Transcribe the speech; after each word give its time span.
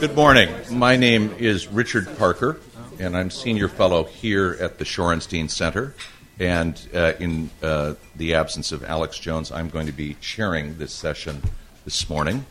Good 0.00 0.14
morning. 0.14 0.48
My 0.70 0.94
name 0.94 1.34
is 1.38 1.66
Richard 1.66 2.06
Parker, 2.18 2.60
and 3.00 3.16
I'm 3.16 3.30
senior 3.30 3.66
fellow 3.66 4.04
here 4.04 4.56
at 4.60 4.78
the 4.78 4.84
Shorenstein 4.84 5.50
Center. 5.50 5.92
And 6.38 6.80
uh, 6.94 7.14
in 7.18 7.50
uh, 7.60 7.94
the 8.14 8.34
absence 8.34 8.70
of 8.70 8.84
Alex 8.84 9.18
Jones, 9.18 9.50
I'm 9.50 9.68
going 9.68 9.86
to 9.86 9.92
be 9.92 10.14
chairing 10.20 10.78
this 10.78 10.92
session 10.92 11.42
this 11.84 12.08
morning. 12.08 12.46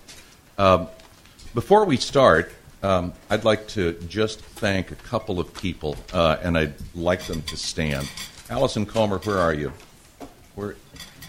Um, 0.57 0.89
before 1.53 1.85
we 1.85 1.95
start, 1.95 2.51
um, 2.83 3.13
I'd 3.29 3.45
like 3.45 3.65
to 3.69 3.93
just 4.09 4.41
thank 4.41 4.91
a 4.91 4.95
couple 4.95 5.39
of 5.39 5.53
people, 5.53 5.95
uh, 6.11 6.35
and 6.41 6.57
I'd 6.57 6.73
like 6.95 7.27
them 7.27 7.43
to 7.43 7.55
stand. 7.55 8.09
Allison 8.49 8.85
Kommer, 8.85 9.25
where 9.25 9.39
are 9.39 9.53
you? 9.53 9.71
Where, 10.55 10.75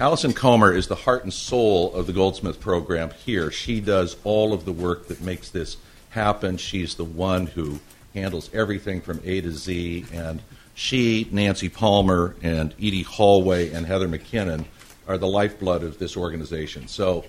Allison 0.00 0.32
Kommer 0.32 0.75
is 0.75 0.89
the 0.89 0.96
heart 0.96 1.23
and 1.23 1.32
soul 1.32 1.95
of 1.95 2.09
the 2.09 2.12
Goldsmith 2.12 2.59
program 2.59 3.11
here. 3.25 3.53
She 3.53 3.80
does 3.80 4.16
all 4.25 4.53
of 4.53 4.64
the 4.64 4.73
work 4.73 5.07
that 5.07 5.21
makes 5.21 5.50
this 5.50 5.77
happen. 6.11 6.57
She's 6.57 6.95
the 6.95 7.05
one 7.05 7.47
who 7.47 7.81
handles 8.15 8.51
everything 8.53 9.01
from 9.01 9.21
A 9.25 9.41
to 9.41 9.53
Z, 9.53 10.07
and 10.12 10.43
she, 10.75 11.29
Nancy 11.30 11.69
Palmer, 11.69 12.37
and 12.43 12.73
Edie 12.79 13.05
Holway, 13.05 13.73
and 13.75 13.87
Heather 13.87 14.09
McKinnon 14.09 14.65
are 15.07 15.19
the 15.19 15.27
lifeblood 15.27 15.83
of 15.83 15.99
this 15.99 16.16
organization. 16.16 16.89
So, 16.89 17.25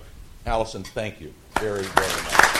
Allison, 0.46 0.82
thank 0.82 1.20
you 1.20 1.32
very, 1.58 1.82
very 1.82 2.22
much. 2.22 2.50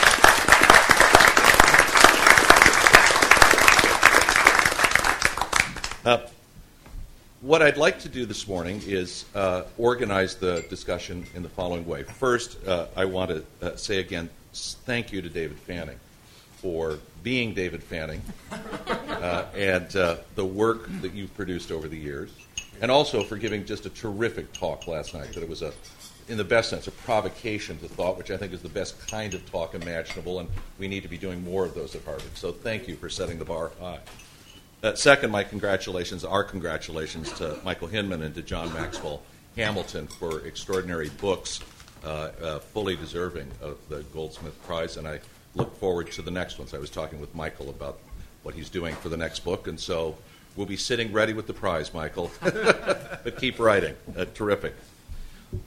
Uh, 6.03 6.17
what 7.41 7.61
I'd 7.61 7.77
like 7.77 7.99
to 7.99 8.09
do 8.09 8.25
this 8.25 8.47
morning 8.47 8.81
is 8.85 9.25
uh, 9.35 9.63
organize 9.77 10.35
the 10.35 10.65
discussion 10.69 11.25
in 11.35 11.43
the 11.43 11.49
following 11.49 11.85
way. 11.85 12.03
First, 12.03 12.57
uh, 12.67 12.87
I 12.95 13.05
want 13.05 13.29
to 13.29 13.45
uh, 13.61 13.75
say 13.75 13.99
again 13.99 14.29
thank 14.53 15.13
you 15.13 15.21
to 15.21 15.29
David 15.29 15.57
Fanning 15.59 15.99
for 16.61 16.99
being 17.23 17.53
David 17.53 17.83
Fanning 17.83 18.21
uh, 18.51 19.45
and 19.55 19.95
uh, 19.95 20.17
the 20.35 20.45
work 20.45 20.87
that 21.01 21.13
you've 21.13 21.33
produced 21.35 21.71
over 21.71 21.87
the 21.87 21.97
years, 21.97 22.31
and 22.81 22.91
also 22.91 23.23
for 23.23 23.37
giving 23.37 23.65
just 23.65 23.85
a 23.85 23.89
terrific 23.89 24.53
talk 24.53 24.87
last 24.87 25.13
night. 25.13 25.33
That 25.33 25.43
it 25.43 25.49
was 25.49 25.61
a, 25.61 25.73
in 26.27 26.37
the 26.37 26.43
best 26.43 26.69
sense, 26.69 26.87
a 26.87 26.91
provocation 26.91 27.77
to 27.79 27.87
thought, 27.87 28.17
which 28.17 28.31
I 28.31 28.37
think 28.37 28.53
is 28.53 28.61
the 28.61 28.69
best 28.69 29.07
kind 29.07 29.33
of 29.33 29.49
talk 29.51 29.75
imaginable, 29.75 30.39
and 30.39 30.49
we 30.77 30.87
need 30.87 31.03
to 31.03 31.09
be 31.09 31.17
doing 31.17 31.43
more 31.43 31.65
of 31.65 31.73
those 31.73 31.95
at 31.95 32.03
Harvard. 32.05 32.35
So 32.37 32.51
thank 32.51 32.87
you 32.87 32.95
for 32.95 33.09
setting 33.09 33.39
the 33.39 33.45
bar 33.45 33.71
high. 33.79 33.99
Uh, 34.83 34.95
second, 34.95 35.31
my 35.31 35.43
congratulations, 35.43 36.25
our 36.25 36.43
congratulations 36.43 37.31
to 37.33 37.57
Michael 37.63 37.87
Hindman 37.87 38.23
and 38.23 38.33
to 38.33 38.41
John 38.41 38.73
Maxwell 38.73 39.21
Hamilton 39.55 40.07
for 40.07 40.39
extraordinary 40.45 41.09
books, 41.09 41.59
uh, 42.03 42.31
uh, 42.41 42.59
fully 42.59 42.95
deserving 42.95 43.51
of 43.61 43.77
the 43.89 44.01
Goldsmith 44.13 44.59
Prize, 44.65 44.97
and 44.97 45.07
I 45.07 45.19
look 45.55 45.77
forward 45.77 46.11
to 46.11 46.21
the 46.21 46.31
next 46.31 46.57
ones. 46.57 46.73
I 46.73 46.77
was 46.77 46.89
talking 46.89 47.19
with 47.19 47.33
Michael 47.35 47.69
about 47.69 47.99
what 48.43 48.55
he's 48.55 48.69
doing 48.69 48.95
for 48.95 49.09
the 49.09 49.17
next 49.17 49.41
book, 49.43 49.67
and 49.67 49.79
so 49.79 50.17
we'll 50.55 50.65
be 50.65 50.77
sitting 50.77 51.11
ready 51.11 51.33
with 51.33 51.47
the 51.47 51.53
prize, 51.53 51.93
Michael. 51.93 52.31
but 52.41 53.37
keep 53.37 53.59
writing. 53.59 53.95
Uh, 54.17 54.25
terrific. 54.33 54.73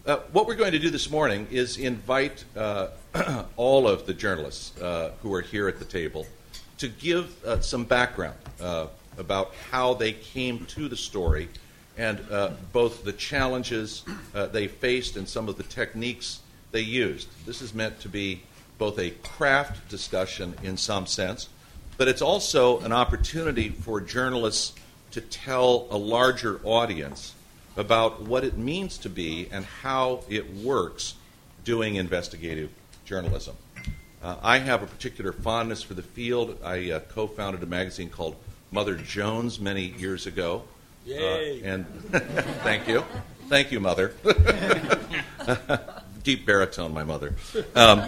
Uh, 0.07 0.17
what 0.33 0.47
we're 0.47 0.55
going 0.55 0.73
to 0.73 0.79
do 0.79 0.91
this 0.91 1.11
morning 1.11 1.47
is 1.51 1.77
invite 1.77 2.45
uh, 2.57 2.89
all 3.57 3.87
of 3.87 4.07
the 4.07 4.15
journalists 4.15 4.81
uh, 4.81 5.13
who 5.23 5.33
are 5.35 5.43
here 5.43 5.69
at 5.69 5.79
the 5.79 5.85
table 5.85 6.27
to 6.79 6.89
give 6.89 7.45
uh, 7.45 7.61
some 7.61 7.85
background 7.85 8.37
uh, 8.61 8.87
about 9.19 9.55
how 9.71 9.95
they 9.95 10.13
came 10.13 10.65
to 10.67 10.89
the 10.89 10.97
story 10.97 11.49
and 11.97 12.19
both 12.73 13.05
the 13.05 13.13
challenges 13.13 14.03
they 14.51 14.67
faced 14.67 15.17
and 15.17 15.29
some 15.29 15.49
of 15.49 15.57
the 15.57 15.63
techniques 15.63 16.41
they 16.73 16.81
used. 16.81 17.29
This 17.47 17.63
is 17.63 17.73
meant 17.73 18.01
to 18.01 18.09
be 18.09 18.43
both 18.79 18.99
a 18.99 19.11
craft 19.11 19.89
discussion 19.89 20.55
in 20.63 20.77
some 20.77 21.07
sense, 21.07 21.49
but 21.97 22.09
it's 22.09 22.23
also 22.23 22.81
an 22.81 22.93
opportunity 22.93 23.69
for 23.69 24.01
journalists 24.01 24.75
to 25.13 25.21
tell 25.21 25.87
a 25.91 25.97
larger 25.97 26.61
audience 26.65 27.35
about 27.77 28.23
what 28.23 28.45
it 28.45 28.57
means 28.57 28.99
to 28.99 29.09
be 29.09 29.49
and 29.51 29.65
how 29.65 30.21
it 30.29 30.55
works 30.55 31.15
doing 31.65 31.97
investigative 31.97 32.71
journalism. 33.05 33.57
Uh, 34.23 34.37
I 34.43 34.59
have 34.59 34.83
a 34.83 34.87
particular 34.87 35.33
fondness 35.33 35.83
for 35.83 35.95
the 35.95 36.03
field. 36.03 36.59
I 36.65 36.93
uh, 36.93 37.01
co 37.01 37.27
founded 37.27 37.63
a 37.63 37.67
magazine 37.67 38.09
called 38.09 38.37
Mother 38.71 38.97
Jones 38.97 39.61
many 39.61 39.83
years 39.83 40.27
ago. 40.27 40.63
Yay! 41.05 41.63
Uh, 41.63 41.67
and 41.67 41.87
thank 42.63 42.89
you. 42.89 43.05
Thank 43.49 43.71
you, 43.71 43.81
Mother. 43.81 44.15
deep 46.25 46.45
baritone, 46.45 46.93
my 46.93 47.05
mother. 47.05 47.35
Um, 47.77 48.03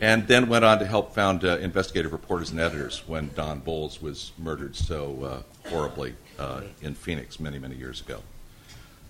and 0.00 0.26
then 0.26 0.48
went 0.48 0.64
on 0.64 0.78
to 0.78 0.86
help 0.86 1.14
found 1.14 1.44
uh, 1.44 1.58
investigative 1.58 2.12
reporters 2.12 2.50
and 2.50 2.58
editors 2.58 3.02
when 3.06 3.30
Don 3.34 3.60
Bolles 3.60 4.00
was 4.00 4.32
murdered 4.38 4.74
so 4.74 5.44
uh, 5.64 5.68
horribly 5.68 6.14
uh, 6.38 6.62
in 6.82 6.94
Phoenix 6.94 7.38
many, 7.38 7.58
many 7.58 7.76
years 7.76 8.00
ago. 8.00 8.22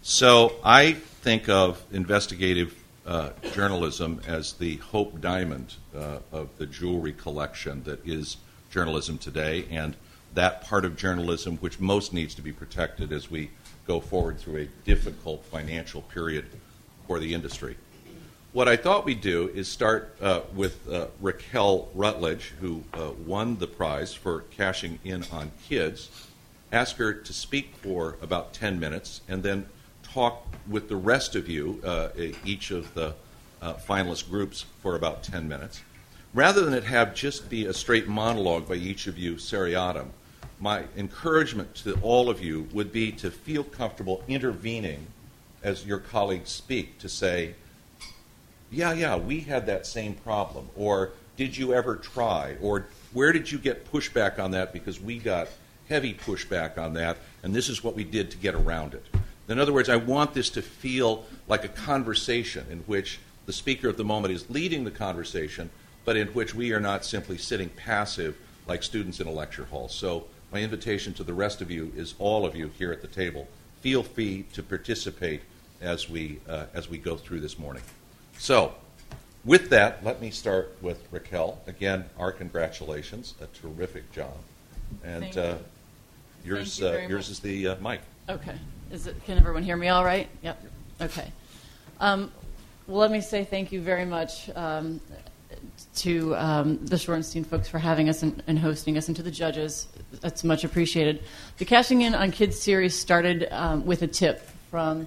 So 0.03 0.57
I 0.65 0.93
think 0.93 1.49
of 1.49 1.83
investigative 1.93 2.75
uh, 3.07 3.31
journalism 3.53 4.21
as 4.27 4.55
the 4.55 4.77
hope 4.77 5.21
diamond 5.21 5.75
uh, 5.97 6.19
of 6.33 6.49
the 6.59 6.67
jewelry 6.67 7.13
collection 7.13 7.85
that 7.85 8.05
is 8.07 8.37
journalism 8.71 9.19
today, 9.19 9.67
and 9.71 9.97
that 10.35 10.63
part 10.63 10.85
of 10.85 10.97
journalism 10.97 11.57
which 11.59 11.81
most 11.81 12.13
needs 12.13 12.35
to 12.35 12.43
be 12.43 12.53
protected 12.53 13.13
as 13.13 13.31
we 13.31 13.51
go 13.87 14.01
forward 14.01 14.39
through 14.39 14.57
a 14.59 14.69
difficult 14.85 15.45
financial 15.47 16.03
period 16.03 16.47
for 17.11 17.19
the 17.19 17.35
industry. 17.35 17.77
What 18.53 18.69
I 18.69 18.77
thought 18.77 19.05
we'd 19.05 19.21
do 19.21 19.51
is 19.53 19.67
start 19.67 20.15
uh, 20.23 20.43
with 20.55 20.89
uh, 20.89 21.09
Raquel 21.21 21.89
Rutledge, 21.93 22.53
who 22.61 22.85
uh, 22.95 23.11
won 23.27 23.59
the 23.59 23.67
prize 23.67 24.15
for 24.15 24.43
cashing 24.53 25.01
in 25.03 25.25
on 25.33 25.51
kids. 25.69 26.09
Ask 26.71 26.99
her 26.99 27.13
to 27.13 27.33
speak 27.33 27.75
for 27.83 28.17
about 28.23 28.55
10 28.55 28.79
minutes 28.79 29.23
and 29.29 29.43
then 29.43 29.67
talk 30.05 30.47
with 30.69 30.89
the 30.89 30.95
rest 30.95 31.35
of 31.35 31.49
you, 31.49 31.81
uh, 31.85 32.11
each 32.45 32.71
of 32.71 32.95
the 32.95 33.17
uh, 33.61 33.75
finalist 33.75 34.31
groups, 34.31 34.67
for 34.81 34.95
about 34.95 35.25
10 35.25 35.49
minutes. 35.49 35.83
Rather 36.33 36.65
than 36.65 36.75
it 36.75 36.85
have 36.85 37.13
just 37.13 37.51
be 37.51 37.67
a 37.67 37.75
straight 37.75 38.07
monologue 38.07 38.69
by 38.69 38.77
each 38.77 39.09
of 39.09 39.19
you 39.19 39.37
seriatim, 39.37 40.13
my 40.61 40.85
encouragement 40.97 41.75
to 41.75 41.99
all 42.03 42.31
of 42.31 42.41
you 42.41 42.69
would 42.73 42.93
be 42.93 43.11
to 43.11 43.33
feel 43.33 43.65
comfortable 43.65 44.23
intervening 44.29 45.09
as 45.63 45.87
your 45.87 45.99
colleagues 45.99 46.51
speak 46.51 46.99
to 46.99 47.09
say, 47.09 47.55
yeah, 48.71 48.93
yeah, 48.93 49.17
we 49.17 49.41
had 49.41 49.67
that 49.67 49.87
same 49.87 50.15
problem, 50.15 50.69
or 50.77 51.11
did 51.37 51.57
you 51.57 51.75
ever 51.75 51.97
try, 51.97 52.57
or 52.61 52.87
where 53.13 53.33
did 53.33 53.51
you 53.51 53.59
get 53.59 53.91
pushback 53.91 54.39
on 54.39 54.53
that 54.53 54.73
because 54.73 55.01
we 55.01 55.19
got 55.19 55.49
heavy 55.89 56.15
pushback 56.15 56.79
on 56.79 56.95
that, 56.95 57.19
and 57.43 57.55
this 57.55 57.69
is 57.69 57.83
what 57.83 57.97
we 57.97 58.05
did 58.05 58.31
to 58.31 58.37
get 58.37 58.55
around 58.55 58.95
it. 58.95 59.05
In 59.49 59.59
other 59.59 59.73
words, 59.73 59.89
I 59.89 59.97
want 59.97 60.33
this 60.35 60.49
to 60.51 60.63
feel 60.63 61.25
like 61.49 61.65
a 61.65 61.69
conversation 61.69 62.67
in 62.71 62.79
which 62.81 63.19
the 63.47 63.53
speaker 63.53 63.89
of 63.89 63.97
the 63.97 64.05
moment 64.05 64.33
is 64.33 64.49
leading 64.49 64.85
the 64.85 64.93
conversation, 64.93 65.71
but 66.05 66.17
in 66.17 66.29
which 66.29 66.55
we 66.55 66.73
are 66.73 66.79
not 66.81 67.05
simply 67.05 67.37
sitting 67.37 67.69
passive 67.71 68.37
like 68.69 68.85
students 68.85 69.19
in 69.19 69.27
a 69.27 69.33
lecture 69.33 69.65
hall. 69.65 69.89
So, 69.89 70.27
my 70.53 70.61
invitation 70.61 71.15
to 71.15 71.25
the 71.25 71.35
rest 71.35 71.61
of 71.61 71.71
you 71.71 71.93
is 71.97 72.15
all 72.19 72.45
of 72.45 72.55
you 72.57 72.71
here 72.79 72.93
at 72.93 73.03
the 73.03 73.09
table 73.09 73.49
feel 73.81 74.03
free 74.03 74.45
to 74.53 74.63
participate 74.63 75.43
as 75.81 76.09
we, 76.09 76.41
uh, 76.49 76.67
as 76.75 76.89
we 76.89 76.99
go 76.99 77.17
through 77.17 77.41
this 77.41 77.59
morning. 77.59 77.83
So, 78.39 78.75
with 79.45 79.71
that, 79.71 80.05
let 80.05 80.21
me 80.21 80.31
start 80.31 80.77
with 80.83 81.03
Raquel. 81.11 81.61
Again, 81.67 82.05
our 82.19 82.33
congratulations. 82.33 83.35
A 83.41 83.47
terrific 83.47 84.13
job. 84.13 84.35
And 85.03 85.37
uh, 85.37 85.57
yours, 86.45 86.79
you 86.79 86.87
uh, 86.87 86.93
yours 87.09 87.29
much. 87.29 87.31
is 87.31 87.41
the 87.41 87.69
uh, 87.69 87.77
mic. 87.77 88.01
Okay. 88.29 88.57
Is 88.91 89.07
it, 89.07 89.25
can 89.25 89.39
everyone 89.39 89.63
hear 89.63 89.77
me 89.77 89.89
all 89.89 90.05
right? 90.05 90.29
Yep. 90.43 90.65
Okay. 91.01 91.33
Um, 92.01 92.31
well, 92.87 92.99
let 92.99 93.11
me 93.11 93.21
say 93.21 93.45
thank 93.45 93.73
you 93.73 93.81
very 93.81 94.05
much 94.05 94.51
um, 94.57 95.01
to 95.97 96.35
um, 96.37 96.85
the 96.85 96.97
Shorenstein 96.97 97.47
folks 97.47 97.69
for 97.69 97.79
having 97.79 98.09
us 98.09 98.23
and, 98.23 98.43
and, 98.47 98.59
hosting 98.59 98.99
us, 98.99 99.09
and 99.09 99.17
to 99.17 99.23
the 99.23 99.31
judges. 99.31 99.89
That's 100.21 100.45
much 100.45 100.65
appreciated. 100.65 101.23
The 101.59 101.65
Cashing 101.65 102.03
In 102.03 102.15
on 102.15 102.31
Kids 102.31 102.59
series 102.59 102.99
started 102.99 103.49
um, 103.51 103.87
with 103.87 104.03
a 104.03 104.07
tip 104.07 104.47
from 104.71 105.07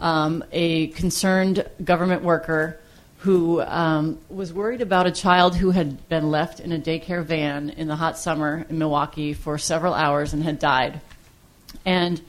um, 0.00 0.44
a 0.52 0.88
concerned 0.88 1.68
government 1.82 2.22
worker 2.22 2.78
who 3.24 3.62
um, 3.62 4.18
was 4.28 4.52
worried 4.52 4.82
about 4.82 5.06
a 5.06 5.10
child 5.10 5.56
who 5.56 5.70
had 5.70 6.08
been 6.10 6.30
left 6.30 6.60
in 6.60 6.72
a 6.72 6.78
daycare 6.78 7.24
van 7.24 7.70
in 7.70 7.88
the 7.88 7.96
hot 7.96 8.18
summer 8.18 8.66
in 8.68 8.76
Milwaukee 8.76 9.32
for 9.32 9.56
several 9.56 9.94
hours 9.94 10.34
and 10.34 10.42
had 10.42 10.58
died. 10.58 11.00
And 11.86 12.20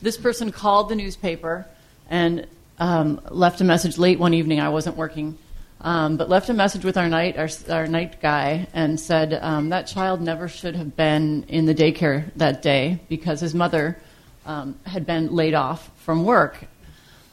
this 0.00 0.16
person 0.16 0.52
called 0.52 0.88
the 0.88 0.94
newspaper 0.94 1.66
and 2.08 2.46
um, 2.78 3.20
left 3.30 3.60
a 3.60 3.64
message 3.64 3.98
late 3.98 4.20
one 4.20 4.32
evening. 4.32 4.60
I 4.60 4.68
wasn't 4.68 4.96
working, 4.96 5.36
um, 5.80 6.16
but 6.16 6.28
left 6.28 6.48
a 6.50 6.54
message 6.54 6.84
with 6.84 6.96
our 6.96 7.08
night 7.08 7.36
our, 7.36 7.48
our 7.68 7.88
night 7.88 8.20
guy 8.20 8.68
and 8.72 8.98
said 9.00 9.36
um, 9.42 9.70
that 9.70 9.88
child 9.88 10.20
never 10.20 10.46
should 10.46 10.76
have 10.76 10.96
been 10.96 11.44
in 11.48 11.66
the 11.66 11.74
daycare 11.74 12.30
that 12.36 12.62
day 12.62 13.00
because 13.08 13.40
his 13.40 13.54
mother 13.54 13.98
um, 14.46 14.78
had 14.84 15.04
been 15.04 15.34
laid 15.34 15.54
off 15.54 15.90
from 16.02 16.24
work 16.24 16.64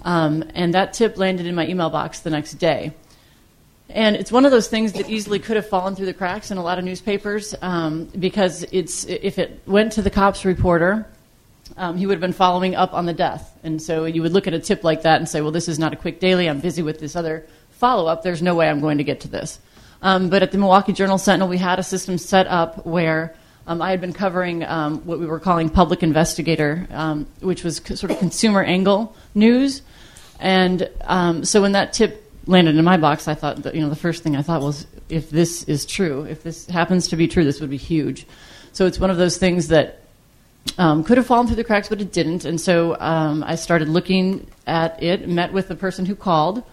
um, 0.03 0.44
and 0.53 0.74
that 0.74 0.94
tip 0.94 1.18
landed 1.18 1.45
in 1.45 1.56
my 1.56 1.68
email 1.68 1.89
box 1.89 2.19
the 2.19 2.30
next 2.30 2.53
day. 2.53 2.94
And 3.89 4.15
it's 4.15 4.31
one 4.31 4.45
of 4.45 4.51
those 4.51 4.68
things 4.68 4.94
that 4.94 5.09
easily 5.09 5.39
could 5.39 5.57
have 5.57 5.68
fallen 5.68 5.95
through 5.95 6.06
the 6.06 6.13
cracks 6.13 6.50
in 6.50 6.57
a 6.57 6.63
lot 6.63 6.80
of 6.80 6.86
newspapers 6.86 7.53
um, 7.62 8.06
because 8.18 8.63
it's 8.71 9.03
if 9.06 9.38
it 9.38 9.62
went 9.65 9.94
to 9.94 10.01
the 10.01 10.09
cops 10.09 10.45
reporter, 10.45 11.06
um, 11.77 11.98
he 11.98 12.06
would 12.06 12.13
have 12.13 12.21
been 12.21 12.33
following 12.33 12.75
up 12.75 12.94
on 12.94 13.06
the 13.06 13.13
death. 13.13 13.57
And 13.63 13.81
so 13.81 14.06
you 14.06 14.21
would 14.21 14.31
look 14.31 14.48
at 14.48 14.53
a 14.53 14.59
tip 14.59 14.83
like 14.83 15.03
that 15.03 15.18
and 15.18 15.27
say, 15.27 15.42
well, 15.42 15.51
this 15.51 15.68
is 15.68 15.77
not 15.77 15.94
a 15.94 15.98
quick 15.98 16.19
daily. 16.19 16.50
I'm 16.50 16.59
busy 16.59 16.81
with 16.81 17.00
this 17.00 17.15
other 17.15 17.45
follow 17.71 18.07
up. 18.07 18.24
There's 18.24 18.42
no 18.42 18.56
way 18.56 18.69
I'm 18.69 18.80
going 18.80 19.00
to 19.00 19.04
get 19.04 19.21
to 19.21 19.27
this. 19.27 19.59
Um, 20.01 20.30
but 20.30 20.42
at 20.42 20.51
the 20.51 20.57
Milwaukee 20.57 20.94
Journal 20.94 21.18
Sentinel, 21.18 21.47
we 21.47 21.57
had 21.57 21.80
a 21.80 21.83
system 21.83 22.18
set 22.18 22.47
up 22.47 22.86
where 22.86 23.36
um, 23.68 23.81
I 23.81 23.92
had 23.92 24.01
been 24.01 24.13
covering 24.13 24.63
um, 24.63 25.00
what 25.06 25.19
we 25.19 25.25
were 25.25 25.39
calling 25.39 25.69
public 25.69 26.01
investigator, 26.01 26.88
um, 26.92 27.27
which 27.42 27.63
was 27.63 27.77
c- 27.77 27.95
sort 27.95 28.12
of 28.12 28.19
consumer 28.19 28.63
angle 28.63 29.15
news. 29.36 29.81
And 30.42 30.90
um, 31.02 31.46
so 31.46 31.62
when 31.62 31.74
that 31.74 31.94
tip 31.94 32.30
landed 32.48 32.76
in 32.76 32.84
my 32.84 32.98
box, 32.98 33.28
I 33.28 33.36
thought 33.36 33.64
that, 33.64 33.76
you 33.76 33.82
know, 33.82 33.90
the 33.90 33.96
first 33.96 34.24
thing 34.24 34.36
I 34.36 34.42
thought 34.42 34.62
was, 34.62 34.88
if 35.08 35.30
this 35.30 35.64
is 35.66 35.86
true, 35.86 36.24
if 36.24 36.42
this 36.42 36.66
happens 36.66 37.10
to 37.10 37.16
be 37.16 37.28
true, 37.28 37.44
this 37.44 37.62
would 37.62 37.70
be 37.70 37.78
huge. 37.78 38.26
So 38.74 38.88
it's 38.88 39.00
one 39.00 39.12
of 39.12 39.18
those 39.18 39.38
things 39.38 39.68
that 39.68 40.00
um, 40.80 41.04
could 41.04 41.18
have 41.18 41.28
fallen 41.28 41.46
through 41.46 41.58
the 41.58 41.64
cracks, 41.64 41.90
but 41.90 42.02
it 42.02 42.12
didn't. 42.12 42.44
And 42.46 42.60
so 42.60 43.00
um, 43.00 43.44
I 43.44 43.56
started 43.56 43.88
looking 43.88 44.48
at 44.66 45.02
it, 45.04 45.30
met 45.30 45.54
with 45.54 45.68
the 45.68 45.76
person 45.76 46.06
who 46.06 46.16
called, 46.16 46.64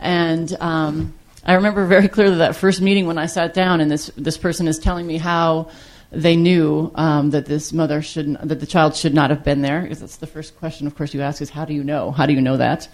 and 0.00 0.56
um, 0.60 1.12
I 1.44 1.54
remember 1.54 1.86
very 1.86 2.08
clearly 2.08 2.36
that 2.38 2.56
first 2.56 2.80
meeting 2.80 3.06
when 3.06 3.18
I 3.18 3.26
sat 3.26 3.52
down, 3.52 3.80
and 3.80 3.90
this 3.90 4.10
this 4.16 4.38
person 4.38 4.68
is 4.68 4.78
telling 4.78 5.06
me 5.06 5.18
how 5.18 5.70
they 6.12 6.36
knew 6.36 6.92
um, 6.94 7.30
that 7.30 7.46
this 7.46 7.72
mother 7.72 8.02
should 8.02 8.36
that 8.42 8.60
the 8.60 8.66
child 8.66 8.94
should 8.94 9.14
not 9.14 9.30
have 9.30 9.42
been 9.42 9.62
there. 9.62 9.82
Because 9.82 10.00
that's 10.00 10.16
the 10.16 10.26
first 10.26 10.56
question, 10.58 10.86
of 10.86 10.94
course, 10.94 11.14
you 11.14 11.22
ask 11.22 11.40
is 11.40 11.50
how 11.50 11.64
do 11.64 11.72
you 11.72 11.82
know? 11.82 12.10
How 12.10 12.26
do 12.26 12.34
you 12.34 12.40
know 12.40 12.58
that? 12.58 12.88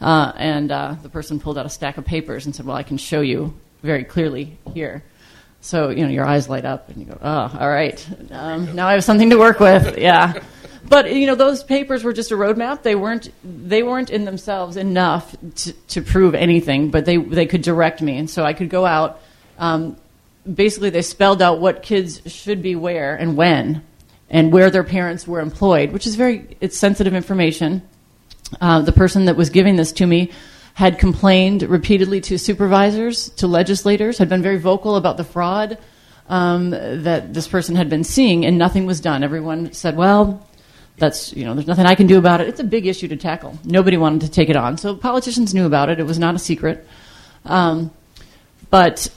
Uh, 0.00 0.32
and 0.36 0.72
uh, 0.72 0.96
the 1.02 1.08
person 1.08 1.38
pulled 1.38 1.56
out 1.56 1.66
a 1.66 1.70
stack 1.70 1.98
of 1.98 2.04
papers 2.04 2.46
and 2.46 2.54
said, 2.54 2.66
"Well, 2.66 2.76
I 2.76 2.82
can 2.82 2.98
show 2.98 3.20
you 3.20 3.54
very 3.82 4.04
clearly 4.04 4.58
here." 4.74 5.04
So 5.60 5.88
you 5.88 6.02
know 6.02 6.10
your 6.10 6.26
eyes 6.26 6.48
light 6.48 6.64
up 6.64 6.88
and 6.88 6.98
you 6.98 7.04
go, 7.06 7.18
"Oh, 7.22 7.56
all 7.58 7.70
right, 7.70 8.06
um, 8.32 8.74
now 8.74 8.88
I 8.88 8.92
have 8.92 9.04
something 9.04 9.30
to 9.30 9.38
work 9.38 9.60
with." 9.60 9.96
Yeah, 10.04 10.42
but 10.86 11.14
you 11.14 11.26
know 11.26 11.36
those 11.36 11.62
papers 11.62 12.02
were 12.02 12.12
just 12.12 12.32
a 12.32 12.34
roadmap. 12.34 12.82
They 12.82 12.96
weren't 12.96 13.30
they 13.44 13.82
weren't 13.84 14.10
in 14.10 14.24
themselves 14.24 14.76
enough 14.76 15.34
to, 15.54 15.72
to 15.72 16.02
prove 16.02 16.34
anything, 16.34 16.90
but 16.90 17.04
they 17.04 17.16
they 17.18 17.46
could 17.46 17.62
direct 17.62 18.02
me, 18.02 18.18
and 18.18 18.28
so 18.28 18.44
I 18.44 18.52
could 18.52 18.68
go 18.68 18.84
out. 18.84 19.20
Um, 19.58 19.96
basically, 20.52 20.90
they 20.90 21.02
spelled 21.02 21.42
out 21.42 21.60
what 21.60 21.82
kids 21.82 22.20
should 22.26 22.62
be 22.62 22.76
where 22.76 23.14
and 23.14 23.36
when, 23.36 23.82
and 24.30 24.52
where 24.52 24.70
their 24.70 24.84
parents 24.84 25.26
were 25.26 25.40
employed, 25.40 25.92
which 25.92 26.06
is 26.06 26.16
very 26.16 26.56
it's 26.60 26.76
sensitive 26.76 27.14
information. 27.14 27.82
Uh, 28.60 28.80
the 28.82 28.92
person 28.92 29.24
that 29.24 29.36
was 29.36 29.50
giving 29.50 29.76
this 29.76 29.92
to 29.92 30.06
me 30.06 30.30
had 30.74 30.98
complained 30.98 31.62
repeatedly 31.62 32.20
to 32.20 32.38
supervisors, 32.38 33.30
to 33.30 33.46
legislators, 33.46 34.18
had 34.18 34.28
been 34.28 34.42
very 34.42 34.58
vocal 34.58 34.96
about 34.96 35.16
the 35.16 35.24
fraud 35.24 35.78
um, 36.28 36.70
that 36.70 37.32
this 37.32 37.46
person 37.46 37.76
had 37.76 37.88
been 37.88 38.04
seeing, 38.04 38.44
and 38.44 38.58
nothing 38.58 38.86
was 38.86 39.00
done. 39.00 39.22
Everyone 39.22 39.72
said, 39.72 39.96
well, 39.96 40.46
that's, 40.96 41.32
you 41.32 41.44
know, 41.44 41.54
there's 41.54 41.66
nothing 41.66 41.86
I 41.86 41.94
can 41.94 42.06
do 42.06 42.18
about 42.18 42.40
it. 42.40 42.48
It's 42.48 42.60
a 42.60 42.64
big 42.64 42.86
issue 42.86 43.08
to 43.08 43.16
tackle. 43.16 43.58
Nobody 43.64 43.96
wanted 43.96 44.22
to 44.22 44.30
take 44.30 44.48
it 44.48 44.56
on. 44.56 44.78
So 44.78 44.96
politicians 44.96 45.54
knew 45.54 45.66
about 45.66 45.90
it. 45.90 45.98
It 45.98 46.04
was 46.04 46.18
not 46.18 46.34
a 46.34 46.38
secret. 46.38 46.86
Um, 47.44 47.90
but 48.70 49.08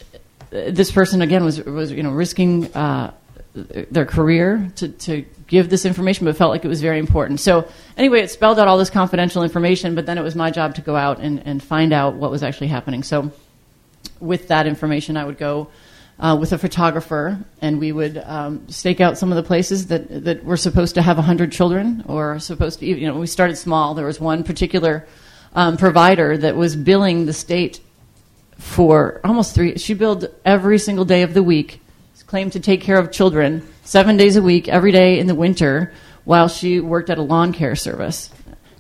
this 0.50 0.92
person, 0.92 1.22
again, 1.22 1.44
was, 1.44 1.64
was 1.64 1.92
you 1.92 2.04
know, 2.04 2.12
risking 2.12 2.74
uh, 2.74 3.14
their 3.54 4.06
career 4.06 4.72
to, 4.76 4.90
to 4.90 5.26
give 5.48 5.70
this 5.70 5.86
information, 5.86 6.26
but 6.26 6.38
felt 6.38 6.52
like 6.52 6.66
it 6.66 6.68
was 6.68 6.82
very 6.82 7.00
important. 7.00 7.40
So 7.40 7.68
anyway, 7.96 8.22
it 8.22 8.32
spelled 8.32 8.60
out 8.60 8.68
all 8.68 8.78
this 8.78 8.90
confidential 8.90 9.44
information, 9.44 9.96
but 9.96 10.06
then 10.06 10.18
it 10.18 10.22
was 10.22 10.36
my 10.36 10.52
job 10.52 10.76
to 10.76 10.82
go 10.82 10.96
out 10.96 11.20
and, 11.20 11.46
and 11.46 11.62
find 11.62 11.94
out 11.94 12.16
what 12.16 12.32
was 12.32 12.44
actually 12.44 12.68
happening. 12.68 13.04
So 13.04 13.32
with 14.20 14.50
that 14.50 14.68
information, 14.68 15.18
I 15.18 15.26
would 15.26 15.38
go 15.38 15.70
uh, 16.20 16.36
with 16.40 16.52
a 16.52 16.58
photographer, 16.58 17.40
and 17.62 17.80
we 17.80 17.92
would 17.92 18.18
um, 18.18 18.68
stake 18.70 19.00
out 19.00 19.18
some 19.18 19.32
of 19.32 19.36
the 19.36 19.44
places 19.44 19.88
that 19.88 20.26
that 20.26 20.44
were 20.44 20.58
supposed 20.58 20.96
to 20.96 21.02
have 21.02 21.18
100 21.18 21.52
children, 21.52 22.04
or 22.08 22.40
supposed 22.40 22.80
to, 22.80 22.86
you 22.88 23.08
know, 23.08 23.20
we 23.20 23.28
started 23.28 23.56
small. 23.56 23.94
There 23.94 24.08
was 24.08 24.20
one 24.20 24.44
particular 24.44 25.08
um, 25.54 25.78
provider 25.78 26.38
that 26.38 26.56
was 26.56 26.76
billing 26.76 27.28
the 27.28 27.34
state 27.34 27.82
for 28.58 29.22
almost 29.24 29.56
three. 29.56 29.78
She 29.78 29.94
billed 29.94 30.28
every 30.46 30.80
single 30.80 31.06
day 31.06 31.24
of 31.24 31.34
the 31.34 31.44
week, 31.44 31.82
claimed 32.28 32.52
to 32.52 32.60
take 32.60 32.82
care 32.82 33.00
of 33.00 33.12
children 33.12 33.68
seven 33.84 34.18
days 34.18 34.36
a 34.36 34.42
week, 34.42 34.68
every 34.68 34.92
day 34.92 35.18
in 35.18 35.28
the 35.28 35.36
winter, 35.36 35.94
while 36.26 36.50
she 36.50 36.80
worked 36.80 37.10
at 37.10 37.18
a 37.18 37.22
lawn 37.22 37.54
care 37.54 37.76
service. 37.76 38.30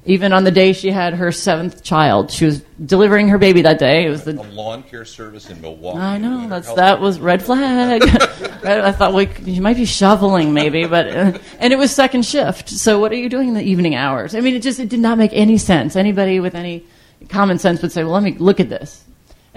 Even 0.06 0.32
on 0.32 0.46
the 0.46 0.52
day 0.52 0.72
she 0.72 0.90
had 0.90 1.16
her 1.16 1.34
seventh 1.34 1.84
child, 1.84 2.32
she 2.32 2.46
was 2.46 2.62
delivering 2.86 3.28
her 3.28 3.38
baby 3.38 3.64
that 3.64 3.78
day. 3.78 4.06
It 4.06 4.10
was 4.10 4.24
the 4.24 4.40
A 4.40 4.44
lawn 4.44 4.84
care 4.84 5.04
service 5.04 5.50
in 5.50 5.60
Milwaukee. 5.60 6.00
I 6.00 6.18
know 6.18 6.48
that's 6.48 6.72
that 6.74 7.02
was 7.02 7.20
red 7.20 7.44
flag. 7.44 8.04
I 8.64 8.92
thought 8.94 9.14
well, 9.14 9.28
you 9.44 9.62
might 9.62 9.76
be 9.76 9.86
shoveling 9.86 10.54
maybe, 10.54 10.86
but 10.86 11.08
uh, 11.08 11.38
and 11.60 11.74
it 11.74 11.76
was 11.76 11.92
second 11.94 12.26
shift. 12.26 12.70
So 12.70 13.00
what 13.00 13.12
are 13.12 13.16
you 13.16 13.28
doing 13.28 13.50
in 13.50 13.54
the 13.54 13.64
evening 13.64 13.96
hours? 13.96 14.34
I 14.34 14.40
mean, 14.40 14.56
it 14.56 14.62
just 14.62 14.80
it 14.80 14.88
did 14.88 15.02
not 15.02 15.18
make 15.18 15.32
any 15.34 15.58
sense. 15.58 15.98
Anybody 15.98 16.40
with 16.40 16.56
any 16.56 16.86
common 17.28 17.60
sense 17.60 17.82
would 17.82 17.92
say, 17.92 18.04
"Well, 18.04 18.14
let 18.14 18.24
me 18.24 18.32
look 18.32 18.62
at 18.62 18.70
this," 18.70 19.04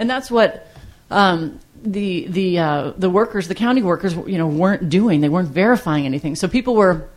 and 0.01 0.09
that's 0.09 0.31
what 0.31 0.67
um, 1.11 1.61
the 1.83 2.27
the 2.27 2.59
uh, 2.59 2.93
the 2.97 3.11
workers, 3.11 3.47
the 3.47 3.55
county 3.55 3.83
workers, 3.83 4.15
you 4.15 4.39
know, 4.39 4.49
weren't 4.49 4.89
doing. 4.89 5.21
They 5.21 5.29
weren't 5.29 5.51
verifying 5.51 6.07
anything. 6.07 6.35
So 6.35 6.49
people 6.49 6.75
were 6.75 7.09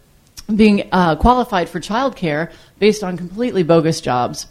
being 0.53 0.89
uh, 0.91 1.15
qualified 1.15 1.69
for 1.69 1.80
childcare 1.80 2.51
based 2.77 3.03
on 3.03 3.18
completely 3.18 3.63
bogus 3.63 4.01
jobs. 4.01 4.47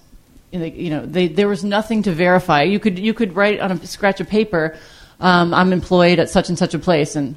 You 0.50 0.90
know, 0.90 1.06
they, 1.06 1.29
there 1.29 1.49
was 1.49 1.64
nothing 1.64 2.02
to 2.02 2.12
verify. 2.12 2.62
You 2.62 2.81
could 2.81 2.99
you 2.99 3.14
could 3.14 3.37
write 3.37 3.61
on 3.61 3.70
a 3.70 3.87
scratch 3.87 4.20
of 4.20 4.29
paper, 4.29 4.76
um, 5.20 5.55
"I'm 5.55 5.73
employed 5.73 6.19
at 6.19 6.31
such 6.31 6.49
and 6.49 6.58
such 6.58 6.75
a 6.75 6.79
place," 6.79 7.17
and 7.17 7.37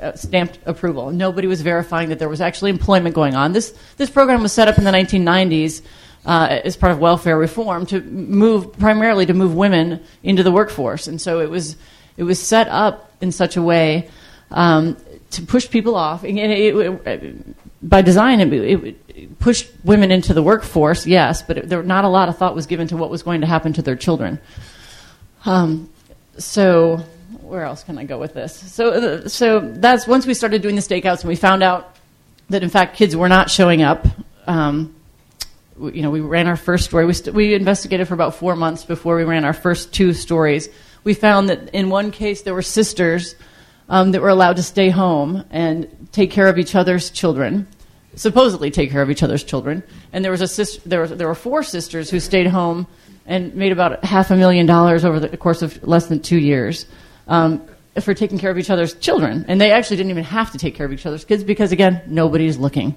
uh, 0.00 0.12
stamped 0.14 0.58
approval. 0.66 1.10
Nobody 1.10 1.48
was 1.48 1.62
verifying 1.62 2.10
that 2.10 2.18
there 2.18 2.28
was 2.28 2.42
actually 2.42 2.70
employment 2.70 3.14
going 3.14 3.34
on. 3.34 3.52
This 3.52 3.74
this 3.96 4.10
program 4.10 4.42
was 4.42 4.52
set 4.52 4.68
up 4.68 4.76
in 4.76 4.84
the 4.84 4.92
1990s 4.92 5.82
uh, 6.26 6.60
as 6.64 6.76
part 6.76 6.92
of 6.92 6.98
welfare 6.98 7.38
reform 7.38 7.86
to 7.86 8.02
move 8.02 8.76
primarily 8.78 9.24
to 9.24 9.34
move 9.34 9.54
women 9.54 10.02
into 10.22 10.42
the 10.42 10.52
workforce, 10.52 11.06
and 11.06 11.20
so 11.20 11.40
it 11.40 11.48
was 11.48 11.76
it 12.16 12.24
was 12.24 12.42
set 12.42 12.68
up 12.68 13.12
in 13.20 13.32
such 13.32 13.56
a 13.56 13.62
way 13.62 14.10
um, 14.50 14.96
to 15.30 15.42
push 15.42 15.70
people 15.70 15.94
off. 15.94 16.24
And 16.24 16.38
it, 16.38 16.74
it, 16.74 17.06
it, 17.06 17.56
by 17.82 18.02
design, 18.02 18.40
it, 18.40 18.52
it 18.52 19.38
pushed 19.38 19.70
women 19.84 20.10
into 20.10 20.34
the 20.34 20.42
workforce, 20.42 21.06
yes, 21.06 21.42
but 21.42 21.68
there 21.68 21.82
not 21.82 22.04
a 22.04 22.08
lot 22.08 22.28
of 22.28 22.36
thought 22.36 22.54
was 22.54 22.66
given 22.66 22.88
to 22.88 22.96
what 22.96 23.10
was 23.10 23.22
going 23.22 23.42
to 23.42 23.46
happen 23.46 23.72
to 23.74 23.82
their 23.82 23.96
children. 23.96 24.38
Um, 25.44 25.90
so 26.38 26.96
where 27.42 27.64
else 27.64 27.84
can 27.84 27.98
I 27.98 28.04
go 28.04 28.18
with 28.18 28.34
this? 28.34 28.56
So, 28.72 28.90
uh, 28.90 29.28
so 29.28 29.60
that's 29.60 30.06
once 30.06 30.26
we 30.26 30.34
started 30.34 30.62
doing 30.62 30.74
the 30.74 30.80
stakeouts 30.80 31.20
and 31.20 31.28
we 31.28 31.36
found 31.36 31.62
out 31.62 31.96
that 32.50 32.62
in 32.62 32.70
fact 32.70 32.96
kids 32.96 33.14
were 33.14 33.28
not 33.28 33.50
showing 33.50 33.82
up. 33.82 34.06
Um, 34.48 34.95
you 35.80 36.02
know, 36.02 36.10
we 36.10 36.20
ran 36.20 36.46
our 36.46 36.56
first 36.56 36.84
story. 36.84 37.06
We, 37.06 37.12
st- 37.12 37.34
we 37.34 37.54
investigated 37.54 38.08
for 38.08 38.14
about 38.14 38.34
four 38.34 38.56
months 38.56 38.84
before 38.84 39.16
we 39.16 39.24
ran 39.24 39.44
our 39.44 39.52
first 39.52 39.92
two 39.92 40.12
stories. 40.12 40.68
We 41.04 41.14
found 41.14 41.48
that 41.48 41.70
in 41.74 41.90
one 41.90 42.10
case 42.10 42.42
there 42.42 42.54
were 42.54 42.62
sisters 42.62 43.34
um, 43.88 44.12
that 44.12 44.22
were 44.22 44.28
allowed 44.28 44.56
to 44.56 44.62
stay 44.62 44.90
home 44.90 45.44
and 45.50 46.08
take 46.12 46.30
care 46.30 46.48
of 46.48 46.58
each 46.58 46.74
other's 46.74 47.10
children, 47.10 47.68
supposedly 48.14 48.70
take 48.70 48.90
care 48.90 49.02
of 49.02 49.10
each 49.10 49.22
other's 49.22 49.44
children. 49.44 49.82
And 50.12 50.24
there 50.24 50.32
was 50.32 50.40
a 50.40 50.48
sis- 50.48 50.78
there, 50.86 51.02
was, 51.02 51.10
there 51.10 51.28
were 51.28 51.34
four 51.34 51.62
sisters 51.62 52.10
who 52.10 52.20
stayed 52.20 52.46
home 52.46 52.86
and 53.26 53.54
made 53.54 53.72
about 53.72 54.04
half 54.04 54.30
a 54.30 54.36
million 54.36 54.66
dollars 54.66 55.04
over 55.04 55.20
the 55.20 55.36
course 55.36 55.62
of 55.62 55.82
less 55.86 56.06
than 56.06 56.20
two 56.20 56.38
years 56.38 56.86
um, 57.28 57.66
for 58.00 58.14
taking 58.14 58.38
care 58.38 58.50
of 58.50 58.58
each 58.58 58.70
other's 58.70 58.94
children. 58.94 59.44
And 59.48 59.60
they 59.60 59.72
actually 59.72 59.96
didn't 59.98 60.10
even 60.10 60.24
have 60.24 60.52
to 60.52 60.58
take 60.58 60.74
care 60.74 60.86
of 60.86 60.92
each 60.92 61.06
other's 61.06 61.24
kids 61.24 61.44
because, 61.44 61.72
again, 61.72 62.02
nobody's 62.06 62.56
looking. 62.56 62.94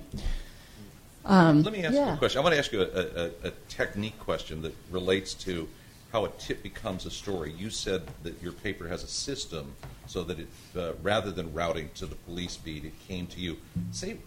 Um, 1.30 1.62
Let 1.62 1.74
me 1.74 1.84
ask 1.84 1.94
you 1.94 2.02
a 2.02 2.18
question. 2.18 2.40
I 2.40 2.44
want 2.44 2.54
to 2.56 2.60
ask 2.60 2.72
you 2.72 2.82
a, 2.82 2.86
a, 2.86 3.50
a 3.50 3.52
technique 3.70 4.18
question 4.20 4.64
that 4.64 4.76
relates 4.90 5.36
to 5.36 5.70
how 6.12 6.26
a 6.26 6.30
tip 6.40 6.64
becomes 6.64 7.06
a 7.06 7.12
story. 7.12 7.54
You 7.54 7.70
said 7.70 8.02
that 8.24 8.42
your 8.42 8.52
paper 8.52 8.88
has 8.88 9.04
a 9.04 9.08
system 9.08 9.76
so 10.08 10.24
that 10.24 10.40
it, 10.40 10.48
uh, 10.76 10.94
rather 11.04 11.30
than 11.30 11.54
routing 11.54 11.92
to 11.96 12.08
the 12.08 12.16
police 12.16 12.58
beat, 12.58 12.84
it 12.84 12.94
came 13.08 13.28
to 13.28 13.40
you. 13.40 13.58
Say, 13.92 14.18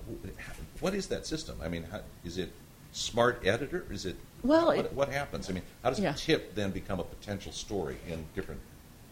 what 0.79 0.95
is 0.95 1.09
that 1.09 1.27
system? 1.27 1.59
I 1.61 1.67
mean, 1.69 1.83
how, 1.91 2.03
is 2.25 2.39
it 2.39 2.53
smart 2.93 3.43
editor? 3.45 3.85
Is 3.91 4.07
it 4.07 4.15
Well, 4.45 4.67
what, 4.67 4.79
it- 4.79 4.93
what 4.93 5.09
happens? 5.09 5.51
I 5.51 5.55
mean, 5.55 5.65
how 5.83 5.91
does 5.91 5.99
Yeah. 5.99 6.15
a 6.15 6.17
tip 6.17 6.55
then 6.55 6.71
become 6.71 7.01
a 7.01 7.05
potential 7.05 7.51
story 7.51 7.97
in 8.09 8.25
different 8.37 8.61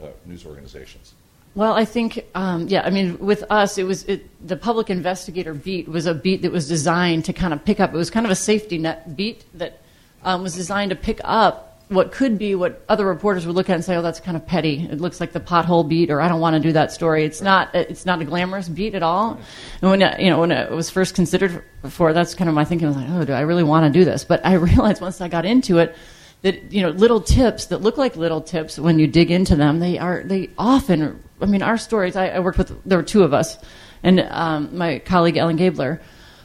uh, 0.01 0.07
news 0.25 0.47
organizations? 0.47 1.15
Well, 1.55 1.73
I 1.73 1.85
think, 1.85 2.25
um, 2.35 2.69
yeah, 2.69 2.83
I 2.83 2.91
mean, 2.91 3.19
with 3.19 3.43
us, 3.51 3.77
it 3.77 3.85
was 3.85 4.05
it, 4.05 4.25
the 4.47 4.57
public 4.57 4.89
investigator 4.89 5.53
beat 5.53 5.89
was 5.89 6.07
a 6.07 6.15
beat 6.15 6.43
that 6.43 6.53
was 6.53 6.69
designed 6.69 7.25
to 7.25 7.33
kind 7.33 7.53
of 7.53 7.65
pick 7.65 7.81
up. 7.81 7.93
It 7.93 7.97
was 7.97 8.11
kind 8.11 8.25
of 8.25 8.31
a 8.31 8.37
safety 8.37 8.79
net 8.79 9.17
beat 9.17 9.45
that 9.55 9.81
um, 10.23 10.43
was 10.43 10.55
designed 10.55 10.91
to 10.91 10.97
pick 10.97 11.21
up 11.25 11.71
what 11.91 12.13
could 12.13 12.39
be 12.39 12.55
what 12.55 12.85
other 12.89 13.05
reporters 13.05 13.47
would 13.47 13.57
look 13.57 13.69
at 13.69 13.75
and 13.75 13.85
say, 13.85 13.97
"Oh, 13.97 14.03
that's 14.03 14.21
kind 14.21 14.37
of 14.37 14.47
petty. 14.47 14.87
It 14.89 15.01
looks 15.01 15.21
like 15.21 15.33
the 15.33 15.41
pothole 15.41 15.87
beat," 15.87 16.11
or 16.11 16.21
"I 16.21 16.29
don't 16.29 16.41
want 16.41 16.55
to 16.55 16.61
do 16.61 16.73
that 16.73 16.93
story." 16.93 17.25
It's 17.25 17.43
not. 17.43 17.75
It's 17.75 18.07
not 18.07 18.23
a 18.23 18.25
glamorous 18.25 18.69
beat 18.69 18.95
at 18.95 19.03
all. 19.03 19.39
And 19.83 19.91
when 19.91 20.01
you 20.21 20.31
know 20.31 20.39
when 20.39 20.53
it 20.53 20.71
was 20.71 20.89
first 20.89 21.17
considered 21.17 21.65
for, 21.89 22.13
that's 22.13 22.35
kind 22.35 22.49
of 22.49 22.55
my 22.55 22.65
thinking. 22.65 22.87
I 22.87 22.91
was 22.91 22.97
like, 22.97 23.11
"Oh, 23.11 23.25
do 23.25 23.33
I 23.33 23.41
really 23.41 23.65
want 23.65 23.93
to 23.93 23.99
do 23.99 24.05
this?" 24.05 24.25
But 24.25 24.47
I 24.47 24.53
realized 24.71 25.03
once 25.03 25.21
I 25.21 25.27
got 25.27 25.45
into 25.45 25.79
it 25.79 25.97
that 26.43 26.73
you 26.73 26.81
know 26.83 26.91
little 26.91 27.21
tips 27.21 27.67
that 27.67 27.83
look 27.83 27.99
like 27.99 28.15
little 28.17 28.41
tips 28.41 28.79
when 28.79 29.01
you 29.01 29.09
dig 29.09 29.33
into 29.33 29.57
them. 29.57 29.81
They 29.81 29.99
are 29.99 30.23
they 30.23 30.51
often. 30.57 31.25
I 31.41 31.47
mean, 31.47 31.63
our 31.63 31.79
stories. 31.79 32.17
I, 32.17 32.29
I 32.29 32.39
worked 32.41 32.59
with 32.59 32.85
there 32.85 32.99
were 32.99 33.05
two 33.05 33.23
of 33.23 33.33
us, 33.33 33.59
and 34.03 34.21
um, 34.21 34.77
my 34.77 34.99
colleague 34.99 35.37
Ellen 35.37 35.57
Gabler, 35.57 36.01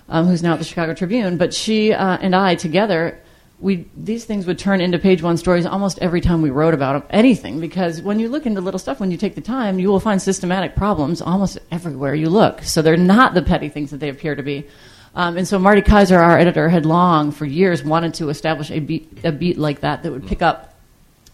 um, 0.09 0.27
who's 0.27 0.43
now 0.43 0.53
at 0.53 0.59
the 0.59 0.65
Chicago 0.65 0.93
Tribune. 0.93 1.37
But 1.37 1.53
she 1.53 1.93
uh, 1.93 2.17
and 2.21 2.35
I 2.35 2.55
together 2.55 3.19
we 3.59 3.87
these 3.95 4.25
things 4.25 4.45
would 4.45 4.59
turn 4.59 4.81
into 4.81 4.99
page 4.99 5.21
one 5.21 5.37
stories 5.37 5.65
almost 5.65 5.97
every 5.99 6.19
time 6.19 6.41
we 6.41 6.49
wrote 6.49 6.73
about 6.73 7.05
anything 7.09 7.59
because 7.59 8.01
when 8.01 8.19
you 8.19 8.27
look 8.27 8.45
into 8.45 8.59
little 8.59 8.79
stuff 8.79 8.99
when 8.99 9.11
you 9.11 9.17
take 9.17 9.35
the 9.35 9.41
time 9.41 9.79
you 9.79 9.87
will 9.87 9.99
find 9.99 10.21
systematic 10.21 10.75
problems 10.75 11.21
almost 11.21 11.57
everywhere 11.71 12.13
you 12.13 12.29
look 12.29 12.61
so 12.63 12.81
they're 12.81 12.97
not 12.97 13.33
the 13.33 13.41
petty 13.41 13.69
things 13.69 13.91
that 13.91 13.97
they 13.97 14.09
appear 14.09 14.35
to 14.35 14.43
be 14.43 14.67
um, 15.15 15.37
and 15.37 15.47
so 15.47 15.57
marty 15.57 15.81
kaiser 15.81 16.19
our 16.19 16.37
editor 16.37 16.67
had 16.67 16.85
long 16.85 17.31
for 17.31 17.45
years 17.45 17.83
wanted 17.83 18.13
to 18.13 18.29
establish 18.29 18.69
a 18.71 18.79
beat, 18.79 19.19
a 19.23 19.31
beat 19.31 19.57
like 19.57 19.79
that 19.79 20.03
that 20.03 20.11
would 20.11 20.27
pick 20.27 20.41
up 20.41 20.73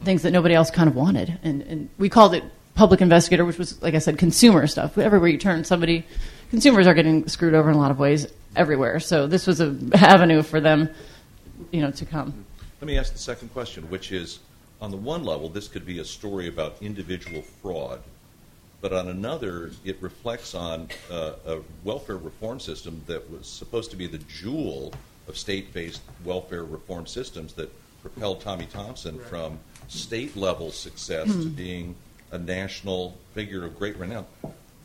things 0.04 0.22
that 0.22 0.32
nobody 0.32 0.54
else 0.54 0.70
kind 0.70 0.88
of 0.88 0.96
wanted 0.96 1.40
and, 1.44 1.64
and 1.64 1.90
we 1.98 2.08
called 2.08 2.36
it 2.36 2.44
public 2.82 3.02
investigator 3.02 3.46
which 3.46 3.58
was 3.58 3.82
like 3.82 3.94
i 3.94 4.00
said 4.00 4.18
consumer 4.18 4.66
stuff 4.66 4.98
everywhere 4.98 5.30
you 5.30 5.38
turn 5.38 5.64
somebody 5.64 6.04
consumers 6.50 6.88
are 6.88 6.96
getting 6.96 7.28
screwed 7.28 7.54
over 7.54 7.70
in 7.70 7.76
a 7.76 7.80
lot 7.80 7.92
of 7.92 8.00
ways 8.00 8.28
everywhere 8.56 9.00
so 9.00 9.28
this 9.28 9.46
was 9.46 9.62
a 9.62 9.78
avenue 9.94 10.42
for 10.42 10.60
them 10.60 10.90
you 11.72 11.82
know, 11.82 11.92
to 11.92 12.06
come. 12.06 12.46
Let 12.80 12.88
me 12.88 12.98
ask 12.98 13.14
the 13.14 13.20
second 13.20 13.50
question, 13.50 13.90
which 13.90 14.12
is, 14.12 14.40
on 14.82 14.90
the 14.90 14.98
one 14.98 15.24
level, 15.24 15.50
this 15.50 15.68
could 15.68 15.86
be 15.86 16.00
a 16.00 16.06
story 16.06 16.48
about 16.48 16.78
individual 16.82 17.44
fraud, 17.44 18.02
but 18.82 18.94
on 18.94 19.10
another, 19.10 19.72
it 19.86 19.98
reflects 20.02 20.56
on 20.56 20.90
uh, 21.12 21.34
a 21.46 21.60
welfare 21.84 22.18
reform 22.18 22.60
system 22.60 23.02
that 23.06 23.30
was 23.30 23.48
supposed 23.48 23.92
to 23.92 23.98
be 23.98 24.08
the 24.08 24.18
jewel 24.18 24.92
of 25.28 25.38
state-based 25.38 26.02
welfare 26.26 26.64
reform 26.64 27.06
systems 27.06 27.54
that 27.54 27.72
propelled 28.02 28.42
Tommy 28.42 28.66
Thompson 28.66 29.20
right. 29.20 29.28
from 29.28 29.60
state-level 29.88 30.72
success 30.72 31.28
mm-hmm. 31.28 31.42
to 31.42 31.48
hmm. 31.48 31.56
being 31.56 31.96
a 32.32 32.38
national 32.38 33.18
figure 33.34 33.66
of 33.66 33.78
great 33.78 33.98
renown 33.98 34.26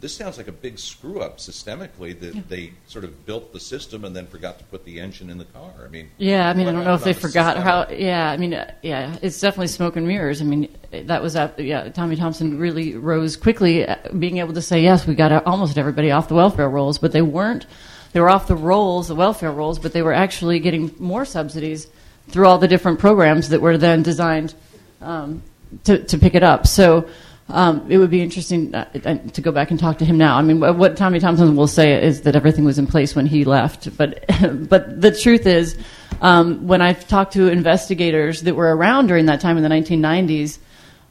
this 0.00 0.14
sounds 0.14 0.36
like 0.36 0.48
a 0.48 0.52
big 0.52 0.78
screw 0.78 1.20
up 1.20 1.38
systemically 1.38 2.18
that 2.20 2.34
yeah. 2.34 2.42
they 2.48 2.72
sort 2.86 3.04
of 3.04 3.24
built 3.24 3.52
the 3.52 3.60
system 3.60 4.04
and 4.04 4.14
then 4.14 4.26
forgot 4.26 4.58
to 4.58 4.64
put 4.64 4.84
the 4.84 5.00
engine 5.00 5.30
in 5.30 5.38
the 5.38 5.44
car. 5.46 5.72
I 5.84 5.88
mean, 5.88 6.10
yeah, 6.18 6.48
I 6.48 6.54
mean, 6.54 6.68
I 6.68 6.72
don't 6.72 6.84
know 6.84 6.94
if 6.94 7.04
they 7.04 7.14
forgot 7.14 7.56
how. 7.56 7.88
Yeah, 7.88 8.30
I 8.30 8.36
mean, 8.36 8.52
uh, 8.52 8.70
yeah, 8.82 9.16
it's 9.22 9.40
definitely 9.40 9.68
smoke 9.68 9.96
and 9.96 10.06
mirrors. 10.06 10.42
I 10.42 10.44
mean, 10.44 10.68
that 10.90 11.22
was 11.22 11.34
at 11.34 11.58
yeah. 11.58 11.88
Tommy 11.88 12.16
Thompson 12.16 12.58
really 12.58 12.94
rose 12.94 13.36
quickly, 13.36 13.86
uh, 13.86 13.96
being 14.18 14.36
able 14.38 14.52
to 14.54 14.62
say 14.62 14.82
yes, 14.82 15.06
we 15.06 15.14
got 15.14 15.46
almost 15.46 15.78
everybody 15.78 16.10
off 16.10 16.28
the 16.28 16.34
welfare 16.34 16.68
rolls, 16.68 16.98
but 16.98 17.12
they 17.12 17.22
weren't. 17.22 17.66
They 18.12 18.20
were 18.20 18.30
off 18.30 18.46
the 18.46 18.56
rolls, 18.56 19.08
the 19.08 19.14
welfare 19.14 19.50
rolls, 19.50 19.78
but 19.78 19.92
they 19.92 20.02
were 20.02 20.12
actually 20.12 20.58
getting 20.60 20.94
more 20.98 21.24
subsidies 21.24 21.86
through 22.28 22.46
all 22.46 22.58
the 22.58 22.68
different 22.68 22.98
programs 22.98 23.48
that 23.48 23.60
were 23.60 23.78
then 23.78 24.02
designed 24.02 24.54
um, 25.00 25.42
to 25.84 26.04
to 26.04 26.18
pick 26.18 26.34
it 26.34 26.42
up. 26.42 26.66
So. 26.66 27.08
Um, 27.48 27.86
it 27.88 27.98
would 27.98 28.10
be 28.10 28.22
interesting 28.22 28.74
uh, 28.74 28.88
uh, 29.04 29.18
to 29.18 29.40
go 29.40 29.52
back 29.52 29.70
and 29.70 29.78
talk 29.78 29.98
to 29.98 30.04
him 30.04 30.18
now. 30.18 30.36
I 30.36 30.42
mean, 30.42 30.58
what 30.58 30.96
Tommy 30.96 31.20
Thompson 31.20 31.54
will 31.54 31.68
say 31.68 32.02
is 32.02 32.22
that 32.22 32.34
everything 32.34 32.64
was 32.64 32.78
in 32.78 32.88
place 32.88 33.14
when 33.14 33.26
he 33.26 33.44
left, 33.44 33.96
but 33.96 34.24
but 34.68 35.00
the 35.00 35.12
truth 35.12 35.46
is, 35.46 35.78
um, 36.20 36.66
when 36.66 36.82
I've 36.82 37.06
talked 37.06 37.34
to 37.34 37.46
investigators 37.46 38.42
that 38.42 38.56
were 38.56 38.74
around 38.74 39.06
during 39.06 39.26
that 39.26 39.40
time 39.40 39.56
in 39.56 39.62
the 39.62 39.68
1990s, 39.68 40.58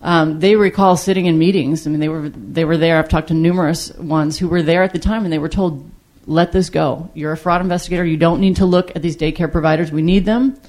um, 0.01 0.41
they 0.41 0.57
recall 0.57 0.97
sitting 0.97 1.25
in 1.25 1.37
meetings. 1.37 1.87
I 1.87 1.89
mean, 1.89 2.01
they 2.01 2.09
were 2.09 2.27
they 2.27 2.65
were 2.65 2.77
there. 2.77 2.99
I've 2.99 3.09
talked 3.09 3.29
to 3.29 3.33
numerous 3.33 3.93
ones 3.95 4.37
who 4.37 4.49
were 4.49 4.61
there 4.61 4.83
at 4.83 4.91
the 4.91 4.99
time, 4.99 5.23
and 5.23 5.31
they 5.31 5.39
were 5.39 5.49
told, 5.49 5.89
"Let 6.25 6.51
this 6.51 6.69
go. 6.69 7.09
You're 7.13 7.31
a 7.31 7.37
fraud 7.37 7.61
investigator. 7.61 8.03
You 8.03 8.17
don't 8.17 8.41
need 8.41 8.57
to 8.57 8.65
look 8.65 8.93
at 8.93 9.01
these 9.01 9.15
daycare 9.15 9.49
providers. 9.49 9.89
We 9.89 10.01
need 10.01 10.25
them." 10.25 10.59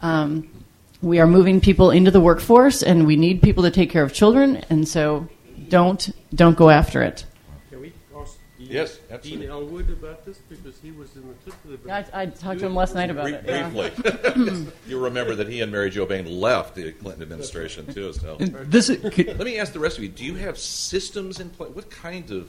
Um, 0.00 0.48
we 1.04 1.20
are 1.20 1.26
moving 1.26 1.60
people 1.60 1.90
into 1.90 2.10
the 2.10 2.20
workforce, 2.20 2.82
and 2.82 3.06
we 3.06 3.16
need 3.16 3.42
people 3.42 3.62
to 3.64 3.70
take 3.70 3.90
care 3.90 4.02
of 4.02 4.12
children, 4.12 4.64
and 4.70 4.88
so 4.88 5.28
don't 5.68 6.10
don't 6.34 6.56
go 6.56 6.70
after 6.70 7.02
it. 7.02 7.26
Can 7.70 7.80
we 7.82 7.92
ask 8.16 8.38
Dean, 8.58 8.68
yes, 8.70 8.98
absolutely. 9.10 9.46
Dean 9.46 9.54
Ellwood 9.54 9.90
about 9.90 10.24
this 10.24 10.38
because 10.48 10.80
he 10.80 10.90
was 10.92 11.14
in 11.14 11.28
the 11.28 11.34
tip 11.44 11.64
of 11.64 11.84
the. 11.84 11.92
I, 11.92 12.22
I 12.22 12.26
talked 12.26 12.60
to 12.60 12.66
him 12.66 12.74
last 12.74 12.94
night 12.94 13.10
about 13.10 13.28
it. 13.28 13.44
Briefly, 13.44 13.92
yeah. 14.04 14.70
you 14.88 14.98
remember 14.98 15.34
that 15.34 15.48
he 15.48 15.60
and 15.60 15.70
Mary 15.70 15.90
Jo 15.90 16.06
Bane 16.06 16.40
left 16.40 16.74
the 16.74 16.92
Clinton 16.92 17.22
administration 17.22 17.92
too. 17.92 18.12
So 18.14 18.36
this 18.38 18.88
is, 18.88 19.04
let 19.04 19.38
me 19.38 19.58
ask 19.58 19.72
the 19.72 19.80
rest 19.80 19.98
of 19.98 20.02
you: 20.02 20.08
Do 20.08 20.24
you 20.24 20.36
have 20.36 20.58
systems 20.58 21.38
in 21.38 21.50
place? 21.50 21.70
What 21.72 21.90
kind 21.90 22.30
of 22.30 22.48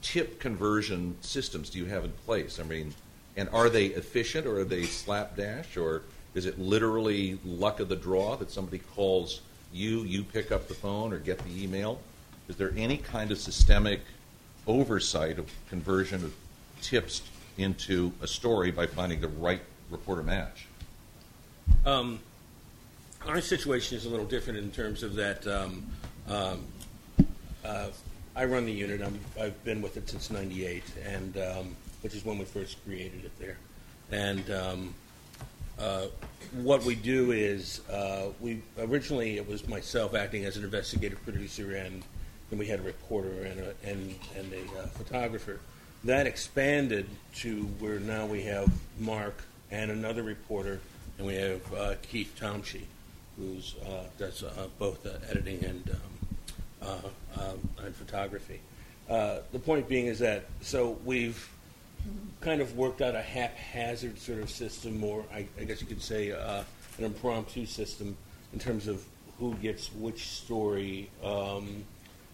tip 0.00 0.40
conversion 0.40 1.16
systems 1.20 1.68
do 1.68 1.78
you 1.78 1.84
have 1.86 2.04
in 2.04 2.12
place? 2.24 2.58
I 2.58 2.62
mean, 2.62 2.94
and 3.36 3.48
are 3.50 3.68
they 3.68 3.86
efficient 3.86 4.46
or 4.46 4.60
are 4.60 4.64
they 4.64 4.84
slapdash 4.84 5.76
or 5.76 6.02
is 6.34 6.46
it 6.46 6.58
literally 6.58 7.38
luck 7.44 7.80
of 7.80 7.88
the 7.88 7.96
draw 7.96 8.36
that 8.36 8.50
somebody 8.50 8.78
calls 8.78 9.40
you, 9.72 10.02
you 10.02 10.22
pick 10.22 10.52
up 10.52 10.68
the 10.68 10.74
phone 10.74 11.12
or 11.12 11.18
get 11.18 11.38
the 11.38 11.62
email? 11.62 12.00
Is 12.48 12.56
there 12.56 12.72
any 12.76 12.96
kind 12.98 13.30
of 13.30 13.38
systemic 13.38 14.00
oversight 14.66 15.38
of 15.38 15.50
conversion 15.68 16.24
of 16.24 16.34
tips 16.82 17.22
into 17.56 18.12
a 18.20 18.26
story 18.26 18.70
by 18.70 18.86
finding 18.86 19.20
the 19.20 19.28
right 19.28 19.60
reporter 19.90 20.22
match? 20.22 20.66
Um, 21.86 22.20
our 23.26 23.40
situation 23.40 23.96
is 23.96 24.04
a 24.04 24.10
little 24.10 24.26
different 24.26 24.58
in 24.58 24.70
terms 24.70 25.02
of 25.02 25.14
that. 25.14 25.46
Um, 25.46 25.86
um, 26.28 26.64
uh, 27.64 27.88
I 28.36 28.44
run 28.44 28.66
the 28.66 28.72
unit. 28.72 29.00
i 29.38 29.42
have 29.42 29.64
been 29.64 29.80
with 29.80 29.96
it 29.96 30.08
since 30.08 30.30
'98, 30.30 30.82
and 31.06 31.36
um, 31.38 31.76
which 32.02 32.14
is 32.14 32.24
when 32.24 32.38
we 32.38 32.44
first 32.44 32.84
created 32.84 33.24
it 33.24 33.38
there. 33.38 33.56
And 34.10 34.50
um, 34.50 34.94
uh, 35.78 36.06
what 36.52 36.84
we 36.84 36.94
do 36.94 37.32
is 37.32 37.80
uh, 37.90 38.28
we 38.40 38.62
originally 38.78 39.36
it 39.36 39.48
was 39.48 39.66
myself 39.68 40.14
acting 40.14 40.44
as 40.44 40.56
an 40.56 40.64
investigative 40.64 41.22
producer 41.24 41.76
and 41.76 42.02
then 42.50 42.58
we 42.58 42.66
had 42.66 42.80
a 42.80 42.82
reporter 42.82 43.44
and 43.44 43.60
a, 43.60 43.74
and, 43.84 44.14
and 44.36 44.52
a 44.52 44.80
uh, 44.80 44.86
photographer. 44.88 45.60
That 46.04 46.26
expanded 46.26 47.06
to 47.36 47.62
where 47.78 47.98
now 47.98 48.26
we 48.26 48.42
have 48.42 48.70
Mark 49.00 49.42
and 49.70 49.90
another 49.90 50.22
reporter, 50.22 50.80
and 51.16 51.26
we 51.26 51.34
have 51.36 51.74
uh, 51.74 51.94
Keith 52.02 52.36
Tomshe, 52.38 52.82
who's 53.38 53.74
uh, 53.86 54.04
does 54.18 54.44
both 54.78 55.06
editing 55.30 55.64
and 55.64 55.96
um, 56.82 56.88
um, 57.40 57.68
and 57.82 57.96
photography. 57.96 58.60
the 59.08 59.60
point 59.64 59.88
being 59.88 60.06
is 60.06 60.18
that 60.18 60.44
so 60.60 60.98
we've 61.06 61.48
kind 62.40 62.60
of 62.60 62.76
worked 62.76 63.00
out 63.00 63.14
a 63.14 63.22
haphazard 63.22 64.18
sort 64.18 64.40
of 64.40 64.50
system, 64.50 65.02
or 65.02 65.24
I, 65.32 65.46
I 65.58 65.64
guess 65.64 65.80
you 65.80 65.86
could 65.86 66.02
say 66.02 66.32
uh, 66.32 66.62
an 66.98 67.04
impromptu 67.04 67.66
system 67.66 68.16
in 68.52 68.58
terms 68.58 68.86
of 68.86 69.04
who 69.38 69.54
gets 69.54 69.92
which 69.92 70.28
story. 70.28 71.10
Um, 71.22 71.84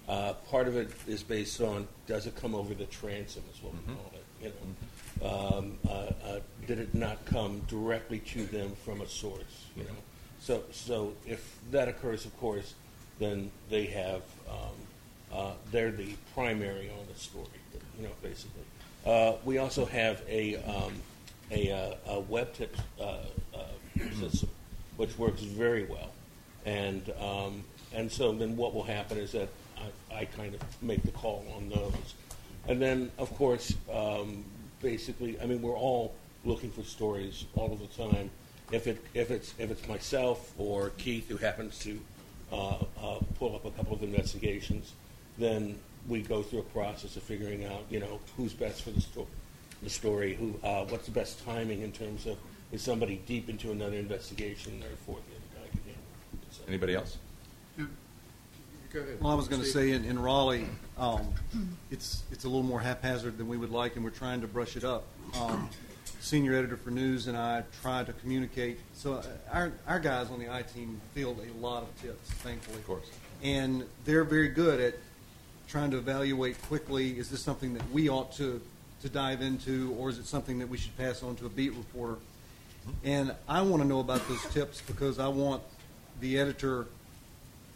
uh, 0.08 0.32
part 0.50 0.66
of 0.66 0.76
it 0.76 0.90
is 1.06 1.22
based 1.22 1.60
on 1.60 1.86
does 2.06 2.26
it 2.26 2.34
come 2.34 2.54
over 2.54 2.74
the 2.74 2.86
transom, 2.86 3.42
is 3.54 3.62
what 3.62 3.74
mm-hmm. 3.74 3.90
we 3.90 3.96
call 3.96 4.12
it. 4.14 4.24
You 4.42 4.52
know, 4.52 5.56
um, 5.56 5.78
uh, 5.88 5.92
uh, 6.26 6.40
did 6.66 6.78
it 6.78 6.94
not 6.94 7.24
come 7.26 7.60
directly 7.68 8.18
to 8.18 8.44
them 8.46 8.72
from 8.84 9.02
a 9.02 9.06
source? 9.06 9.66
You 9.76 9.84
know, 9.84 9.96
so 10.40 10.64
so 10.72 11.12
if 11.26 11.58
that 11.70 11.88
occurs, 11.88 12.24
of 12.24 12.36
course, 12.40 12.74
then 13.18 13.50
they 13.68 13.86
have 13.86 14.22
um, 14.48 14.76
uh, 15.32 15.52
they're 15.70 15.92
the 15.92 16.14
primary 16.34 16.90
on 16.90 17.06
the 17.12 17.18
story. 17.18 17.46
You 17.98 18.06
know, 18.06 18.12
basically. 18.22 18.62
Uh, 19.04 19.34
we 19.44 19.58
also 19.58 19.84
have 19.86 20.22
a, 20.28 20.56
um, 20.56 20.92
a, 21.50 21.70
uh, 21.72 21.94
a, 22.12 22.20
web 22.20 22.52
tip 22.52 22.76
uh, 23.00 23.18
uh, 23.54 23.64
system, 24.18 24.50
which 24.96 25.16
works 25.18 25.40
very 25.42 25.84
well. 25.84 26.10
And, 26.66 27.10
um, 27.18 27.64
and 27.94 28.10
so 28.10 28.32
then 28.32 28.56
what 28.56 28.74
will 28.74 28.82
happen 28.82 29.18
is 29.18 29.32
that 29.32 29.48
I, 30.10 30.20
I, 30.20 30.24
kind 30.26 30.54
of 30.54 30.60
make 30.82 31.02
the 31.02 31.10
call 31.12 31.46
on 31.56 31.70
those. 31.70 32.14
And 32.68 32.80
then, 32.80 33.10
of 33.18 33.34
course, 33.36 33.74
um, 33.92 34.44
basically, 34.82 35.40
I 35.40 35.46
mean, 35.46 35.62
we're 35.62 35.76
all 35.76 36.14
looking 36.44 36.70
for 36.70 36.82
stories 36.82 37.46
all 37.54 37.72
of 37.72 37.80
the 37.80 37.86
time. 37.86 38.30
If, 38.70 38.86
it, 38.86 39.02
if, 39.14 39.30
it's, 39.30 39.54
if 39.58 39.70
it's 39.70 39.88
myself 39.88 40.52
or 40.58 40.90
Keith 40.90 41.28
who 41.28 41.38
happens 41.38 41.78
to 41.80 41.98
uh, 42.52 42.76
uh, 43.02 43.18
pull 43.38 43.54
up 43.54 43.64
a 43.64 43.70
couple 43.70 43.94
of 43.94 44.02
investigations, 44.02 44.92
then 45.38 45.78
we 46.08 46.22
go 46.22 46.42
through 46.42 46.60
a 46.60 46.64
process 46.64 47.16
of 47.16 47.22
figuring 47.22 47.64
out, 47.64 47.84
you 47.90 48.00
know, 48.00 48.18
who's 48.36 48.52
best 48.52 48.82
for 48.82 48.90
the, 48.90 49.00
sto- 49.00 49.26
the 49.82 49.90
story, 49.90 50.34
who, 50.34 50.54
uh, 50.66 50.84
what's 50.86 51.06
the 51.06 51.12
best 51.12 51.44
timing 51.44 51.82
in 51.82 51.92
terms 51.92 52.26
of 52.26 52.36
is 52.72 52.82
somebody 52.82 53.20
deep 53.26 53.48
into 53.48 53.72
another 53.72 53.96
investigation, 53.96 54.78
therefore 54.80 55.16
the 55.28 55.36
other 55.36 55.64
guy 55.66 55.70
can 55.70 55.80
handle 55.80 56.02
it. 56.34 56.54
So- 56.54 56.62
Anybody 56.68 56.94
else? 56.94 57.18
Go 58.92 58.98
ahead. 59.00 59.20
Well, 59.20 59.30
I 59.30 59.36
was 59.36 59.46
going 59.46 59.62
to 59.62 59.68
say 59.68 59.92
in, 59.92 60.04
in 60.04 60.18
Raleigh, 60.18 60.66
um, 60.98 61.20
it's 61.92 62.24
it's 62.32 62.42
a 62.42 62.48
little 62.48 62.64
more 62.64 62.80
haphazard 62.80 63.38
than 63.38 63.46
we 63.46 63.56
would 63.56 63.70
like, 63.70 63.94
and 63.94 64.04
we're 64.04 64.10
trying 64.10 64.40
to 64.40 64.48
brush 64.48 64.76
it 64.76 64.82
up. 64.82 65.04
Um, 65.40 65.70
senior 66.18 66.54
editor 66.54 66.76
for 66.76 66.90
news 66.90 67.28
and 67.28 67.36
I 67.36 67.62
try 67.82 68.02
to 68.02 68.12
communicate. 68.14 68.78
So 68.94 69.14
uh, 69.14 69.24
our 69.52 69.72
our 69.86 70.00
guys 70.00 70.30
on 70.32 70.40
the 70.40 70.52
I 70.52 70.62
team 70.62 71.00
field 71.14 71.38
a 71.38 71.64
lot 71.64 71.84
of 71.84 72.02
tips, 72.02 72.30
thankfully. 72.42 72.78
Of 72.78 72.86
course. 72.88 73.06
And 73.44 73.84
they're 74.04 74.24
very 74.24 74.48
good 74.48 74.80
at 74.80 74.94
trying 75.70 75.90
to 75.92 75.98
evaluate 75.98 76.60
quickly, 76.62 77.16
is 77.18 77.30
this 77.30 77.40
something 77.40 77.74
that 77.74 77.90
we 77.92 78.08
ought 78.08 78.32
to, 78.32 78.60
to 79.02 79.08
dive 79.08 79.40
into, 79.40 79.94
or 79.98 80.10
is 80.10 80.18
it 80.18 80.26
something 80.26 80.58
that 80.58 80.68
we 80.68 80.76
should 80.76 80.96
pass 80.98 81.22
on 81.22 81.36
to 81.36 81.46
a 81.46 81.48
beat 81.48 81.72
reporter? 81.74 82.16
And 83.04 83.34
I 83.48 83.62
want 83.62 83.80
to 83.82 83.88
know 83.88 84.00
about 84.00 84.26
those 84.26 84.42
tips 84.52 84.82
because 84.84 85.20
I 85.20 85.28
want 85.28 85.62
the 86.20 86.40
editor 86.40 86.86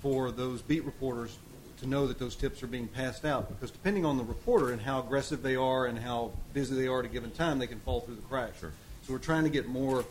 for 0.02 0.32
those 0.32 0.60
beat 0.60 0.84
reporters 0.84 1.38
to 1.80 1.86
know 1.86 2.06
that 2.08 2.18
those 2.18 2.34
tips 2.34 2.62
are 2.62 2.66
being 2.66 2.88
passed 2.88 3.24
out. 3.24 3.48
Because 3.48 3.70
depending 3.70 4.04
on 4.04 4.16
the 4.16 4.24
reporter 4.24 4.72
and 4.72 4.82
how 4.82 4.98
aggressive 4.98 5.42
they 5.42 5.54
are 5.54 5.86
and 5.86 5.98
how 5.98 6.32
busy 6.52 6.74
they 6.74 6.88
are 6.88 6.98
at 6.98 7.04
a 7.04 7.08
given 7.08 7.30
time, 7.30 7.58
they 7.58 7.66
can 7.66 7.78
fall 7.80 8.00
through 8.00 8.16
the 8.16 8.22
cracks. 8.22 8.58
Sure. 8.58 8.72
So 9.06 9.12
we're 9.12 9.18
trying 9.20 9.44
to 9.44 9.50
get 9.50 9.68
more 9.68 10.04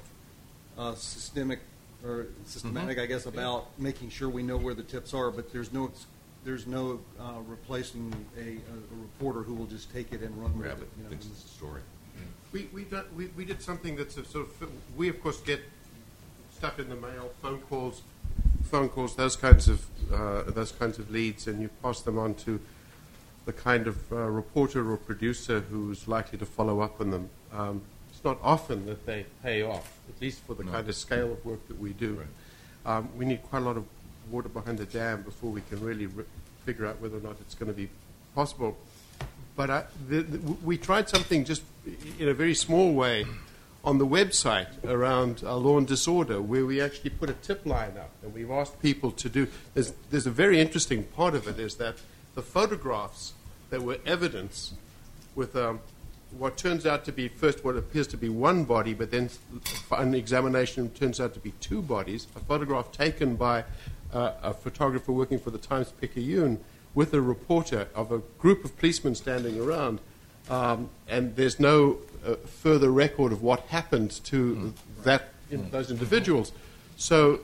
uh, 0.78 0.96
systemic 0.96 1.60
or 2.06 2.28
systematic, 2.46 2.98
I 3.00 3.08
guess, 3.08 3.26
about 3.26 3.68
making 3.78 4.10
sure 4.10 4.30
we 4.30 4.44
know 4.44 4.58
where 4.58 4.74
the 4.74 4.84
tips 4.84 5.14
are. 5.14 5.32
But 5.32 5.52
there's 5.52 5.74
no 5.74 5.92
there's 6.44 6.68
no 6.68 7.00
uh, 7.20 7.24
replacing 7.48 8.14
a, 8.38 8.42
a, 8.42 8.44
a 8.52 9.02
reporter 9.02 9.42
who 9.42 9.54
will 9.54 9.66
just 9.66 9.92
take 9.94 10.12
it 10.14 10.22
and 10.22 10.36
run 10.42 10.58
with 10.58 10.68
it. 10.68 10.72
it, 10.72 10.88
you 10.98 11.04
know, 11.04 11.10
thinks 11.10 11.26
and- 11.26 11.34
it's 11.34 11.46
a 11.46 11.48
story. 11.48 11.82
We, 12.52 12.70
we, 12.72 12.84
done, 12.84 13.06
we, 13.16 13.28
we 13.36 13.46
did 13.46 13.64
something 13.64 13.96
that's 13.96 14.16
a 14.18 14.24
sort 14.26 14.48
of, 14.62 14.70
we 14.96 15.10
of 15.10 15.20
course 15.24 15.42
get 15.42 15.60
stuff 16.56 16.78
in 16.78 16.88
the 16.88 16.96
mail, 16.96 17.32
phone 17.42 17.62
calls, 17.62 18.04
phone 18.66 18.90
calls, 18.90 19.16
those 19.16 19.36
kinds 19.36 19.68
of, 19.68 19.84
uh, 20.14 20.44
those 20.52 20.72
kinds 20.72 21.00
of 21.00 21.10
leads, 21.10 21.48
and 21.48 21.60
you 21.64 21.70
pass 21.82 22.02
them 22.02 22.20
on 22.20 22.36
to 22.36 22.60
the 23.46 23.54
kind 23.54 23.88
of 23.88 24.12
uh, 24.12 24.18
reporter 24.18 24.92
or 24.92 24.98
producer 24.98 25.62
who's 25.62 26.08
likely 26.08 26.38
to 26.38 26.46
follow 26.46 26.80
up 26.82 27.02
on 27.02 27.10
them. 27.10 27.30
Um, 27.52 27.82
it's 28.12 28.24
not 28.24 28.38
often 28.44 28.86
that 28.86 29.04
they 29.08 29.26
pay 29.42 29.64
off, 29.64 29.92
at 30.16 30.22
least 30.22 30.42
for 30.44 30.54
the 30.54 30.64
No. 30.64 30.74
kind 30.74 30.88
of 30.88 30.94
scale 30.96 31.32
of 31.32 31.44
work 31.44 31.68
that 31.68 31.80
we 31.80 31.94
do. 31.94 32.14
Right. 32.86 32.98
Um, 32.98 33.10
we 33.18 33.26
need 33.26 33.42
quite 33.50 33.64
a 33.64 33.66
lot 33.66 33.78
of 33.78 33.86
water 34.32 34.50
behind 34.50 34.78
the 34.78 34.86
dam 34.86 35.22
before 35.22 35.52
we 35.52 35.62
can 35.62 35.80
really 35.82 36.08
re- 36.08 36.26
figure 36.66 36.86
out 36.86 37.00
whether 37.02 37.18
or 37.18 37.22
not 37.22 37.38
it's 37.42 37.56
going 37.56 37.72
to 37.72 37.78
be 37.78 37.90
possible. 38.36 38.78
But 39.56 39.70
I, 39.70 39.84
the, 40.10 40.22
the, 40.22 40.40
we 40.64 40.78
tried 40.78 41.10
something 41.10 41.46
just 41.46 41.64
in 42.20 42.30
a 42.30 42.34
very 42.34 42.56
small 42.56 42.94
way 42.94 43.26
on 43.84 43.98
the 43.98 44.08
website 44.08 44.68
around 44.86 45.44
law 45.44 45.78
and 45.78 45.86
disorder, 45.86 46.42
where 46.42 46.66
we 46.66 46.80
actually 46.82 47.10
put 47.10 47.30
a 47.30 47.34
tip 47.34 47.66
line 47.66 47.98
up, 47.98 48.12
and 48.24 48.34
we've 48.34 48.50
asked 48.50 48.82
people 48.82 49.12
to 49.12 49.30
do. 49.30 49.48
There's, 49.74 49.94
there's 50.10 50.26
a 50.26 50.32
very 50.32 50.60
interesting 50.60 51.04
part 51.04 51.36
of 51.36 51.48
it 51.48 51.60
is 51.60 51.76
that 51.76 51.96
the 52.36 52.42
photographs 52.42 53.34
that 53.70 53.82
were 53.84 53.98
evidence 54.06 54.74
with 55.36 55.56
um, 55.56 55.80
what 56.38 56.58
turns 56.58 56.86
out 56.86 57.06
to 57.06 57.12
be 57.12 57.28
first 57.28 57.64
what 57.64 57.76
appears 57.76 58.08
to 58.08 58.18
be 58.18 58.30
one 58.30 58.64
body, 58.64 58.94
but 58.94 59.12
then 59.12 59.30
an 59.92 60.16
examination 60.16 60.90
turns 60.92 61.20
out 61.20 61.34
to 61.34 61.40
be 61.40 61.52
two 61.60 61.82
bodies. 61.82 62.28
A 62.36 62.40
photograph 62.40 62.92
taken 62.92 63.36
by 63.36 63.66
uh, 64.14 64.34
a 64.42 64.54
photographer 64.54 65.12
working 65.12 65.40
for 65.40 65.50
the 65.50 65.58
Times 65.58 65.92
Picayune 66.00 66.60
with 66.94 67.14
a 67.14 67.22
reporter 67.22 67.88
of 67.96 68.12
a 68.12 68.20
group 68.38 68.64
of 68.64 68.78
policemen 68.78 69.16
standing 69.16 69.60
around, 69.60 70.00
um, 70.50 70.90
and 71.08 71.36
there's 71.36 71.60
no 71.60 71.98
uh, 72.26 72.36
further 72.46 72.92
record 72.92 73.32
of 73.32 73.42
what 73.42 73.62
happened 73.62 74.12
to 74.26 74.74
that 75.04 75.30
in, 75.50 75.70
those 75.72 75.90
individuals. 75.90 76.52
So 76.96 77.40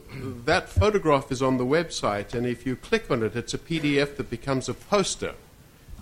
that 0.46 0.70
photograph 0.70 1.32
is 1.32 1.42
on 1.42 1.58
the 1.58 1.66
website, 1.66 2.34
and 2.34 2.46
if 2.46 2.66
you 2.66 2.76
click 2.76 3.10
on 3.10 3.24
it, 3.24 3.36
it's 3.36 3.54
a 3.54 3.58
PDF 3.58 4.16
that 4.18 4.30
becomes 4.30 4.70
a 4.70 4.74
poster. 4.74 5.34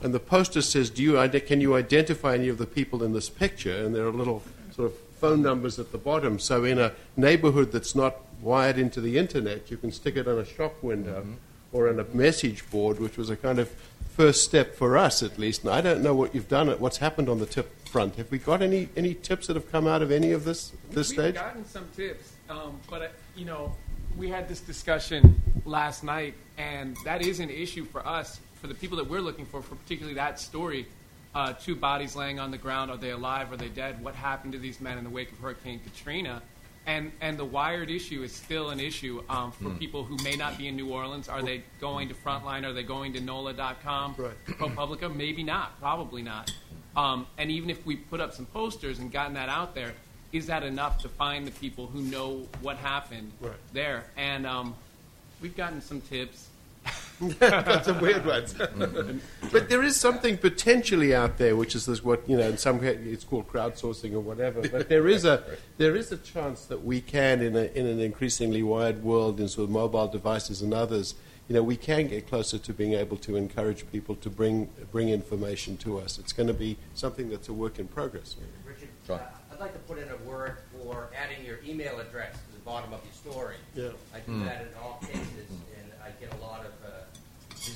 And 0.01 0.13
the 0.13 0.19
poster 0.19 0.61
says, 0.61 0.89
"Do 0.89 1.01
you 1.01 1.29
can 1.39 1.61
you 1.61 1.75
identify 1.75 2.35
any 2.35 2.49
of 2.49 2.57
the 2.57 2.67
people 2.67 3.03
in 3.03 3.13
this 3.13 3.29
picture?" 3.29 3.83
And 3.83 3.95
there 3.95 4.03
are 4.03 4.09
a 4.09 4.11
little 4.11 4.43
sort 4.75 4.91
of 4.91 4.97
phone 5.19 5.41
numbers 5.41 5.79
at 5.79 5.91
the 5.91 5.97
bottom. 5.97 6.39
So 6.39 6.63
in 6.63 6.79
a 6.79 6.93
neighborhood 7.15 7.71
that's 7.71 7.95
not 7.95 8.15
wired 8.41 8.77
into 8.77 9.01
the 9.01 9.17
internet, 9.17 9.69
you 9.71 9.77
can 9.77 9.91
stick 9.91 10.15
it 10.15 10.27
on 10.27 10.37
a 10.37 10.45
shop 10.45 10.81
window 10.83 11.25
or 11.71 11.89
on 11.89 11.99
a 11.99 12.03
message 12.15 12.69
board, 12.69 12.99
which 12.99 13.17
was 13.17 13.29
a 13.29 13.35
kind 13.35 13.59
of 13.59 13.69
first 14.15 14.43
step 14.43 14.75
for 14.75 14.97
us, 14.97 15.21
at 15.21 15.37
least. 15.37 15.63
And 15.63 15.71
I 15.71 15.81
don't 15.81 16.01
know 16.01 16.15
what 16.15 16.33
you've 16.33 16.47
done, 16.47 16.69
what's 16.79 16.97
happened 16.97 17.29
on 17.29 17.39
the 17.39 17.45
tip 17.45 17.87
front. 17.87 18.15
Have 18.15 18.31
we 18.31 18.39
got 18.39 18.61
any, 18.61 18.89
any 18.95 19.13
tips 19.13 19.47
that 19.47 19.55
have 19.55 19.71
come 19.71 19.85
out 19.87 20.01
of 20.01 20.11
any 20.11 20.31
of 20.31 20.43
this 20.43 20.71
this 20.89 21.09
We've 21.09 21.19
stage? 21.19 21.35
gotten 21.35 21.65
some 21.65 21.87
tips, 21.95 22.33
um, 22.49 22.79
but 22.89 23.01
uh, 23.01 23.07
you 23.35 23.45
know, 23.45 23.75
we 24.17 24.29
had 24.29 24.47
this 24.47 24.59
discussion 24.61 25.39
last 25.65 26.03
night, 26.03 26.33
and 26.57 26.97
that 27.05 27.21
is 27.21 27.39
an 27.39 27.49
issue 27.49 27.85
for 27.85 28.05
us, 28.07 28.39
for 28.59 28.67
the 28.67 28.73
people 28.73 28.97
that 28.97 29.07
we're 29.07 29.21
looking 29.21 29.45
for, 29.45 29.61
for 29.61 29.75
particularly 29.75 30.15
that 30.15 30.39
story. 30.39 30.87
Uh, 31.37 31.53
two 31.53 31.75
bodies 31.75 32.15
laying 32.15 32.39
on 32.39 32.49
the 32.49 32.57
ground. 32.57 32.89
Are 32.89 32.97
they 32.97 33.11
alive? 33.11 33.51
Are 33.51 33.57
they 33.57 33.69
dead? 33.69 34.03
What 34.03 34.15
happened 34.15 34.53
to 34.53 34.57
these 34.57 34.81
men 34.81 34.97
in 34.97 35.03
the 35.03 35.09
wake 35.11 35.31
of 35.31 35.37
Hurricane 35.37 35.79
Katrina? 35.79 36.41
And 36.87 37.11
and 37.21 37.37
the 37.37 37.45
wired 37.45 37.91
issue 37.91 38.23
is 38.23 38.33
still 38.33 38.71
an 38.71 38.79
issue 38.79 39.21
um, 39.29 39.51
for 39.51 39.69
people 39.75 40.03
who 40.03 40.17
may 40.23 40.35
not 40.35 40.57
be 40.57 40.67
in 40.67 40.75
New 40.75 40.89
Orleans. 40.89 41.29
Are 41.29 41.43
they 41.43 41.61
going 41.79 42.07
to 42.09 42.15
Frontline? 42.15 42.65
Are 42.65 42.73
they 42.73 42.81
going 42.81 43.13
to 43.13 43.19
NOLA.com? 43.21 44.15
Right. 44.17 44.31
ProPublica? 44.47 45.15
Maybe 45.15 45.43
not. 45.43 45.79
Probably 45.79 46.23
not. 46.23 46.51
Um, 46.95 47.27
and 47.37 47.51
even 47.51 47.69
if 47.69 47.85
we 47.85 47.97
put 47.97 48.19
up 48.19 48.33
some 48.33 48.47
posters 48.47 48.97
and 48.97 49.11
gotten 49.11 49.35
that 49.35 49.47
out 49.49 49.75
there, 49.75 49.93
is 50.31 50.47
that 50.47 50.63
enough 50.63 50.97
to 51.03 51.07
find 51.09 51.45
the 51.45 51.51
people 51.51 51.85
who 51.85 52.01
know 52.01 52.47
what 52.61 52.77
happened 52.77 53.31
Right. 53.39 53.51
there? 53.73 54.05
And 54.17 54.47
um, 54.47 54.73
we've 55.39 55.55
gotten 55.55 55.81
some 55.81 56.01
tips. 56.01 56.47
That's 57.39 57.87
a 57.87 57.95
weird 57.95 58.25
one. 58.25 59.21
but 59.51 59.69
there 59.69 59.81
is 59.81 59.95
something 59.95 60.37
potentially 60.37 61.15
out 61.15 61.37
there, 61.37 61.55
which 61.55 61.73
is 61.73 61.87
this 61.87 62.03
what 62.03 62.27
you 62.29 62.37
know. 62.37 62.47
In 62.47 62.57
some 62.57 62.79
way, 62.79 62.89
it's 62.89 63.23
called 63.23 63.47
crowdsourcing 63.47 64.13
or 64.13 64.19
whatever. 64.19 64.61
But 64.67 64.87
there 64.87 65.07
is 65.07 65.25
a 65.25 65.43
there 65.77 65.95
is 65.95 66.11
a 66.11 66.17
chance 66.17 66.65
that 66.65 66.83
we 66.83 67.01
can, 67.01 67.41
in 67.41 67.55
a, 67.55 67.63
in 67.73 67.87
an 67.87 67.99
increasingly 67.99 68.61
wired 68.61 69.03
world, 69.03 69.39
in 69.39 69.47
sort 69.47 69.65
of 69.65 69.71
mobile 69.71 70.07
devices 70.07 70.61
and 70.61 70.73
others, 70.75 71.15
you 71.47 71.55
know, 71.55 71.63
we 71.63 71.75
can 71.75 72.07
get 72.07 72.27
closer 72.27 72.57
to 72.57 72.73
being 72.73 72.93
able 72.93 73.17
to 73.17 73.35
encourage 73.35 73.89
people 73.91 74.15
to 74.17 74.29
bring 74.29 74.69
bring 74.91 75.09
information 75.09 75.77
to 75.77 75.99
us. 75.99 76.19
It's 76.19 76.33
going 76.33 76.47
to 76.47 76.53
be 76.53 76.77
something 76.93 77.29
that's 77.29 77.47
a 77.49 77.53
work 77.53 77.79
in 77.79 77.87
progress. 77.87 78.35
Richard, 78.65 78.89
uh, 79.09 79.19
I'd 79.51 79.59
like 79.59 79.73
to 79.73 79.79
put 79.79 79.97
in 79.97 80.09
a 80.09 80.29
word 80.29 80.57
for 80.71 81.09
adding 81.17 81.43
your 81.45 81.59
email 81.65 81.99
address 81.99 82.33
to 82.33 82.53
the 82.53 82.59
bottom 82.59 82.93
of 82.93 83.01
your 83.03 83.33
story. 83.33 83.55
Yeah. 83.73 83.89
I 84.13 84.19
do 84.19 84.43
that 84.43 84.61
in 84.61 84.67
all 84.79 84.99
cases, 85.01 85.49
and 85.79 85.91
I 86.03 86.09
get 86.19 86.31
a 86.33 86.41
lot 86.45 86.59
of 86.65 86.73
uh, 86.85 86.97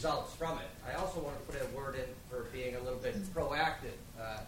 results 0.02 0.34
from 0.34 0.58
it. 0.58 0.66
I 0.90 1.00
also 1.00 1.20
want 1.20 1.36
to 1.38 1.54
put 1.54 1.62
a 1.62 1.78
word 1.78 1.94
in 1.94 2.06
for 2.28 2.46
being 2.52 2.76
a 2.76 2.80
little 2.80 2.98
bit 2.98 3.16
proactive. 3.36 3.94
Uh, 4.20 4.40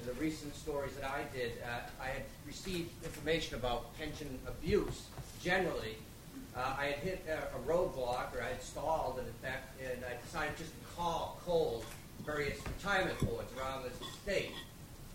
in 0.00 0.06
the 0.08 0.12
recent 0.14 0.56
stories 0.56 0.90
that 1.00 1.08
I 1.08 1.22
did, 1.32 1.52
uh, 1.64 2.02
I 2.02 2.06
had 2.06 2.22
received 2.44 2.90
information 3.04 3.54
about 3.54 3.96
pension 3.96 4.40
abuse 4.48 5.04
generally. 5.40 5.98
Uh, 6.56 6.74
I 6.76 6.86
had 6.86 6.96
hit 6.96 7.24
a, 7.28 7.56
a 7.56 7.60
roadblock, 7.60 8.34
or 8.34 8.42
I 8.42 8.48
had 8.48 8.60
stalled, 8.60 9.18
and, 9.18 9.28
in 9.28 9.34
effect, 9.34 9.68
and 9.80 10.04
I 10.04 10.20
decided 10.24 10.58
just 10.58 10.72
to 10.72 10.96
call 10.96 11.40
cold 11.46 11.84
various 12.26 12.58
retirement 12.66 13.20
boards 13.20 13.52
around 13.56 13.84
the 13.84 14.04
state 14.24 14.50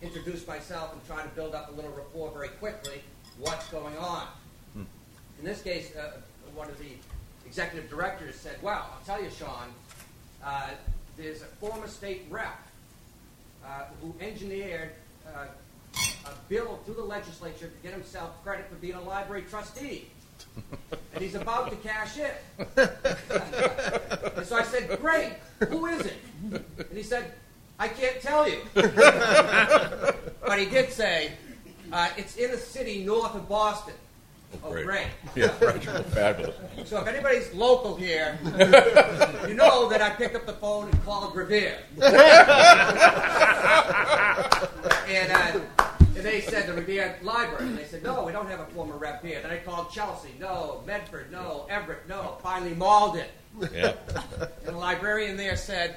introduce 0.02 0.48
myself 0.48 0.94
and 0.94 1.06
try 1.08 1.24
to 1.24 1.30
build 1.30 1.56
up 1.56 1.74
a 1.74 1.76
little 1.76 1.92
rapport 1.92 2.32
very 2.32 2.50
quickly. 2.50 3.04
What's 3.38 3.68
going 3.68 3.98
on? 3.98 4.28
In 5.40 5.46
this 5.46 5.62
case, 5.62 5.94
uh, 5.94 6.22
one 6.56 6.70
of 6.70 6.78
the 6.80 6.96
executive 7.54 7.88
directors 7.88 8.36
said, 8.36 8.56
"Well, 8.64 8.84
I'll 8.92 9.06
tell 9.06 9.24
you, 9.24 9.30
Sean, 9.30 9.68
uh, 10.44 10.70
there's 11.18 11.44
a 11.44 11.52
former 11.62 11.88
state 11.88 12.26
rep 12.32 12.60
uh, 13.64 13.84
who 14.02 14.16
engineered 14.20 14.90
uh, 15.28 15.46
a 16.26 16.32
bill 16.50 16.80
through 16.84 16.96
the 16.96 17.04
legislature 17.04 17.68
to 17.68 17.84
get 17.84 17.94
himself 17.94 18.44
credit 18.44 18.68
for 18.70 18.76
being 18.78 18.96
a 18.96 19.02
library 19.02 19.44
trustee." 19.48 20.08
And 21.14 21.24
he's 21.24 21.36
about 21.36 21.70
to 21.70 21.76
cash 21.78 22.18
in. 22.18 22.32
and 24.38 24.46
so 24.48 24.56
I 24.56 24.64
said, 24.64 25.00
Great, 25.00 25.34
who 25.70 25.86
is 25.86 26.06
it? 26.06 26.16
And 26.52 26.98
he 26.98 27.04
said, 27.04 27.34
I 27.80 27.88
can't 27.88 28.22
tell 28.22 28.48
you. 28.50 28.60
but 28.74 30.60
he 30.60 30.66
did 30.66 30.92
say, 30.92 31.32
uh, 31.92 32.10
it's 32.18 32.36
in 32.36 32.52
a 32.52 32.58
city 32.58 33.04
north 33.04 33.36
of 33.36 33.48
Boston. 33.48 33.96
Oh, 34.64 34.72
great. 34.72 35.08
Yeah, 35.36 35.52
right. 35.66 35.84
Fabulous. 35.84 36.56
So 36.86 37.02
if 37.02 37.08
anybody's 37.08 37.52
local 37.54 37.96
here, 37.96 38.38
you 39.48 39.56
know 39.56 39.90
that 39.90 40.00
I 40.00 40.12
picked 40.12 40.36
up 40.36 40.46
the 40.46 40.54
phone 40.54 40.90
and 40.90 41.04
called 41.06 41.36
Revere. 41.36 41.80
and, 41.98 42.12
uh, 45.32 45.60
and 46.16 46.24
they 46.24 46.42
said 46.42 46.68
the 46.68 46.74
Revere 46.74 47.18
Library. 47.24 47.66
And 47.66 47.78
they 47.78 47.86
said, 47.86 48.04
no, 48.04 48.24
we 48.24 48.32
don't 48.32 48.48
have 48.48 48.60
a 48.60 48.66
former 48.68 48.96
rep 48.96 49.26
here. 49.26 49.42
Then 49.42 49.50
I 49.50 49.58
called 49.58 49.92
Chelsea. 49.92 50.30
No. 50.40 50.84
Medford. 50.86 51.32
No. 51.32 51.66
Everett. 51.70 52.08
No. 52.08 52.38
Finally, 52.44 52.76
Malden. 52.76 53.26
Yeah. 53.74 53.94
And 54.38 54.68
the 54.68 54.78
librarian 54.78 55.36
there 55.36 55.56
said, 55.56 55.96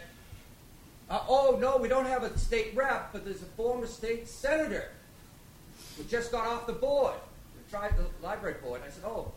uh, 1.11 1.21
oh, 1.29 1.59
no, 1.61 1.77
we 1.77 1.89
don't 1.89 2.07
have 2.07 2.23
a 2.23 2.37
state 2.39 2.73
rep, 2.75 3.13
but 3.13 3.25
there's 3.25 3.43
a 3.43 3.47
former 3.57 3.87
state 3.87 4.27
senator 4.27 4.91
who 5.97 6.05
just 6.05 6.33
got 6.33 6.47
off 6.47 6.67
the 6.67 6.73
board. 6.73 7.15
We 7.67 7.71
tried 7.71 7.93
the 7.97 8.05
library 8.25 8.57
board. 8.63 8.83
I 8.87 8.91
said, 8.91 9.05
oh, 9.05 9.33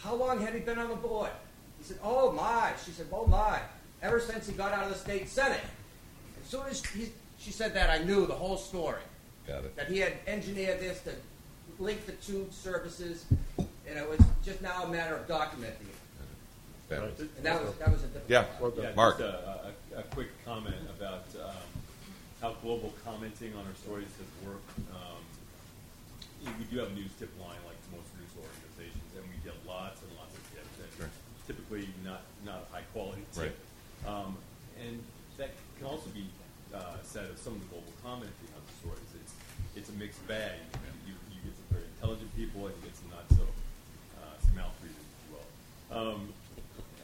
how 0.00 0.14
long 0.14 0.40
had 0.40 0.54
he 0.54 0.60
been 0.60 0.78
on 0.78 0.88
the 0.88 0.96
board? 0.96 1.30
He 1.78 1.84
said, 1.84 1.98
oh, 2.02 2.32
my. 2.32 2.72
She 2.84 2.90
said, 2.92 3.06
oh, 3.12 3.26
my. 3.26 3.60
Ever 4.02 4.20
since 4.20 4.46
he 4.48 4.52
got 4.54 4.72
out 4.72 4.84
of 4.84 4.90
the 4.90 4.98
state 4.98 5.28
senate. 5.28 5.60
As 6.42 6.48
soon 6.48 6.66
as 6.68 6.84
he, 6.86 7.08
she 7.38 7.50
said 7.50 7.74
that, 7.74 7.90
I 7.90 7.98
knew 8.04 8.26
the 8.26 8.34
whole 8.34 8.56
story. 8.56 9.02
Got 9.46 9.64
it. 9.64 9.76
That 9.76 9.88
he 9.88 9.98
had 9.98 10.14
engineered 10.26 10.80
this 10.80 11.00
to 11.02 11.12
link 11.78 12.06
the 12.06 12.12
two 12.12 12.46
services, 12.50 13.24
and 13.58 13.98
it 13.98 14.08
was 14.08 14.20
just 14.44 14.62
now 14.62 14.84
a 14.84 14.88
matter 14.88 15.16
of 15.16 15.26
documenting 15.26 15.88
it. 15.88 15.96
Fabulous. 16.88 17.20
And 17.20 17.28
that 17.42 17.62
was, 17.62 17.74
that 17.74 17.90
was 17.90 18.02
a 18.02 18.06
difficult 18.08 18.28
Yeah. 18.28 18.44
part. 18.58 18.74
Yeah, 18.78 18.94
Mark. 18.96 19.18
Just 19.18 19.30
a, 19.30 19.72
a, 19.96 20.00
a 20.00 20.02
quick 20.04 20.28
comment 20.44 20.76
about 20.98 21.24
um, 21.44 21.54
how 22.40 22.54
global 22.62 22.92
commenting 23.04 23.52
on 23.54 23.66
our 23.66 23.74
stories 23.82 24.08
has 24.18 24.48
worked. 24.48 24.70
We 26.40 26.64
do 26.72 26.78
have 26.80 26.88
a 26.88 26.96
news 26.96 27.12
tip 27.18 27.28
line 27.40 27.60
like 27.68 27.76
most 27.92 28.08
news 28.16 28.32
organizations, 28.40 29.10
and 29.16 29.24
we 29.28 29.36
get 29.44 29.52
lots 29.68 30.00
and 30.00 30.08
lots 30.16 30.32
of 30.32 30.42
tips, 30.52 30.72
and 30.80 30.90
Sure. 30.96 31.10
typically 31.46 31.88
not 32.04 32.22
not 32.44 32.64
a 32.64 32.72
high 32.72 32.86
quality 32.96 33.22
Right. 33.36 33.52
Um, 34.06 34.36
and 34.80 35.02
that 35.36 35.52
can 35.76 35.86
also 35.86 36.08
be 36.10 36.24
uh, 36.72 36.96
said 37.02 37.28
of 37.28 37.36
some 37.38 37.54
of 37.54 37.60
the 37.60 37.68
global 37.68 37.92
commenting 38.02 38.48
on 38.56 38.62
the 38.64 38.74
stories. 38.80 39.10
It's 39.20 39.34
it's 39.76 39.88
a 39.90 39.96
mixed 40.00 40.24
bag. 40.26 40.56
You, 41.04 41.12
you 41.28 41.38
get 41.44 41.52
some 41.52 41.68
very 41.76 41.84
intelligent 41.96 42.32
people, 42.36 42.66
and 42.66 42.74
you 42.80 42.88
get 42.88 42.96
some 42.96 43.10
not 43.12 43.28
so 43.36 43.44
uh, 44.24 44.36
some 44.40 44.56
as 44.56 45.28
well. 45.28 45.46
Um, 45.92 46.32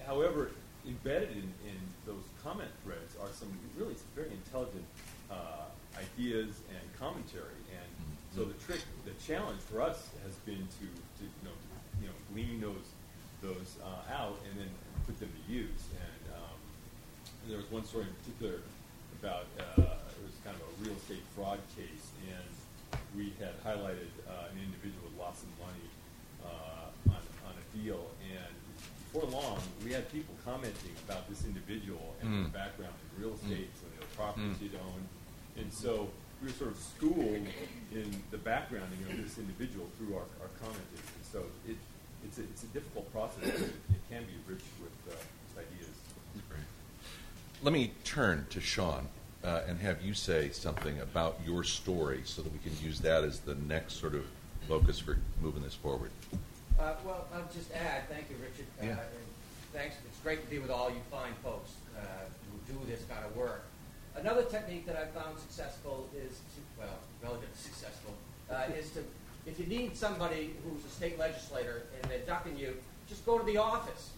however, 0.07 0.51
embedded 0.87 1.31
in, 1.33 1.49
in 1.66 1.79
those 2.07 2.22
comment 2.42 2.70
threads 2.85 3.16
are 3.20 3.29
some 3.35 3.51
really 3.77 3.94
some 3.94 4.09
very 4.14 4.31
intelligent 4.31 4.87
uh, 5.31 5.66
ideas 5.99 6.62
and 6.70 6.85
commentary. 6.99 7.59
And 7.75 7.90
so 8.35 8.44
the 8.44 8.55
trick, 8.64 8.81
the 9.05 9.16
challenge 9.27 9.61
for 9.67 9.83
us 9.83 10.07
has 10.23 10.35
been 10.47 10.62
to, 10.79 10.87
to 11.19 11.23
you 11.27 11.43
know, 11.43 11.51
to, 11.51 11.69
you 12.01 12.07
know, 12.07 12.17
glean 12.33 12.61
those 12.61 12.87
those 13.43 13.77
uh, 13.83 14.15
out 14.15 14.39
and 14.49 14.55
then 14.59 14.71
put 15.05 15.19
them 15.21 15.29
to 15.29 15.53
use. 15.53 15.83
And, 15.93 16.23
um, 16.35 16.57
and 17.43 17.47
there 17.51 17.59
was 17.59 17.71
one 17.71 17.85
story 17.85 18.07
in 18.07 18.15
particular 18.23 18.62
about 19.21 19.47
uh, 19.59 19.83
it 19.83 20.23
was 20.25 20.37
kind 20.45 20.57
of 20.57 20.62
a 20.62 20.73
real 20.83 20.97
estate 20.97 21.23
fraud 21.35 21.61
case, 21.77 22.07
and 22.25 22.47
we 23.17 23.33
had 23.43 23.53
highlighted 23.67 24.09
uh, 24.25 24.53
an 24.53 24.57
individual 24.62 25.11
who 25.11 25.21
lost 25.21 25.43
some 25.45 25.53
money 25.61 25.89
uh, 26.47 27.12
on, 27.12 27.21
on 27.51 27.55
a 27.59 27.67
deal, 27.77 28.09
and 28.25 28.55
before 29.12 29.29
long, 29.31 29.59
we 29.85 29.93
had 29.93 30.11
people 30.12 30.35
commenting 30.45 30.93
about 31.09 31.29
this 31.29 31.45
individual 31.45 32.15
and 32.21 32.29
their 32.45 32.53
background 32.53 32.93
in 33.01 33.23
real 33.23 33.35
estate, 33.35 33.69
some 33.81 33.91
of 33.93 34.01
the 34.01 34.11
properties 34.17 34.57
he'd 34.61 34.77
owned, 34.77 35.07
and 35.57 35.73
so 35.73 36.09
we 36.40 36.49
were 36.49 36.53
sort 36.55 36.70
of 36.70 36.79
schooled 36.79 37.46
in 37.92 38.22
the 38.31 38.37
backgrounding 38.37 39.01
of 39.11 39.22
this 39.22 39.38
individual 39.38 39.87
through 39.99 40.14
our, 40.14 40.27
our 40.42 40.51
commenting, 40.61 41.01
and 41.01 41.25
so 41.33 41.42
it, 41.68 41.77
it's, 42.25 42.38
a, 42.38 42.42
it's 42.42 42.62
a 42.64 42.66
difficult 42.68 43.11
process, 43.12 43.44
but 43.44 43.55
it, 43.55 43.75
it 43.90 44.03
can 44.11 44.22
be 44.25 44.33
rich 44.46 44.62
with, 44.81 45.14
uh, 45.14 45.16
with 45.57 45.64
ideas. 45.66 45.90
Let 47.62 47.72
me 47.72 47.92
turn 48.05 48.46
to 48.51 48.61
Sean 48.61 49.09
uh, 49.42 49.62
and 49.66 49.79
have 49.81 50.03
you 50.03 50.12
say 50.12 50.51
something 50.51 51.01
about 51.01 51.38
your 51.46 51.64
story 51.64 52.20
so 52.25 52.42
that 52.42 52.53
we 52.53 52.59
can 52.59 52.72
use 52.85 53.01
that 53.01 53.25
as 53.25 53.40
the 53.40 53.55
next 53.55 53.94
sort 53.94 54.14
of 54.14 54.25
focus 54.68 54.99
for 54.99 55.16
moving 55.40 55.62
this 55.62 55.75
forward. 55.75 56.11
Uh, 56.79 56.92
well, 57.07 57.27
I'll 57.33 57.49
just 57.55 57.72
add, 57.72 58.09
thank 58.11 58.29
you, 58.29 58.37
Richard. 58.37 58.66
Uh, 58.81 58.85
Yeah. 58.85 58.90
and 58.90 59.27
thanks. 59.72 59.96
It's 60.07 60.18
great 60.20 60.44
to 60.44 60.51
be 60.51 60.59
with 60.59 60.70
all 60.70 60.90
you 60.90 61.01
fine 61.11 61.33
folks 61.42 61.70
uh, 61.96 62.01
who 62.68 62.75
do 62.75 62.79
this 62.90 63.01
kind 63.09 63.25
of 63.25 63.35
work. 63.37 63.64
Another 64.18 64.42
technique 64.44 64.87
that 64.87 64.96
I 64.96 65.05
found 65.18 65.38
successful 65.38 66.09
is, 66.16 66.33
to, 66.33 66.61
well, 66.79 66.98
relatively 67.22 67.48
successful, 67.55 68.14
uh, 68.50 68.64
is 68.76 68.90
to, 68.92 69.05
if 69.46 69.61
you 69.61 69.66
need 69.66 69.96
somebody 69.96 70.55
who's 70.64 70.85
a 70.85 70.88
state 70.88 71.18
legislator 71.18 71.83
and 71.94 72.11
they're 72.11 72.26
ducking 72.26 72.57
you, 72.57 72.76
just 73.09 73.26
go 73.26 73.38
to 73.38 73.44
the 73.44 73.59
office. 73.59 74.11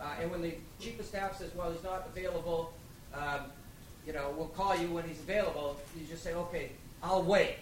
Uh, 0.00 0.06
and 0.20 0.30
when 0.30 0.42
the 0.42 0.54
chief 0.80 0.98
of 0.98 1.06
staff 1.06 1.38
says, 1.38 1.50
well, 1.54 1.70
he's 1.70 1.82
not 1.84 2.08
available, 2.14 2.72
um, 3.14 3.42
you 4.06 4.12
know, 4.12 4.34
we'll 4.36 4.48
call 4.48 4.76
you 4.76 4.88
when 4.88 5.06
he's 5.06 5.20
available, 5.20 5.78
you 5.98 6.06
just 6.06 6.22
say, 6.22 6.34
okay, 6.34 6.70
I'll 7.02 7.22
wait. 7.22 7.56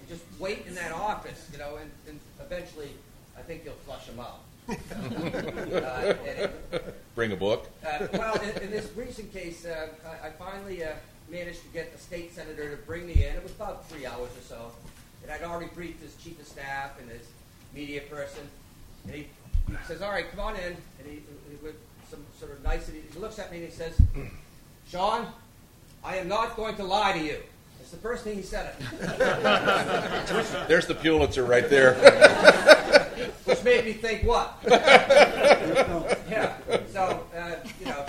And 0.00 0.08
just 0.08 0.24
wait 0.38 0.66
in 0.66 0.74
that 0.74 0.92
office, 0.92 1.48
you 1.52 1.58
know, 1.58 1.76
and, 1.76 1.90
and 2.08 2.20
eventually 2.40 2.90
I 3.38 3.42
think 3.42 3.62
you'll 3.64 3.74
flush 3.86 4.06
him 4.06 4.20
out. 4.20 4.40
Bring 7.14 7.32
a 7.32 7.36
book. 7.36 7.68
uh, 7.84 8.06
well, 8.12 8.34
in, 8.40 8.62
in 8.64 8.70
this 8.70 8.90
recent 8.96 9.32
case, 9.32 9.64
uh, 9.64 9.88
I, 10.04 10.28
I 10.28 10.30
finally 10.30 10.84
uh, 10.84 10.88
managed 11.30 11.62
to 11.62 11.68
get 11.68 11.92
the 11.92 11.98
state 11.98 12.34
senator 12.34 12.76
to 12.76 12.82
bring 12.82 13.06
me 13.06 13.14
in. 13.14 13.34
It 13.34 13.42
was 13.42 13.52
about 13.52 13.88
three 13.88 14.06
hours 14.06 14.30
or 14.36 14.42
so. 14.42 14.70
And 15.22 15.30
I'd 15.30 15.42
already 15.42 15.70
briefed 15.74 16.02
his 16.02 16.14
chief 16.16 16.38
of 16.40 16.46
staff 16.46 16.98
and 17.00 17.10
his 17.10 17.26
media 17.74 18.02
person. 18.10 18.42
And 19.04 19.14
he, 19.14 19.26
he 19.68 19.74
says, 19.86 20.02
All 20.02 20.10
right, 20.10 20.28
come 20.30 20.40
on 20.40 20.56
in. 20.56 20.76
And 20.98 21.06
he, 21.06 21.22
he 21.48 21.56
with 21.62 21.76
some 22.10 22.24
sort 22.38 22.52
of 22.52 22.62
nicety, 22.62 23.02
he 23.12 23.18
looks 23.18 23.38
at 23.38 23.50
me 23.50 23.58
and 23.58 23.66
he 23.66 23.72
says, 23.72 23.94
Sean, 24.88 25.26
I 26.04 26.16
am 26.16 26.28
not 26.28 26.56
going 26.56 26.76
to 26.76 26.84
lie 26.84 27.12
to 27.12 27.18
you. 27.24 27.38
It's 27.80 27.90
the 27.90 27.96
first 27.98 28.24
thing 28.24 28.36
he 28.36 28.42
said. 28.42 28.74
There's 30.68 30.86
the 30.86 30.94
Pulitzer 30.94 31.44
right 31.44 31.68
there. 31.70 31.94
Which 33.44 33.64
made 33.64 33.84
me 33.84 33.92
think 33.94 34.24
what? 34.24 34.58
yeah. 34.68 36.56
So 36.92 37.24
uh, 37.36 37.54
you 37.80 37.86
know, 37.86 38.04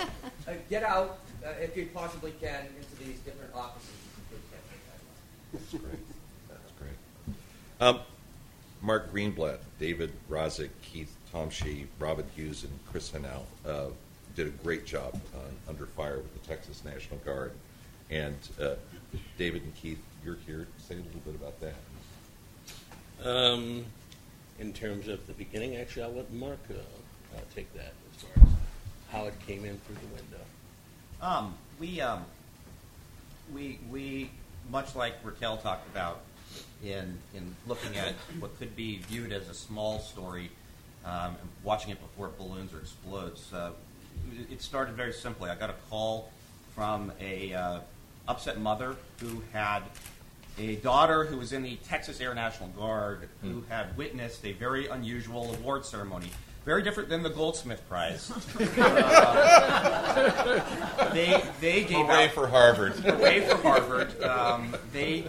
uh, 0.46 0.52
get 0.68 0.82
out 0.82 1.18
uh, 1.44 1.50
if 1.60 1.76
you 1.76 1.88
possibly 1.94 2.32
can 2.40 2.66
into 2.76 3.04
these 3.04 3.18
different 3.20 3.54
offices. 3.54 3.90
That's 5.52 5.70
great. 5.70 5.98
That's 6.48 6.72
great. 6.78 7.36
Um, 7.80 8.00
Mark 8.82 9.12
Greenblatt, 9.12 9.58
David 9.78 10.12
Raziq, 10.30 10.70
Keith 10.82 11.14
Tomshe, 11.32 11.86
Robin 11.98 12.26
Hughes, 12.34 12.64
and 12.64 12.72
Chris 12.90 13.10
Hanau 13.10 13.42
uh, 13.66 13.86
did 14.36 14.46
a 14.46 14.50
great 14.50 14.86
job 14.86 15.20
uh, 15.34 15.70
under 15.70 15.86
fire 15.86 16.18
with 16.18 16.32
the 16.40 16.48
Texas 16.48 16.84
National 16.84 17.18
Guard. 17.20 17.52
And 18.10 18.36
uh, 18.60 18.74
David 19.36 19.62
and 19.62 19.74
Keith, 19.74 20.00
you're 20.24 20.38
here. 20.46 20.66
Say 20.78 20.94
a 20.94 20.98
little 20.98 21.20
bit 21.24 21.34
about 21.34 21.60
that. 21.60 21.74
Um, 23.28 23.84
in 24.58 24.72
terms 24.72 25.08
of 25.08 25.26
the 25.26 25.32
beginning, 25.34 25.76
actually, 25.76 26.02
I'll 26.02 26.12
let 26.12 26.32
Mark 26.32 26.58
uh, 26.70 26.74
uh, 26.74 27.40
take 27.54 27.72
that 27.74 27.92
as 28.16 28.22
far 28.22 28.42
as 28.44 28.48
how 29.10 29.24
it 29.26 29.34
came 29.46 29.64
in 29.64 29.78
through 29.78 29.96
the 29.96 30.14
window. 30.14 30.44
Um, 31.22 31.54
we, 31.78 32.00
um, 32.00 32.24
we, 33.52 33.78
we, 33.90 34.30
much 34.70 34.94
like 34.94 35.14
Raquel 35.24 35.56
talked 35.58 35.88
about 35.88 36.20
in, 36.84 37.18
in 37.34 37.54
looking 37.66 37.96
at 37.96 38.14
what 38.40 38.58
could 38.58 38.74
be 38.76 38.98
viewed 39.08 39.32
as 39.32 39.48
a 39.48 39.54
small 39.54 40.00
story, 40.00 40.50
um, 41.04 41.36
and 41.40 41.48
watching 41.62 41.90
it 41.90 42.00
before 42.00 42.26
it 42.26 42.36
balloons 42.38 42.72
or 42.74 42.78
explodes, 42.78 43.52
uh, 43.52 43.70
it- 44.50 44.60
started 44.60 44.94
very 44.94 45.12
simply. 45.12 45.48
I 45.50 45.54
got 45.54 45.70
a 45.70 45.76
call 45.88 46.30
from 46.74 47.12
a 47.20 47.54
uh, 47.54 47.80
upset 48.26 48.60
mother 48.60 48.96
who 49.20 49.42
had 49.52 49.82
a 50.58 50.76
daughter 50.76 51.24
who 51.24 51.38
was 51.38 51.52
in 51.52 51.62
the 51.62 51.76
Texas 51.76 52.20
Air 52.20 52.34
National 52.34 52.68
Guard 52.70 53.28
who 53.42 53.64
had 53.68 53.96
witnessed 53.96 54.44
a 54.44 54.52
very 54.52 54.86
unusual 54.86 55.54
award 55.54 55.84
ceremony. 55.84 56.30
Very 56.64 56.82
different 56.82 57.08
than 57.08 57.22
the 57.22 57.30
Goldsmith 57.30 57.82
Prize. 57.88 58.30
Uh, 60.20 61.14
they, 61.14 61.42
they 61.60 61.84
gave 61.84 62.06
Hooray 62.06 62.24
out, 62.24 62.32
for 62.32 62.46
Harvard. 62.48 62.92
Hooray 62.94 63.40
for 63.46 63.56
Harvard. 63.56 64.22
Um, 64.22 64.74
they, 64.92 65.24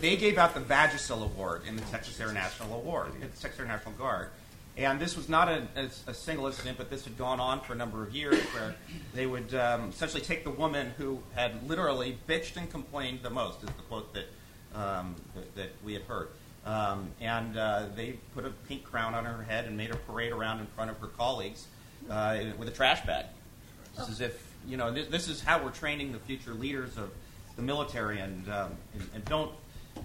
they 0.00 0.16
gave 0.16 0.36
out 0.38 0.54
the 0.54 0.60
Vagisil 0.60 1.22
Award 1.24 1.62
in 1.66 1.76
the 1.76 1.82
Texas 1.82 2.20
Air 2.20 2.32
National 2.32 2.74
Award, 2.74 3.12
the 3.20 3.26
Texas 3.26 3.58
Air 3.58 3.66
National 3.66 3.92
Guard. 3.94 4.28
And 4.76 4.98
this 5.00 5.16
was 5.16 5.28
not 5.28 5.48
a, 5.48 5.62
a, 5.76 6.10
a 6.10 6.14
single 6.14 6.46
incident, 6.46 6.76
but 6.78 6.90
this 6.90 7.04
had 7.04 7.16
gone 7.16 7.38
on 7.38 7.60
for 7.60 7.72
a 7.72 7.76
number 7.76 8.02
of 8.02 8.14
years 8.14 8.40
where 8.46 8.74
they 9.14 9.24
would 9.26 9.54
um, 9.54 9.90
essentially 9.90 10.22
take 10.22 10.42
the 10.42 10.50
woman 10.50 10.92
who 10.98 11.20
had 11.34 11.68
literally 11.68 12.18
bitched 12.28 12.56
and 12.56 12.68
complained 12.70 13.20
the 13.22 13.30
most, 13.30 13.62
is 13.62 13.70
the 13.70 13.82
quote 13.88 14.12
that, 14.14 14.24
um, 14.74 15.14
that, 15.54 15.70
we 15.84 15.92
had 15.94 16.02
heard. 16.02 16.28
Um, 16.66 17.10
and 17.20 17.56
uh, 17.56 17.86
they 17.94 18.18
put 18.34 18.44
a 18.44 18.50
pink 18.68 18.84
crown 18.84 19.14
on 19.14 19.24
her 19.24 19.42
head 19.42 19.66
and 19.66 19.76
made 19.76 19.90
her 19.90 19.96
parade 19.96 20.32
around 20.32 20.60
in 20.60 20.66
front 20.66 20.90
of 20.90 20.98
her 20.98 21.08
colleagues 21.08 21.66
uh, 22.10 22.38
with 22.58 22.68
a 22.68 22.72
trash 22.72 23.04
bag. 23.04 23.26
This 23.96 24.08
is 24.08 24.20
if 24.20 24.54
you 24.66 24.76
know. 24.76 24.90
This, 24.90 25.28
is 25.28 25.40
how 25.40 25.62
we're 25.62 25.70
training 25.70 26.12
the 26.12 26.18
future 26.18 26.54
leaders 26.54 26.96
of 26.96 27.10
the 27.56 27.62
military, 27.62 28.18
and 28.18 28.48
um, 28.48 28.72
and, 28.94 29.08
and 29.14 29.24
don't 29.26 29.52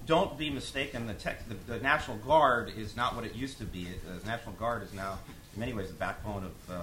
don't 0.06 0.38
be 0.38 0.50
mistaken. 0.50 1.08
The, 1.08 1.14
tech, 1.14 1.48
the 1.48 1.56
the 1.74 1.80
National 1.80 2.18
Guard 2.18 2.72
is 2.78 2.96
not 2.96 3.16
what 3.16 3.26
it 3.26 3.36
used 3.36 3.58
to 3.60 3.66
be. 3.66 3.88
The 4.06 4.28
National 4.28 4.54
Guard 4.56 4.84
is 4.84 4.94
now, 4.94 5.18
in 5.56 5.60
many 5.60 5.74
ways, 5.74 5.88
the 5.88 5.96
backbone 5.96 6.44
of, 6.44 6.70
uh, 6.70 6.74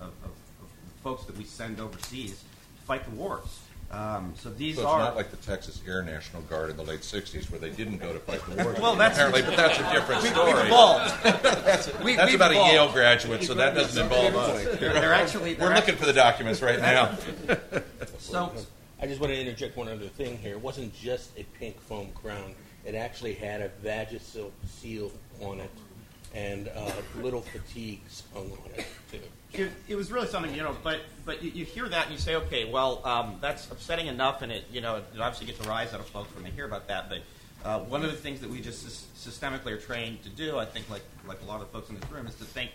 of, 0.00 0.08
of 0.24 0.70
folks 1.02 1.24
that 1.24 1.36
we 1.38 1.44
send 1.44 1.80
overseas 1.80 2.32
to 2.32 2.84
fight 2.84 3.04
the 3.04 3.12
wars. 3.12 3.60
Um, 3.90 4.34
so 4.36 4.50
these 4.50 4.76
So 4.76 4.82
it's 4.82 4.90
are 4.90 4.98
not 4.98 5.16
like 5.16 5.30
the 5.30 5.38
Texas 5.38 5.80
Air 5.86 6.02
National 6.02 6.42
Guard 6.42 6.68
in 6.68 6.76
the 6.76 6.82
late 6.82 7.00
'60s, 7.00 7.50
where 7.50 7.58
they 7.58 7.70
didn't 7.70 7.98
go 7.98 8.12
to 8.12 8.18
fight 8.18 8.42
the 8.46 8.62
war. 8.62 8.74
Well, 8.78 8.96
that's- 8.96 9.16
apparently, 9.16 9.40
but 9.42 9.56
that's 9.56 9.78
a 9.78 9.92
different 9.92 10.22
we, 10.22 10.28
story. 10.28 10.52
we've 10.52 10.64
evolved. 10.66 11.14
We- 12.04 12.16
That's 12.16 12.26
we've 12.26 12.34
about 12.34 12.50
a 12.50 12.54
evolved. 12.54 12.72
Yale 12.72 12.92
graduate, 12.92 13.44
so 13.44 13.54
that 13.54 13.74
doesn't 13.74 14.02
involve 14.02 14.36
us. 14.36 14.64
They're, 14.78 14.92
they're 14.92 15.14
actually 15.14 15.54
they're 15.54 15.68
We're 15.70 15.74
looking 15.74 15.96
for 15.96 16.04
the 16.06 16.12
documents 16.12 16.60
right 16.62 16.78
now. 16.80 17.16
So 18.18 18.52
I 19.00 19.06
just 19.06 19.20
want 19.20 19.32
to 19.32 19.40
interject 19.40 19.76
one 19.76 19.88
other 19.88 20.08
thing 20.08 20.36
here. 20.38 20.52
It 20.52 20.60
wasn't 20.60 20.92
just 20.92 21.30
a 21.38 21.44
pink 21.58 21.80
foam 21.80 22.10
crown. 22.20 22.54
It 22.84 22.94
actually 22.94 23.34
had 23.34 23.60
a 23.62 23.70
Vagisil 23.82 24.50
seal 24.66 25.12
on 25.40 25.60
it 25.60 25.70
and 26.34 26.68
uh, 26.74 26.90
little 27.22 27.40
fatigues 27.40 28.24
hung 28.34 28.50
on 28.50 28.70
it, 28.76 28.86
too. 29.10 29.20
It, 29.52 29.70
it 29.88 29.96
was 29.96 30.12
really 30.12 30.26
something, 30.26 30.54
you 30.54 30.62
know. 30.62 30.76
But 30.82 31.00
but 31.24 31.42
you, 31.42 31.50
you 31.50 31.64
hear 31.64 31.88
that 31.88 32.06
and 32.06 32.12
you 32.12 32.18
say, 32.18 32.36
okay, 32.36 32.70
well, 32.70 33.04
um, 33.06 33.36
that's 33.40 33.70
upsetting 33.70 34.06
enough, 34.06 34.42
and 34.42 34.52
it 34.52 34.64
you 34.70 34.80
know 34.80 34.96
it 34.96 35.04
obviously 35.18 35.46
gets 35.46 35.64
a 35.64 35.68
rise 35.68 35.94
out 35.94 36.00
of 36.00 36.06
folks 36.06 36.34
when 36.34 36.44
they 36.44 36.50
hear 36.50 36.64
about 36.64 36.88
that. 36.88 37.08
But 37.08 37.22
uh, 37.64 37.80
one 37.80 38.04
of 38.04 38.10
the 38.10 38.16
things 38.16 38.40
that 38.40 38.50
we 38.50 38.60
just 38.60 38.86
systemically 39.16 39.72
are 39.72 39.78
trained 39.78 40.22
to 40.24 40.28
do, 40.28 40.58
I 40.58 40.64
think, 40.64 40.88
like 40.90 41.02
like 41.26 41.40
a 41.42 41.46
lot 41.46 41.60
of 41.60 41.68
folks 41.70 41.88
in 41.88 41.98
this 41.98 42.10
room, 42.10 42.26
is 42.26 42.34
to 42.36 42.44
think, 42.44 42.70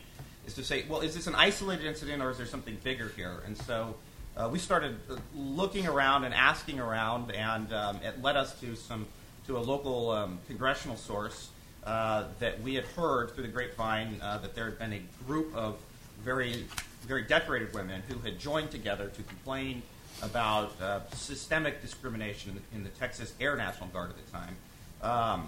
is 0.45 0.55
to 0.55 0.63
say, 0.63 0.85
well, 0.89 1.01
is 1.01 1.15
this 1.15 1.27
an 1.27 1.35
isolated 1.35 1.85
incident 1.85 2.21
or 2.21 2.31
is 2.31 2.37
there 2.37 2.47
something 2.47 2.77
bigger 2.83 3.11
here? 3.15 3.43
And 3.45 3.57
so. 3.57 3.95
Uh, 4.35 4.49
we 4.51 4.57
started 4.57 4.97
uh, 5.11 5.15
looking 5.35 5.85
around 5.85 6.23
and 6.23 6.33
asking 6.33 6.79
around, 6.79 7.29
and 7.29 7.71
um, 7.71 7.97
it 7.97 8.19
led 8.23 8.35
us 8.35 8.59
to 8.59 8.75
some 8.75 9.05
to 9.45 9.57
a 9.57 9.59
local 9.59 10.09
um, 10.09 10.39
congressional 10.47 10.97
source 10.97 11.49
uh, 11.85 12.25
that 12.39 12.61
we 12.61 12.73
had 12.75 12.85
heard 12.85 13.31
through 13.31 13.43
the 13.43 13.49
grapevine 13.49 14.19
uh, 14.21 14.37
that 14.39 14.55
there 14.55 14.65
had 14.65 14.79
been 14.79 14.93
a 14.93 15.01
group 15.27 15.53
of 15.55 15.77
very, 16.23 16.65
very 17.07 17.23
decorated 17.23 17.73
women 17.73 18.01
who 18.07 18.17
had 18.19 18.39
joined 18.39 18.71
together 18.71 19.09
to 19.09 19.23
complain 19.23 19.81
about 20.21 20.79
uh, 20.81 20.99
systemic 21.13 21.81
discrimination 21.81 22.51
in 22.51 22.55
the, 22.55 22.77
in 22.77 22.83
the 22.83 22.89
Texas 22.99 23.33
Air 23.39 23.55
National 23.55 23.89
Guard 23.89 24.11
at 24.11 24.25
the 24.25 24.31
time. 24.31 24.55
Um, 25.01 25.47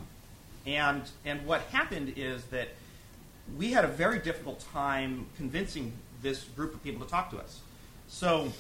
and, 0.65 1.03
and 1.23 1.45
what 1.45 1.61
happened 1.71 2.13
is 2.17 2.43
that 2.45 2.69
we 3.57 3.71
had 3.71 3.85
a 3.85 3.87
very 3.87 4.19
difficult 4.19 4.65
time 4.73 5.27
convincing 5.37 5.93
this 6.21 6.43
group 6.55 6.73
of 6.73 6.83
people 6.83 7.05
to 7.05 7.09
talk 7.09 7.29
to 7.31 7.37
us. 7.37 7.59
So 8.07 8.51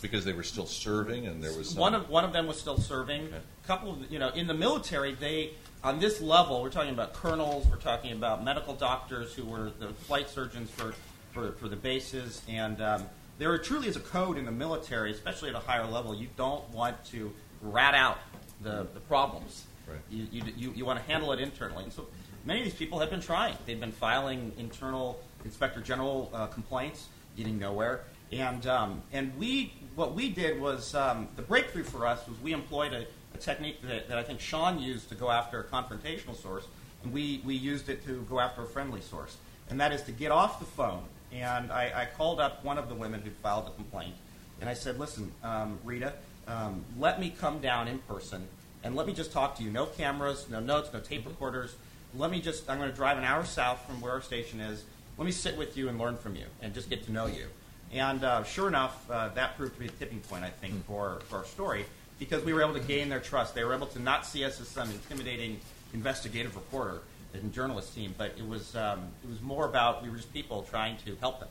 Because 0.00 0.24
they 0.24 0.32
were 0.32 0.42
still 0.42 0.66
serving 0.66 1.26
and 1.26 1.42
there 1.42 1.52
was 1.56 1.70
some. 1.70 1.78
one 1.78 1.94
of 1.94 2.08
one 2.08 2.24
of 2.24 2.32
them 2.32 2.46
was 2.46 2.58
still 2.58 2.78
serving. 2.78 3.26
Okay. 3.26 3.36
A 3.36 3.66
couple 3.66 3.92
of 3.92 4.10
you 4.10 4.18
know 4.18 4.28
in 4.30 4.46
the 4.46 4.54
military 4.54 5.14
they 5.14 5.50
on 5.84 5.98
this 6.00 6.20
level 6.20 6.62
we're 6.62 6.70
talking 6.70 6.94
about 6.94 7.12
colonels, 7.12 7.66
we're 7.66 7.76
talking 7.76 8.12
about 8.12 8.42
medical 8.42 8.74
doctors 8.74 9.34
who 9.34 9.44
were 9.44 9.70
the 9.78 9.88
flight 9.88 10.30
surgeons 10.30 10.70
for 10.70 10.94
for, 11.32 11.52
for 11.52 11.68
the 11.68 11.76
bases, 11.76 12.42
and 12.48 12.80
um, 12.80 13.06
there 13.38 13.56
truly 13.58 13.88
is 13.88 13.96
a 13.96 14.00
code 14.00 14.38
in 14.38 14.44
the 14.44 14.52
military, 14.52 15.10
especially 15.10 15.48
at 15.48 15.54
a 15.54 15.60
higher 15.60 15.86
level. 15.86 16.14
You 16.14 16.28
don't 16.36 16.68
want 16.70 17.02
to 17.06 17.32
rat 17.60 17.94
out 17.94 18.18
the, 18.62 18.86
the 18.94 19.00
problems. 19.00 19.64
Right. 19.88 19.98
You, 20.10 20.26
you, 20.30 20.42
you, 20.56 20.72
you 20.76 20.84
want 20.84 21.00
to 21.00 21.10
handle 21.10 21.32
it 21.32 21.40
internally. 21.40 21.84
And 21.84 21.92
so 21.92 22.06
many 22.44 22.60
of 22.60 22.64
these 22.64 22.74
people 22.74 22.98
have 23.00 23.10
been 23.10 23.20
trying. 23.20 23.56
They've 23.66 23.80
been 23.80 23.92
filing 23.92 24.52
internal 24.58 25.20
inspector 25.44 25.80
general 25.80 26.30
uh, 26.32 26.46
complaints, 26.46 27.08
getting 27.36 27.58
nowhere. 27.58 28.02
And, 28.30 28.66
um, 28.66 29.02
and 29.12 29.36
we, 29.36 29.74
what 29.94 30.14
we 30.14 30.30
did 30.30 30.60
was 30.60 30.94
um, 30.94 31.28
the 31.36 31.42
breakthrough 31.42 31.84
for 31.84 32.06
us 32.06 32.26
was 32.28 32.38
we 32.40 32.52
employed 32.52 32.92
a, 32.92 33.06
a 33.34 33.38
technique 33.38 33.82
that, 33.82 34.08
that 34.08 34.18
I 34.18 34.22
think 34.22 34.40
Sean 34.40 34.78
used 34.78 35.08
to 35.08 35.14
go 35.14 35.30
after 35.30 35.60
a 35.60 35.64
confrontational 35.64 36.40
source, 36.40 36.66
and 37.02 37.12
we, 37.12 37.42
we 37.44 37.54
used 37.54 37.88
it 37.88 38.04
to 38.06 38.24
go 38.30 38.40
after 38.40 38.62
a 38.62 38.66
friendly 38.66 39.00
source. 39.00 39.36
And 39.68 39.80
that 39.80 39.92
is 39.92 40.02
to 40.02 40.12
get 40.12 40.30
off 40.30 40.60
the 40.60 40.64
phone. 40.64 41.02
And 41.32 41.72
I, 41.72 41.92
I 41.94 42.08
called 42.16 42.40
up 42.40 42.64
one 42.64 42.78
of 42.78 42.88
the 42.88 42.94
women 42.94 43.22
who 43.22 43.30
filed 43.30 43.66
the 43.66 43.70
complaint, 43.70 44.14
and 44.60 44.68
I 44.68 44.74
said, 44.74 44.98
Listen, 44.98 45.32
um, 45.42 45.78
Rita, 45.84 46.12
um, 46.46 46.84
let 46.98 47.20
me 47.20 47.34
come 47.38 47.60
down 47.60 47.88
in 47.88 47.98
person 48.00 48.46
and 48.84 48.96
let 48.96 49.06
me 49.06 49.12
just 49.12 49.32
talk 49.32 49.56
to 49.56 49.62
you. 49.62 49.70
No 49.70 49.86
cameras, 49.86 50.46
no 50.50 50.60
notes, 50.60 50.90
no 50.92 51.00
tape 51.00 51.26
recorders. 51.26 51.74
Let 52.14 52.30
me 52.30 52.40
just, 52.40 52.68
I'm 52.68 52.78
going 52.78 52.90
to 52.90 52.96
drive 52.96 53.16
an 53.16 53.24
hour 53.24 53.44
south 53.44 53.86
from 53.86 54.00
where 54.00 54.12
our 54.12 54.20
station 54.20 54.60
is. 54.60 54.84
Let 55.16 55.24
me 55.24 55.32
sit 55.32 55.56
with 55.56 55.76
you 55.76 55.88
and 55.88 55.98
learn 55.98 56.16
from 56.16 56.36
you 56.36 56.44
and 56.60 56.74
just 56.74 56.90
get 56.90 57.04
to 57.06 57.12
know 57.12 57.26
you. 57.26 57.46
And 57.92 58.24
uh, 58.24 58.42
sure 58.44 58.68
enough, 58.68 59.08
uh, 59.10 59.28
that 59.30 59.56
proved 59.56 59.74
to 59.74 59.80
be 59.80 59.86
a 59.86 59.90
tipping 59.90 60.20
point, 60.20 60.44
I 60.44 60.50
think, 60.50 60.84
for, 60.86 61.20
for 61.28 61.38
our 61.38 61.44
story 61.44 61.84
because 62.18 62.44
we 62.44 62.52
were 62.52 62.62
able 62.62 62.74
to 62.74 62.80
gain 62.80 63.08
their 63.08 63.20
trust. 63.20 63.54
They 63.54 63.64
were 63.64 63.74
able 63.74 63.86
to 63.88 63.98
not 63.98 64.26
see 64.26 64.44
us 64.44 64.60
as 64.60 64.68
some 64.68 64.90
intimidating 64.90 65.60
investigative 65.94 66.54
reporter 66.54 67.00
journalist 67.40 67.94
team, 67.94 68.14
but 68.18 68.34
it 68.38 68.46
was, 68.46 68.76
um, 68.76 69.00
it 69.22 69.28
was 69.28 69.40
more 69.40 69.66
about 69.66 70.02
we 70.02 70.10
were 70.10 70.16
just 70.16 70.32
people 70.32 70.66
trying 70.68 70.96
to 70.98 71.16
help 71.16 71.40
them. 71.40 71.48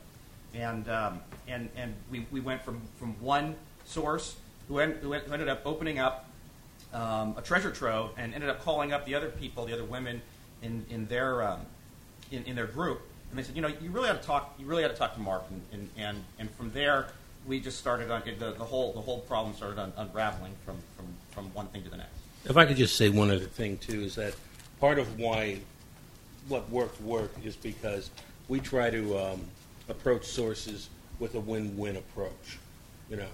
And, 0.53 0.89
um, 0.89 1.21
and, 1.47 1.69
and 1.75 1.93
we, 2.09 2.25
we 2.31 2.39
went 2.39 2.63
from, 2.63 2.81
from 2.99 3.19
one 3.21 3.55
source 3.85 4.35
who 4.67 4.79
en- 4.79 4.97
who 5.01 5.13
ended 5.13 5.49
up 5.49 5.61
opening 5.65 5.99
up 5.99 6.25
um, 6.93 7.35
a 7.37 7.41
treasure 7.41 7.71
trove 7.71 8.11
and 8.17 8.33
ended 8.33 8.49
up 8.49 8.63
calling 8.63 8.93
up 8.93 9.05
the 9.05 9.15
other 9.15 9.29
people, 9.29 9.65
the 9.65 9.73
other 9.73 9.85
women 9.85 10.21
in, 10.61 10.85
in 10.89 11.07
their 11.07 11.43
um, 11.43 11.61
in, 12.31 12.43
in 12.45 12.55
their 12.55 12.67
group, 12.67 13.01
and 13.29 13.39
they 13.39 13.43
said, 13.43 13.55
you 13.55 13.61
know, 13.61 13.67
you 13.67 13.89
really 13.91 14.09
ought 14.09 14.21
to 14.21 14.27
talk. 14.27 14.53
You 14.59 14.65
really 14.65 14.85
ought 14.85 14.89
to 14.89 14.95
talk 14.95 15.13
to 15.15 15.19
Mark, 15.19 15.43
and 15.49 15.61
and, 15.73 15.89
and, 15.97 16.23
and 16.39 16.51
from 16.51 16.71
there 16.71 17.07
we 17.45 17.59
just 17.59 17.79
started 17.79 18.11
on 18.11 18.21
the, 18.25 18.51
the 18.51 18.63
whole 18.63 18.93
the 18.93 19.01
whole 19.01 19.19
problem 19.21 19.55
started 19.55 19.79
un- 19.79 19.93
unraveling 19.97 20.53
from, 20.65 20.77
from, 20.95 21.07
from 21.31 21.45
one 21.53 21.67
thing 21.67 21.83
to 21.83 21.89
the 21.89 21.97
next. 21.97 22.11
If 22.45 22.57
I 22.57 22.65
could 22.65 22.77
just 22.77 22.95
say 22.95 23.09
one 23.09 23.31
other 23.31 23.45
thing 23.45 23.77
too, 23.77 24.01
is 24.01 24.15
that 24.15 24.35
part 24.79 24.99
of 24.99 25.19
why 25.19 25.59
what 26.47 26.69
worked 26.69 27.01
worked 27.01 27.45
is 27.45 27.55
because 27.55 28.09
we 28.47 28.59
try 28.59 28.89
to 28.89 29.17
um, 29.17 29.41
approach 29.89 30.25
sources 30.25 30.89
with 31.19 31.35
a 31.35 31.39
win-win 31.39 31.97
approach. 31.97 32.57
You 33.09 33.17
know, 33.17 33.27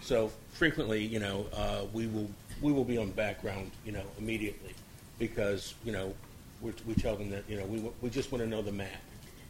so 0.00 0.30
frequently, 0.52 1.04
you 1.04 1.18
know, 1.18 1.46
uh, 1.52 1.82
we 1.92 2.06
will 2.06 2.28
we 2.62 2.72
will 2.72 2.84
be 2.84 2.98
on 2.98 3.10
background, 3.10 3.70
you 3.84 3.92
know, 3.92 4.04
immediately 4.18 4.74
because 5.18 5.74
you 5.84 5.92
know 5.92 6.14
we 6.62 6.94
tell 6.94 7.16
them 7.16 7.30
that 7.30 7.44
you 7.48 7.58
know 7.58 7.64
we 7.66 7.82
we 8.00 8.10
just 8.10 8.32
want 8.32 8.42
to 8.42 8.48
know 8.48 8.62
the 8.62 8.72
map, 8.72 9.02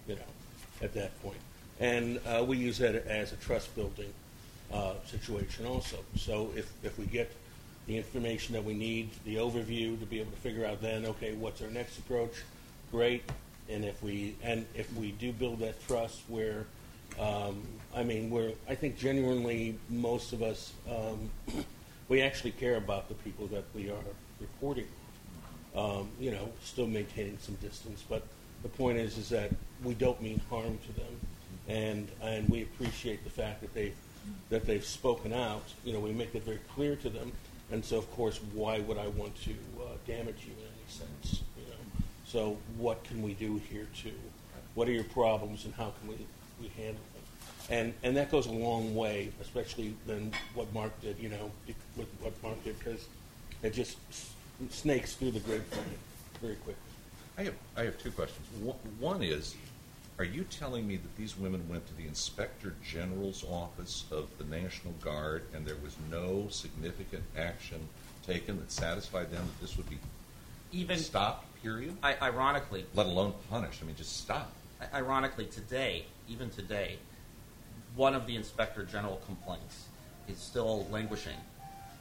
you 0.08 0.16
know, 0.16 0.22
at 0.82 0.92
that 0.94 1.20
point, 1.22 1.38
and 1.80 2.20
uh, 2.26 2.44
we 2.46 2.56
use 2.56 2.78
that 2.78 2.94
as 3.06 3.32
a 3.32 3.36
trust 3.36 3.74
building 3.76 4.12
uh, 4.72 4.94
situation 5.06 5.66
also. 5.66 5.98
So 6.16 6.50
if 6.56 6.70
if 6.82 6.98
we 6.98 7.06
get 7.06 7.30
the 7.86 7.96
information 7.96 8.54
that 8.54 8.64
we 8.64 8.74
need, 8.74 9.10
the 9.24 9.36
overview 9.36 9.98
to 10.00 10.06
be 10.06 10.20
able 10.20 10.30
to 10.30 10.38
figure 10.38 10.64
out 10.64 10.80
then, 10.80 11.04
okay, 11.04 11.34
what's 11.34 11.60
our 11.60 11.68
next 11.68 11.98
approach? 11.98 12.42
Great. 12.94 13.24
And 13.68 13.84
if 13.84 14.00
we 14.04 14.36
and 14.40 14.66
if 14.72 14.92
we 14.94 15.10
do 15.10 15.32
build 15.32 15.58
that 15.58 15.84
trust, 15.88 16.20
where 16.28 16.64
um, 17.18 17.66
I 17.92 18.04
mean, 18.04 18.30
we're 18.30 18.52
I 18.68 18.76
think 18.76 18.96
genuinely 18.96 19.76
most 19.90 20.32
of 20.32 20.44
us 20.44 20.72
um, 20.88 21.28
we 22.08 22.22
actually 22.22 22.52
care 22.52 22.76
about 22.76 23.08
the 23.08 23.16
people 23.16 23.48
that 23.48 23.64
we 23.74 23.90
are 23.90 24.04
reporting. 24.40 24.86
Um, 25.74 26.08
you 26.20 26.30
know, 26.30 26.48
still 26.62 26.86
maintaining 26.86 27.36
some 27.40 27.56
distance, 27.56 28.04
but 28.08 28.22
the 28.62 28.68
point 28.68 28.98
is, 28.98 29.18
is 29.18 29.28
that 29.30 29.50
we 29.82 29.94
don't 29.94 30.22
mean 30.22 30.40
harm 30.48 30.78
to 30.86 30.92
them, 30.92 31.20
and 31.66 32.08
and 32.22 32.48
we 32.48 32.62
appreciate 32.62 33.24
the 33.24 33.30
fact 33.30 33.60
that 33.62 33.74
they 33.74 33.92
that 34.50 34.66
they've 34.66 34.86
spoken 34.86 35.32
out. 35.32 35.64
You 35.84 35.94
know, 35.94 35.98
we 35.98 36.12
make 36.12 36.32
it 36.36 36.44
very 36.44 36.60
clear 36.76 36.94
to 36.94 37.10
them, 37.10 37.32
and 37.72 37.84
so 37.84 37.98
of 37.98 38.08
course, 38.12 38.38
why 38.52 38.78
would 38.78 38.98
I 38.98 39.08
want 39.08 39.34
to 39.42 39.50
uh, 39.50 39.96
damage 40.06 40.46
you 40.46 40.52
in 40.52 40.68
any 40.68 40.88
sense? 40.88 41.42
You 42.34 42.40
know, 42.40 42.46
so 42.46 42.58
what 42.78 43.04
can 43.04 43.22
we 43.22 43.34
do 43.34 43.60
here 43.70 43.86
too? 43.96 44.12
What 44.74 44.88
are 44.88 44.92
your 44.92 45.04
problems, 45.04 45.64
and 45.64 45.74
how 45.74 45.92
can 46.00 46.08
we 46.08 46.16
we 46.60 46.68
handle 46.76 46.94
them? 47.14 47.22
And 47.70 47.94
and 48.02 48.16
that 48.16 48.30
goes 48.30 48.46
a 48.46 48.52
long 48.52 48.94
way, 48.94 49.30
especially 49.40 49.94
than 50.06 50.32
what 50.54 50.72
Mark 50.74 50.98
did. 51.00 51.18
You 51.18 51.28
know, 51.30 51.50
with 51.96 52.08
what 52.20 52.32
Mark 52.42 52.62
did, 52.64 52.78
because 52.78 53.06
it 53.62 53.72
just 53.72 53.96
s- 54.10 54.30
snakes 54.70 55.14
through 55.14 55.30
the 55.32 55.40
grapevine 55.40 55.84
very 56.40 56.56
quickly. 56.56 56.80
I 57.38 57.44
have, 57.44 57.54
I 57.76 57.82
have 57.84 57.98
two 57.98 58.10
questions. 58.12 58.46
One- 58.62 58.76
One 59.00 59.22
is, 59.22 59.56
are 60.18 60.24
you 60.24 60.44
telling 60.44 60.86
me 60.86 60.96
that 60.96 61.16
these 61.16 61.36
women 61.36 61.68
went 61.68 61.84
to 61.88 61.94
the 61.96 62.06
Inspector 62.06 62.72
General's 62.88 63.42
office 63.50 64.04
of 64.12 64.28
the 64.38 64.44
National 64.44 64.92
Guard 65.02 65.42
and 65.52 65.66
there 65.66 65.74
was 65.82 65.96
no 66.12 66.46
significant 66.50 67.24
action 67.36 67.80
taken 68.24 68.58
that 68.60 68.70
satisfied 68.70 69.32
them 69.32 69.44
that 69.44 69.60
this 69.60 69.76
would 69.76 69.90
be 69.90 69.98
Even 70.72 70.96
stopped, 70.98 71.46
period? 71.64 71.96
I, 72.02 72.14
ironically, 72.20 72.84
Let 72.94 73.06
alone 73.06 73.32
punished? 73.50 73.80
I 73.82 73.86
mean, 73.86 73.96
just 73.96 74.18
stop. 74.18 74.52
ironically, 74.92 75.46
today, 75.46 76.04
even 76.28 76.50
today, 76.50 76.98
one 77.96 78.14
of 78.14 78.26
the 78.26 78.36
inspector 78.36 78.84
general 78.84 79.20
complaints 79.24 79.86
is 80.28 80.38
still 80.38 80.86
languishing 80.90 81.36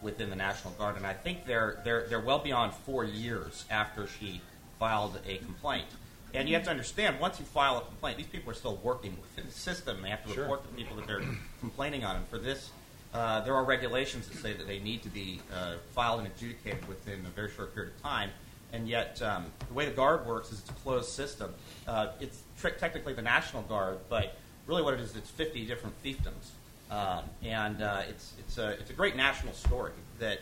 within 0.02 0.30
the 0.30 0.36
National 0.36 0.74
Guard, 0.74 0.98
and 0.98 1.08
I 1.08 1.14
think 1.14 1.46
they're 1.46 1.80
they're 1.86 2.06
they're 2.10 2.20
well 2.20 2.40
beyond 2.40 2.74
four 2.74 3.06
years 3.06 3.64
after 3.72 4.06
she 4.08 4.42
filed 4.80 5.18
a 5.26 5.38
complaint. 5.38 5.86
And 6.34 6.50
you 6.50 6.56
have 6.56 6.64
to 6.64 6.72
understand, 6.72 7.20
once 7.20 7.40
you 7.40 7.46
file 7.46 7.78
a 7.78 7.82
complaint, 7.82 8.18
these 8.18 8.26
people 8.28 8.50
are 8.52 8.56
still 8.56 8.78
working 8.84 9.16
within 9.22 9.46
the 9.46 9.52
system. 9.54 10.02
They 10.02 10.10
have 10.10 10.26
to 10.26 10.34
Sure. 10.34 10.44
report 10.44 10.64
the 10.64 10.76
people 10.76 10.96
that 10.98 11.06
they're 11.06 11.22
complaining 11.60 12.04
on. 12.04 12.16
And 12.16 12.28
for 12.28 12.40
this, 12.40 12.72
uh, 13.14 13.42
there 13.42 13.54
are 13.54 13.64
regulations 13.64 14.28
that 14.28 14.40
say 14.40 14.52
that 14.54 14.66
they 14.66 14.80
need 14.80 15.04
to 15.04 15.10
be 15.10 15.42
uh, 15.54 15.76
filed 15.94 16.22
and 16.22 16.28
adjudicated 16.28 16.88
within 16.88 17.24
a 17.28 17.30
very 17.30 17.52
short 17.52 17.76
period 17.76 17.94
of 17.96 18.02
time. 18.02 18.32
And 18.74 18.90
yet, 18.90 19.22
um, 19.22 19.46
the 19.68 19.74
way 19.74 19.86
the 19.86 19.92
Guard 19.92 20.26
works 20.26 20.52
is 20.52 20.60
it's 20.60 20.70
a 20.72 20.74
closed 20.74 21.10
system. 21.10 21.54
Uh, 21.88 22.08
it's 22.20 22.42
technically 22.80 23.14
the 23.14 23.22
National 23.22 23.62
Guard, 23.62 24.00
but 24.10 24.36
really 24.66 24.82
what 24.82 24.96
it 24.96 25.00
is, 25.00 25.16
it's 25.16 25.30
50 25.30 25.66
different 25.66 25.96
fiefdoms. 26.04 26.50
Um, 26.90 27.24
and 27.44 27.82
uh, 27.82 28.02
it's, 28.10 28.34
it's, 28.40 28.58
a, 28.58 28.72
it's 28.72 28.90
a 28.90 28.94
great 28.94 29.16
national 29.16 29.54
story 29.54 29.94
that, 30.20 30.40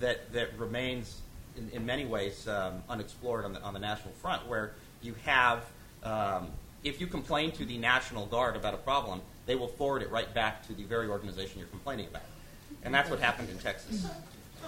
that, 0.00 0.32
that 0.32 0.58
remains, 0.58 1.20
in, 1.56 1.68
in 1.70 1.86
many 1.86 2.06
ways, 2.06 2.48
um, 2.48 2.82
unexplored 2.88 3.44
on 3.44 3.52
the, 3.52 3.62
on 3.62 3.74
the 3.74 3.80
national 3.80 4.14
front, 4.14 4.46
where 4.48 4.72
you 5.02 5.14
have, 5.24 5.64
um, 6.02 6.48
if 6.82 7.00
you 7.00 7.06
complain 7.06 7.52
to 7.52 7.66
the 7.66 7.76
National 7.76 8.26
Guard 8.26 8.56
about 8.56 8.72
a 8.72 8.78
problem, 8.78 9.20
they 9.44 9.54
will 9.54 9.68
forward 9.68 10.02
it 10.02 10.10
right 10.10 10.32
back 10.34 10.66
to 10.66 10.72
the 10.72 10.84
very 10.84 11.08
organization 11.08 11.58
you're 11.58 11.68
complaining 11.68 12.06
about. 12.06 12.22
And 12.84 12.94
that's 12.94 13.10
what 13.10 13.20
happened 13.20 13.50
in 13.50 13.58
Texas. 13.58 14.06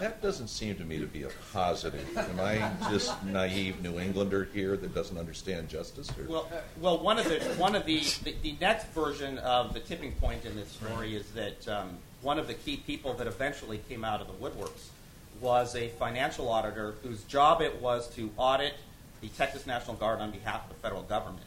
That 0.01 0.23
doesn't 0.23 0.49
seem 0.49 0.77
to 0.77 0.85
me 0.85 0.99
to 0.99 1.07
be 1.07 1.25
a 1.25 1.31
positive. 1.53 2.17
Am 2.17 2.41
I 2.41 2.71
just 2.91 3.23
naive 3.25 3.83
New 3.83 3.99
Englander 3.99 4.49
here 4.53 4.77
that 4.77 4.95
doesn't 4.95 5.19
understand 5.19 5.69
justice? 5.69 6.09
Or? 6.19 6.25
Well, 6.29 6.53
well, 6.81 6.99
one 6.99 7.19
of 7.19 7.25
the 7.29 7.41
one 7.57 7.75
of 7.75 7.85
the, 7.85 8.01
the 8.23 8.35
the 8.43 8.57
next 8.61 8.87
version 8.89 9.39
of 9.39 9.75
the 9.75 9.81
tipping 9.81 10.13
point 10.13 10.45
in 10.45 10.55
this 10.57 10.69
story 10.69 11.17
is 11.17 11.31
that 11.33 11.67
um, 11.69 11.99
one 12.23 12.39
of 12.39 12.47
the 12.47 12.55
key 12.55 12.77
people 12.77 13.15
that 13.15 13.27
eventually 13.27 13.79
came 13.89 14.05
out 14.05 14.21
of 14.21 14.27
the 14.27 14.33
woodworks 14.35 14.89
was 15.41 15.75
a 15.77 15.89
financial 15.89 16.49
auditor 16.49 16.95
whose 17.03 17.23
job 17.25 17.61
it 17.61 17.81
was 17.81 18.09
to 18.15 18.31
audit 18.37 18.75
the 19.21 19.29
Texas 19.29 19.67
National 19.67 19.97
Guard 19.97 20.21
on 20.21 20.31
behalf 20.31 20.69
of 20.69 20.77
the 20.77 20.81
federal 20.81 21.03
government, 21.03 21.47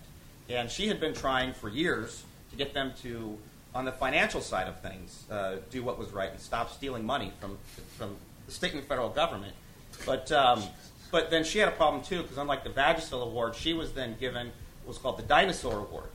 and 0.50 0.70
she 0.70 0.88
had 0.88 1.00
been 1.00 1.14
trying 1.14 1.54
for 1.54 1.70
years 1.70 2.24
to 2.50 2.58
get 2.58 2.74
them 2.74 2.94
to, 3.02 3.38
on 3.74 3.86
the 3.86 3.92
financial 3.92 4.42
side 4.42 4.68
of 4.68 4.80
things, 4.82 5.24
uh, 5.32 5.56
do 5.70 5.84
what 5.84 5.98
was 5.98 6.12
right 6.12 6.32
and 6.32 6.40
stop 6.40 6.72
stealing 6.72 7.06
money 7.06 7.32
from 7.40 7.58
from 7.98 8.16
the 8.52 8.58
state 8.58 8.74
and 8.74 8.84
federal 8.84 9.10
government. 9.10 9.56
But 10.06 10.32
um, 10.32 10.64
But 11.12 11.30
then 11.30 11.44
she 11.44 11.60
had 11.60 11.68
a 11.68 11.72
problem 11.72 12.04
too, 12.04 12.22
because 12.22 12.38
unlike 12.38 12.64
the 12.64 12.70
Vagisil 12.70 13.22
Award, 13.22 13.56
she 13.56 13.74
was 13.74 13.92
then 13.92 14.16
given 14.20 14.48
what 14.84 14.88
was 14.88 14.98
called 14.98 15.18
the 15.18 15.24
Dinosaur 15.24 15.80
Award. 15.80 16.10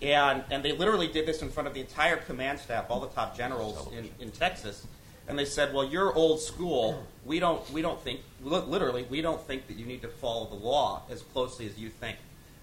And, 0.00 0.44
and 0.50 0.64
they 0.64 0.72
literally 0.72 1.08
did 1.08 1.26
this 1.26 1.42
in 1.42 1.50
front 1.50 1.66
of 1.66 1.74
the 1.74 1.80
entire 1.80 2.16
command 2.16 2.60
staff, 2.60 2.86
all 2.88 3.00
the 3.00 3.08
top 3.08 3.36
generals 3.36 3.90
in, 3.92 4.08
in 4.20 4.30
Texas. 4.30 4.86
And 5.26 5.36
they 5.36 5.44
said, 5.44 5.74
well, 5.74 5.84
you're 5.84 6.14
old 6.14 6.40
school. 6.40 7.04
We 7.24 7.40
don't, 7.40 7.68
we 7.72 7.82
don't 7.82 8.00
think, 8.00 8.20
literally, 8.42 9.06
we 9.10 9.22
don't 9.22 9.40
think 9.40 9.66
that 9.66 9.76
you 9.76 9.86
need 9.86 10.02
to 10.02 10.08
follow 10.08 10.46
the 10.46 10.54
law 10.54 11.02
as 11.10 11.22
closely 11.22 11.66
as 11.66 11.76
you 11.76 11.88
think. 11.88 12.16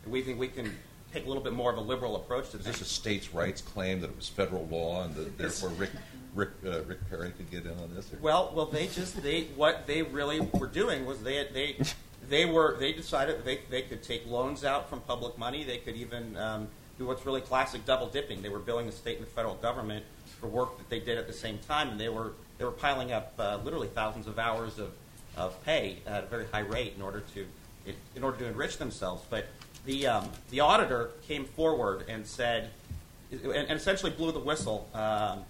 And 0.05 0.13
we 0.13 0.21
think 0.21 0.39
we 0.39 0.47
can 0.47 0.77
take 1.13 1.25
a 1.25 1.27
little 1.27 1.43
bit 1.43 1.53
more 1.53 1.71
of 1.71 1.77
a 1.77 1.81
liberal 1.81 2.15
approach 2.15 2.49
to 2.51 2.57
Is 2.57 2.63
things. 2.63 2.79
this 2.79 2.87
a 2.87 2.91
states' 2.91 3.33
rights 3.33 3.61
claim 3.61 4.01
that 4.01 4.09
it 4.09 4.15
was 4.15 4.27
federal 4.27 4.65
law 4.67 5.03
and 5.03 5.15
that 5.15 5.37
therefore 5.37 5.69
Rick, 5.69 5.91
Rick, 6.33 6.49
uh, 6.65 6.81
Rick 6.83 7.07
Perry 7.09 7.31
could 7.31 7.49
get 7.51 7.65
in 7.65 7.77
on 7.79 7.93
this? 7.95 8.11
or- 8.11 8.17
Well, 8.21 8.51
well, 8.55 8.65
they 8.65 8.87
just 8.87 9.21
they 9.21 9.43
what 9.55 9.85
they 9.85 10.01
really 10.01 10.39
were 10.39 10.67
doing 10.67 11.05
was 11.05 11.21
they 11.21 11.47
they 11.53 11.77
they 12.29 12.45
were 12.45 12.77
they 12.79 12.93
decided 12.93 13.45
they 13.45 13.59
they 13.69 13.83
could 13.83 14.01
take 14.01 14.25
loans 14.27 14.63
out 14.65 14.89
from 14.89 15.01
public 15.01 15.37
money. 15.37 15.63
They 15.63 15.77
could 15.77 15.95
even 15.95 16.35
um, 16.37 16.67
do 16.97 17.05
what's 17.05 17.25
really 17.25 17.41
classic 17.41 17.85
double 17.85 18.07
dipping. 18.07 18.41
They 18.41 18.49
were 18.49 18.59
billing 18.59 18.87
the 18.87 18.91
state 18.91 19.17
and 19.17 19.25
the 19.27 19.31
federal 19.31 19.55
government 19.55 20.03
for 20.39 20.47
work 20.47 20.77
that 20.77 20.89
they 20.89 20.99
did 20.99 21.17
at 21.17 21.27
the 21.27 21.33
same 21.33 21.59
time, 21.59 21.89
and 21.89 21.99
they 21.99 22.09
were 22.09 22.31
they 22.57 22.65
were 22.65 22.71
piling 22.71 23.11
up 23.11 23.33
uh, 23.37 23.59
literally 23.63 23.87
thousands 23.89 24.25
of 24.27 24.39
hours 24.39 24.79
of, 24.79 24.91
of 25.37 25.63
pay 25.63 25.97
at 26.07 26.23
a 26.23 26.27
very 26.27 26.45
high 26.51 26.59
rate 26.59 26.93
in 26.95 27.01
order 27.03 27.21
to 27.35 27.45
in 28.15 28.23
order 28.23 28.37
to 28.37 28.45
enrich 28.45 28.77
themselves. 28.77 29.23
But 29.29 29.45
the 29.85 30.07
um, 30.07 30.29
the 30.49 30.59
auditor 30.59 31.11
came 31.27 31.45
forward 31.45 32.05
and 32.07 32.25
said 32.25 32.71
and, 33.31 33.53
and 33.53 33.71
essentially 33.71 34.11
blew 34.11 34.31
the 34.31 34.39
whistle 34.39 34.87
um, 34.93 35.43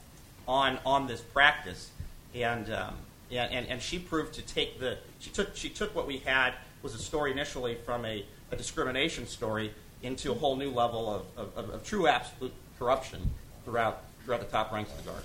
on 0.48 0.80
on 0.86 1.08
this 1.08 1.22
practice, 1.22 1.92
and, 2.34 2.72
um, 2.72 2.96
and 3.32 3.68
and 3.68 3.82
she 3.82 4.00
proved 4.00 4.34
to 4.34 4.42
take 4.42 4.80
the 4.80 4.98
she 5.20 5.30
took 5.30 5.56
she 5.56 5.70
took 5.70 5.96
what 5.96 6.08
we 6.08 6.18
had 6.18 6.54
was 6.82 6.94
a 6.94 7.00
story 7.00 7.32
initially 7.32 7.76
from 7.86 8.06
a, 8.06 8.26
a 8.52 8.56
discrimination 8.56 9.26
story 9.26 9.72
into 10.02 10.32
a 10.32 10.36
whole 10.36 10.58
new 10.58 10.70
level 10.70 11.10
of, 11.10 11.26
of, 11.38 11.58
of, 11.58 11.74
of 11.74 11.84
true 11.86 12.08
absolute 12.08 12.52
corruption 12.78 13.30
throughout 13.66 14.04
throughout 14.26 14.40
the 14.40 14.48
top 14.48 14.72
ranks 14.72 14.92
of 14.92 15.04
the 15.04 15.12
guard. 15.12 15.24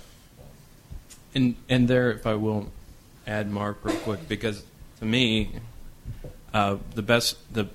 And 1.35 1.55
and 1.67 1.87
there, 1.87 2.11
if 2.11 2.25
I 2.25 2.35
will 2.35 2.71
add 3.27 3.51
Mark 3.51 3.79
real 3.83 3.97
quick, 3.97 4.27
because 4.27 4.63
to 4.99 5.05
me, 5.05 5.51
uh, 6.53 6.77
the 6.95 7.01
best 7.01 7.37
the 7.53 7.67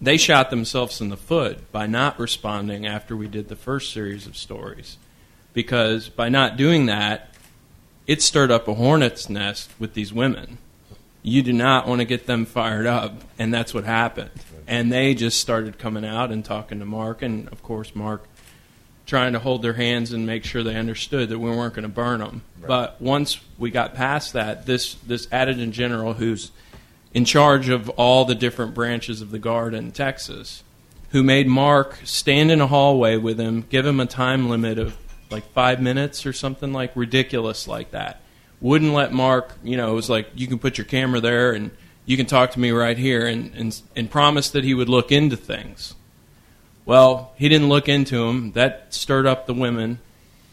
they 0.00 0.16
shot 0.16 0.50
themselves 0.50 1.00
in 1.00 1.08
the 1.08 1.16
foot 1.16 1.70
by 1.72 1.86
not 1.86 2.18
responding 2.18 2.86
after 2.86 3.16
we 3.16 3.28
did 3.28 3.48
the 3.48 3.56
first 3.56 3.92
series 3.92 4.26
of 4.26 4.36
stories, 4.36 4.98
because 5.52 6.08
by 6.08 6.28
not 6.28 6.56
doing 6.56 6.86
that, 6.86 7.34
it 8.06 8.20
stirred 8.20 8.50
up 8.50 8.68
a 8.68 8.74
hornet's 8.74 9.30
nest 9.30 9.70
with 9.78 9.94
these 9.94 10.12
women. 10.12 10.58
You 11.22 11.42
do 11.42 11.54
not 11.54 11.88
want 11.88 12.00
to 12.00 12.04
get 12.04 12.26
them 12.26 12.44
fired 12.44 12.86
up, 12.86 13.22
and 13.38 13.52
that's 13.52 13.72
what 13.72 13.84
happened. 13.84 14.30
And 14.66 14.92
they 14.92 15.14
just 15.14 15.40
started 15.40 15.78
coming 15.78 16.04
out 16.04 16.30
and 16.30 16.44
talking 16.44 16.80
to 16.80 16.84
Mark, 16.84 17.22
and 17.22 17.48
of 17.48 17.62
course 17.62 17.94
Mark 17.94 18.26
trying 19.06 19.34
to 19.34 19.38
hold 19.38 19.62
their 19.62 19.74
hands 19.74 20.12
and 20.12 20.26
make 20.26 20.44
sure 20.44 20.62
they 20.62 20.76
understood 20.76 21.28
that 21.28 21.38
we 21.38 21.50
weren't 21.50 21.74
going 21.74 21.82
to 21.82 21.88
burn 21.88 22.20
them. 22.20 22.42
But 22.66 23.00
once 23.00 23.40
we 23.58 23.70
got 23.70 23.94
past 23.94 24.32
that, 24.32 24.64
this 24.64 24.94
this 25.06 25.28
adjutant 25.30 25.74
general 25.74 26.14
who's 26.14 26.50
in 27.14 27.24
charge 27.24 27.68
of 27.68 27.88
all 27.90 28.24
the 28.24 28.34
different 28.34 28.74
branches 28.74 29.22
of 29.22 29.30
the 29.30 29.38
guard 29.38 29.72
in 29.72 29.92
Texas, 29.92 30.62
who 31.10 31.22
made 31.22 31.46
Mark 31.46 31.98
stand 32.04 32.50
in 32.50 32.60
a 32.60 32.66
hallway 32.66 33.16
with 33.16 33.38
him, 33.38 33.64
give 33.70 33.86
him 33.86 34.00
a 34.00 34.06
time 34.06 34.50
limit 34.50 34.78
of 34.78 34.96
like 35.30 35.50
five 35.52 35.80
minutes 35.80 36.26
or 36.26 36.32
something 36.32 36.72
like 36.72 36.90
ridiculous 36.94 37.66
like 37.68 37.92
that. 37.92 38.20
Wouldn't 38.60 38.92
let 38.92 39.12
Mark, 39.12 39.54
you 39.62 39.76
know, 39.76 39.92
it 39.92 39.94
was 39.94 40.10
like 40.10 40.28
you 40.34 40.46
can 40.46 40.58
put 40.58 40.76
your 40.76 40.84
camera 40.84 41.20
there 41.20 41.52
and 41.52 41.70
you 42.06 42.16
can 42.16 42.26
talk 42.26 42.50
to 42.52 42.60
me 42.60 42.70
right 42.70 42.98
here, 42.98 43.26
and 43.26 43.54
and, 43.54 43.80
and 43.96 44.10
promised 44.10 44.52
that 44.52 44.64
he 44.64 44.74
would 44.74 44.88
look 44.88 45.10
into 45.10 45.36
things. 45.36 45.94
Well, 46.84 47.32
he 47.36 47.48
didn't 47.48 47.70
look 47.70 47.88
into 47.88 48.26
them. 48.26 48.52
That 48.52 48.92
stirred 48.92 49.26
up 49.26 49.46
the 49.46 49.54
women. 49.54 50.00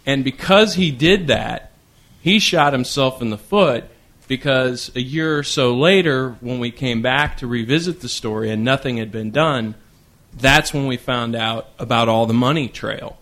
And 0.05 0.23
because 0.23 0.75
he 0.75 0.91
did 0.91 1.27
that, 1.27 1.71
he 2.21 2.39
shot 2.39 2.71
himself 2.73 3.21
in 3.21 3.31
the 3.31 3.37
foot 3.37 3.90
because 4.31 4.89
a 4.95 5.01
year 5.01 5.39
or 5.39 5.43
so 5.43 5.75
later, 5.75 6.37
when 6.39 6.59
we 6.59 6.71
came 6.71 7.01
back 7.01 7.35
to 7.35 7.45
revisit 7.45 7.99
the 7.99 8.07
story 8.07 8.49
and 8.49 8.63
nothing 8.63 8.95
had 8.95 9.11
been 9.11 9.29
done, 9.29 9.75
that's 10.31 10.73
when 10.73 10.87
we 10.87 10.95
found 10.95 11.35
out 11.35 11.67
about 11.77 12.07
all 12.07 12.25
the 12.25 12.33
money 12.33 12.69
trail. 12.69 13.17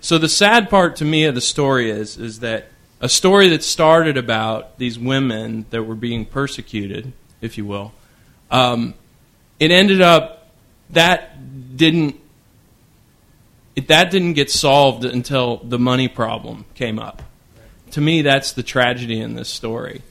So 0.00 0.18
the 0.18 0.28
sad 0.28 0.68
part 0.68 0.96
to 0.96 1.04
me 1.04 1.26
of 1.26 1.36
the 1.36 1.40
story 1.40 1.92
is 1.92 2.16
is 2.18 2.40
that 2.40 2.66
a 3.00 3.08
story 3.08 3.50
that 3.50 3.62
started 3.62 4.16
about 4.16 4.78
these 4.78 4.98
women 4.98 5.64
that 5.70 5.84
were 5.84 5.94
being 5.94 6.26
persecuted, 6.26 7.12
if 7.40 7.56
you 7.56 7.64
will, 7.64 7.92
um, 8.50 8.94
it 9.60 9.70
ended 9.70 10.00
up 10.00 10.48
that 10.90 11.76
didn't 11.76 12.18
it, 13.76 13.86
that 13.86 14.10
didn't 14.10 14.32
get 14.32 14.50
solved 14.50 15.04
until 15.04 15.58
the 15.58 15.78
money 15.78 16.08
problem 16.08 16.64
came 16.74 16.98
up. 16.98 17.22
To 17.92 18.00
me, 18.00 18.22
that's 18.22 18.50
the 18.50 18.64
tragedy 18.64 19.20
in 19.20 19.36
this 19.36 19.48
story. 19.48 20.02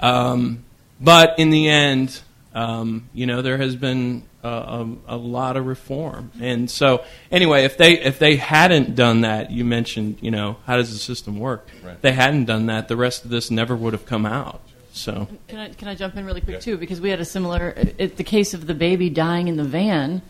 Um, 0.00 0.64
but 1.00 1.38
in 1.38 1.50
the 1.50 1.68
end, 1.68 2.20
um, 2.54 3.08
you 3.12 3.26
know, 3.26 3.42
there 3.42 3.58
has 3.58 3.76
been 3.76 4.22
a, 4.42 4.48
a, 4.48 4.96
a, 5.08 5.16
lot 5.16 5.56
of 5.56 5.66
reform, 5.66 6.32
and 6.40 6.70
so 6.70 7.04
anyway, 7.30 7.64
if 7.64 7.76
they 7.76 8.00
if 8.00 8.18
they 8.18 8.36
hadn't 8.36 8.94
done 8.94 9.22
that, 9.22 9.50
you 9.50 9.64
mentioned, 9.64 10.18
you 10.20 10.30
know, 10.30 10.56
how 10.66 10.76
does 10.76 10.90
the 10.90 10.98
system 10.98 11.38
work? 11.38 11.68
Right. 11.84 11.94
If 11.94 12.00
they 12.00 12.12
hadn't 12.12 12.46
done 12.46 12.66
that, 12.66 12.88
the 12.88 12.96
rest 12.96 13.24
of 13.24 13.30
this 13.30 13.50
never 13.50 13.76
would 13.76 13.92
have 13.92 14.06
come 14.06 14.24
out. 14.24 14.62
So 14.96 15.28
Can 15.48 15.58
I, 15.58 15.68
can 15.68 15.88
I 15.88 15.94
jump 15.94 16.16
in 16.16 16.24
really 16.24 16.40
quick, 16.40 16.54
Yeah. 16.54 16.60
too? 16.60 16.78
Because 16.78 17.02
we 17.02 17.10
had 17.10 17.20
a 17.20 17.24
similar, 17.24 17.74
it, 17.98 18.16
the 18.16 18.24
case 18.24 18.54
of 18.54 18.66
the 18.66 18.72
baby 18.72 19.10
dying 19.10 19.48
in 19.48 19.56
the 19.58 19.64
van 19.64 20.22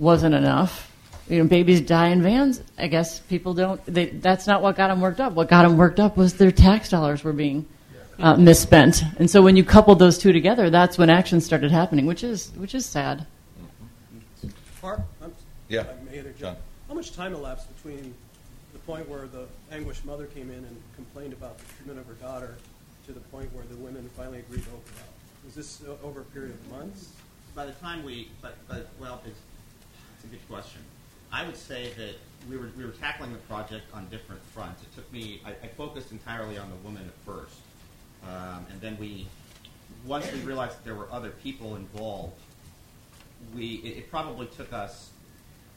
wasn't 0.00 0.34
enough. 0.34 0.90
You 1.28 1.38
know, 1.38 1.44
babies 1.48 1.80
die 1.80 2.08
in 2.08 2.20
vans. 2.20 2.60
I 2.76 2.88
guess 2.88 3.20
people 3.20 3.54
don't, 3.54 3.80
they, 3.86 4.06
that's 4.06 4.48
not 4.48 4.62
what 4.62 4.74
got 4.74 4.88
them 4.88 5.00
worked 5.00 5.20
up. 5.20 5.34
What 5.34 5.48
got 5.48 5.62
them 5.62 5.76
worked 5.76 6.00
up 6.00 6.16
was 6.16 6.34
their 6.34 6.50
tax 6.50 6.88
dollars 6.88 7.22
were 7.22 7.32
being 7.32 7.66
uh, 8.20 8.36
misspent. 8.36 9.02
And 9.18 9.30
so 9.30 9.42
when 9.42 9.56
you 9.56 9.64
coupled 9.64 9.98
those 9.98 10.18
two 10.18 10.32
together, 10.32 10.70
that's 10.70 10.98
when 10.98 11.10
action 11.10 11.40
started 11.40 11.70
happening, 11.70 12.06
which 12.06 12.22
is, 12.22 12.52
which 12.56 12.74
is 12.74 12.86
sad. 12.86 13.26
Mark, 14.82 15.00
I'm, 15.22 15.32
Yeah, 15.68 15.80
if 15.82 15.88
I 15.88 16.10
may 16.10 16.18
interject. 16.18 16.38
John. 16.38 16.56
How 16.88 16.94
much 16.94 17.12
time 17.12 17.34
elapsed 17.34 17.74
between 17.76 18.14
the 18.72 18.78
point 18.80 19.08
where 19.08 19.26
the 19.26 19.46
anguished 19.70 20.04
mother 20.04 20.26
came 20.26 20.50
in 20.50 20.58
and 20.64 20.82
complained 20.96 21.32
about 21.32 21.58
the 21.58 21.64
treatment 21.74 21.98
of 21.98 22.06
her 22.06 22.14
daughter 22.14 22.56
to 23.06 23.12
the 23.12 23.20
point 23.20 23.52
where 23.52 23.64
the 23.70 23.76
women 23.76 24.08
finally 24.16 24.38
agreed 24.38 24.62
to 24.64 24.70
open 24.70 24.92
up? 24.98 25.08
Was 25.44 25.54
this 25.54 25.82
over 26.02 26.20
a 26.20 26.24
period 26.24 26.52
of 26.52 26.70
months? 26.70 27.12
By 27.54 27.66
the 27.66 27.72
time 27.72 28.04
we, 28.04 28.28
but, 28.40 28.56
but 28.68 28.88
well, 29.00 29.20
it's, 29.26 29.38
it's 30.14 30.24
a 30.24 30.28
good 30.28 30.48
question. 30.48 30.80
I 31.32 31.44
would 31.46 31.56
say 31.56 31.90
that 31.96 32.14
we 32.48 32.56
were, 32.56 32.70
we 32.76 32.84
were 32.84 32.92
tackling 32.92 33.32
the 33.32 33.38
project 33.40 33.84
on 33.94 34.08
different 34.08 34.42
fronts. 34.54 34.82
It 34.82 34.94
took 34.94 35.10
me, 35.12 35.40
I, 35.44 35.50
I 35.50 35.68
focused 35.68 36.12
entirely 36.12 36.58
on 36.58 36.68
the 36.70 36.76
woman 36.76 37.02
at 37.04 37.14
first. 37.24 37.56
Um, 38.24 38.66
and 38.70 38.80
then 38.80 38.96
we, 38.98 39.26
once 40.04 40.30
we 40.32 40.38
realized 40.40 40.78
that 40.78 40.84
there 40.84 40.94
were 40.94 41.08
other 41.10 41.30
people 41.30 41.76
involved, 41.76 42.38
we, 43.54 43.76
it, 43.76 43.98
it 43.98 44.10
probably 44.10 44.46
took 44.46 44.72
us, 44.72 45.10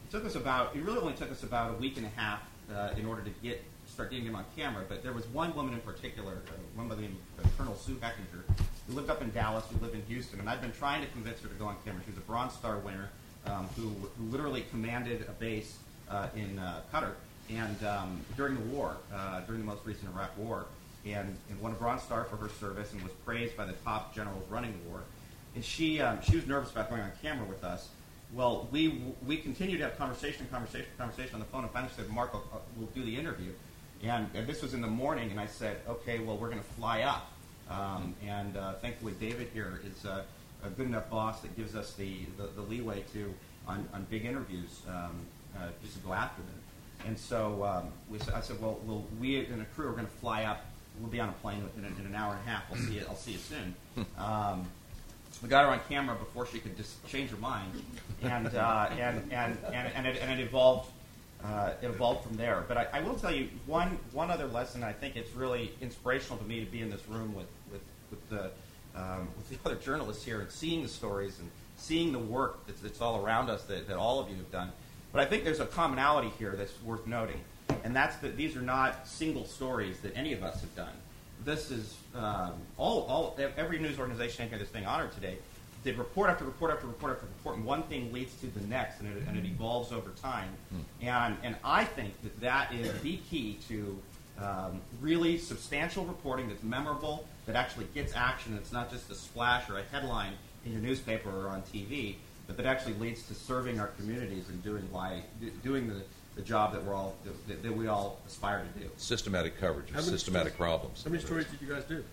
it 0.07 0.11
took 0.11 0.25
us 0.25 0.35
about, 0.35 0.75
it 0.75 0.83
really 0.83 0.99
only 0.99 1.13
took 1.13 1.31
us 1.31 1.43
about 1.43 1.71
a 1.71 1.73
week 1.75 1.97
and 1.97 2.05
a 2.05 2.19
half 2.19 2.41
uh, 2.73 2.89
in 2.97 3.05
order 3.05 3.21
to 3.21 3.29
get, 3.41 3.63
start 3.87 4.09
getting 4.11 4.25
him 4.25 4.35
on 4.35 4.45
camera. 4.55 4.83
But 4.87 5.03
there 5.03 5.13
was 5.13 5.25
one 5.27 5.55
woman 5.55 5.73
in 5.73 5.81
particular, 5.81 6.33
uh, 6.33 6.51
one 6.75 6.87
by 6.87 6.95
the 6.95 7.01
name 7.01 7.17
of 7.37 7.57
Colonel 7.57 7.75
Sue 7.75 7.95
Heckinger, 7.95 8.43
who 8.87 8.93
lived 8.93 9.09
up 9.09 9.21
in 9.21 9.31
Dallas, 9.31 9.63
who 9.71 9.79
lived 9.83 9.95
in 9.95 10.03
Houston, 10.07 10.39
and 10.39 10.49
I've 10.49 10.61
been 10.61 10.73
trying 10.73 11.01
to 11.01 11.07
convince 11.11 11.39
her 11.41 11.47
to 11.47 11.55
go 11.55 11.65
on 11.65 11.77
camera. 11.85 12.01
She 12.03 12.11
was 12.11 12.17
a 12.17 12.21
Bronze 12.21 12.53
Star 12.53 12.79
winner 12.79 13.09
um, 13.45 13.67
who, 13.75 13.89
who 14.17 14.25
literally 14.29 14.65
commanded 14.69 15.25
a 15.27 15.31
base 15.33 15.77
uh, 16.09 16.27
in 16.35 16.59
uh, 16.59 16.81
Qatar 16.93 17.11
and 17.49 17.83
um, 17.83 18.21
during 18.37 18.55
the 18.55 18.61
war, 18.75 18.97
uh, 19.13 19.41
during 19.41 19.61
the 19.61 19.67
most 19.67 19.81
recent 19.85 20.09
Iraq 20.15 20.37
War, 20.37 20.65
and, 21.05 21.37
and 21.49 21.61
won 21.61 21.71
a 21.71 21.75
Bronze 21.75 22.01
Star 22.01 22.23
for 22.23 22.37
her 22.37 22.49
service 22.49 22.93
and 22.93 23.01
was 23.03 23.11
praised 23.25 23.57
by 23.57 23.65
the 23.65 23.73
top 23.73 24.15
generals 24.15 24.43
running 24.49 24.71
the 24.71 24.89
war. 24.89 25.01
And 25.55 25.63
she 25.63 26.01
um, 26.01 26.19
she 26.21 26.35
was 26.35 26.47
nervous 26.47 26.71
about 26.71 26.89
going 26.89 27.01
on 27.01 27.11
camera 27.21 27.45
with 27.45 27.63
us. 27.63 27.89
Well, 28.33 28.67
we 28.71 29.01
we 29.25 29.37
continued 29.37 29.77
to 29.77 29.83
have 29.83 29.97
conversation, 29.97 30.47
conversation, 30.49 30.87
conversation 30.97 31.35
on 31.35 31.39
the 31.39 31.45
phone, 31.45 31.63
and 31.63 31.71
finally 31.71 31.91
said, 31.95 32.09
"Mark, 32.09 32.33
will 32.33 32.43
we'll 32.75 32.87
do 32.87 33.03
the 33.03 33.15
interview." 33.15 33.51
And, 34.03 34.27
and 34.33 34.45
this 34.47 34.61
was 34.61 34.73
in 34.73 34.81
the 34.81 34.87
morning, 34.87 35.31
and 35.31 35.39
I 35.39 35.45
said, 35.45 35.77
"Okay, 35.87 36.19
well, 36.19 36.37
we're 36.37 36.49
going 36.49 36.61
to 36.61 36.73
fly 36.73 37.03
up." 37.03 37.31
Um, 37.69 38.15
and 38.25 38.57
uh, 38.57 38.73
thankfully, 38.73 39.13
David 39.19 39.49
here 39.53 39.79
is 39.85 40.05
uh, 40.05 40.23
a 40.63 40.69
good 40.69 40.87
enough 40.87 41.09
boss 41.09 41.41
that 41.41 41.55
gives 41.55 41.75
us 41.75 41.93
the, 41.93 42.25
the, 42.37 42.47
the 42.55 42.61
leeway 42.61 43.03
to 43.13 43.33
on, 43.67 43.87
on 43.93 44.05
big 44.09 44.25
interviews 44.25 44.81
um, 44.89 45.15
uh, 45.55 45.67
just 45.81 45.95
to 45.95 45.99
go 46.01 46.13
after 46.13 46.41
them. 46.41 46.59
And 47.05 47.17
so 47.17 47.63
um, 47.63 47.91
we, 48.09 48.19
I 48.33 48.41
said, 48.41 48.61
"Well, 48.61 48.79
well, 48.85 49.03
we 49.19 49.45
and 49.45 49.61
a 49.61 49.65
crew 49.65 49.89
are 49.89 49.93
going 49.93 50.05
to 50.05 50.11
fly 50.11 50.43
up. 50.43 50.65
We'll 50.99 51.09
be 51.09 51.19
on 51.19 51.29
a 51.29 51.33
plane 51.33 51.63
in, 51.77 51.85
in 51.85 52.05
an 52.05 52.15
hour 52.15 52.33
and 52.33 52.41
a 52.47 52.49
half. 52.49 52.63
I'll 52.71 52.77
see 52.77 52.93
you. 52.93 53.05
I'll 53.09 53.15
see 53.15 53.31
you 53.31 53.37
soon." 53.37 53.75
Um, 54.17 54.65
we 55.41 55.49
got 55.49 55.65
her 55.65 55.71
on 55.71 55.79
camera 55.89 56.15
before 56.15 56.45
she 56.45 56.59
could 56.59 56.77
just 56.77 57.05
change 57.07 57.29
her 57.31 57.37
mind, 57.37 57.71
and 58.21 58.47
uh, 58.55 58.87
and, 58.91 59.31
and, 59.31 59.57
and, 59.65 59.93
and, 59.95 60.07
it, 60.07 60.21
and 60.21 60.39
it 60.39 60.43
evolved. 60.43 60.91
Uh, 61.43 61.71
it 61.81 61.87
evolved 61.87 62.25
from 62.25 62.37
there. 62.37 62.63
But 62.67 62.77
I, 62.77 62.87
I 62.93 63.01
will 63.01 63.15
tell 63.15 63.33
you 63.33 63.49
one 63.65 63.97
one 64.13 64.31
other 64.31 64.47
lesson. 64.47 64.83
I 64.83 64.93
think 64.93 65.15
it's 65.17 65.33
really 65.35 65.71
inspirational 65.81 66.37
to 66.37 66.45
me 66.45 66.63
to 66.63 66.71
be 66.71 66.81
in 66.81 66.89
this 66.89 67.05
room 67.09 67.33
with 67.35 67.47
with, 67.71 67.81
with 68.11 68.29
the 68.29 68.51
um, 68.95 69.27
with 69.35 69.49
the 69.49 69.69
other 69.69 69.79
journalists 69.79 70.23
here 70.23 70.39
and 70.39 70.51
seeing 70.51 70.83
the 70.83 70.89
stories 70.89 71.39
and 71.39 71.49
seeing 71.75 72.13
the 72.13 72.19
work 72.19 72.65
that's, 72.67 72.79
that's 72.79 73.01
all 73.01 73.25
around 73.25 73.49
us 73.49 73.63
that, 73.63 73.87
that 73.87 73.97
all 73.97 74.19
of 74.19 74.29
you 74.29 74.35
have 74.35 74.51
done. 74.51 74.71
But 75.11 75.21
I 75.21 75.25
think 75.25 75.43
there's 75.43 75.59
a 75.59 75.65
commonality 75.65 76.31
here 76.39 76.55
that's 76.55 76.81
worth 76.83 77.05
noting, 77.07 77.41
and 77.83 77.95
that's 77.95 78.15
that 78.17 78.37
these 78.37 78.55
are 78.55 78.61
not 78.61 79.07
single 79.07 79.45
stories 79.45 79.99
that 79.99 80.15
any 80.15 80.33
of 80.33 80.43
us 80.43 80.61
have 80.61 80.75
done. 80.75 80.93
This 81.45 81.71
is 81.71 81.97
um, 82.15 82.53
all, 82.77 83.01
all 83.03 83.37
every 83.57 83.79
news 83.79 83.99
organization 83.99 84.47
here 84.49 84.57
that's 84.57 84.71
being 84.71 84.85
honored 84.85 85.11
today 85.13 85.37
did 85.83 85.97
report 85.97 86.29
after 86.29 86.45
report 86.45 86.71
after 86.71 86.87
report 86.87 87.13
after 87.13 87.25
report, 87.25 87.57
and 87.57 87.65
one 87.65 87.83
thing 87.83 88.11
leads 88.13 88.33
to 88.35 88.47
the 88.47 88.65
next, 88.67 89.01
and 89.01 89.17
it, 89.17 89.23
and 89.27 89.37
it 89.37 89.45
evolves 89.45 89.91
over 89.91 90.11
time. 90.21 90.49
And, 91.01 91.37
and 91.43 91.55
I 91.63 91.83
think 91.83 92.13
that 92.23 92.39
that 92.39 92.73
is 92.73 93.01
the 93.01 93.17
key 93.29 93.59
to 93.67 93.99
um, 94.41 94.81
really 95.01 95.37
substantial 95.37 96.05
reporting 96.05 96.47
that's 96.47 96.63
memorable, 96.63 97.27
that 97.45 97.55
actually 97.55 97.87
gets 97.93 98.15
action. 98.15 98.55
It's 98.55 98.71
not 98.71 98.89
just 98.89 99.09
a 99.11 99.15
splash 99.15 99.69
or 99.69 99.77
a 99.77 99.83
headline 99.83 100.33
in 100.65 100.71
your 100.71 100.81
newspaper 100.81 101.29
or 101.29 101.49
on 101.49 101.61
TV, 101.63 102.15
but 102.47 102.57
that 102.57 102.65
actually 102.65 102.93
leads 102.95 103.23
to 103.27 103.33
serving 103.33 103.79
our 103.79 103.87
communities 103.87 104.49
and 104.49 104.63
doing 104.63 104.87
why 104.91 105.23
doing 105.63 105.87
the, 105.87 106.01
the 106.35 106.41
job 106.41 106.73
that 106.73 106.83
we're 106.83 106.93
all 106.93 107.15
that, 107.25 107.63
that 107.63 107.75
we 107.75 107.87
all 107.87 108.19
aspire 108.27 108.65
to 108.73 108.79
do. 108.79 108.89
Systematic 108.97 109.59
coverage 109.59 109.89
of 109.89 109.95
How 109.95 110.01
many 110.01 110.11
systematic 110.11 110.53
stories- 110.53 110.69
problems. 110.69 111.03
How 111.03 111.09
many 111.11 111.23
stories 111.23 111.45
did 111.47 111.61
you 111.61 111.73
guys 111.73 111.83
do? 111.85 112.03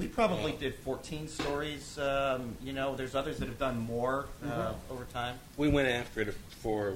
We 0.00 0.06
probably 0.08 0.52
did 0.52 0.74
14 0.76 1.28
stories. 1.28 1.98
Um, 1.98 2.56
you 2.62 2.72
know, 2.72 2.96
there's 2.96 3.14
others 3.14 3.38
that 3.38 3.48
have 3.48 3.58
done 3.58 3.78
more 3.78 4.26
uh, 4.42 4.72
over 4.90 5.04
time. 5.12 5.38
We 5.58 5.68
went 5.68 5.88
after 5.88 6.22
it 6.22 6.34
for 6.62 6.94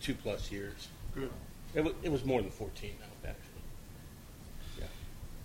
two 0.00 0.14
plus 0.14 0.50
years. 0.50 0.88
Good. 1.14 1.30
It 1.74 1.84
was, 1.84 1.92
it 2.02 2.10
was 2.10 2.24
more 2.24 2.40
than 2.40 2.50
14 2.50 2.90
now, 3.00 3.28
actually. 3.28 3.42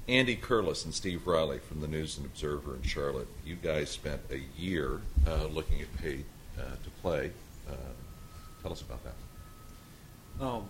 Andy 0.07 0.35
Curliss 0.35 0.83
and 0.83 0.93
Steve 0.93 1.27
Riley 1.27 1.59
from 1.59 1.79
the 1.79 1.87
News 1.87 2.17
and 2.17 2.25
Observer 2.25 2.75
in 2.75 2.81
Charlotte. 2.83 3.27
You 3.45 3.55
guys 3.55 3.89
spent 3.89 4.19
a 4.31 4.39
year 4.59 5.01
uh, 5.27 5.45
looking 5.45 5.79
at 5.81 5.95
paid 5.97 6.25
uh, 6.57 6.63
to 6.63 6.89
play. 7.01 7.31
Uh, 7.69 7.73
tell 8.61 8.71
us 8.71 8.81
about 8.81 9.03
that. 9.03 9.13
Um, 10.39 10.67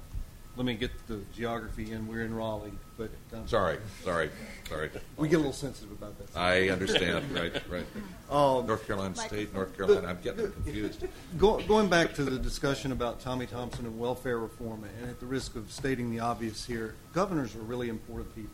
let 0.58 0.66
me 0.66 0.74
get 0.74 0.92
the 1.08 1.20
geography 1.34 1.92
in. 1.92 2.08
We're 2.08 2.24
in 2.24 2.36
Raleigh, 2.36 2.74
but 2.98 3.10
um, 3.34 3.48
Sorry, 3.48 3.78
sorry, 4.04 4.30
sorry. 4.68 4.90
we 5.16 5.30
get 5.30 5.36
a 5.36 5.38
little 5.38 5.54
sensitive 5.54 5.92
about 5.92 6.18
that. 6.18 6.38
I 6.38 6.70
understand. 6.70 7.32
right, 7.32 7.54
right. 7.70 7.86
Um, 8.30 8.68
North 8.68 8.86
Carolina 8.86 9.16
State, 9.16 9.54
North 9.54 9.76
Carolina. 9.76 10.08
I'm 10.10 10.20
getting 10.22 10.44
them 10.44 10.52
confused. 10.52 11.06
Go, 11.38 11.62
going 11.62 11.88
back 11.90 12.14
to 12.16 12.24
the 12.24 12.38
discussion 12.38 12.92
about 12.92 13.22
Tommy 13.22 13.46
Thompson 13.46 13.86
and 13.86 13.98
welfare 13.98 14.40
reform, 14.40 14.84
and 14.84 15.10
at 15.10 15.20
the 15.22 15.26
risk 15.26 15.56
of 15.56 15.72
stating 15.72 16.12
the 16.12 16.20
obvious 16.20 16.66
here, 16.66 16.96
governors 17.14 17.56
are 17.56 17.60
really 17.60 17.88
important 17.88 18.36
people. 18.36 18.52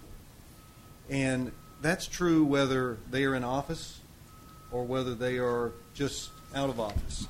And 1.09 1.51
that's 1.81 2.05
true 2.05 2.43
whether 2.43 2.97
they 3.09 3.23
are 3.25 3.33
in 3.33 3.43
office 3.43 3.99
or 4.71 4.83
whether 4.83 5.15
they 5.15 5.37
are 5.39 5.71
just 5.93 6.29
out 6.53 6.69
of 6.69 6.79
office. 6.79 7.27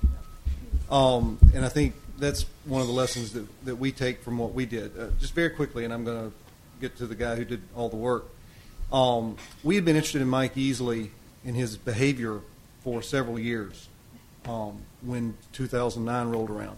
Um, 0.89 1.37
and 1.53 1.65
I 1.65 1.69
think 1.69 1.93
that's 2.17 2.45
one 2.65 2.81
of 2.81 2.87
the 2.87 2.93
lessons 2.93 3.33
that, 3.33 3.65
that 3.65 3.75
we 3.75 3.91
take 3.91 4.21
from 4.21 4.37
what 4.37 4.53
we 4.53 4.65
did. 4.65 4.97
Uh, 4.97 5.07
just 5.19 5.33
very 5.33 5.49
quickly, 5.49 5.85
and 5.85 5.93
I'm 5.93 6.03
going 6.03 6.29
to 6.29 6.35
get 6.81 6.97
to 6.97 7.07
the 7.07 7.15
guy 7.15 7.35
who 7.35 7.45
did 7.45 7.61
all 7.75 7.89
the 7.89 7.97
work. 7.97 8.25
Um, 8.91 9.37
we 9.63 9.75
had 9.75 9.85
been 9.85 9.95
interested 9.95 10.21
in 10.21 10.27
Mike 10.27 10.55
Easley 10.55 11.09
and 11.45 11.55
his 11.55 11.77
behavior 11.77 12.41
for 12.83 13.01
several 13.01 13.37
years 13.37 13.89
um, 14.45 14.81
when 15.01 15.35
2009 15.53 16.29
rolled 16.29 16.49
around. 16.49 16.77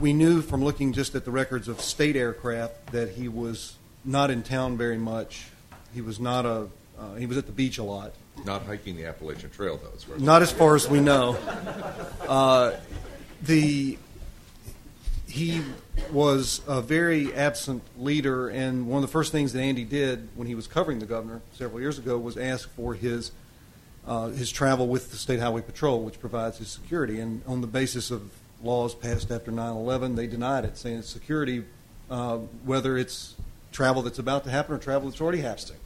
We 0.00 0.12
knew 0.12 0.42
from 0.42 0.64
looking 0.64 0.92
just 0.92 1.14
at 1.14 1.24
the 1.24 1.30
records 1.30 1.68
of 1.68 1.80
state 1.80 2.16
aircraft 2.16 2.92
that 2.92 3.10
he 3.10 3.28
was 3.28 3.76
not 4.04 4.30
in 4.30 4.42
town 4.42 4.76
very 4.76 4.98
much. 4.98 5.46
He 5.94 6.00
was 6.00 6.18
not 6.18 6.44
a. 6.44 6.68
Uh, 6.98 7.14
he 7.14 7.26
was 7.26 7.36
at 7.36 7.46
the 7.46 7.52
beach 7.52 7.78
a 7.78 7.82
lot. 7.82 8.14
Not 8.44 8.64
hiking 8.64 8.96
the 8.96 9.06
Appalachian 9.06 9.50
Trail, 9.50 9.80
though. 9.82 10.14
As 10.14 10.20
Not 10.20 10.42
as 10.42 10.50
far 10.52 10.74
as 10.74 10.88
we 10.88 11.00
know. 11.00 11.36
Uh, 12.26 12.72
the 13.42 13.98
he 15.34 15.60
was 16.12 16.60
a 16.68 16.80
very 16.80 17.34
absent 17.34 17.82
leader, 17.98 18.48
and 18.48 18.86
one 18.86 19.02
of 19.02 19.08
the 19.08 19.12
first 19.12 19.32
things 19.32 19.52
that 19.52 19.60
Andy 19.60 19.82
did 19.82 20.28
when 20.36 20.46
he 20.46 20.54
was 20.54 20.68
covering 20.68 21.00
the 21.00 21.06
governor 21.06 21.40
several 21.54 21.80
years 21.80 21.98
ago 21.98 22.16
was 22.16 22.36
ask 22.36 22.70
for 22.70 22.94
his 22.94 23.32
uh, 24.06 24.28
his 24.28 24.52
travel 24.52 24.86
with 24.86 25.10
the 25.10 25.16
State 25.16 25.40
Highway 25.40 25.62
Patrol, 25.62 26.04
which 26.04 26.20
provides 26.20 26.58
his 26.58 26.68
security. 26.68 27.18
And 27.18 27.42
on 27.48 27.62
the 27.62 27.66
basis 27.66 28.12
of 28.12 28.30
laws 28.62 28.94
passed 28.94 29.32
after 29.32 29.50
9/11, 29.50 30.14
they 30.14 30.28
denied 30.28 30.64
it, 30.66 30.78
saying 30.78 30.98
it's 30.98 31.08
security, 31.08 31.64
uh, 32.08 32.36
whether 32.64 32.96
it's 32.96 33.34
travel 33.72 34.02
that's 34.02 34.20
about 34.20 34.44
to 34.44 34.50
happen 34.50 34.76
or 34.76 34.78
travel 34.78 35.10
that's 35.10 35.20
already 35.20 35.40
happening. 35.40 35.80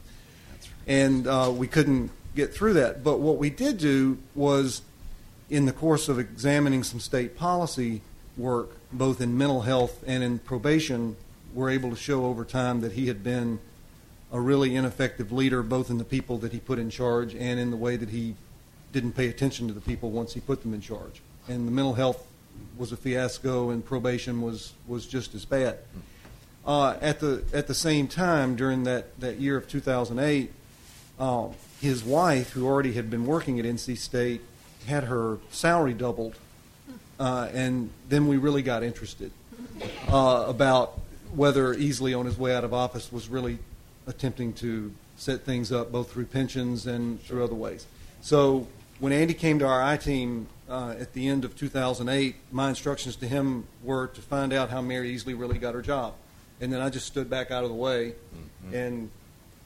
And 0.85 1.25
uh, 1.25 1.51
we 1.55 1.65
couldn't 1.65 2.11
get 2.35 2.53
through 2.53 2.73
that. 2.73 3.03
But 3.03 3.19
what 3.19 3.39
we 3.39 3.49
did 3.49 3.79
do 3.79 4.19
was, 4.35 4.83
in 5.49 5.65
the 5.65 5.73
course 5.73 6.07
of 6.07 6.19
examining 6.19 6.83
some 6.83 6.99
state 6.99 7.35
policy 7.35 8.03
work, 8.37 8.78
both 8.91 9.21
in 9.21 9.37
mental 9.37 9.61
health 9.61 10.03
and 10.07 10.23
in 10.23 10.39
probation, 10.39 11.15
we're 11.53 11.69
able 11.69 11.89
to 11.89 11.95
show 11.95 12.25
over 12.25 12.45
time 12.45 12.81
that 12.81 12.93
he 12.93 13.07
had 13.07 13.23
been 13.23 13.59
a 14.31 14.39
really 14.39 14.75
ineffective 14.75 15.31
leader, 15.31 15.63
both 15.63 15.89
in 15.89 15.97
the 15.97 16.03
people 16.03 16.37
that 16.39 16.51
he 16.51 16.59
put 16.59 16.79
in 16.79 16.89
charge 16.89 17.33
and 17.33 17.59
in 17.59 17.71
the 17.71 17.77
way 17.77 17.95
that 17.95 18.09
he 18.09 18.35
didn't 18.91 19.13
pay 19.13 19.27
attention 19.27 19.67
to 19.67 19.73
the 19.73 19.81
people 19.81 20.11
once 20.11 20.33
he 20.33 20.39
put 20.39 20.61
them 20.61 20.73
in 20.73 20.81
charge. 20.81 21.21
And 21.47 21.67
the 21.67 21.71
mental 21.71 21.93
health 21.93 22.25
was 22.77 22.91
a 22.91 22.97
fiasco, 22.97 23.69
and 23.69 23.83
probation 23.83 24.41
was, 24.41 24.73
was 24.87 25.05
just 25.07 25.33
as 25.33 25.45
bad. 25.45 25.79
Uh, 26.65 26.97
at 27.01 27.19
the 27.19 27.43
at 27.53 27.67
the 27.67 27.73
same 27.73 28.07
time, 28.07 28.55
during 28.55 28.83
that, 28.83 29.19
that 29.19 29.39
year 29.39 29.57
of 29.57 29.67
2008, 29.67 30.51
uh, 31.19 31.47
his 31.81 32.03
wife, 32.03 32.51
who 32.51 32.67
already 32.67 32.93
had 32.93 33.09
been 33.09 33.25
working 33.25 33.59
at 33.59 33.65
NC 33.65 33.97
State, 33.97 34.41
had 34.85 35.05
her 35.05 35.39
salary 35.49 35.93
doubled, 35.93 36.35
uh, 37.19 37.49
and 37.53 37.89
then 38.07 38.27
we 38.27 38.37
really 38.37 38.61
got 38.61 38.83
interested 38.83 39.31
uh, 40.07 40.45
about 40.47 40.99
whether 41.33 41.75
Easley, 41.75 42.17
on 42.17 42.25
his 42.25 42.37
way 42.37 42.55
out 42.55 42.63
of 42.63 42.73
office, 42.73 43.11
was 43.11 43.29
really 43.29 43.59
attempting 44.07 44.53
to 44.53 44.91
set 45.17 45.41
things 45.41 45.71
up 45.71 45.91
both 45.91 46.11
through 46.11 46.25
pensions 46.25 46.87
and 46.87 47.21
through 47.23 47.43
other 47.43 47.55
ways. 47.55 47.85
So 48.21 48.67
when 48.99 49.11
Andy 49.13 49.33
came 49.33 49.59
to 49.59 49.67
our 49.67 49.83
I 49.83 49.97
team 49.97 50.47
uh, 50.69 50.95
at 50.99 51.13
the 51.13 51.27
end 51.27 51.45
of 51.45 51.55
2008, 51.57 52.35
my 52.51 52.69
instructions 52.69 53.15
to 53.17 53.27
him 53.27 53.67
were 53.83 54.07
to 54.07 54.21
find 54.21 54.53
out 54.53 54.69
how 54.69 54.81
Mary 54.81 55.15
Easley 55.15 55.37
really 55.37 55.57
got 55.57 55.73
her 55.73 55.81
job, 55.81 56.13
and 56.61 56.71
then 56.71 56.81
I 56.81 56.89
just 56.89 57.05
stood 57.05 57.29
back 57.29 57.51
out 57.51 57.63
of 57.63 57.69
the 57.69 57.75
way, 57.75 58.13
and 58.73 59.09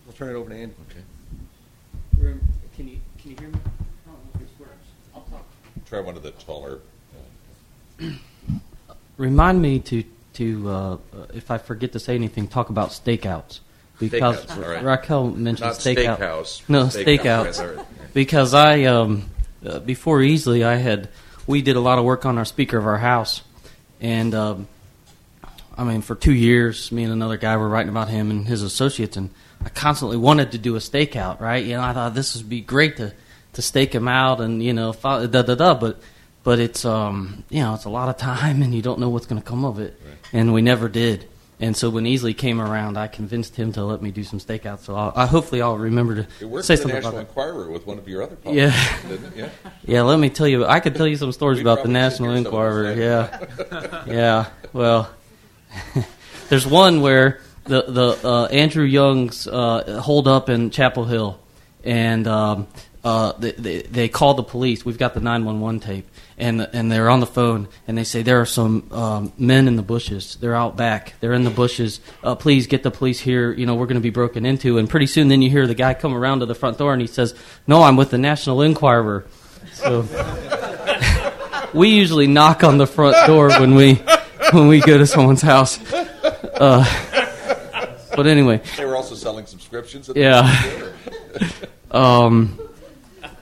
we'll 0.06 0.14
turn 0.14 0.30
it 0.30 0.38
over 0.38 0.49
to 0.49 0.56
Andy. 0.56 0.74
Okay. 0.89 2.39
Can 2.76 2.88
you 2.88 2.99
can 3.22 3.32
you 3.32 3.38
hear 3.38 3.49
me? 3.49 3.60
I 3.64 4.10
don't 4.10 4.16
know 4.16 4.30
if 4.34 4.39
this 4.39 4.60
works. 4.60 4.72
I'll 5.14 5.22
talk. 5.22 5.45
Try 5.86 5.99
one 5.99 6.18
of 6.18 6.24
the 6.24 6.32
taller. 6.32 6.80
Remind 9.17 9.61
me 9.61 9.79
to 9.79 10.03
to 10.33 10.69
uh, 10.69 10.97
if 11.33 11.51
I 11.51 11.57
forget 11.59 11.91
to 11.93 11.99
say 11.99 12.15
anything, 12.15 12.47
talk 12.47 12.69
about 12.69 12.89
stakeouts 12.89 13.59
because 13.99 14.43
Stakeouts, 14.45 14.57
all 14.63 14.69
right. 14.71 14.83
Raquel 14.83 15.29
mentioned 15.29 15.67
Not 15.69 15.75
stakeout. 15.77 16.17
steakhouse. 16.17 16.61
No 16.67 16.85
Stakeout, 16.85 17.05
stakeouts. 17.05 17.59
right, 17.59 17.69
all 17.69 17.75
right. 17.75 17.85
because 18.13 18.53
I 18.53 18.83
um, 18.83 19.29
uh, 19.65 19.79
before 19.79 20.19
Easley 20.19 20.65
I 20.65 20.75
had 20.77 21.09
we 21.45 21.61
did 21.61 21.75
a 21.75 21.79
lot 21.79 21.99
of 21.99 22.05
work 22.05 22.25
on 22.25 22.37
our 22.37 22.45
Speaker 22.45 22.77
of 22.77 22.87
our 22.87 22.97
House, 22.97 23.41
and 24.01 24.33
um, 24.33 24.67
I 25.77 25.83
mean 25.83 26.01
for 26.01 26.15
two 26.15 26.33
years, 26.33 26.91
me 26.91 27.03
and 27.03 27.13
another 27.13 27.37
guy 27.37 27.55
were 27.57 27.69
writing 27.69 27.89
about 27.89 28.09
him 28.09 28.31
and 28.31 28.47
his 28.47 28.63
associates, 28.63 29.15
and 29.17 29.29
I 29.63 29.69
constantly 29.69 30.17
wanted 30.17 30.53
to 30.53 30.57
do 30.57 30.75
a 30.75 30.79
stakeout. 30.79 31.39
Right? 31.39 31.63
You 31.63 31.75
know, 31.75 31.83
I 31.83 31.93
thought 31.93 32.15
this 32.15 32.35
would 32.35 32.49
be 32.49 32.61
great 32.61 32.97
to 32.97 33.13
to 33.53 33.61
stake 33.61 33.93
him 33.93 34.07
out 34.07 34.41
and 34.41 34.63
you 34.63 34.73
know 34.73 34.93
da 34.93 35.27
da 35.27 35.41
da, 35.55 35.73
but 35.75 36.01
but 36.43 36.59
it's 36.59 36.85
um 36.85 37.43
you 37.49 37.61
know 37.61 37.73
it's 37.73 37.85
a 37.85 37.89
lot 37.89 38.09
of 38.09 38.17
time 38.17 38.61
and 38.63 38.73
you 38.73 38.81
don't 38.81 38.99
know 38.99 39.09
what's 39.09 39.25
going 39.25 39.41
to 39.41 39.47
come 39.47 39.65
of 39.65 39.79
it, 39.79 39.99
and 40.31 40.53
we 40.53 40.61
never 40.61 40.89
did. 40.89 41.25
And 41.59 41.77
so 41.77 41.89
when 41.89 42.03
Easley 42.03 42.35
came 42.37 42.59
around, 42.59 42.97
I 42.97 43.07
convinced 43.07 43.55
him 43.55 43.71
to 43.73 43.85
let 43.85 44.01
me 44.01 44.11
do 44.11 44.23
some 44.25 44.39
stakeouts. 44.39 44.79
So 44.79 44.95
I'll, 44.95 45.13
I 45.15 45.25
hopefully 45.27 45.61
I'll 45.61 45.77
remember 45.77 46.15
to 46.15 46.23
say 46.23 46.47
the 46.47 46.61
something 46.63 46.87
National 46.89 46.99
about 46.99 47.13
that. 47.13 47.19
Enquirer 47.21 47.71
with 47.71 47.87
one 47.87 47.97
of 47.97 48.07
your 48.07 48.23
other 48.23 48.35
Yeah. 48.45 48.75
didn't 49.07 49.25
it? 49.27 49.33
Yeah. 49.37 49.49
Yeah, 49.85 50.01
let 50.01 50.19
me 50.19 50.29
tell 50.29 50.47
you. 50.47 50.65
I 50.65 50.79
could 50.81 50.95
tell 50.95 51.07
you 51.07 51.15
some 51.15 51.31
stories 51.31 51.59
about 51.61 51.83
the 51.83 51.89
National 51.89 52.33
hear 52.33 52.43
some 52.43 52.53
of 52.53 52.53
Enquirer. 52.53 52.93
Yeah, 52.93 54.03
yeah. 54.07 54.45
Well, 54.73 55.09
there's 56.49 56.65
one 56.67 57.01
where 57.01 57.39
the 57.65 57.83
the 57.83 58.27
uh, 58.27 58.45
Andrew 58.45 58.83
Young's 58.85 59.47
uh, 59.47 60.01
hold 60.03 60.27
up 60.27 60.49
in 60.49 60.69
Chapel 60.69 61.05
Hill, 61.05 61.39
and 61.83 62.27
um, 62.27 62.67
uh, 63.03 63.33
they, 63.33 63.51
they 63.51 63.81
they 63.83 64.09
call 64.09 64.33
the 64.33 64.43
police. 64.43 64.85
We've 64.85 64.97
got 64.97 65.13
the 65.13 65.19
911 65.21 65.79
tape, 65.81 66.07
and 66.38 66.61
and 66.73 66.91
they're 66.91 67.09
on 67.09 67.19
the 67.19 67.25
phone, 67.27 67.67
and 67.88 67.97
they 67.97 68.03
say 68.03 68.21
there 68.23 68.41
are 68.41 68.45
some 68.45 68.88
um, 68.91 69.34
men 69.38 69.67
in 69.67 69.75
the 69.75 69.81
bushes. 69.84 70.36
They're 70.36 70.55
out 70.55 70.75
back. 70.77 71.13
They're 71.19 71.34
in 71.34 71.43
the 71.43 71.49
bushes. 71.49 71.99
Uh, 72.23 72.36
please 72.36 72.67
get 72.67 72.84
the 72.84 72.91
police 72.91 73.19
here. 73.19 73.51
You 73.51 73.65
know 73.65 73.75
we're 73.75 73.86
going 73.88 73.95
to 73.95 74.01
be 74.01 74.09
broken 74.09 74.45
into. 74.45 74.77
And 74.77 74.89
pretty 74.89 75.07
soon, 75.07 75.27
then 75.27 75.41
you 75.41 75.49
hear 75.49 75.67
the 75.67 75.75
guy 75.75 75.93
come 75.93 76.13
around 76.15 76.39
to 76.39 76.45
the 76.45 76.55
front 76.55 76.77
door, 76.77 76.93
and 76.93 77.01
he 77.01 77.07
says, 77.07 77.36
"No, 77.67 77.84
I'm 77.84 77.95
with 77.95 78.09
the 78.11 78.17
National 78.17 78.61
Enquirer." 78.61 79.25
So 79.73 80.05
we 81.73 81.89
usually 81.89 82.27
knock 82.27 82.63
on 82.63 82.77
the 82.77 82.88
front 82.88 83.15
door 83.27 83.49
when 83.59 83.75
we 83.75 83.95
when 84.51 84.67
we 84.67 84.79
go 84.81 84.97
to 84.97 85.07
someone's 85.07 85.41
house. 85.41 85.79
Uh, 85.93 86.86
but 88.15 88.27
anyway, 88.27 88.61
They 88.77 88.86
were 88.86 88.95
also 88.95 89.15
selling 89.15 89.45
subscriptions. 89.47 90.07
At 90.09 90.15
the 90.15 90.21
Yeah. 90.21 90.41
time, 90.41 90.69
too, 90.69 90.91
or- 91.91 91.97
um, 91.97 92.59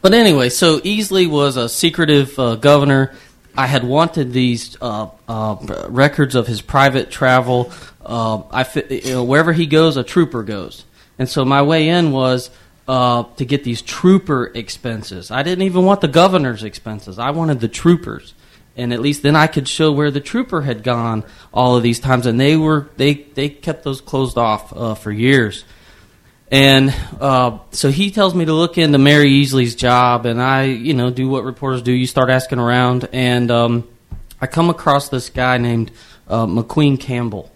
But 0.02 0.14
anyway, 0.14 0.50
so 0.50 0.80
Easley 0.80 1.30
was 1.30 1.58
a 1.58 1.70
secretive 1.70 2.38
uh, 2.40 2.56
governor. 2.56 3.14
I 3.56 3.68
had 3.68 3.84
wanted 3.84 4.34
these 4.34 4.76
uh, 4.82 5.10
uh, 5.28 5.86
records 5.90 6.34
of 6.34 6.48
his 6.48 6.62
private 6.62 7.12
travel. 7.12 7.72
Uh, 8.04 8.42
I, 8.50 8.66
you 8.90 9.14
know, 9.14 9.24
wherever 9.24 9.54
he 9.54 9.68
goes, 9.68 9.98
a 9.98 10.04
trooper 10.04 10.42
goes, 10.42 10.86
and 11.20 11.30
so 11.30 11.46
my 11.46 11.62
way 11.62 11.90
in 11.90 12.12
was 12.12 12.50
uh, 12.88 13.24
to 13.36 13.46
get 13.46 13.64
these 13.64 13.82
trooper 13.82 14.52
expenses. 14.56 15.30
I 15.30 15.44
didn't 15.44 15.64
even 15.64 15.86
want 15.86 16.02
the 16.02 16.08
governor's 16.08 16.64
expenses. 16.64 17.20
I 17.20 17.30
wanted 17.30 17.60
the 17.60 17.68
troopers, 17.68 18.34
and 18.76 18.92
at 18.94 19.02
least 19.02 19.22
then 19.22 19.36
I 19.36 19.46
could 19.46 19.68
show 19.68 19.92
where 19.92 20.10
the 20.10 20.20
trooper 20.20 20.62
had 20.62 20.82
gone 20.82 21.24
all 21.54 21.76
of 21.76 21.84
these 21.84 22.00
times, 22.00 22.26
and 22.26 22.40
they 22.40 22.58
were 22.58 22.90
they 22.98 23.14
they 23.14 23.50
kept 23.50 23.84
those 23.84 24.02
closed 24.02 24.38
off 24.38 24.76
uh, 24.76 24.96
for 24.96 25.12
years. 25.12 25.64
And 26.52 26.94
uh, 27.22 27.60
so 27.72 27.92
he 27.92 28.12
tells 28.12 28.36
me 28.36 28.44
to 28.44 28.54
look 28.54 28.78
into 28.78 28.98
Mary 28.98 29.30
Easley's 29.30 29.74
job, 29.74 30.26
and 30.26 30.42
I, 30.42 30.66
you 30.66 30.94
know, 30.94 31.10
do 31.10 31.30
what 31.30 31.46
reporters 31.46 31.82
do. 31.82 31.94
You 31.94 32.06
start 32.06 32.30
asking 32.30 32.60
around, 32.60 33.08
and 33.14 33.50
um, 33.50 33.88
I 34.42 34.48
come 34.48 34.70
across 34.70 35.08
this 35.08 35.30
guy 35.30 35.58
named 35.58 35.92
uh, 36.28 36.46
McQueen 36.46 37.00
Campbell, 37.00 37.50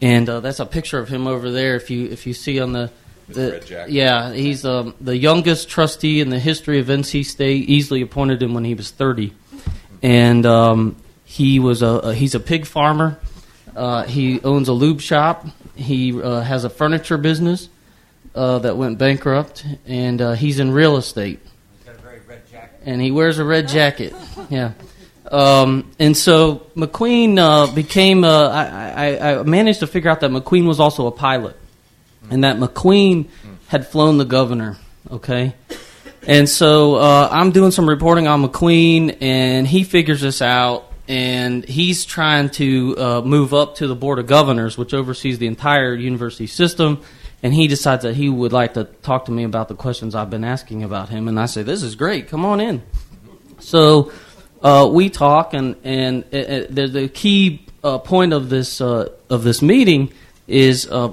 and 0.00 0.26
uh, 0.26 0.40
that's 0.40 0.58
a 0.58 0.64
picture 0.64 0.98
of 0.98 1.10
him 1.10 1.26
over 1.26 1.50
there. 1.50 1.76
If 1.76 1.90
you 1.90 2.06
if 2.06 2.26
you 2.26 2.32
see 2.32 2.60
on 2.60 2.72
the, 2.72 2.90
the 3.28 3.86
yeah, 3.90 4.32
he's 4.32 4.64
um, 4.64 4.94
the 5.02 5.18
youngest 5.18 5.68
trustee 5.68 6.22
in 6.22 6.30
the 6.30 6.38
history 6.38 6.78
of 6.78 6.86
NC 6.86 7.26
State. 7.26 7.68
Easley 7.68 8.02
appointed 8.02 8.42
him 8.42 8.54
when 8.54 8.64
he 8.64 8.72
was 8.72 8.90
thirty, 8.90 9.34
and 10.02 10.46
um, 10.46 10.96
he 11.26 11.58
was 11.58 11.82
a, 11.82 11.86
a 11.86 12.14
he's 12.14 12.34
a 12.34 12.40
pig 12.40 12.64
farmer. 12.64 13.20
Uh, 13.76 14.04
he 14.04 14.40
owns 14.40 14.68
a 14.68 14.72
lube 14.72 15.02
shop. 15.02 15.46
He 15.76 16.18
uh, 16.18 16.40
has 16.40 16.64
a 16.64 16.70
furniture 16.70 17.18
business 17.18 17.68
uh, 18.34 18.58
that 18.60 18.76
went 18.76 18.98
bankrupt, 18.98 19.64
and 19.86 20.20
uh, 20.20 20.32
he's 20.32 20.60
in 20.60 20.70
real 20.70 20.96
estate. 20.96 21.40
He's 21.78 21.86
got 21.86 21.96
a 21.96 21.98
very 21.98 22.20
red 22.26 22.48
jacket. 22.50 22.80
And 22.84 23.00
he 23.00 23.10
wears 23.10 23.38
a 23.38 23.44
red 23.44 23.68
jacket. 23.68 24.14
Yeah. 24.48 24.72
Um, 25.30 25.92
and 25.98 26.16
so 26.16 26.66
McQueen 26.76 27.38
uh, 27.38 27.72
became. 27.74 28.24
Uh, 28.24 28.48
I, 28.48 29.42
managed 29.44 29.80
to 29.80 29.86
figure 29.86 30.10
out 30.10 30.20
that 30.20 30.30
McQueen 30.30 30.66
was 30.66 30.80
also 30.80 31.06
a 31.06 31.12
pilot, 31.12 31.56
and 32.30 32.44
that 32.44 32.56
McQueen 32.56 33.28
had 33.68 33.86
flown 33.86 34.18
the 34.18 34.24
governor. 34.24 34.76
Okay. 35.10 35.54
And 36.26 36.48
so 36.48 36.96
uh, 36.96 37.28
I'm 37.30 37.50
doing 37.50 37.70
some 37.70 37.88
reporting 37.88 38.26
on 38.26 38.44
McQueen, 38.44 39.18
and 39.22 39.66
he 39.66 39.84
figures 39.84 40.20
this 40.20 40.42
out, 40.42 40.92
and 41.08 41.64
he's 41.64 42.04
trying 42.04 42.50
to 42.50 42.96
uh, 42.98 43.20
move 43.22 43.54
up 43.54 43.76
to 43.76 43.86
the 43.86 43.94
Board 43.94 44.18
of 44.18 44.26
Governors, 44.26 44.76
which 44.76 44.92
oversees 44.92 45.38
the 45.38 45.46
entire 45.46 45.94
university 45.94 46.46
system. 46.46 47.02
And 47.42 47.54
he 47.54 47.68
decides 47.68 48.02
that 48.02 48.16
he 48.16 48.28
would 48.28 48.52
like 48.52 48.74
to 48.74 48.84
talk 48.84 49.24
to 49.26 49.32
me 49.32 49.44
about 49.44 49.68
the 49.68 49.74
questions 49.74 50.14
I've 50.14 50.30
been 50.30 50.44
asking 50.44 50.82
about 50.82 51.08
him. 51.08 51.26
And 51.26 51.40
I 51.40 51.46
say, 51.46 51.62
This 51.62 51.82
is 51.82 51.94
great, 51.94 52.28
come 52.28 52.44
on 52.44 52.60
in. 52.60 52.82
So 53.58 54.12
uh, 54.62 54.88
we 54.92 55.08
talk, 55.08 55.54
and, 55.54 55.76
and 55.84 56.24
uh, 56.32 56.36
uh, 56.36 56.66
the, 56.68 56.86
the 56.86 57.08
key 57.08 57.66
uh, 57.82 57.98
point 57.98 58.32
of 58.32 58.50
this, 58.50 58.80
uh, 58.80 59.08
of 59.30 59.42
this 59.42 59.62
meeting 59.62 60.12
is 60.46 60.86
uh, 60.90 61.12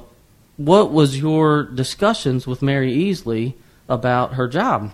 what 0.58 0.92
was 0.92 1.18
your 1.18 1.64
discussions 1.64 2.46
with 2.46 2.62
Mary 2.62 2.94
Easley 2.94 3.54
about 3.88 4.34
her 4.34 4.48
job? 4.48 4.92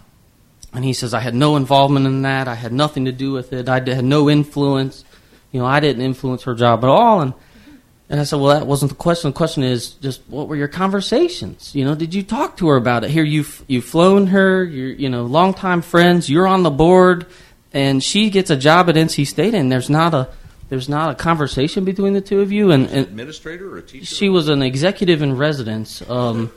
And 0.74 0.84
he 0.84 0.94
says, 0.94 1.14
I 1.14 1.20
had 1.20 1.36
no 1.36 1.56
involvement 1.56 2.06
in 2.06 2.24
that. 2.24 2.48
I 2.48 2.56
had 2.56 2.74
nothing 2.74 3.06
to 3.06 3.12
do 3.12 3.32
with 3.32 3.54
it. 3.54 3.70
I 3.70 3.76
had 3.76 4.04
no 4.04 4.30
influence. 4.30 5.06
You 5.52 5.60
know, 5.62 5.66
I 5.66 5.80
didn't 5.80 6.02
influence 6.02 6.44
her 6.44 6.56
job 6.56 6.84
at 6.84 6.90
all. 6.90 7.22
And 7.22 7.34
and 8.14 8.20
I 8.20 8.26
said, 8.26 8.40
well, 8.40 8.60
that 8.60 8.68
wasn't 8.68 8.92
the 8.92 8.96
question. 8.96 9.32
The 9.32 9.36
question 9.36 9.64
is 9.64 9.94
just 9.94 10.22
what 10.28 10.48
were 10.48 10.56
your 10.56 10.68
conversations? 10.68 11.74
You 11.74 11.84
know, 11.84 11.96
did 11.96 12.14
you 12.14 12.22
talk 12.22 12.58
to 12.58 12.68
her 12.68 12.76
about 12.76 13.04
it? 13.04 13.10
Here, 13.10 13.24
you've 13.24 13.66
you've 13.68 13.86
flown 13.86 14.28
her. 14.28 14.64
You're 14.64 14.90
you 14.90 15.10
know 15.10 15.26
longtime 15.26 15.82
friends. 15.82 16.30
You're 16.30 16.46
on 16.46 16.62
the 16.62 16.70
board, 16.70 17.26
and 17.74 18.04
she 18.04 18.30
gets 18.30 18.52
a 18.52 18.56
job 18.56 18.88
at 18.88 18.98
NC 18.98 19.26
State, 19.26 19.56
and 19.56 19.72
there's 19.72 19.90
not 19.90 20.14
a 20.14 20.30
there's 20.70 20.88
not 20.88 21.10
a 21.10 21.16
conversation 21.16 21.86
between 21.86 22.14
the 22.14 22.22
two 22.22 22.42
of 22.42 22.52
you. 22.52 22.70
And, 22.70 22.86
and 22.86 23.08
Administrator 23.08 23.74
or 23.74 23.80
a 23.80 23.82
teacher? 23.82 24.06
she 24.06 24.30
was 24.30 24.48
an 24.48 24.62
executive 24.62 25.24
in 25.24 25.36
residence, 25.36 26.08
um, 26.08 26.50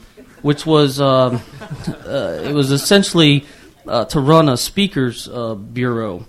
which 0.43 0.67
was 0.67 1.01
um, 1.01 1.41
uh, 1.89 2.43
it 2.45 2.53
was 2.53 2.71
essentially 2.71 3.47
uh, 3.89 4.05
to 4.05 4.21
run 4.21 4.51
a 4.51 4.59
speakers 4.59 5.27
uh, 5.27 5.55
bureau. 5.55 6.27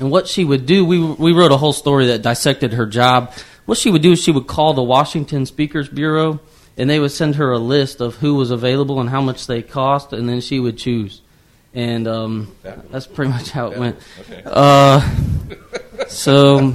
And 0.00 0.10
what 0.10 0.26
she 0.26 0.44
would 0.44 0.66
do, 0.66 0.84
we 0.84 0.98
we 0.98 1.32
wrote 1.32 1.52
a 1.52 1.56
whole 1.56 1.72
story 1.72 2.08
that 2.08 2.22
dissected 2.22 2.72
her 2.72 2.86
job. 2.86 3.32
What 3.68 3.76
she 3.76 3.90
would 3.90 4.00
do 4.00 4.12
is 4.12 4.22
she 4.22 4.30
would 4.30 4.46
call 4.46 4.72
the 4.72 4.82
Washington 4.82 5.44
Speakers 5.44 5.90
Bureau, 5.90 6.40
and 6.78 6.88
they 6.88 6.98
would 6.98 7.10
send 7.12 7.34
her 7.34 7.52
a 7.52 7.58
list 7.58 8.00
of 8.00 8.14
who 8.16 8.34
was 8.34 8.50
available 8.50 8.98
and 8.98 9.10
how 9.10 9.20
much 9.20 9.46
they 9.46 9.60
cost, 9.60 10.14
and 10.14 10.26
then 10.26 10.40
she 10.40 10.58
would 10.58 10.78
choose. 10.78 11.20
And 11.74 12.08
um, 12.08 12.56
that's 12.90 13.06
pretty 13.06 13.30
much 13.30 13.50
how 13.50 13.70
it 13.70 13.78
went. 13.78 13.98
Okay. 14.20 14.42
Uh, 14.46 15.06
so 16.08 16.72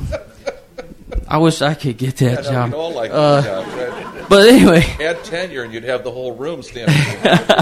I 1.28 1.40
wish 1.40 1.64
I 1.64 1.74
could 1.74 1.98
get 1.98 2.22
Yeah, 2.22 2.36
that 2.36 2.44
no, 2.44 2.52
job. 2.52 2.74
all 2.76 2.94
like 2.94 3.10
Uh, 3.12 3.42
that 3.42 4.14
job. 4.14 4.26
but 4.30 4.48
anyway, 4.50 4.82
Add 5.02 5.24
tenure, 5.24 5.64
and 5.64 5.74
you'd 5.74 5.86
have 5.86 6.04
the 6.04 6.12
whole 6.12 6.34
room 6.36 6.62
standing 6.62 6.96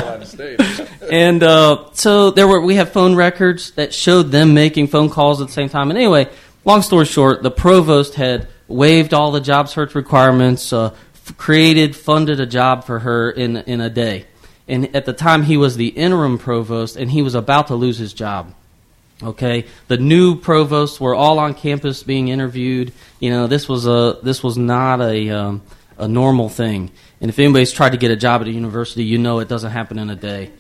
on 0.04 0.26
stage. 0.26 0.60
and 1.10 1.42
uh, 1.42 1.86
so 1.94 2.32
there 2.32 2.50
were 2.50 2.60
we 2.60 2.76
have 2.76 2.92
phone 2.92 3.16
records 3.16 3.72
that 3.72 3.94
showed 3.94 4.24
them 4.32 4.54
making 4.54 4.88
phone 4.88 5.10
calls 5.10 5.40
at 5.40 5.48
the 5.48 5.54
same 5.54 5.70
time. 5.70 5.90
And 5.90 5.98
anyway, 5.98 6.28
long 6.66 6.82
story 6.82 7.06
short, 7.06 7.44
the 7.44 7.52
provost 7.52 8.16
had 8.16 8.50
waived 8.72 9.14
all 9.14 9.32
the 9.32 9.42
job 9.42 9.70
search 9.70 9.96
requirements, 9.96 10.74
uh, 10.74 10.94
f- 11.14 11.38
created, 11.38 11.96
funded 11.96 12.40
a 12.40 12.46
job 12.46 12.86
for 12.86 13.00
her 13.00 13.30
in 13.32 13.58
in 13.58 13.82
a 13.82 13.90
day. 13.90 14.26
And 14.68 14.96
at 14.96 15.06
the 15.06 15.14
time, 15.14 15.44
he 15.44 15.58
was 15.58 15.76
the 15.76 15.88
interim 15.88 16.38
provost, 16.38 16.96
and 16.96 17.12
he 17.12 17.22
was 17.22 17.36
about 17.36 17.68
to 17.68 17.76
lose 17.76 17.98
his 17.98 18.14
job. 18.14 18.54
Okay, 19.24 19.66
the 19.88 19.98
new 19.98 20.36
provosts 20.36 21.00
were 21.00 21.14
all 21.14 21.38
on 21.38 21.54
campus 21.54 22.02
being 22.02 22.30
interviewed. 22.30 22.92
You 23.20 23.30
know, 23.30 23.48
this 23.48 23.70
was 23.70 23.86
a 23.86 24.18
this 24.24 24.42
was 24.42 24.58
not 24.58 25.02
a 25.02 25.30
um, 25.30 25.62
a 25.98 26.08
normal 26.08 26.50
thing. 26.50 26.92
And 27.22 27.30
if 27.30 27.38
anybody's 27.38 27.72
tried 27.72 27.92
to 27.92 27.98
get 27.98 28.10
a 28.10 28.16
job 28.16 28.42
at 28.42 28.48
a 28.48 28.52
university, 28.52 29.04
you 29.04 29.20
know 29.20 29.40
it 29.40 29.48
doesn't 29.48 29.72
happen 29.72 30.00
in 30.00 30.10
a 30.10 30.16
day. 30.16 30.52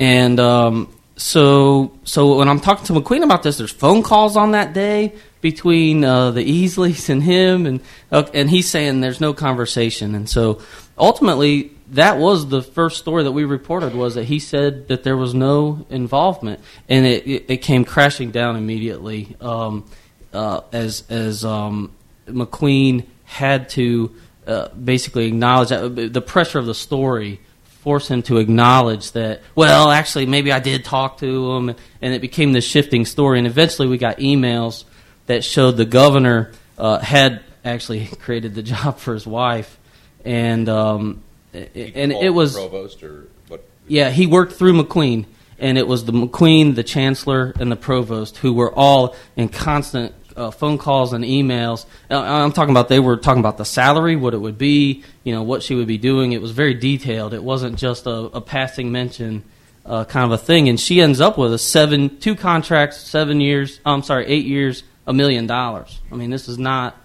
And 0.00 0.40
um, 0.40 0.92
so 1.20 1.92
so 2.04 2.38
when 2.38 2.48
I'm 2.48 2.60
talking 2.60 2.86
to 2.86 2.92
McQueen 2.94 3.22
about 3.22 3.42
this, 3.42 3.58
there's 3.58 3.70
phone 3.70 4.02
calls 4.02 4.36
on 4.36 4.52
that 4.52 4.72
day 4.72 5.12
between 5.42 6.02
uh, 6.02 6.30
the 6.30 6.42
Easleys 6.42 7.08
and 7.10 7.22
him, 7.22 7.66
and 7.66 7.80
uh, 8.10 8.24
and 8.32 8.48
he's 8.48 8.68
saying 8.68 9.00
there's 9.00 9.20
no 9.20 9.34
conversation. 9.34 10.14
And 10.14 10.28
so 10.28 10.60
ultimately, 10.96 11.72
that 11.90 12.16
was 12.16 12.48
the 12.48 12.62
first 12.62 12.98
story 12.98 13.24
that 13.24 13.32
we 13.32 13.44
reported 13.44 13.94
was 13.94 14.14
that 14.14 14.24
he 14.24 14.38
said 14.38 14.88
that 14.88 15.02
there 15.02 15.16
was 15.16 15.34
no 15.34 15.84
involvement, 15.90 16.60
and 16.88 17.04
it 17.04 17.26
it, 17.26 17.44
it 17.48 17.56
came 17.58 17.84
crashing 17.84 18.30
down 18.30 18.56
immediately 18.56 19.36
um, 19.42 19.84
uh, 20.32 20.62
as 20.72 21.04
as 21.10 21.44
um, 21.44 21.92
McQueen 22.26 23.04
had 23.24 23.68
to 23.70 24.14
uh, 24.46 24.68
basically 24.68 25.26
acknowledge 25.26 25.68
that 25.68 26.12
the 26.12 26.22
pressure 26.22 26.58
of 26.58 26.66
the 26.66 26.74
story 26.74 27.40
forced 27.82 28.10
him 28.10 28.22
to 28.22 28.38
acknowledge 28.38 29.12
that 29.12 29.40
well 29.54 29.90
actually 29.90 30.26
maybe 30.26 30.52
I 30.52 30.60
did 30.60 30.84
talk 30.84 31.18
to 31.18 31.52
him 31.52 31.74
and 32.02 32.14
it 32.14 32.20
became 32.20 32.52
this 32.52 32.64
shifting 32.64 33.04
story 33.04 33.38
and 33.38 33.46
eventually 33.46 33.88
we 33.88 33.98
got 33.98 34.18
emails 34.18 34.84
that 35.26 35.44
showed 35.44 35.72
the 35.72 35.84
governor 35.84 36.52
uh, 36.78 36.98
had 36.98 37.42
actually 37.64 38.06
created 38.20 38.54
the 38.54 38.62
job 38.62 38.98
for 38.98 39.14
his 39.14 39.26
wife 39.26 39.78
and 40.24 40.68
um, 40.68 41.22
and 41.52 42.12
it 42.12 42.32
was 42.32 42.54
provost 42.54 43.02
or 43.02 43.28
what? 43.48 43.64
yeah, 43.86 44.10
he 44.10 44.26
worked 44.26 44.52
through 44.52 44.80
McQueen, 44.82 45.26
and 45.58 45.76
it 45.76 45.86
was 45.86 46.04
the 46.04 46.12
McQueen, 46.12 46.74
the 46.74 46.84
chancellor, 46.84 47.52
and 47.58 47.70
the 47.70 47.76
provost 47.76 48.38
who 48.38 48.52
were 48.52 48.72
all 48.72 49.16
in 49.36 49.48
constant 49.48 50.14
uh, 50.40 50.50
phone 50.50 50.78
calls 50.78 51.12
and 51.12 51.24
emails. 51.24 51.84
Uh, 52.10 52.20
I'm 52.20 52.52
talking 52.52 52.70
about 52.70 52.88
they 52.88 52.98
were 52.98 53.16
talking 53.16 53.40
about 53.40 53.58
the 53.58 53.64
salary, 53.64 54.16
what 54.16 54.32
it 54.32 54.38
would 54.38 54.56
be, 54.58 55.04
you 55.22 55.34
know, 55.34 55.42
what 55.42 55.62
she 55.62 55.74
would 55.74 55.86
be 55.86 55.98
doing. 55.98 56.32
It 56.32 56.40
was 56.40 56.52
very 56.52 56.74
detailed. 56.74 57.34
It 57.34 57.42
wasn't 57.42 57.76
just 57.76 58.06
a, 58.06 58.30
a 58.32 58.40
passing 58.40 58.90
mention. 58.90 59.44
Uh, 59.84 60.04
kind 60.04 60.30
of 60.30 60.38
a 60.38 60.42
thing, 60.42 60.68
and 60.68 60.78
she 60.78 61.00
ends 61.00 61.22
up 61.22 61.38
with 61.38 61.52
a 61.54 61.58
seven, 61.58 62.18
two 62.18 62.36
contracts, 62.36 62.98
seven 62.98 63.40
years. 63.40 63.80
I'm 63.84 64.02
sorry, 64.02 64.26
eight 64.26 64.44
years, 64.44 64.84
a 65.06 65.12
million 65.12 65.46
dollars. 65.46 65.98
I 66.12 66.16
mean, 66.16 66.28
this 66.28 66.48
is 66.48 66.58
not 66.58 66.96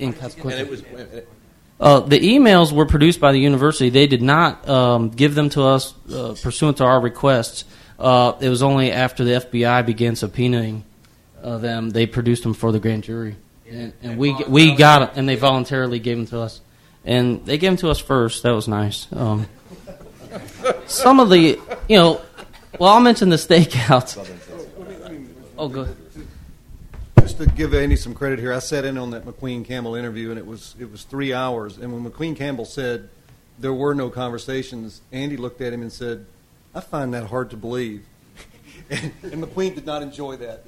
inconsequential. 0.00 0.58
And 0.58 0.68
it 0.68 0.70
was. 0.70 1.22
Uh, 1.78 2.00
the 2.00 2.18
emails 2.18 2.72
were 2.72 2.86
produced 2.86 3.20
by 3.20 3.30
the 3.30 3.38
university. 3.38 3.90
They 3.90 4.06
did 4.06 4.22
not 4.22 4.66
um, 4.68 5.10
give 5.10 5.34
them 5.34 5.50
to 5.50 5.62
us 5.64 5.94
uh, 6.10 6.34
pursuant 6.42 6.78
to 6.78 6.84
our 6.84 6.98
requests. 6.98 7.66
Uh, 7.98 8.32
it 8.40 8.48
was 8.48 8.62
only 8.62 8.90
after 8.90 9.22
the 9.22 9.32
FBI 9.32 9.84
began 9.84 10.14
subpoenaing 10.14 10.82
uh, 11.42 11.58
them 11.58 11.90
they 11.90 12.06
produced 12.06 12.42
them 12.42 12.54
for 12.54 12.72
the 12.72 12.80
grand 12.80 13.04
jury, 13.04 13.36
and, 13.68 13.92
and 14.02 14.18
we 14.18 14.34
we 14.48 14.74
got 14.74 15.02
it, 15.02 15.10
and 15.14 15.28
they 15.28 15.36
voluntarily 15.36 15.98
gave 15.98 16.16
them 16.16 16.26
to 16.26 16.40
us, 16.40 16.60
and 17.04 17.44
they 17.46 17.58
gave 17.58 17.70
them 17.70 17.76
to 17.78 17.90
us 17.90 17.98
first. 17.98 18.42
That 18.42 18.52
was 18.52 18.68
nice. 18.68 19.06
Um, 19.12 19.48
some 20.86 21.20
of 21.20 21.30
the, 21.30 21.60
you 21.88 21.96
know, 21.96 22.20
well, 22.78 22.94
I'll 22.94 23.00
mention 23.00 23.28
the 23.28 23.36
stakeouts. 23.36 24.16
Oh, 25.56 25.68
good. 25.68 25.96
Just 27.20 27.38
to 27.38 27.46
give 27.46 27.74
Andy 27.74 27.96
some 27.96 28.14
credit 28.14 28.38
here, 28.38 28.52
I 28.52 28.60
sat 28.60 28.84
in 28.84 28.96
on 28.96 29.10
that 29.10 29.24
McQueen 29.24 29.64
Campbell 29.64 29.96
interview, 29.96 30.30
and 30.30 30.38
it 30.38 30.46
was 30.46 30.74
it 30.78 30.90
was 30.90 31.02
three 31.02 31.32
hours. 31.32 31.78
And 31.78 31.92
when 31.92 32.10
McQueen 32.10 32.36
Campbell 32.36 32.64
said 32.64 33.08
there 33.58 33.72
were 33.72 33.94
no 33.94 34.08
conversations, 34.08 35.02
Andy 35.10 35.36
looked 35.36 35.60
at 35.60 35.72
him 35.72 35.82
and 35.82 35.92
said, 35.92 36.26
"I 36.74 36.80
find 36.80 37.12
that 37.14 37.26
hard 37.26 37.50
to 37.50 37.56
believe." 37.56 38.04
And, 38.90 39.12
McQueen 39.22 39.74
did 39.74 39.84
not 39.84 40.02
enjoy 40.02 40.36
that. 40.36 40.62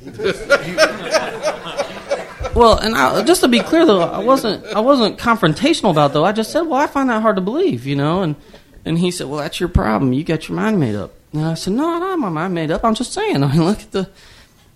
Well, 2.55 2.79
and 2.79 2.97
I, 2.97 3.23
just 3.23 3.43
to 3.43 3.49
be 3.49 3.61
clear 3.61 3.87
though, 3.87 4.01
I 4.01 4.19
wasn't 4.19 4.65
I 4.67 4.81
wasn't 4.81 5.19
confrontational 5.19 5.93
about 5.93 6.11
it, 6.11 6.15
though. 6.15 6.25
I 6.25 6.33
just 6.33 6.51
said, 6.51 6.63
well, 6.63 6.81
I 6.81 6.87
find 6.87 7.09
that 7.09 7.23
hard 7.23 7.37
to 7.37 7.43
believe, 7.43 7.87
you 7.87 7.97
know. 7.97 8.23
And 8.23 8.37
and 8.85 8.99
he 8.99 9.11
said, 9.11 9.29
well, 9.29 9.39
that's 9.39 9.61
your 9.61 9.69
problem. 9.69 10.13
You 10.13 10.25
got 10.25 10.49
your 10.49 10.57
mind 10.57 10.81
made 10.81 10.97
up. 10.97 11.13
And 11.33 11.45
I 11.45 11.55
said, 11.55 11.75
no, 11.75 12.01
have 12.01 12.19
my 12.19 12.29
mind 12.29 12.55
made 12.55 12.71
up. 12.71 12.85
I'm 12.85 12.95
just 12.95 13.13
saying. 13.13 13.43
I 13.45 13.53
mean, 13.53 13.65
look 13.65 13.81
at 13.81 13.93
the. 13.93 14.11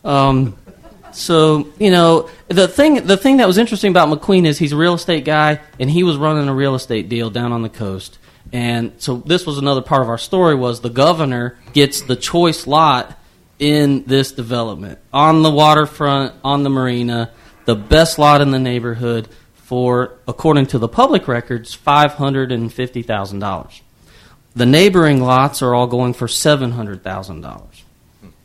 Um, 0.04 0.56
so 1.12 1.68
you 1.78 1.90
know 1.90 2.28
the 2.48 2.66
thing 2.66 3.06
the 3.06 3.16
thing 3.16 3.36
that 3.36 3.46
was 3.46 3.56
interesting 3.56 3.90
about 3.90 4.08
McQueen 4.08 4.46
is 4.46 4.58
he's 4.58 4.72
a 4.72 4.76
real 4.76 4.94
estate 4.94 5.24
guy 5.24 5.60
and 5.78 5.88
he 5.88 6.02
was 6.02 6.16
running 6.16 6.48
a 6.48 6.54
real 6.54 6.74
estate 6.74 7.08
deal 7.08 7.30
down 7.30 7.52
on 7.52 7.62
the 7.62 7.68
coast. 7.68 8.18
And 8.54 8.92
so 8.98 9.16
this 9.16 9.46
was 9.46 9.58
another 9.58 9.82
part 9.82 10.00
of 10.00 10.08
our 10.08 10.16
story 10.16 10.54
was 10.54 10.80
the 10.80 10.88
governor 10.88 11.58
gets 11.72 12.02
the 12.02 12.14
choice 12.14 12.68
lot 12.68 13.18
in 13.58 14.04
this 14.04 14.30
development 14.30 15.00
on 15.12 15.42
the 15.42 15.50
waterfront 15.50 16.34
on 16.44 16.62
the 16.62 16.70
marina, 16.70 17.32
the 17.64 17.74
best 17.74 18.16
lot 18.16 18.40
in 18.40 18.52
the 18.52 18.60
neighborhood 18.60 19.28
for 19.54 20.18
according 20.28 20.66
to 20.66 20.78
the 20.78 20.86
public 20.86 21.26
records 21.26 21.74
five 21.74 22.12
hundred 22.12 22.52
and 22.52 22.72
fifty 22.72 23.02
thousand 23.02 23.40
dollars. 23.40 23.82
The 24.54 24.66
neighboring 24.66 25.20
lots 25.20 25.60
are 25.60 25.74
all 25.74 25.88
going 25.88 26.12
for 26.12 26.28
seven 26.28 26.70
hundred 26.70 27.02
thousand 27.02 27.40
dollars. 27.40 27.82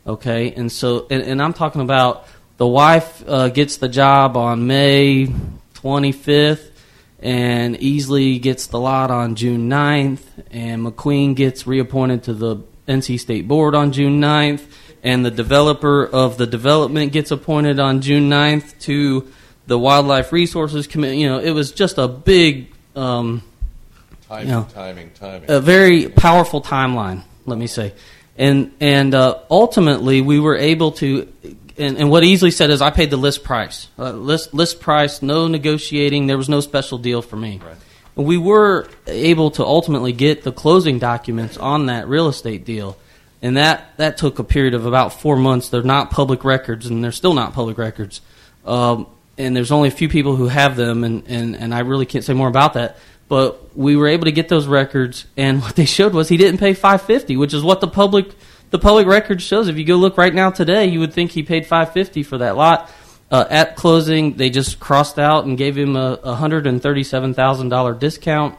Okay, 0.07 0.53
and 0.53 0.72
so 0.72 1.05
and, 1.12 1.22
and 1.22 1.39
I'm 1.39 1.53
talking 1.53 1.82
about 1.82 2.26
the 2.57 2.66
wife 2.66 3.24
uh, 3.28 3.49
gets 3.49 3.78
the 3.78 3.88
job 3.88 4.36
on 4.36 4.66
May 4.66 5.28
25th, 5.76 6.72
and 7.22 7.78
Easley 7.78 8.41
gets 8.41 8.67
the 8.67 8.80
lot 8.80 9.11
on 9.11 9.36
June 9.36 9.70
9th, 9.70 10.22
and 10.51 10.86
McQueen 10.86 11.36
gets 11.36 11.67
reappointed 11.67 12.24
to 12.24 12.34
the 12.34 12.57
NC 12.88 13.20
State 13.20 13.47
Board 13.47 13.76
on 13.76 13.91
June 13.91 14.22
9th, 14.22 14.65
and 15.03 15.26
the 15.26 15.32
developer 15.32 16.05
of 16.05 16.38
the 16.38 16.47
development 16.47 17.11
gets 17.11 17.32
appointed 17.32 17.80
on 17.80 18.01
June 18.01 18.30
9th 18.30 18.80
to 18.82 19.32
the 19.67 19.78
Wildlife 19.78 20.32
Resources 20.32 20.88
Committee. 20.88 21.20
You 21.20 21.30
know, 21.30 21.39
it 21.39 21.51
was 21.51 21.72
just 21.72 21.97
a 21.97 22.07
big. 22.07 22.74
Um, 22.95 23.43
Timing, 24.28 24.47
you 24.47 24.53
know, 24.53 24.67
timing, 24.72 25.11
timing. 25.11 25.49
a 25.49 25.59
very 25.59 26.07
powerful 26.07 26.61
timeline, 26.61 27.24
let 27.47 27.57
me 27.57 27.65
say. 27.65 27.93
And 28.38 28.72
and 28.80 29.15
uh, 29.15 29.39
ultimately, 29.49 30.22
we 30.22 30.39
were 30.39 30.55
able 30.55 30.91
to. 30.93 31.28
And, 31.80 31.98
and 31.98 32.12
what 32.12 32.24
Easley 32.24 32.54
said 32.54 32.70
is, 32.70 32.82
I 32.82 32.90
paid 32.90 33.10
the 33.10 33.18
list 33.18 33.44
price. 33.44 33.88
Uh, 33.98 34.12
list 34.12 34.54
list 34.54 34.82
price, 34.82 35.22
no 35.22 35.48
negotiating. 35.48 36.28
There 36.28 36.38
was 36.38 36.50
no 36.50 36.60
special 36.60 36.98
deal 36.98 37.22
for 37.22 37.38
me. 37.38 37.62
Right. 37.64 37.78
We 38.16 38.38
were 38.38 38.90
able 39.08 39.52
to 39.52 39.66
ultimately 39.66 40.12
get 40.12 40.44
the 40.44 40.52
closing 40.52 41.00
documents 41.00 41.58
on 41.58 41.86
that 41.86 42.10
real 42.10 42.28
estate 42.28 42.66
deal, 42.66 42.98
and 43.42 43.56
that 43.56 43.96
that 43.96 44.18
took 44.18 44.40
a 44.40 44.44
period 44.44 44.74
of 44.74 44.86
about 44.86 45.14
four 45.14 45.38
months. 45.38 45.70
They're 45.70 45.82
not 45.82 46.12
public 46.12 46.44
records, 46.44 46.86
and 46.86 47.02
they're 47.02 47.14
still 47.14 47.34
not 47.34 47.54
public 47.54 47.78
records. 47.78 48.20
Um, 48.66 49.08
and 49.38 49.56
there's 49.56 49.72
only 49.72 49.88
a 49.88 49.92
few 49.92 50.10
people 50.10 50.36
who 50.36 50.48
have 50.48 50.76
them, 50.76 51.06
and, 51.06 51.24
and, 51.28 51.56
and 51.56 51.74
I 51.74 51.80
really 51.80 52.06
can't 52.06 52.26
say 52.26 52.34
more 52.34 52.50
about 52.50 52.74
that. 52.74 52.98
But 53.30 53.76
we 53.76 53.96
were 53.96 54.08
able 54.08 54.26
to 54.26 54.34
get 54.34 54.50
those 54.50 54.68
records, 54.68 55.26
and 55.38 55.62
what 55.64 55.78
they 55.78 55.86
showed 55.86 56.14
was 56.14 56.28
he 56.28 56.36
didn't 56.36 56.60
pay 56.60 56.74
550, 56.74 57.38
which 57.38 57.54
is 57.54 57.64
what 57.64 57.80
the 57.80 57.88
public 57.88 58.32
the 58.70 58.80
public 58.80 59.07
record 59.07 59.41
shows. 59.41 59.67
If 59.67 59.78
you 59.78 59.84
go 59.84 59.95
look 59.95 60.17
right 60.17 60.34
now 60.34 60.51
today, 60.51 60.86
you 60.86 60.99
would 60.99 61.13
think 61.13 61.32
he 61.32 61.43
paid 61.43 61.65
550 61.65 62.24
for 62.24 62.38
that 62.39 62.55
lot. 62.55 62.91
Uh, 63.32 63.45
at 63.49 63.76
closing, 63.76 64.34
they 64.34 64.49
just 64.49 64.80
crossed 64.80 65.20
out 65.20 65.45
and 65.45 65.57
gave 65.57 65.78
him 65.78 65.95
a 65.95 66.17
$137,000 66.17 67.99
discount. 67.99 68.57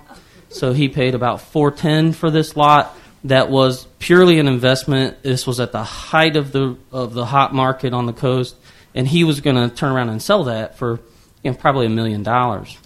So 0.48 0.72
he 0.72 0.88
paid 0.88 1.14
about 1.14 1.40
410 1.40 2.12
for 2.12 2.30
this 2.30 2.56
lot. 2.56 2.96
That 3.24 3.50
was 3.50 3.86
purely 3.98 4.38
an 4.38 4.48
investment. 4.48 5.22
This 5.22 5.46
was 5.46 5.60
at 5.60 5.72
the 5.72 5.84
height 5.84 6.36
of 6.36 6.52
the 6.52 6.76
of 6.90 7.12
the 7.12 7.26
hot 7.26 7.52
market 7.52 7.92
on 7.92 8.06
the 8.06 8.14
coast, 8.14 8.56
and 8.94 9.06
he 9.06 9.24
was 9.24 9.40
going 9.42 9.56
to 9.56 9.74
turn 9.74 9.92
around 9.92 10.08
and 10.08 10.22
sell 10.22 10.44
that 10.44 10.78
for 10.78 11.00
you 11.42 11.50
know, 11.50 11.56
probably 11.56 11.86
a 11.86 11.90
million 11.90 12.22
dollars. 12.22 12.78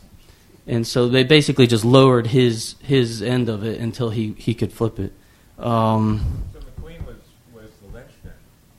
And 0.66 0.86
so 0.86 1.08
they 1.08 1.24
basically 1.24 1.66
just 1.66 1.84
lowered 1.84 2.26
his 2.26 2.74
his 2.82 3.22
end 3.22 3.48
of 3.48 3.64
it 3.64 3.80
until 3.80 4.10
he, 4.10 4.34
he 4.36 4.54
could 4.54 4.72
flip 4.72 4.98
it. 4.98 5.12
Um, 5.58 6.44
So 6.52 6.58
McQueen 6.58 7.06
was, 7.06 7.16
was 7.52 7.70
the 7.80 7.94
linchpin, 7.94 8.32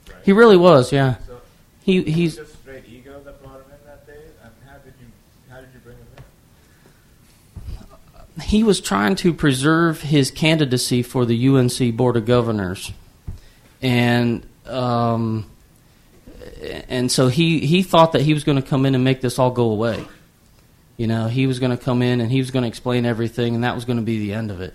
right? 0.09 0.14
He 0.25 0.33
really 0.33 0.57
was, 0.57 0.91
yeah. 0.91 1.15
So 1.27 1.39
He 1.83 1.99
was 1.99 2.13
he's 2.13 2.35
just 2.35 2.53
straight 2.61 2.83
ego 2.89 3.21
that 3.23 3.41
brought 3.43 3.57
him 3.57 3.65
in 3.69 3.87
that 3.87 4.07
day, 4.07 4.17
and 4.43 4.51
how 4.67 4.77
did 4.79 4.93
you 4.99 5.07
how 5.49 5.59
did 5.61 5.69
you 5.73 5.79
bring 5.81 5.97
him 5.97 6.07
in? 6.17 6.23
he 8.41 8.63
was 8.63 8.81
trying 8.81 9.15
to 9.15 9.33
preserve 9.33 10.01
his 10.01 10.31
candidacy 10.31 11.03
for 11.03 11.25
the 11.25 11.47
UNC 11.47 11.95
Board 11.95 12.17
of 12.17 12.25
Governors, 12.25 12.91
and 13.83 14.45
um, 14.65 15.45
and 16.89 17.11
so 17.11 17.27
he 17.27 17.59
he 17.59 17.83
thought 17.83 18.13
that 18.13 18.23
he 18.23 18.33
was 18.33 18.43
going 18.43 18.59
to 18.61 18.67
come 18.67 18.85
in 18.85 18.95
and 18.95 19.03
make 19.03 19.21
this 19.21 19.37
all 19.37 19.51
go 19.51 19.69
away. 19.69 20.03
You 20.97 21.07
know, 21.07 21.27
he 21.27 21.45
was 21.45 21.59
going 21.59 21.77
to 21.77 21.83
come 21.83 22.01
in 22.01 22.21
and 22.21 22.31
he 22.31 22.39
was 22.39 22.51
going 22.51 22.63
to 22.63 22.69
explain 22.69 23.05
everything, 23.05 23.53
and 23.53 23.63
that 23.63 23.75
was 23.75 23.85
going 23.85 23.97
to 23.97 24.03
be 24.03 24.19
the 24.19 24.33
end 24.33 24.49
of 24.49 24.61
it. 24.61 24.73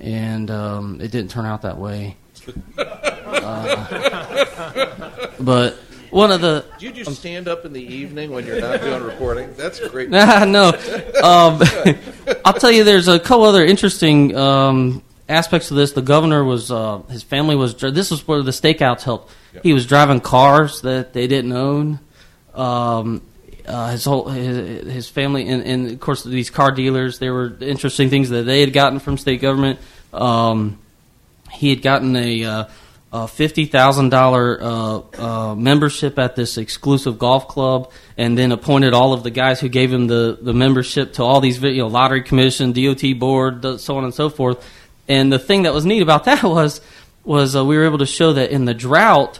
And 0.00 0.50
um, 0.50 1.00
it 1.00 1.12
didn't 1.12 1.30
turn 1.30 1.46
out 1.46 1.62
that 1.62 1.78
way. 1.78 2.16
Uh, 3.44 5.28
but 5.40 5.76
one 6.10 6.30
of 6.30 6.40
the 6.40 6.64
Do 6.78 6.86
you 6.86 6.92
just 6.92 7.18
stand 7.18 7.48
up 7.48 7.64
in 7.64 7.72
the 7.72 7.82
evening 7.82 8.30
when 8.30 8.46
you're 8.46 8.60
not 8.60 8.80
doing 8.80 9.02
reporting? 9.02 9.52
That's 9.56 9.80
great. 9.88 10.10
Nah, 10.14 10.44
no. 10.44 10.68
Um, 11.22 11.60
I'll 12.44 12.52
tell 12.54 12.70
you, 12.70 12.84
there's 12.84 13.08
a 13.08 13.18
couple 13.18 13.44
other 13.44 13.64
interesting 13.64 14.36
um, 14.36 15.02
aspects 15.28 15.72
of 15.72 15.76
this. 15.76 15.90
The 15.92 16.02
governor 16.02 16.44
was, 16.44 16.70
uh, 16.70 17.02
his 17.10 17.24
family 17.24 17.56
was, 17.56 17.74
this 17.74 18.12
was 18.12 18.26
where 18.28 18.42
the 18.42 18.52
stakeouts 18.52 19.02
helped. 19.02 19.32
Yep. 19.54 19.62
He 19.64 19.72
was 19.72 19.86
driving 19.86 20.20
cars 20.20 20.82
that 20.82 21.14
they 21.14 21.26
didn't 21.26 21.52
own. 21.52 21.98
Um, 22.54 23.22
uh, 23.66 23.90
his 23.90 24.04
whole 24.04 24.28
his, 24.28 24.86
his 24.92 25.08
family 25.08 25.48
and, 25.48 25.62
and 25.64 25.90
of 25.90 25.98
course 25.98 26.22
these 26.22 26.50
car 26.50 26.70
dealers 26.70 27.18
there 27.18 27.32
were 27.32 27.56
interesting 27.60 28.10
things 28.10 28.28
that 28.28 28.42
they 28.42 28.60
had 28.60 28.74
gotten 28.74 28.98
from 28.98 29.16
state 29.16 29.40
government 29.40 29.80
um, 30.12 30.78
he 31.50 31.70
had 31.70 31.80
gotten 31.80 32.14
a, 32.14 32.44
uh, 32.44 32.64
a 33.14 33.28
fifty 33.28 33.64
thousand 33.66 34.12
uh, 34.12 34.98
uh, 34.98 35.54
membership 35.54 36.18
at 36.18 36.34
this 36.34 36.58
exclusive 36.58 37.16
golf 37.16 37.46
club, 37.46 37.92
and 38.18 38.36
then 38.36 38.50
appointed 38.50 38.92
all 38.92 39.12
of 39.12 39.22
the 39.22 39.30
guys 39.30 39.60
who 39.60 39.68
gave 39.68 39.92
him 39.92 40.08
the, 40.08 40.36
the 40.42 40.52
membership 40.52 41.12
to 41.12 41.22
all 41.22 41.40
these 41.40 41.62
you 41.62 41.76
know 41.76 41.86
lottery 41.86 42.22
commission, 42.24 42.72
DOT 42.72 43.16
board, 43.20 43.80
so 43.80 43.96
on 43.96 44.02
and 44.02 44.12
so 44.12 44.28
forth. 44.28 44.68
And 45.06 45.32
the 45.32 45.38
thing 45.38 45.62
that 45.62 45.72
was 45.72 45.86
neat 45.86 46.02
about 46.02 46.24
that 46.24 46.42
was 46.42 46.80
was 47.22 47.54
uh, 47.54 47.64
we 47.64 47.76
were 47.76 47.84
able 47.84 47.98
to 47.98 48.06
show 48.06 48.32
that 48.32 48.50
in 48.50 48.64
the 48.64 48.74
drought, 48.74 49.38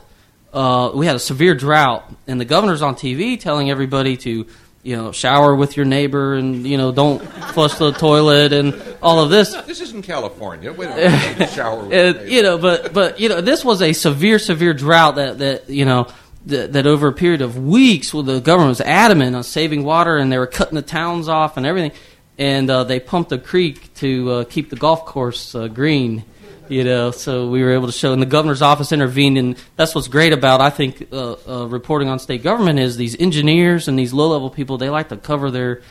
uh, 0.53 0.93
we 0.95 1.07
had 1.07 1.17
a 1.17 1.21
severe 1.21 1.57
drought, 1.57 2.09
and 2.29 2.41
the 2.41 2.45
governor's 2.45 2.81
on 2.81 2.95
TV 2.95 3.39
telling 3.41 3.71
everybody 3.71 4.17
to 4.19 4.47
you 4.85 4.95
know 4.95 5.11
shower 5.11 5.57
with 5.57 5.77
your 5.77 5.87
neighbor 5.87 6.35
and 6.35 6.67
you 6.67 6.77
know 6.77 6.93
don't 6.93 7.19
flush 7.55 7.75
the 7.77 7.91
toilet 7.91 8.53
and 8.53 8.81
all 9.03 9.19
of 9.19 9.31
this. 9.31 9.55
This 9.67 9.81
isn't 9.81 10.03
California. 10.03 10.73
Wait 10.73 10.91
a 10.91 10.95
minute. 10.95 11.39
Don't 11.39 11.51
shower 11.53 11.85
with 11.85 11.93
your 11.93 12.27
you 12.27 12.43
know, 12.43 12.59
but 12.59 12.93
but 12.93 13.19
you 13.19 13.29
know, 13.29 13.41
this 13.41 13.65
was 13.65 13.83
a 13.83 13.93
severe, 13.95 14.39
severe 14.39 14.75
drought 14.75 15.17
that 15.17 15.39
that 15.39 15.71
you 15.71 15.87
know 15.87 16.07
that, 16.47 16.75
that 16.75 16.87
over 16.87 17.09
a 17.09 17.13
period 17.13 17.41
of 17.41 17.59
weeks, 17.59 18.13
well, 18.13 18.23
the 18.23 18.41
government 18.41 18.69
was 18.69 18.81
adamant 18.83 19.35
on 19.35 19.43
saving 19.43 19.85
water, 19.85 20.17
and 20.17 20.31
they 20.31 20.39
were 20.39 20.47
cutting 20.47 20.75
the 20.75 20.83
towns 20.83 21.29
off 21.29 21.57
and 21.57 21.65
everything, 21.65 21.93
and 22.39 22.69
uh, 22.69 22.85
they 22.85 23.01
pumped 23.01 23.33
a 23.33 23.39
creek 23.39 23.93
to 23.95 24.31
uh, 24.31 24.45
keep 24.45 24.71
the 24.71 24.77
golf 24.77 25.07
course 25.07 25.55
uh, 25.55 25.67
green. 25.69 26.25
You 26.69 26.85
know, 26.85 27.11
so 27.11 27.49
we 27.49 27.63
were 27.63 27.73
able 27.73 27.87
to 27.87 27.93
show, 27.93 28.13
and 28.13 28.23
the 28.23 28.27
governor's 28.27 28.63
office 28.63 28.91
intervened, 28.91 29.37
and 29.37 29.57
that's 29.77 29.95
what's 29.95 30.09
great 30.09 30.33
about 30.33 30.61
I 30.61 30.71
think 30.71 31.09
uh, 31.13 31.37
uh, 31.47 31.67
reporting 31.67 32.09
on 32.09 32.19
state 32.19 32.43
government 32.43 32.79
is 32.79 32.97
these 32.97 33.17
engineers 33.21 33.87
and 33.87 33.99
these 33.99 34.13
low 34.13 34.29
level 34.29 34.49
people 34.49 34.79
they 34.79 34.89
like 34.89 35.11
to 35.11 35.17
cover 35.17 35.51
their 35.51 35.83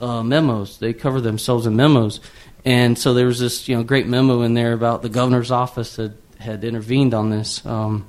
uh, 0.00 0.22
memos. 0.22 0.78
They 0.78 0.94
cover 0.94 1.20
themselves 1.20 1.66
in 1.66 1.76
memos, 1.76 2.20
and 2.64 2.98
so 2.98 3.12
there 3.12 3.26
was 3.26 3.40
this 3.40 3.68
you 3.68 3.76
know 3.76 3.82
great 3.82 4.06
memo 4.06 4.40
in 4.42 4.54
there 4.54 4.72
about 4.72 5.02
the 5.02 5.10
governor's 5.10 5.50
office 5.50 5.96
had 5.96 6.16
had 6.38 6.64
intervened 6.64 7.12
on 7.12 7.30
this. 7.30 7.64
Um, 7.66 8.06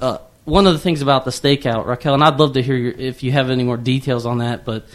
uh, 0.00 0.18
one 0.44 0.66
of 0.66 0.72
the 0.72 0.78
things 0.78 1.02
about 1.02 1.24
the 1.24 1.30
stakeout, 1.30 1.86
Raquel, 1.86 2.14
and 2.14 2.24
I'd 2.24 2.38
love 2.38 2.54
to 2.54 2.62
hear 2.62 2.76
your, 2.76 2.92
if 2.92 3.22
you 3.22 3.30
have 3.32 3.50
any 3.50 3.62
more 3.62 3.76
details 3.76 4.26
on 4.26 4.38
that, 4.38 4.64
but 4.64 4.86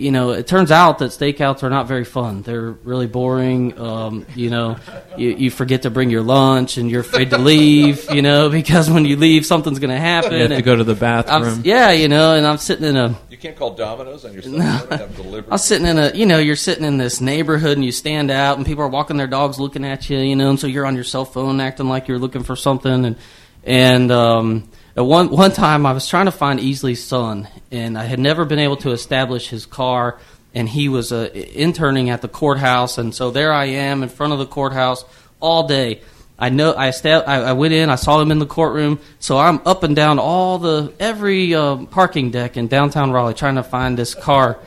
you 0.00 0.10
know, 0.10 0.30
it 0.30 0.46
turns 0.46 0.70
out 0.70 0.98
that 0.98 1.10
stakeouts 1.10 1.62
are 1.62 1.70
not 1.70 1.86
very 1.86 2.04
fun. 2.04 2.42
They're 2.42 2.70
really 2.70 3.06
boring. 3.06 3.78
Um, 3.78 4.26
you 4.34 4.50
know, 4.50 4.76
you, 5.16 5.30
you 5.30 5.50
forget 5.50 5.82
to 5.82 5.90
bring 5.90 6.10
your 6.10 6.22
lunch 6.22 6.76
and 6.78 6.90
you're 6.90 7.02
afraid 7.02 7.30
to 7.30 7.38
leave, 7.38 8.10
you 8.10 8.22
know, 8.22 8.48
because 8.60 8.90
when 8.90 9.04
you 9.04 9.16
leave, 9.16 9.44
something's 9.44 9.78
going 9.78 9.90
to 9.90 9.98
happen. 10.00 10.32
You 10.32 10.38
have 10.40 10.50
to 10.50 10.62
go 10.62 10.74
to 10.76 10.84
the 10.84 10.92
I'm- 10.92 10.98
bathroom. 11.24 11.62
yeah, 11.64 11.90
you 11.90 12.08
know, 12.08 12.34
and 12.34 12.46
I'm 12.46 12.56
sitting 12.58 12.84
in 12.86 12.96
a 12.96 13.14
You 13.30 13.36
can't 13.36 13.56
call 13.56 13.74
Domino's 13.74 14.24
on 14.24 14.32
your 14.32 14.42
cell 14.42 14.52
No. 14.52 14.78
phone 14.78 14.88
and 14.92 15.00
have 15.00 15.16
delivery. 15.16 15.52
I'm 15.52 15.58
sitting 15.58 15.86
in 15.86 15.98
a, 15.98 16.10
you 16.14 16.26
know, 16.26 16.38
you're 16.38 16.56
sitting 16.56 16.84
in 16.84 16.96
this 16.96 17.20
neighborhood 17.20 17.76
and 17.76 17.84
you 17.84 17.92
stand 17.92 18.30
out 18.30 18.56
and 18.56 18.66
people 18.66 18.82
are 18.84 18.88
walking 18.88 19.16
their 19.18 19.26
dogs 19.26 19.60
looking 19.60 19.84
at 19.84 20.08
you, 20.10 20.18
you 20.18 20.34
know, 20.36 20.50
and 20.50 20.58
so 20.58 20.66
you're 20.66 20.86
on 20.86 20.94
your 20.94 21.04
cell 21.04 21.24
phone 21.24 21.60
acting 21.60 21.88
like 21.88 22.08
you're 22.08 22.18
looking 22.18 22.42
for 22.42 22.56
something. 22.56 23.04
And, 23.04 23.16
and, 23.64 24.10
um, 24.10 24.68
at 24.96 25.04
one, 25.04 25.30
one 25.30 25.52
time 25.52 25.86
I 25.86 25.92
was 25.92 26.08
trying 26.08 26.26
to 26.26 26.32
find 26.32 26.60
Easley's 26.60 27.02
son 27.02 27.48
and 27.70 27.96
I 27.96 28.04
had 28.04 28.18
never 28.18 28.44
been 28.44 28.58
able 28.58 28.76
to 28.78 28.90
establish 28.90 29.48
his 29.48 29.66
car 29.66 30.18
and 30.54 30.68
he 30.68 30.88
was, 30.88 31.12
uh, 31.12 31.30
interning 31.32 32.10
at 32.10 32.22
the 32.22 32.28
courthouse. 32.28 32.98
And 32.98 33.14
so 33.14 33.30
there 33.30 33.52
I 33.52 33.66
am 33.66 34.02
in 34.02 34.08
front 34.08 34.32
of 34.32 34.38
the 34.38 34.46
courthouse 34.46 35.04
all 35.38 35.66
day. 35.66 36.00
I 36.38 36.48
know 36.48 36.74
I, 36.74 36.90
sta- 36.90 37.24
I 37.26 37.40
I 37.40 37.52
went 37.52 37.74
in, 37.74 37.90
I 37.90 37.96
saw 37.96 38.18
him 38.18 38.30
in 38.30 38.38
the 38.38 38.46
courtroom, 38.46 38.98
so 39.18 39.36
I'm 39.36 39.60
up 39.66 39.82
and 39.82 39.94
down 39.94 40.18
all 40.18 40.58
the 40.58 40.90
every 40.98 41.54
um, 41.54 41.86
parking 41.86 42.30
deck 42.30 42.56
in 42.56 42.66
downtown 42.66 43.12
Raleigh 43.12 43.34
trying 43.34 43.56
to 43.56 43.62
find 43.62 43.98
this 43.98 44.14
car. 44.14 44.58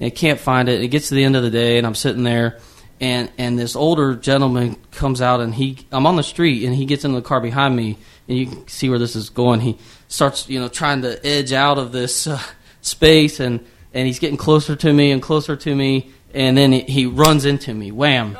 And 0.00 0.14
can't 0.14 0.38
find 0.38 0.68
it. 0.68 0.80
It 0.80 0.88
gets 0.88 1.08
to 1.08 1.16
the 1.16 1.24
end 1.24 1.34
of 1.34 1.42
the 1.42 1.50
day, 1.50 1.76
and 1.76 1.86
I'm 1.86 1.96
sitting 1.96 2.22
there, 2.22 2.60
and 3.00 3.30
and 3.36 3.58
this 3.58 3.74
older 3.74 4.14
gentleman 4.14 4.76
comes 4.92 5.20
out, 5.20 5.40
and 5.40 5.52
he 5.52 5.78
I'm 5.90 6.06
on 6.06 6.16
the 6.16 6.22
street, 6.22 6.64
and 6.64 6.74
he 6.74 6.86
gets 6.86 7.04
in 7.04 7.12
the 7.12 7.20
car 7.20 7.40
behind 7.40 7.74
me, 7.74 7.98
and 8.28 8.36
you 8.36 8.46
can 8.46 8.68
see 8.68 8.88
where 8.88 8.98
this 8.98 9.16
is 9.16 9.30
going. 9.30 9.60
He 9.60 9.78
starts, 10.06 10.48
you 10.48 10.60
know, 10.60 10.68
trying 10.68 11.02
to 11.02 11.24
edge 11.26 11.52
out 11.52 11.78
of 11.78 11.92
this 11.92 12.26
uh, 12.26 12.40
space, 12.80 13.40
and 13.40 13.64
and 13.94 14.06
he's 14.06 14.18
getting 14.18 14.36
closer 14.36 14.76
to 14.76 14.92
me 14.92 15.10
and 15.10 15.22
closer 15.22 15.56
to 15.56 15.74
me, 15.74 16.12
and 16.34 16.56
then 16.56 16.72
he, 16.72 16.80
he 16.82 17.06
runs 17.06 17.44
into 17.44 17.72
me, 17.72 17.90
wham, 17.90 18.36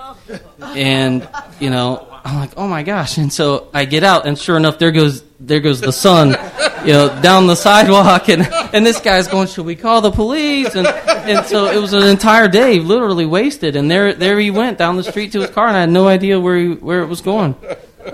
and 0.60 1.26
you 1.58 1.70
know, 1.70 2.06
I'm 2.24 2.38
like, 2.38 2.50
oh 2.56 2.68
my 2.68 2.82
gosh, 2.82 3.16
and 3.16 3.32
so 3.32 3.68
I 3.72 3.86
get 3.86 4.04
out, 4.04 4.26
and 4.26 4.38
sure 4.38 4.56
enough, 4.56 4.78
there 4.78 4.90
goes 4.90 5.22
there 5.40 5.60
goes 5.60 5.80
the 5.80 5.92
son, 5.92 6.36
you 6.84 6.92
know, 6.92 7.22
down 7.22 7.46
the 7.46 7.54
sidewalk, 7.54 8.28
and 8.28 8.46
and 8.74 8.84
this 8.84 9.00
guy's 9.00 9.28
going, 9.28 9.48
should 9.48 9.64
we 9.64 9.76
call 9.76 10.02
the 10.02 10.10
police? 10.10 10.74
And 10.74 10.86
and 10.86 11.46
so 11.46 11.66
it 11.66 11.80
was 11.80 11.94
an 11.94 12.02
entire 12.02 12.48
day, 12.48 12.78
literally 12.80 13.26
wasted, 13.26 13.76
and 13.76 13.90
there 13.90 14.12
there 14.12 14.38
he 14.38 14.50
went 14.50 14.76
down 14.76 14.96
the 14.96 15.04
street 15.04 15.32
to 15.32 15.40
his 15.40 15.50
car, 15.50 15.68
and 15.68 15.76
I 15.76 15.80
had 15.80 15.90
no 15.90 16.06
idea 16.06 16.38
where 16.38 16.56
he, 16.56 16.68
where 16.74 17.00
it 17.00 17.06
was 17.06 17.22
going. 17.22 17.54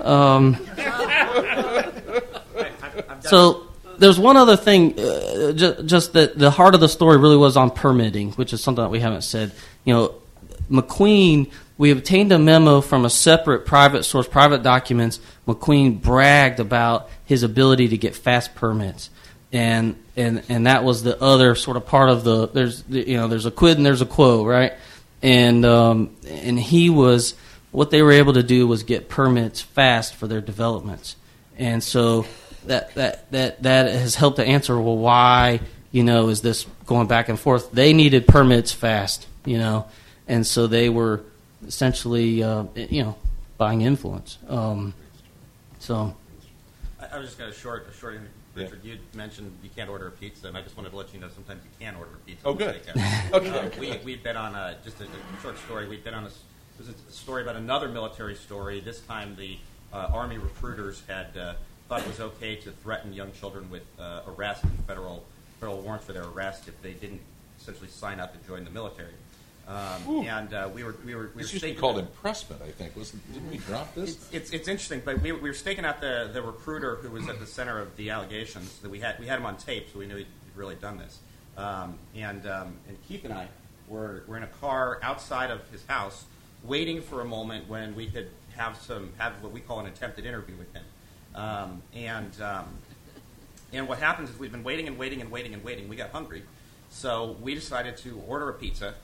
Um, 0.00 0.56
so 3.28 3.66
there's 3.98 4.18
one 4.18 4.36
other 4.36 4.56
thing, 4.56 4.98
uh, 4.98 5.52
ju- 5.52 5.82
just 5.84 6.12
that 6.14 6.38
the 6.38 6.50
heart 6.50 6.74
of 6.74 6.80
the 6.80 6.88
story 6.88 7.16
really 7.16 7.36
was 7.36 7.56
on 7.56 7.70
permitting, 7.70 8.32
which 8.32 8.52
is 8.52 8.62
something 8.62 8.82
that 8.82 8.90
we 8.90 9.00
haven't 9.00 9.22
said. 9.22 9.52
You 9.84 9.94
know, 9.94 10.14
McQueen, 10.70 11.50
we 11.78 11.90
obtained 11.90 12.32
a 12.32 12.38
memo 12.38 12.80
from 12.80 13.04
a 13.04 13.10
separate 13.10 13.66
private 13.66 14.04
source, 14.04 14.26
private 14.26 14.62
documents. 14.62 15.20
McQueen 15.46 16.00
bragged 16.00 16.60
about 16.60 17.10
his 17.24 17.42
ability 17.42 17.88
to 17.88 17.98
get 17.98 18.14
fast 18.14 18.54
permits. 18.54 19.10
And, 19.52 19.96
and 20.16 20.42
and 20.48 20.66
that 20.66 20.82
was 20.82 21.02
the 21.04 21.20
other 21.22 21.54
sort 21.54 21.76
of 21.76 21.86
part 21.86 22.08
of 22.08 22.24
the 22.24 22.48
there's 22.48 22.82
you 22.88 23.16
know 23.16 23.28
there's 23.28 23.46
a 23.46 23.52
quid 23.52 23.76
and 23.76 23.86
there's 23.86 24.00
a 24.00 24.06
quo 24.06 24.44
right 24.44 24.72
and 25.22 25.64
um, 25.64 26.16
and 26.26 26.58
he 26.58 26.90
was 26.90 27.34
what 27.70 27.90
they 27.90 28.02
were 28.02 28.12
able 28.12 28.32
to 28.32 28.42
do 28.42 28.66
was 28.66 28.82
get 28.82 29.08
permits 29.08 29.60
fast 29.60 30.14
for 30.14 30.26
their 30.26 30.40
developments 30.40 31.16
and 31.56 31.82
so 31.82 32.26
that 32.66 32.94
that 32.94 33.30
that 33.30 33.62
that 33.62 33.86
has 33.86 34.14
helped 34.14 34.36
to 34.36 34.44
answer 34.44 34.78
well 34.80 34.96
why 34.96 35.60
you 35.92 36.02
know 36.02 36.28
is 36.28 36.42
this 36.42 36.66
going 36.86 37.06
back 37.06 37.28
and 37.28 37.38
forth 37.38 37.70
they 37.72 37.92
needed 37.92 38.26
permits 38.26 38.72
fast 38.72 39.26
you 39.44 39.58
know 39.58 39.86
and 40.28 40.46
so 40.46 40.66
they 40.66 40.88
were 40.88 41.22
essentially 41.66 42.42
uh, 42.42 42.64
you 42.74 43.02
know 43.02 43.16
buying 43.58 43.80
influence 43.82 44.38
um, 44.48 44.94
so 45.78 46.14
I, 47.00 47.16
I 47.16 47.18
was 47.18 47.26
just 47.28 47.38
going 47.38 47.52
to 47.52 47.58
short, 47.58 47.86
a 47.90 47.94
short. 47.96 48.18
Richard, 48.54 48.80
you 48.84 48.98
mentioned 49.14 49.50
you 49.64 49.70
can't 49.74 49.90
order 49.90 50.06
a 50.06 50.10
pizza, 50.12 50.46
and 50.46 50.56
I 50.56 50.62
just 50.62 50.76
wanted 50.76 50.90
to 50.90 50.96
let 50.96 51.12
you 51.12 51.18
know 51.18 51.26
sometimes 51.34 51.60
you 51.64 51.70
can 51.84 51.96
order 51.96 52.12
a 52.14 52.18
pizza. 52.26 52.46
Oh, 52.46 52.54
good. 52.54 52.80
Steakhouse. 52.86 53.32
Okay. 53.34 53.48
Uh, 53.50 53.70
we 53.80 53.98
we've 54.04 54.22
been 54.22 54.36
on 54.36 54.54
a 54.54 54.76
just 54.84 55.00
a, 55.00 55.04
a 55.04 55.42
short 55.42 55.58
story. 55.58 55.88
We've 55.88 56.04
been 56.04 56.14
on 56.14 56.22
a, 56.22 56.28
s- 56.28 56.38
it 56.78 56.86
was 56.86 56.88
a 56.94 57.12
story 57.12 57.42
about 57.42 57.56
another 57.56 57.88
military 57.88 58.36
story. 58.36 58.78
This 58.80 59.00
time, 59.00 59.34
the 59.36 59.58
uh, 59.92 60.08
army 60.12 60.38
recruiters 60.38 61.02
had 61.08 61.36
uh, 61.36 61.54
thought 61.88 62.00
it 62.00 62.06
was 62.06 62.20
okay 62.20 62.56
to 62.56 62.70
threaten 62.70 63.12
young 63.12 63.32
children 63.32 63.70
with 63.70 63.82
uh, 63.98 64.22
arrest 64.28 64.64
and 64.64 64.72
federal 64.86 65.24
federal 65.60 65.80
warrants 65.80 66.06
for 66.06 66.12
their 66.12 66.24
arrest 66.24 66.68
if 66.68 66.80
they 66.82 66.92
didn't 66.92 67.20
essentially 67.60 67.88
sign 67.88 68.20
up 68.20 68.34
and 68.34 68.46
join 68.46 68.64
the 68.64 68.70
military. 68.70 69.12
Um, 69.66 70.26
and 70.26 70.52
uh, 70.52 70.68
we 70.74 70.84
were 70.84 70.94
we 71.06 71.14
were 71.14 71.30
we 71.34 71.36
were 71.36 71.40
used 71.40 71.54
to 71.54 71.60
be 71.60 71.74
called 71.74 71.98
impressment, 71.98 72.60
I 72.62 72.70
think. 72.70 72.94
Wasn't, 72.96 73.32
didn't 73.32 73.50
we 73.50 73.58
drop 73.58 73.94
this? 73.94 74.10
it's, 74.10 74.28
it's, 74.32 74.50
it's 74.50 74.68
interesting, 74.68 75.00
but 75.02 75.22
we, 75.22 75.32
we 75.32 75.48
were 75.48 75.54
staking 75.54 75.86
out 75.86 76.02
the, 76.02 76.28
the 76.32 76.42
recruiter 76.42 76.96
who 76.96 77.10
was 77.10 77.28
at 77.28 77.40
the 77.40 77.46
center 77.46 77.78
of 77.78 77.96
the 77.96 78.10
allegations. 78.10 78.78
That 78.80 78.90
we 78.90 79.00
had 79.00 79.18
we 79.18 79.26
had 79.26 79.38
him 79.38 79.46
on 79.46 79.56
tape, 79.56 79.86
so 79.90 79.98
we 79.98 80.06
knew 80.06 80.16
he'd 80.16 80.26
really 80.54 80.74
done 80.74 80.98
this. 80.98 81.18
Um, 81.56 81.98
and 82.14 82.46
um, 82.46 82.74
and 82.88 82.98
Keith 83.08 83.24
and 83.24 83.32
I 83.32 83.48
were, 83.88 84.24
were 84.26 84.36
in 84.36 84.42
a 84.42 84.48
car 84.48 84.98
outside 85.02 85.50
of 85.50 85.66
his 85.70 85.82
house, 85.86 86.24
waiting 86.62 87.00
for 87.00 87.22
a 87.22 87.24
moment 87.24 87.68
when 87.68 87.94
we 87.94 88.06
could 88.06 88.28
have 88.56 88.76
some 88.76 89.12
have 89.16 89.32
what 89.42 89.52
we 89.52 89.60
call 89.60 89.80
an 89.80 89.86
attempted 89.86 90.26
interview 90.26 90.56
with 90.56 90.72
him. 90.74 90.84
Um, 91.34 91.82
and 91.94 92.30
um, 92.40 92.66
and 93.72 93.88
what 93.88 93.98
happens 93.98 94.30
is 94.30 94.38
we've 94.38 94.52
been 94.52 94.62
waiting 94.64 94.86
and 94.86 94.96
waiting 94.98 95.20
and 95.20 95.30
waiting 95.30 95.52
and 95.54 95.64
waiting. 95.64 95.88
We 95.88 95.96
got 95.96 96.10
hungry, 96.10 96.42
so 96.90 97.36
we 97.40 97.54
decided 97.54 97.96
to 97.98 98.20
order 98.28 98.48
a 98.48 98.54
pizza. 98.54 98.94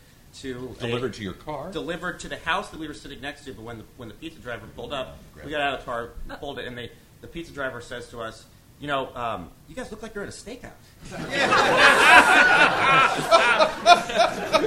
To 0.43 0.77
a- 0.79 0.81
Delivered 0.81 1.15
to 1.15 1.25
your 1.25 1.33
car? 1.33 1.73
delivered 1.73 2.21
to 2.21 2.29
the 2.29 2.37
house 2.37 2.71
that 2.71 2.79
we 2.79 2.87
were 2.87 2.95
sitting 2.95 3.21
next 3.21 3.45
to. 3.47 3.53
But 3.53 3.63
when 3.63 3.79
the, 3.79 3.85
when 3.97 4.09
the 4.09 4.15
pizza 4.15 4.39
driver 4.39 4.65
pulled 4.77 4.93
up, 4.93 5.19
we 5.45 5.51
got 5.51 5.61
out 5.61 5.75
of 5.75 5.81
the 5.81 5.85
car, 5.87 6.11
pulled 6.39 6.61
it, 6.61 6.69
and 6.69 6.79
they, 6.79 6.93
the 7.21 7.27
pizza 7.27 7.53
driver 7.53 7.81
says 7.81 8.09
to 8.11 8.21
us, 8.21 8.45
"You 8.81 8.89
know, 8.89 9.15
um, 9.15 9.51
you 9.69 9.75
guys 9.77 9.91
look 9.91 10.03
like 10.03 10.15
you're 10.15 10.25
at 10.25 10.31
a 10.31 10.33
steakhouse." 10.33 10.73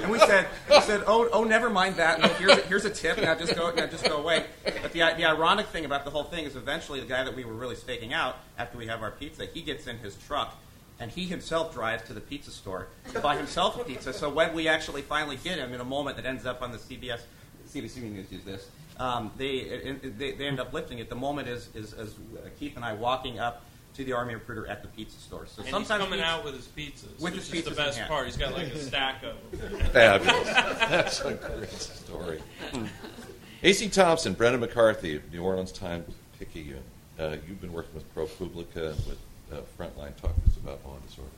and 0.02 0.12
we 0.12 0.20
said, 0.20 0.48
we 0.70 0.82
said, 0.82 1.04
"Oh, 1.06 1.30
oh, 1.32 1.44
never 1.44 1.70
mind 1.70 1.98
that. 1.98 2.22
No, 2.22 2.28
here's 2.30 2.58
a, 2.58 2.62
here's 2.62 2.86
a 2.86 2.90
tip. 2.90 3.18
Now 3.18 3.36
just 3.36 3.56
go, 3.56 3.72
now 3.72 3.88
just 3.88 4.06
go 4.06 4.18
away." 4.18 4.46
But 4.64 4.94
the 4.94 5.00
the 5.18 5.26
ironic 5.26 5.68
thing 5.68 5.86
about 5.86 6.06
the 6.06 6.12
whole 6.12 6.24
thing 6.24 6.46
is, 6.46 6.56
eventually, 6.56 7.00
the 7.00 7.06
guy 7.06 7.24
that 7.24 7.36
we 7.36 7.44
were 7.44 7.54
really 7.54 7.76
staking 7.76 8.14
out 8.14 8.38
after 8.58 8.78
we 8.78 8.88
have 8.88 9.02
our 9.02 9.12
pizza, 9.12 9.46
he 9.46 9.62
gets 9.62 9.88
in 9.88 9.98
his 9.98 10.16
truck. 10.16 10.56
And 11.00 11.10
he 11.10 11.26
himself 11.26 11.74
drives 11.74 12.04
to 12.04 12.14
the 12.14 12.22
pizza 12.22 12.52
store 12.52 12.88
to 13.14 13.20
buy 13.20 13.36
himself 13.36 13.82
a 13.82 13.84
pizza. 13.84 14.14
So 14.14 14.30
when 14.30 14.54
we 14.54 14.68
actually 14.68 15.02
finally 15.02 15.38
get 15.44 15.58
him 15.58 15.74
in 15.74 15.82
a 15.82 15.84
moment 15.84 16.18
that 16.18 16.26
ends 16.26 16.46
up 16.46 16.62
on 16.62 16.72
the 16.72 16.78
CBS, 16.78 17.22
CBC 17.68 18.04
News 18.04 18.32
use 18.32 18.44
this, 18.44 18.70
um, 19.00 19.32
they, 19.36 19.56
it, 19.56 20.20
they 20.20 20.34
they 20.34 20.46
end 20.46 20.60
up 20.60 20.72
lifting 20.72 21.00
it. 21.00 21.10
The 21.10 21.16
moment 21.16 21.48
is 21.48 21.70
is, 21.74 21.94
is 21.94 22.16
Keith 22.60 22.76
and 22.76 22.86
I 22.86 22.94
walking 22.94 23.40
up 23.40 23.66
to 23.96 24.04
the 24.04 24.14
army 24.14 24.34
recruiter 24.34 24.68
at 24.68 24.82
the 24.82 24.88
pizza 24.90 25.20
store. 25.20 25.46
So 25.46 25.58
And 25.60 25.66
he's 25.68 25.72
sometimes 25.72 26.04
coming 26.04 26.20
pizza- 26.20 26.26
out 26.32 26.44
with 26.44 26.56
his 26.56 26.68
pizzas, 26.68 27.04
with 27.14 27.22
which 27.22 27.34
his 27.36 27.44
is 27.44 27.50
the 27.52 27.58
pizzas 27.58 27.68
in 27.72 27.76
best 27.76 28.02
part. 28.08 28.26
He's 28.26 28.38
got 28.38 28.54
like 28.54 28.68
a 28.68 28.78
stack 28.80 29.24
of 29.24 29.60
them. 29.60 29.80
Fabulous. 29.92 30.48
That's 30.48 31.22
a 31.22 31.34
great 31.34 31.70
story. 31.72 32.42
A.C. 33.64 33.88
Thompson, 33.90 34.34
Brendan 34.34 34.60
McCarthy, 34.62 35.22
New 35.32 35.44
Orleans 35.44 35.72
Times 35.72 36.14
Picayune. 36.38 36.84
Uh, 37.18 37.38
you've 37.48 37.62
been 37.62 37.72
working 37.72 37.94
with 37.94 38.14
ProPublica 38.16 38.92
and 38.92 39.06
with 39.06 39.18
uh, 39.54 39.58
Frontline. 39.80 40.16
Talkers 40.18 40.58
about 40.62 40.84
law 40.86 40.96
and 40.96 41.08
disorder. 41.08 41.30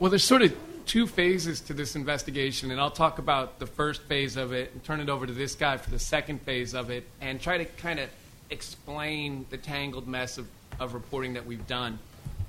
Well, 0.00 0.10
there's 0.10 0.24
sort 0.24 0.42
of 0.42 0.56
two 0.86 1.06
phases 1.06 1.60
to 1.60 1.72
this 1.74 1.94
investigation, 1.94 2.70
and 2.72 2.80
I'll 2.80 2.90
talk 2.90 3.18
about 3.18 3.58
the 3.60 3.66
first 3.66 4.02
phase 4.02 4.36
of 4.36 4.52
it 4.52 4.72
and 4.72 4.82
turn 4.82 5.00
it 5.00 5.08
over 5.08 5.24
to 5.26 5.32
this 5.32 5.54
guy 5.54 5.76
for 5.76 5.90
the 5.90 5.98
second 6.00 6.40
phase 6.42 6.74
of 6.74 6.90
it 6.90 7.06
and 7.20 7.40
try 7.40 7.58
to 7.58 7.64
kind 7.64 8.00
of 8.00 8.08
explain 8.50 9.46
the 9.50 9.56
tangled 9.56 10.08
mess 10.08 10.36
of, 10.38 10.46
of 10.80 10.94
reporting 10.94 11.34
that 11.34 11.46
we've 11.46 11.66
done. 11.66 11.98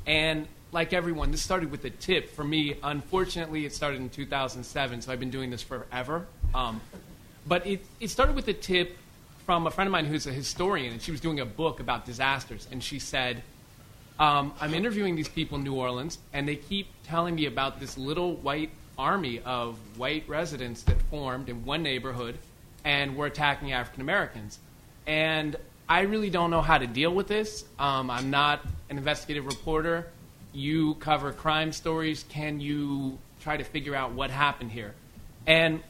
And 0.05 0.47
like 0.71 0.93
everyone, 0.93 1.32
this 1.32 1.41
started 1.41 1.71
with 1.71 1.86
a 1.86 1.89
tip. 1.89 2.30
For 2.30 2.43
me, 2.43 2.76
unfortunately, 2.84 3.65
it 3.65 3.73
started 3.73 4.01
in 4.01 4.09
2007, 4.09 5.01
so 5.01 5.11
I've 5.11 5.19
been 5.19 5.32
doing 5.32 5.49
this 5.49 5.61
forever. 5.61 6.28
Um, 6.53 6.82
but 7.47 7.65
it, 7.65 7.86
it 7.99 8.09
started 8.09 8.36
with 8.36 8.47
a 8.47 8.53
tip 8.53 8.97
from 9.45 9.67
a 9.67 9.71
friend 9.71 9.88
of 9.88 9.91
mine 9.91 10.05
who's 10.05 10.28
a 10.28 10.32
historian, 10.32 10.93
and 10.93 11.01
she 11.01 11.11
was 11.11 11.21
doing 11.21 11.39
a 11.39 11.45
book 11.45 11.80
about 11.80 12.05
disasters, 12.05 12.67
and 12.71 12.84
she 12.84 12.99
said, 12.99 13.43
um, 14.17 14.53
I'm 14.59 14.73
interviewing 14.73 15.15
these 15.15 15.28
people 15.28 15.57
in 15.57 15.63
New 15.63 15.76
Orleans, 15.76 16.17
and 16.34 16.47
they 16.47 16.55
keep 16.55 16.88
telling 17.03 17.36
me 17.36 17.45
about 17.45 17.80
this 17.80 17.97
little 17.97 18.36
white 18.36 18.71
army 18.97 19.41
of 19.41 19.78
white 19.97 20.28
residents 20.28 20.84
that 20.84 21.01
formed 21.03 21.49
in 21.49 21.65
one 21.65 21.84
neighborhood 21.84 22.38
and 22.84 23.15
were 23.17 23.26
attacking 23.26 23.73
African 23.73 24.01
Americans. 24.01 24.59
And 25.05 25.57
I 25.88 26.02
really 26.02 26.30
don't 26.30 26.50
know 26.50 26.62
how 26.62 26.78
to 26.78 26.88
deal 26.88 27.14
with 27.14 27.28
this. 27.28 27.64
Um, 27.78 28.10
I'm 28.10 28.32
not 28.32 28.62
an 28.90 28.98
investigative 28.98 29.46
reporter. 29.46 30.08
You 30.52 30.96
cover 30.96 31.32
crime 31.32 31.72
stories. 31.72 32.26
Can 32.30 32.60
you 32.60 33.20
try 33.42 33.58
to 33.58 33.64
figure 33.64 33.96
out 33.96 34.14
what 34.14 34.32
happened 34.32 34.72
here? 34.72 34.94
And 35.46 35.82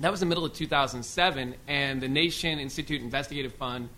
that 0.00 0.10
was 0.10 0.20
the 0.20 0.26
middle 0.26 0.44
of 0.44 0.54
2007, 0.54 1.54
and 1.68 2.00
the 2.00 2.08
Nation 2.08 2.58
Institute 2.58 3.00
Investigative 3.02 3.54
Fund 3.54 3.88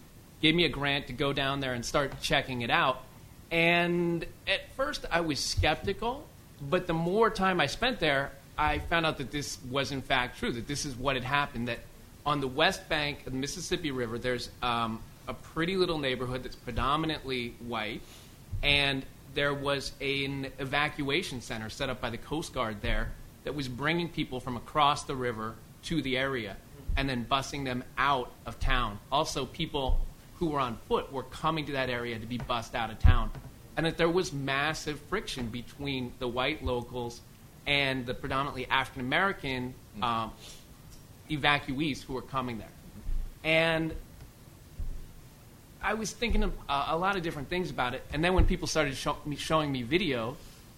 gave 0.43 0.55
me 0.55 0.65
a 0.65 0.69
grant 0.69 1.07
to 1.07 1.13
go 1.13 1.33
down 1.33 1.61
there 1.61 1.73
and 1.73 1.85
start 1.85 2.21
checking 2.21 2.63
it 2.63 2.71
out. 2.71 3.03
And 3.51 4.27
at 4.47 4.71
first, 4.77 5.07
I 5.11 5.21
was 5.21 5.39
skeptical, 5.39 6.27
but 6.61 6.87
the 6.87 6.95
more 6.95 7.31
time 7.31 7.61
I 7.61 7.67
spent 7.67 8.01
there, 8.01 8.33
I 8.59 8.81
found 8.81 9.07
out 9.07 9.19
that 9.19 9.31
this 9.31 9.59
was 9.71 9.93
in 9.93 10.03
fact 10.03 10.39
true, 10.39 10.53
that 10.53 10.67
this 10.67 10.85
is 10.85 10.95
what 10.97 11.17
had 11.17 11.25
happened. 11.25 11.69
That 11.69 11.79
on 12.27 12.41
the 12.41 12.49
west 12.49 12.89
bank 12.89 13.25
of 13.27 13.33
the 13.33 13.39
Mississippi 13.39 13.93
River, 13.93 14.19
there's 14.19 14.51
um, 14.61 15.01
a 15.29 15.33
pretty 15.33 15.77
little 15.77 15.99
neighborhood 15.99 16.43
that's 16.43 16.57
predominantly 16.57 17.55
white, 17.61 18.03
and 18.63 19.07
there 19.35 19.55
was 19.55 19.93
an 20.01 20.51
evacuation 20.59 21.41
center 21.41 21.71
set 21.71 21.89
up 21.89 22.01
by 22.01 22.11
the 22.11 22.19
Coast 22.19 22.53
Guard 22.53 22.83
there 22.83 23.13
that 23.45 23.55
was 23.55 23.69
bringing 23.69 24.09
people 24.09 24.41
from 24.41 24.57
across 24.57 25.05
the 25.05 25.15
river 25.15 25.55
to 25.85 26.03
the 26.03 26.19
area 26.19 26.57
and 26.97 27.09
then 27.09 27.25
busing 27.31 27.65
them 27.65 27.85
out 27.97 28.33
of 28.45 28.59
town. 28.59 28.99
Also, 29.13 29.47
people 29.47 30.01
who 30.39 30.49
were 30.49 30.59
on 30.59 30.79
foot 30.89 31.13
were 31.13 31.23
coming 31.25 31.65
to 31.67 31.73
that 31.73 31.91
area 31.91 32.19
to 32.19 32.27
be 32.27 32.39
bussed 32.39 32.75
out 32.75 32.91
of 32.91 32.99
town. 32.99 33.31
And 33.77 33.87
that 33.87 33.99
there 33.99 34.09
was 34.09 34.33
massive 34.33 34.99
friction 35.09 35.49
between 35.49 36.13
the 36.19 36.27
white 36.27 36.65
locals 36.65 37.21
and 37.67 38.07
the 38.07 38.15
predominantly 38.15 38.67
African 38.67 39.03
American 39.03 39.75
um, 40.03 40.33
evacuees 41.31 42.03
who 42.03 42.15
were 42.15 42.23
coming 42.23 42.59
there. 42.59 42.69
And 43.45 43.95
I 45.83 45.95
was 45.95 46.11
thinking 46.11 46.43
of 46.43 46.53
uh, 46.69 46.87
a 46.89 46.97
lot 46.97 47.17
of 47.17 47.23
different 47.23 47.49
things 47.49 47.71
about 47.71 47.95
it. 47.95 48.03
And 48.13 48.25
then 48.25 48.35
when 48.35 48.45
people 48.45 48.67
started 48.67 48.97
show, 48.97 49.17
me, 49.25 49.37
showing 49.37 49.71
me 49.71 49.83
video 49.83 50.37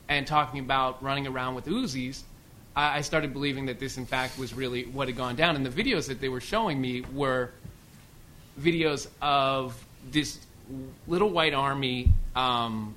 and 0.08 0.26
talking 0.26 0.60
about 0.60 1.02
running 1.02 1.26
around 1.26 1.54
with 1.54 1.66
Uzis, 1.66 2.22
I, 2.76 2.98
I 2.98 3.00
started 3.00 3.32
believing 3.32 3.66
that 3.66 3.78
this, 3.78 3.96
in 3.96 4.06
fact, 4.06 4.38
was 4.38 4.52
really 4.52 4.84
what 4.84 5.08
had 5.08 5.16
gone 5.16 5.36
down. 5.36 5.56
And 5.56 5.64
the 5.64 5.70
videos 5.70 6.08
that 6.08 6.20
they 6.20 6.28
were 6.28 6.40
showing 6.40 6.80
me 6.80 7.04
were 7.14 7.50
videos 8.60 9.08
of 9.22 9.82
this 10.10 10.40
little 11.06 11.30
white 11.30 11.54
army 11.54 12.12
um, 12.36 12.94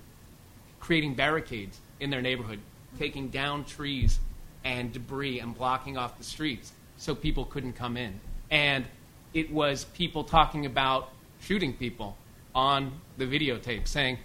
creating 0.79 1.15
barricades 1.15 1.79
in 1.99 2.09
their 2.09 2.21
neighborhood, 2.21 2.59
taking 2.99 3.29
down 3.29 3.63
trees 3.63 4.19
and 4.63 4.91
debris 4.91 5.39
and 5.39 5.57
blocking 5.57 5.97
off 5.97 6.17
the 6.17 6.23
streets 6.23 6.73
so 7.01 7.15
people 7.15 7.45
couldn't 7.45 7.73
come 7.73 7.97
in. 7.97 8.19
And 8.51 8.85
it 9.33 9.51
was 9.51 9.85
people 9.85 10.23
talking 10.23 10.67
about 10.67 11.09
shooting 11.39 11.73
people 11.73 12.15
on 12.53 12.91
the 13.17 13.25
videotape, 13.25 13.87
saying, 13.87 14.19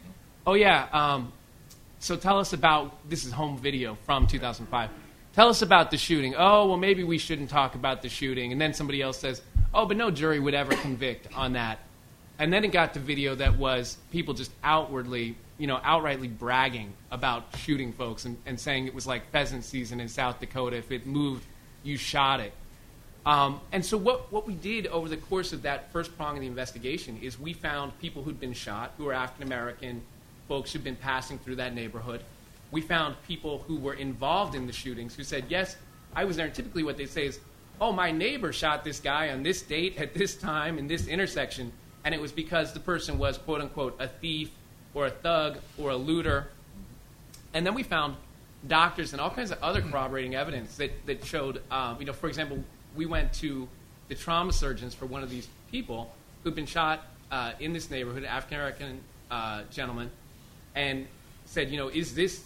"Oh 0.46 0.52
yeah, 0.52 0.86
um, 0.92 1.32
so 2.00 2.16
tell 2.16 2.38
us 2.38 2.52
about 2.52 3.08
this 3.08 3.24
is 3.24 3.32
home 3.32 3.56
video 3.56 3.96
from 4.04 4.26
2005. 4.26 4.90
Tell 5.32 5.48
us 5.48 5.62
about 5.62 5.90
the 5.90 5.96
shooting. 5.96 6.34
Oh 6.36 6.68
well, 6.68 6.76
maybe 6.76 7.02
we 7.02 7.16
shouldn't 7.16 7.48
talk 7.48 7.76
about 7.76 8.02
the 8.02 8.10
shooting." 8.10 8.52
And 8.52 8.60
then 8.60 8.74
somebody 8.74 9.00
else 9.00 9.16
says, 9.16 9.40
"Oh, 9.72 9.86
but 9.86 9.96
no 9.96 10.10
jury 10.10 10.38
would 10.38 10.54
ever 10.54 10.76
convict 10.76 11.28
on 11.34 11.54
that." 11.54 11.78
And 12.38 12.52
then 12.52 12.62
it 12.62 12.72
got 12.72 12.92
to 12.92 13.00
video 13.00 13.34
that 13.36 13.56
was 13.56 13.96
people 14.12 14.34
just 14.34 14.52
outwardly, 14.62 15.34
you 15.56 15.66
know, 15.66 15.78
outrightly 15.78 16.28
bragging 16.38 16.92
about 17.10 17.56
shooting 17.56 17.94
folks 17.94 18.26
and, 18.26 18.36
and 18.44 18.60
saying 18.60 18.86
it 18.86 18.94
was 18.94 19.06
like 19.06 19.30
pheasant 19.30 19.64
season 19.64 19.98
in 19.98 20.08
South 20.08 20.40
Dakota. 20.40 20.76
If 20.76 20.92
it 20.92 21.06
moved, 21.06 21.46
you 21.82 21.96
shot 21.96 22.40
it. 22.40 22.52
Um, 23.26 23.60
and 23.72 23.84
so 23.84 23.96
what, 23.98 24.32
what 24.32 24.46
we 24.46 24.54
did 24.54 24.86
over 24.86 25.08
the 25.08 25.16
course 25.16 25.52
of 25.52 25.62
that 25.62 25.92
first 25.92 26.16
prong 26.16 26.36
of 26.36 26.40
the 26.42 26.46
investigation 26.46 27.18
is 27.20 27.40
we 27.40 27.52
found 27.52 27.98
people 27.98 28.22
who'd 28.22 28.38
been 28.38 28.52
shot, 28.52 28.92
who 28.96 29.04
were 29.04 29.12
African 29.12 29.48
American 29.48 30.00
folks 30.46 30.72
who'd 30.72 30.84
been 30.84 30.96
passing 30.96 31.36
through 31.40 31.56
that 31.56 31.74
neighborhood. 31.74 32.22
We 32.70 32.80
found 32.80 33.16
people 33.26 33.64
who 33.66 33.76
were 33.76 33.94
involved 33.94 34.54
in 34.54 34.68
the 34.68 34.72
shootings 34.72 35.16
who 35.16 35.24
said, 35.24 35.46
yes, 35.48 35.76
I 36.14 36.24
was 36.24 36.36
there. 36.36 36.46
And 36.46 36.54
typically 36.54 36.84
what 36.84 36.96
they 36.96 37.06
say 37.06 37.26
is, 37.26 37.40
oh, 37.80 37.90
my 37.90 38.12
neighbor 38.12 38.52
shot 38.52 38.84
this 38.84 39.00
guy 39.00 39.30
on 39.30 39.42
this 39.42 39.60
date 39.62 39.98
at 39.98 40.14
this 40.14 40.36
time 40.36 40.78
in 40.78 40.86
this 40.86 41.08
intersection. 41.08 41.72
And 42.04 42.14
it 42.14 42.20
was 42.20 42.30
because 42.30 42.72
the 42.72 42.80
person 42.80 43.18
was, 43.18 43.38
quote 43.38 43.60
unquote, 43.60 43.96
a 43.98 44.06
thief 44.06 44.52
or 44.94 45.06
a 45.06 45.10
thug 45.10 45.58
or 45.78 45.90
a 45.90 45.96
looter. 45.96 46.46
And 47.54 47.66
then 47.66 47.74
we 47.74 47.82
found 47.82 48.14
doctors 48.68 49.12
and 49.12 49.20
all 49.20 49.30
kinds 49.30 49.50
of 49.50 49.60
other 49.62 49.82
corroborating 49.82 50.36
evidence 50.36 50.76
that, 50.76 50.92
that 51.06 51.24
showed, 51.24 51.60
um, 51.72 51.96
you 51.98 52.06
know, 52.06 52.12
for 52.12 52.28
example, 52.28 52.62
we 52.96 53.06
went 53.06 53.32
to 53.34 53.68
the 54.08 54.14
trauma 54.14 54.52
surgeons 54.52 54.94
for 54.94 55.06
one 55.06 55.22
of 55.22 55.30
these 55.30 55.48
people 55.70 56.12
who'd 56.42 56.54
been 56.54 56.66
shot 56.66 57.04
uh, 57.30 57.52
in 57.60 57.72
this 57.72 57.90
neighborhood, 57.90 58.24
African 58.24 58.56
American 58.58 59.00
uh, 59.30 59.62
gentleman, 59.70 60.10
and 60.74 61.06
said, 61.44 61.70
you 61.70 61.76
know, 61.76 61.88
is 61.88 62.14
this 62.14 62.44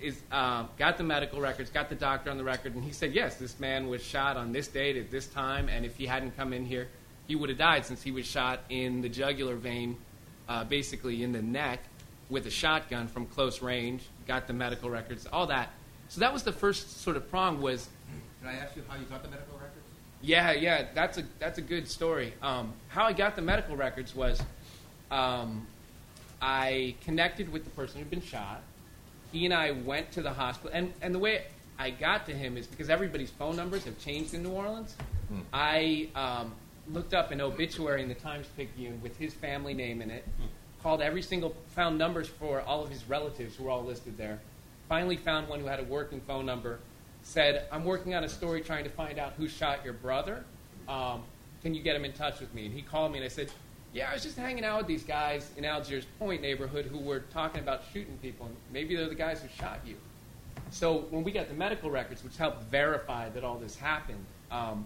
is 0.00 0.20
uh, 0.32 0.64
got 0.78 0.98
the 0.98 1.04
medical 1.04 1.40
records, 1.40 1.70
got 1.70 1.88
the 1.88 1.94
doctor 1.94 2.30
on 2.30 2.36
the 2.36 2.44
record, 2.44 2.74
and 2.74 2.82
he 2.82 2.92
said, 2.92 3.14
yes, 3.14 3.36
this 3.36 3.60
man 3.60 3.88
was 3.88 4.02
shot 4.02 4.36
on 4.36 4.52
this 4.52 4.66
date 4.66 4.96
at 4.96 5.10
this 5.10 5.26
time, 5.28 5.68
and 5.68 5.86
if 5.86 5.96
he 5.96 6.06
hadn't 6.06 6.36
come 6.36 6.52
in 6.52 6.64
here, 6.64 6.88
he 7.28 7.36
would 7.36 7.48
have 7.48 7.58
died 7.58 7.86
since 7.86 8.02
he 8.02 8.10
was 8.10 8.26
shot 8.26 8.60
in 8.68 9.00
the 9.00 9.08
jugular 9.08 9.54
vein, 9.54 9.96
uh, 10.48 10.64
basically 10.64 11.22
in 11.22 11.30
the 11.30 11.40
neck, 11.40 11.84
with 12.30 12.46
a 12.46 12.50
shotgun 12.50 13.06
from 13.06 13.26
close 13.26 13.62
range. 13.62 14.02
Got 14.26 14.48
the 14.48 14.52
medical 14.52 14.90
records, 14.90 15.26
all 15.32 15.46
that. 15.46 15.70
So 16.08 16.20
that 16.20 16.32
was 16.32 16.42
the 16.42 16.52
first 16.52 17.00
sort 17.00 17.16
of 17.16 17.30
prong 17.30 17.60
was 17.60 17.88
Can 18.40 18.50
I 18.50 18.54
ask 18.54 18.74
you 18.74 18.82
how 18.88 18.96
you 18.96 19.04
got 19.04 19.22
the 19.22 19.30
medical 19.30 19.54
records? 19.54 19.91
Yeah, 20.22 20.52
yeah, 20.52 20.86
that's 20.94 21.18
a 21.18 21.24
that's 21.38 21.58
a 21.58 21.62
good 21.62 21.88
story. 21.88 22.32
Um, 22.42 22.72
how 22.88 23.04
I 23.04 23.12
got 23.12 23.36
the 23.36 23.42
medical 23.42 23.76
records 23.76 24.14
was, 24.14 24.40
um, 25.10 25.66
I 26.40 26.94
connected 27.04 27.52
with 27.52 27.64
the 27.64 27.70
person 27.70 27.98
who'd 27.98 28.10
been 28.10 28.22
shot. 28.22 28.62
He 29.32 29.44
and 29.44 29.52
I 29.54 29.72
went 29.72 30.12
to 30.12 30.22
the 30.22 30.32
hospital, 30.32 30.70
and 30.72 30.92
and 31.02 31.14
the 31.14 31.18
way 31.18 31.44
I 31.78 31.90
got 31.90 32.26
to 32.26 32.32
him 32.32 32.56
is 32.56 32.66
because 32.66 32.88
everybody's 32.88 33.30
phone 33.30 33.56
numbers 33.56 33.84
have 33.84 33.98
changed 33.98 34.34
in 34.34 34.42
New 34.42 34.50
Orleans. 34.50 34.94
Hmm. 35.28 35.40
I 35.52 36.08
um, 36.14 36.52
looked 36.90 37.14
up 37.14 37.30
an 37.32 37.40
obituary 37.40 38.02
in 38.02 38.08
the 38.08 38.14
Times 38.14 38.46
Picayune 38.56 39.00
with 39.02 39.16
his 39.16 39.34
family 39.34 39.74
name 39.74 40.02
in 40.02 40.10
it. 40.10 40.24
Called 40.82 41.00
every 41.00 41.22
single, 41.22 41.54
found 41.76 41.96
numbers 41.96 42.28
for 42.28 42.60
all 42.60 42.82
of 42.82 42.90
his 42.90 43.08
relatives 43.08 43.56
who 43.56 43.64
were 43.64 43.70
all 43.70 43.84
listed 43.84 44.16
there. 44.16 44.40
Finally 44.88 45.16
found 45.16 45.48
one 45.48 45.60
who 45.60 45.66
had 45.66 45.78
a 45.78 45.84
working 45.84 46.20
phone 46.20 46.44
number 46.44 46.80
said, 47.22 47.66
I'm 47.70 47.84
working 47.84 48.14
on 48.14 48.24
a 48.24 48.28
story 48.28 48.60
trying 48.60 48.84
to 48.84 48.90
find 48.90 49.18
out 49.18 49.34
who 49.36 49.48
shot 49.48 49.84
your 49.84 49.94
brother. 49.94 50.44
Um, 50.88 51.22
can 51.62 51.74
you 51.74 51.82
get 51.82 51.94
him 51.96 52.04
in 52.04 52.12
touch 52.12 52.40
with 52.40 52.52
me? 52.54 52.66
And 52.66 52.74
he 52.74 52.82
called 52.82 53.12
me 53.12 53.18
and 53.18 53.24
I 53.24 53.28
said, 53.28 53.50
Yeah, 53.92 54.10
I 54.10 54.14
was 54.14 54.22
just 54.22 54.36
hanging 54.36 54.64
out 54.64 54.78
with 54.78 54.86
these 54.88 55.04
guys 55.04 55.48
in 55.56 55.64
Algiers 55.64 56.04
Point 56.18 56.42
neighborhood 56.42 56.86
who 56.86 56.98
were 56.98 57.20
talking 57.32 57.60
about 57.60 57.82
shooting 57.92 58.18
people. 58.20 58.46
And 58.46 58.56
maybe 58.72 58.96
they're 58.96 59.08
the 59.08 59.14
guys 59.14 59.40
who 59.40 59.48
shot 59.58 59.80
you. 59.86 59.96
So 60.70 61.06
when 61.10 61.22
we 61.22 61.30
got 61.32 61.48
the 61.48 61.54
medical 61.54 61.90
records, 61.90 62.24
which 62.24 62.36
helped 62.36 62.62
verify 62.64 63.28
that 63.30 63.44
all 63.44 63.58
this 63.58 63.76
happened, 63.76 64.24
um, 64.50 64.84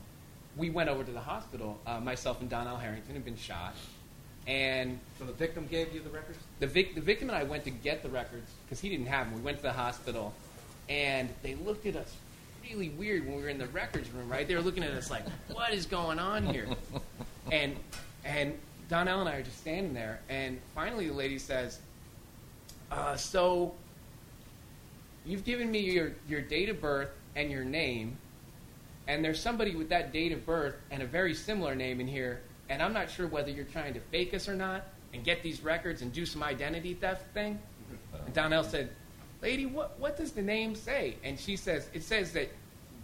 we 0.56 0.70
went 0.70 0.88
over 0.88 1.04
to 1.04 1.12
the 1.12 1.20
hospital. 1.20 1.78
Uh, 1.86 2.00
myself 2.00 2.40
and 2.40 2.50
Donnell 2.50 2.76
Herrington 2.76 3.14
had 3.14 3.24
been 3.24 3.36
shot. 3.36 3.74
And 4.46 4.98
So 5.18 5.24
the 5.24 5.32
victim 5.32 5.66
gave 5.70 5.92
you 5.92 6.00
the 6.00 6.10
records? 6.10 6.38
the, 6.60 6.66
vic- 6.66 6.94
the 6.94 7.00
victim 7.00 7.28
and 7.30 7.36
I 7.36 7.42
went 7.42 7.64
to 7.64 7.70
get 7.70 8.02
the 8.02 8.08
records 8.08 8.50
because 8.64 8.80
he 8.80 8.88
didn't 8.88 9.06
have 9.06 9.26
them. 9.26 9.34
We 9.36 9.40
went 9.44 9.56
to 9.58 9.62
the 9.64 9.72
hospital, 9.72 10.32
and 10.88 11.28
they 11.42 11.56
looked 11.56 11.84
at 11.86 11.96
us 11.96 12.14
really 12.70 12.90
weird 12.90 13.26
when 13.26 13.36
we 13.36 13.42
were 13.42 13.48
in 13.48 13.58
the 13.58 13.66
records 13.68 14.10
room. 14.10 14.28
Right? 14.28 14.46
They 14.46 14.54
were 14.54 14.62
looking 14.62 14.82
at 14.82 14.92
us 14.92 15.10
like, 15.10 15.24
"What 15.52 15.72
is 15.72 15.86
going 15.86 16.18
on 16.18 16.46
here?" 16.46 16.68
and 17.52 17.76
and 18.24 18.58
Donnell 18.88 19.20
and 19.20 19.28
I 19.28 19.36
are 19.36 19.42
just 19.42 19.58
standing 19.58 19.94
there, 19.94 20.20
and 20.28 20.60
finally 20.74 21.08
the 21.08 21.14
lady 21.14 21.38
says, 21.38 21.78
uh, 22.90 23.16
"So 23.16 23.74
you've 25.24 25.44
given 25.44 25.70
me 25.70 25.80
your 25.80 26.12
your 26.28 26.40
date 26.40 26.68
of 26.68 26.80
birth 26.80 27.10
and 27.34 27.50
your 27.50 27.64
name." 27.64 28.16
And 29.08 29.24
there's 29.24 29.40
somebody 29.40 29.76
with 29.76 29.88
that 29.90 30.12
date 30.12 30.32
of 30.32 30.44
birth 30.44 30.74
and 30.90 31.00
a 31.00 31.06
very 31.06 31.32
similar 31.32 31.76
name 31.76 32.00
in 32.00 32.08
here, 32.08 32.40
and 32.68 32.82
I'm 32.82 32.92
not 32.92 33.08
sure 33.08 33.28
whether 33.28 33.50
you're 33.50 33.64
trying 33.64 33.94
to 33.94 34.00
fake 34.00 34.34
us 34.34 34.48
or 34.48 34.56
not 34.56 34.82
and 35.14 35.22
get 35.22 35.44
these 35.44 35.60
records 35.62 36.02
and 36.02 36.12
do 36.12 36.26
some 36.26 36.42
identity 36.42 36.94
theft 36.94 37.32
thing. 37.32 37.60
And 38.24 38.34
Donnell 38.34 38.64
said, 38.64 38.90
Lady, 39.42 39.66
what, 39.66 39.98
what 39.98 40.16
does 40.16 40.32
the 40.32 40.42
name 40.42 40.74
say? 40.74 41.16
And 41.24 41.38
she 41.38 41.56
says, 41.56 41.88
It 41.92 42.02
says 42.02 42.32
that 42.32 42.48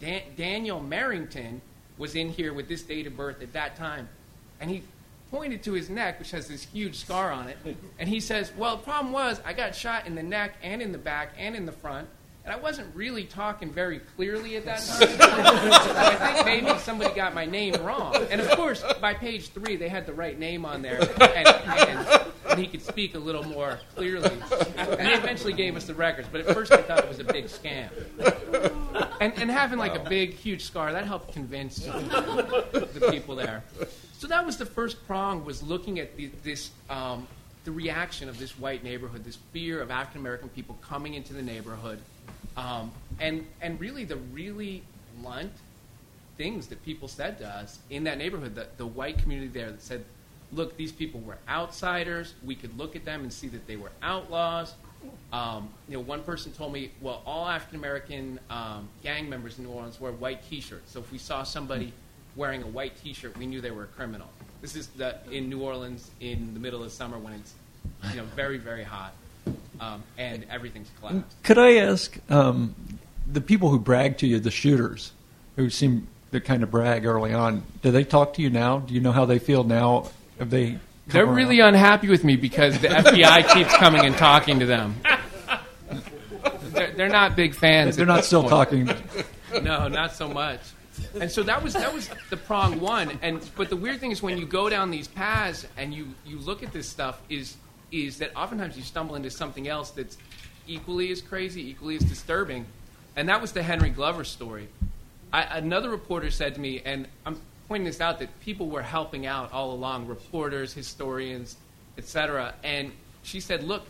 Dan- 0.01 0.23
Daniel 0.37 0.81
Merrington 0.81 1.61
was 1.99 2.15
in 2.15 2.31
here 2.31 2.53
with 2.53 2.69
this 2.69 2.83
date 2.83 3.07
of 3.07 3.17
birth 3.17 3.43
at 3.43 3.53
that 3.53 3.77
time. 3.77 4.09
And 4.61 4.71
he 4.71 4.83
pointed 5.31 5.63
to 5.65 5.73
his 5.73 5.89
neck, 5.89 6.19
which 6.19 6.31
has 6.31 6.49
this 6.49 6.65
huge 6.65 6.97
scar 6.97 7.31
on 7.31 7.49
it. 7.49 7.57
And 7.99 8.09
he 8.09 8.21
says, 8.21 8.53
Well, 8.57 8.77
the 8.77 8.83
problem 8.83 9.13
was 9.13 9.41
I 9.45 9.53
got 9.53 9.75
shot 9.75 10.07
in 10.07 10.15
the 10.15 10.23
neck 10.23 10.55
and 10.63 10.83
in 10.83 10.93
the 10.93 10.99
back 10.99 11.35
and 11.39 11.55
in 11.55 11.67
the 11.67 11.73
front. 11.73 12.09
And 12.45 12.53
I 12.53 12.57
wasn't 12.57 12.93
really 12.97 13.23
talking 13.25 13.71
very 13.71 14.01
clearly 14.01 14.57
at 14.57 14.65
that 14.65 14.79
time. 14.79 15.09
so 15.09 15.95
I 15.97 16.17
think 16.35 16.45
maybe 16.45 16.77
somebody 16.81 17.15
got 17.15 17.35
my 17.35 17.45
name 17.45 17.75
wrong. 17.85 18.17
And 18.31 18.41
of 18.41 18.51
course, 18.57 18.83
by 19.01 19.15
page 19.15 19.51
three, 19.51 19.77
they 19.77 19.89
had 19.89 20.07
the 20.07 20.13
right 20.13 20.37
name 20.37 20.65
on 20.65 20.83
there, 20.83 21.01
and, 21.21 21.47
and, 21.47 22.32
and 22.53 22.61
he 22.61 22.67
could 22.67 22.83
speak 22.83 23.15
a 23.15 23.19
little 23.19 23.45
more 23.45 23.81
clearly. 23.97 24.31
And 24.77 25.01
he 25.01 25.15
eventually 25.15 25.53
gave 25.53 25.75
us 25.77 25.85
the 25.87 25.95
records, 25.95 26.29
but 26.31 26.43
at 26.43 26.55
first 26.55 26.71
I 26.71 26.83
thought 26.83 26.99
it 27.01 27.09
was 27.09 27.19
a 27.19 27.25
big 27.25 27.47
scam. 27.47 27.89
And, 29.21 29.33
and 29.37 29.51
having 29.51 29.79
like 29.79 29.95
a 29.95 30.09
big, 30.09 30.35
huge 30.35 30.65
scar, 30.65 30.93
that 30.93 31.07
helped 31.07 31.33
convince 31.33 31.77
the 31.77 33.09
people 33.11 33.35
there. 33.35 33.65
So 34.19 34.27
that 34.29 34.45
was 34.45 34.57
the 34.57 34.67
first 34.67 35.05
prong, 35.07 35.45
was 35.45 35.63
looking 35.63 35.99
at 35.99 36.17
the, 36.17 36.31
this, 36.43 36.71
um, 36.91 37.27
the 37.65 37.73
reaction 37.73 38.29
of 38.29 38.39
this 38.39 38.59
white 38.59 38.85
neighborhood, 38.85 39.25
this 39.25 39.39
fear 39.53 39.81
of 39.81 39.91
African 39.91 40.21
American 40.21 40.49
people 40.51 40.79
coming 40.83 41.15
into 41.15 41.33
the 41.33 41.43
neighborhood, 41.43 41.99
um, 42.57 42.93
and, 43.19 43.47
and 43.61 43.81
really 43.81 44.05
the 44.05 44.17
really 44.17 44.83
blunt 45.21 45.53
things 46.37 46.67
that 46.69 46.85
people 46.85 47.09
said 47.09 47.39
to 47.39 47.49
us 47.49 47.79
in 47.91 48.05
that 48.05 48.19
neighborhood, 48.19 48.55
the, 48.55 48.67
the 48.77 48.87
white 48.87 49.19
community 49.19 49.49
there 49.49 49.71
that 49.71 49.83
said, 49.83 50.05
look, 50.53 50.77
these 50.77 50.93
people 50.93 51.21
were 51.21 51.39
outsiders. 51.49 52.35
We 52.45 52.55
could 52.55 52.77
look 52.79 52.97
at 52.97 53.05
them 53.05 53.23
and 53.23 53.33
see 53.33 53.49
that 53.49 53.67
they 53.67 53.77
were 53.77 53.91
outlaws. 54.03 54.75
Um, 55.33 55.71
you 55.89 55.95
know, 55.95 56.01
one 56.01 56.23
person 56.23 56.53
told 56.53 56.73
me, 56.73 56.93
well, 57.01 57.23
all 57.27 57.49
African 57.49 57.79
American 57.79 58.39
um, 58.51 58.89
gang 59.03 59.29
members 59.29 59.59
in 59.59 59.65
New 59.65 59.71
Orleans 59.71 60.01
wear 60.01 60.13
white 60.13 60.49
T-shirts. 60.49 60.93
So 60.93 61.01
if 61.01 61.11
we 61.11 61.19
saw 61.19 61.43
somebody 61.43 61.93
wearing 62.37 62.63
a 62.63 62.67
white 62.67 62.93
T-shirt, 63.03 63.37
we 63.37 63.47
knew 63.47 63.61
they 63.61 63.71
were 63.71 63.85
a 63.85 63.89
criminal. 63.89 64.29
This 64.61 64.77
is 64.77 64.87
the, 64.89 65.17
in 65.31 65.49
New 65.49 65.61
Orleans 65.61 66.11
in 66.21 66.55
the 66.55 66.61
middle 66.61 66.85
of 66.85 66.93
summer 66.93 67.19
when 67.19 67.33
it's 67.35 67.55
you 68.11 68.17
know 68.17 68.25
very 68.37 68.59
very 68.59 68.85
hot 68.85 69.13
um, 69.81 70.03
and 70.19 70.47
everything's 70.51 70.91
collapsed. 71.01 71.43
Could 71.43 71.59
I 71.59 71.75
ask 71.77 72.17
um, 72.31 72.75
the 73.31 73.41
people 73.41 73.71
who 73.71 73.79
brag 73.81 74.19
to 74.19 74.27
you, 74.27 74.39
the 74.39 74.51
shooters, 74.51 75.13
who 75.57 75.69
seem 75.69 76.07
to 76.31 76.41
kind 76.41 76.63
of 76.63 76.71
brag 76.71 77.05
early 77.05 77.33
on, 77.33 77.65
do 77.83 77.91
they 77.91 78.05
talk 78.05 78.35
to 78.35 78.43
you 78.43 78.51
now? 78.51 78.79
Do 78.79 78.95
you 78.95 79.01
know 79.01 79.13
how 79.13 79.25
they 79.25 79.39
feel 79.39 79.65
now? 79.65 80.11
Have 80.43 80.51
they? 80.51 80.77
They're 81.07 81.25
really 81.25 81.61
unhappy 81.61 82.09
with 82.09 82.25
me 82.25 82.35
because 82.35 82.77
the 82.81 82.89
FBI 82.89 83.49
keeps 83.55 83.73
coming 83.77 84.05
and 84.05 84.17
talking 84.17 84.59
to 84.59 84.67
them. 84.67 84.97
They're, 86.73 86.91
they're 86.91 87.09
not 87.09 87.37
big 87.37 87.55
fans. 87.55 87.95
They're 87.95 88.07
not 88.07 88.25
still 88.25 88.41
point. 88.43 88.51
talking. 88.51 89.63
No, 89.63 89.87
not 89.87 90.17
so 90.17 90.29
much. 90.29 90.59
and 91.21 91.31
so 91.31 91.45
that 91.45 91.63
was 91.63 91.75
that 91.75 91.95
was 91.95 92.11
the 92.31 92.37
prong 92.37 92.81
one. 92.81 93.21
And 93.23 93.49
but 93.55 93.69
the 93.69 93.77
weird 93.77 94.01
thing 94.01 94.11
is 94.11 94.21
when 94.21 94.37
you 94.37 94.45
go 94.45 94.69
down 94.69 94.91
these 94.91 95.07
paths 95.07 95.65
and 95.77 95.95
you 95.95 96.09
you 96.27 96.41
look 96.41 96.65
at 96.65 96.73
this 96.73 96.89
stuff 96.89 97.23
is 97.29 97.57
is 97.93 98.19
that 98.19 98.35
oftentimes 98.35 98.77
you 98.77 98.83
stumble 98.83 99.15
into 99.15 99.31
something 99.31 99.69
else 99.69 99.91
that's 99.93 100.19
equally 100.67 101.13
as 101.13 101.23
crazy, 101.23 101.71
equally 101.71 101.95
as 101.95 102.03
disturbing, 102.03 102.67
and 103.15 103.29
that 103.29 103.41
was 103.41 103.53
the 103.53 103.63
Henry 103.63 103.91
Glover 103.91 104.25
story. 104.25 104.67
I, 105.33 105.59
another 105.59 105.89
reporter 105.89 106.33
said 106.33 106.57
to 106.57 106.61
me, 106.61 106.83
and 106.85 107.07
I'm 107.25 107.41
pointing 107.73 107.87
this 107.87 108.03
out 108.03 108.19
that 108.19 108.29
people 108.41 108.69
were 108.69 108.83
helping 108.83 109.25
out 109.25 109.51
all 109.51 109.73
along, 109.73 110.07
reporters, 110.07 110.75
historians, 110.75 111.57
etc. 111.97 112.53
And 112.63 112.93
she 113.23 113.41
said, 113.41 113.65
"Look, 113.65 113.87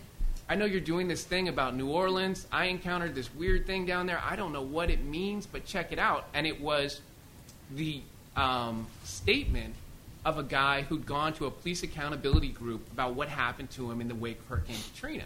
I 0.48 0.54
know 0.54 0.66
you're 0.66 0.80
doing 0.80 1.08
this 1.08 1.24
thing 1.24 1.48
about 1.48 1.74
New 1.74 1.88
Orleans. 1.88 2.46
I 2.52 2.66
encountered 2.66 3.16
this 3.16 3.34
weird 3.34 3.66
thing 3.66 3.84
down 3.84 4.06
there. 4.06 4.22
I 4.24 4.36
don't 4.36 4.52
know 4.52 4.62
what 4.62 4.88
it 4.88 5.02
means, 5.02 5.46
but 5.46 5.66
check 5.66 5.90
it 5.90 5.98
out." 5.98 6.26
And 6.32 6.46
it 6.46 6.60
was 6.60 7.00
the 7.72 8.02
um, 8.36 8.86
statement 9.02 9.74
of 10.24 10.38
a 10.38 10.44
guy 10.44 10.82
who'd 10.82 11.04
gone 11.04 11.32
to 11.32 11.46
a 11.46 11.50
police 11.50 11.82
accountability 11.82 12.50
group 12.50 12.88
about 12.92 13.16
what 13.16 13.26
happened 13.26 13.70
to 13.70 13.90
him 13.90 14.00
in 14.00 14.06
the 14.06 14.14
wake 14.14 14.38
of 14.38 14.46
Hurricane 14.46 14.76
Katrina. 14.94 15.24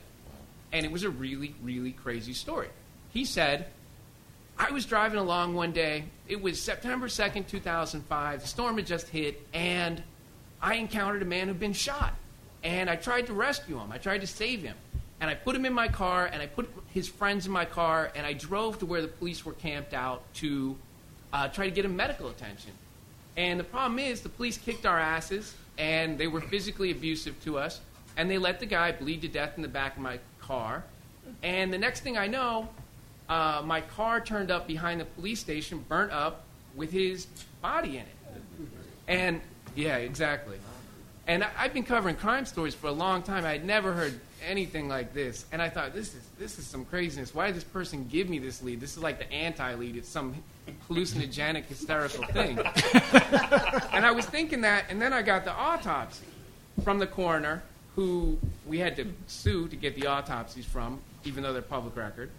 And 0.73 0.87
it 0.87 0.91
was 0.91 1.03
a 1.03 1.11
really, 1.11 1.55
really 1.63 1.93
crazy 1.93 2.33
story. 2.33 2.71
He 3.11 3.27
said, 3.27 3.67
I 4.59 4.71
was 4.71 4.87
driving 4.87 5.19
along 5.19 5.55
one 5.55 5.73
day. 5.73 6.05
It 6.29 6.41
was 6.41 6.61
September 6.61 7.09
2nd, 7.09 7.47
2005. 7.47 8.41
The 8.41 8.47
storm 8.47 8.77
had 8.77 8.87
just 8.87 9.09
hit, 9.09 9.47
and 9.53 10.03
I 10.63 10.75
encountered 10.77 11.23
a 11.23 11.27
man 11.27 11.49
who'd 11.49 11.61
been 11.61 11.75
shot. 11.75 12.15
And 12.65 12.89
I 12.89 12.97
tried 12.97 13.27
to 13.27 13.33
rescue 13.33 13.79
him, 13.79 13.93
I 13.93 13.99
tried 13.99 14.23
to 14.23 14.27
save 14.27 14.63
him. 14.63 14.77
And 15.21 15.31
I 15.31 15.35
put 15.35 15.57
him 15.57 15.65
in 15.65 15.73
my 15.73 15.89
car, 15.89 16.27
and 16.27 16.43
I 16.43 16.47
put 16.47 16.71
his 16.93 17.09
friends 17.09 17.47
in 17.47 17.53
my 17.53 17.65
car, 17.65 18.11
and 18.15 18.27
I 18.27 18.33
drove 18.33 18.79
to 18.81 18.87
where 18.87 19.03
the 19.03 19.09
police 19.09 19.45
were 19.45 19.53
camped 19.53 19.95
out 19.95 20.23
to 20.35 20.77
uh, 21.33 21.49
try 21.49 21.67
to 21.67 21.71
get 21.71 21.85
him 21.85 21.97
medical 21.97 22.29
attention. 22.29 22.73
And 23.37 23.61
the 23.61 23.65
problem 23.65 23.99
is, 23.99 24.21
the 24.23 24.29
police 24.29 24.59
kicked 24.59 24.85
our 24.85 24.99
asses, 24.99 25.55
and 25.79 26.19
they 26.19 26.27
were 26.27 26.41
physically 26.41 26.91
abusive 26.91 27.43
to 27.45 27.59
us, 27.59 27.81
and 28.17 28.31
they 28.31 28.39
let 28.39 28.61
the 28.61 28.67
guy 28.67 28.93
bleed 28.93 29.23
to 29.23 29.29
death 29.29 29.53
in 29.57 29.63
the 29.63 29.69
back 29.69 29.97
of 29.97 30.03
my 30.03 30.19
car. 30.41 30.85
And 31.43 31.73
the 31.73 31.79
next 31.79 32.01
thing 32.01 32.17
I 32.17 32.27
know, 32.27 32.69
uh, 33.29 33.63
my 33.65 33.81
car 33.81 34.21
turned 34.21 34.51
up 34.51 34.67
behind 34.67 35.01
the 35.01 35.05
police 35.05 35.41
station, 35.41 35.85
burnt 35.89 36.13
up 36.13 36.45
with 36.75 36.91
his 36.91 37.27
body 37.61 37.97
in 37.99 38.03
it. 38.03 38.17
And 39.09 39.41
yeah, 39.75 39.97
exactly. 39.97 40.59
And 41.27 41.43
I, 41.43 41.51
I've 41.59 41.75
been 41.75 41.85
covering 41.85 42.17
crime 42.17 42.47
stories 42.47 42.75
for 42.75 42.87
a 42.87 42.93
long 42.93 43.23
time. 43.23 43.45
I 43.45 43.53
had 43.53 43.65
never 43.65 43.93
heard 43.93 44.19
anything 44.47 44.89
like 44.89 45.13
this, 45.13 45.45
and 45.51 45.61
I 45.61 45.69
thought 45.69 45.93
this 45.93 46.15
is 46.15 46.23
this 46.39 46.59
is 46.59 46.67
some 46.67 46.85
craziness. 46.85 47.35
Why 47.35 47.47
did 47.47 47.57
this 47.57 47.65
person 47.65 48.07
give 48.09 48.29
me 48.29 48.39
this 48.39 48.63
lead? 48.63 48.81
This 48.81 48.97
is 48.97 49.03
like 49.03 49.19
the 49.19 49.31
anti-lead. 49.33 49.97
It's 49.97 50.09
some 50.09 50.35
hallucinogenic, 50.89 51.65
hysterical 51.65 52.25
thing. 52.27 52.59
and 53.93 54.07
I 54.07 54.13
was 54.13 54.27
thinking 54.27 54.61
that, 54.63 54.85
and 54.89 55.01
then 55.01 55.13
I 55.13 55.23
got 55.23 55.45
the 55.45 55.53
autopsy 55.53 56.27
from 56.85 56.99
the 56.99 57.07
coroner, 57.07 57.63
who 57.95 58.39
we 58.67 58.79
had 58.79 58.97
to 58.97 59.07
sue 59.27 59.69
to 59.69 59.77
get 59.77 59.95
the 59.95 60.07
autopsies 60.07 60.67
from, 60.67 61.01
even 61.25 61.43
though 61.43 61.53
they're 61.53 61.63
public 61.63 61.97
record. 61.97 62.31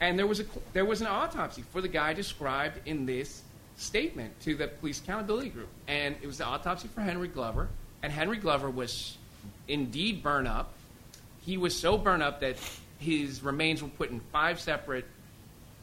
And 0.00 0.18
there 0.18 0.26
was 0.26 0.40
a 0.40 0.44
there 0.72 0.84
was 0.84 1.00
an 1.00 1.06
autopsy 1.06 1.62
for 1.72 1.80
the 1.80 1.88
guy 1.88 2.12
described 2.12 2.80
in 2.86 3.06
this 3.06 3.42
statement 3.76 4.38
to 4.40 4.54
the 4.54 4.68
police 4.68 5.00
accountability 5.00 5.48
group, 5.48 5.68
and 5.88 6.16
it 6.22 6.26
was 6.26 6.38
the 6.38 6.44
autopsy 6.44 6.88
for 6.88 7.00
Henry 7.00 7.28
Glover. 7.28 7.68
And 8.02 8.12
Henry 8.12 8.36
Glover 8.36 8.70
was 8.70 9.16
indeed 9.68 10.22
burned 10.22 10.48
up. 10.48 10.72
He 11.40 11.56
was 11.56 11.74
so 11.74 11.96
burned 11.96 12.22
up 12.22 12.40
that 12.40 12.56
his 12.98 13.42
remains 13.42 13.82
were 13.82 13.88
put 13.88 14.10
in 14.10 14.20
five 14.32 14.60
separate 14.60 15.06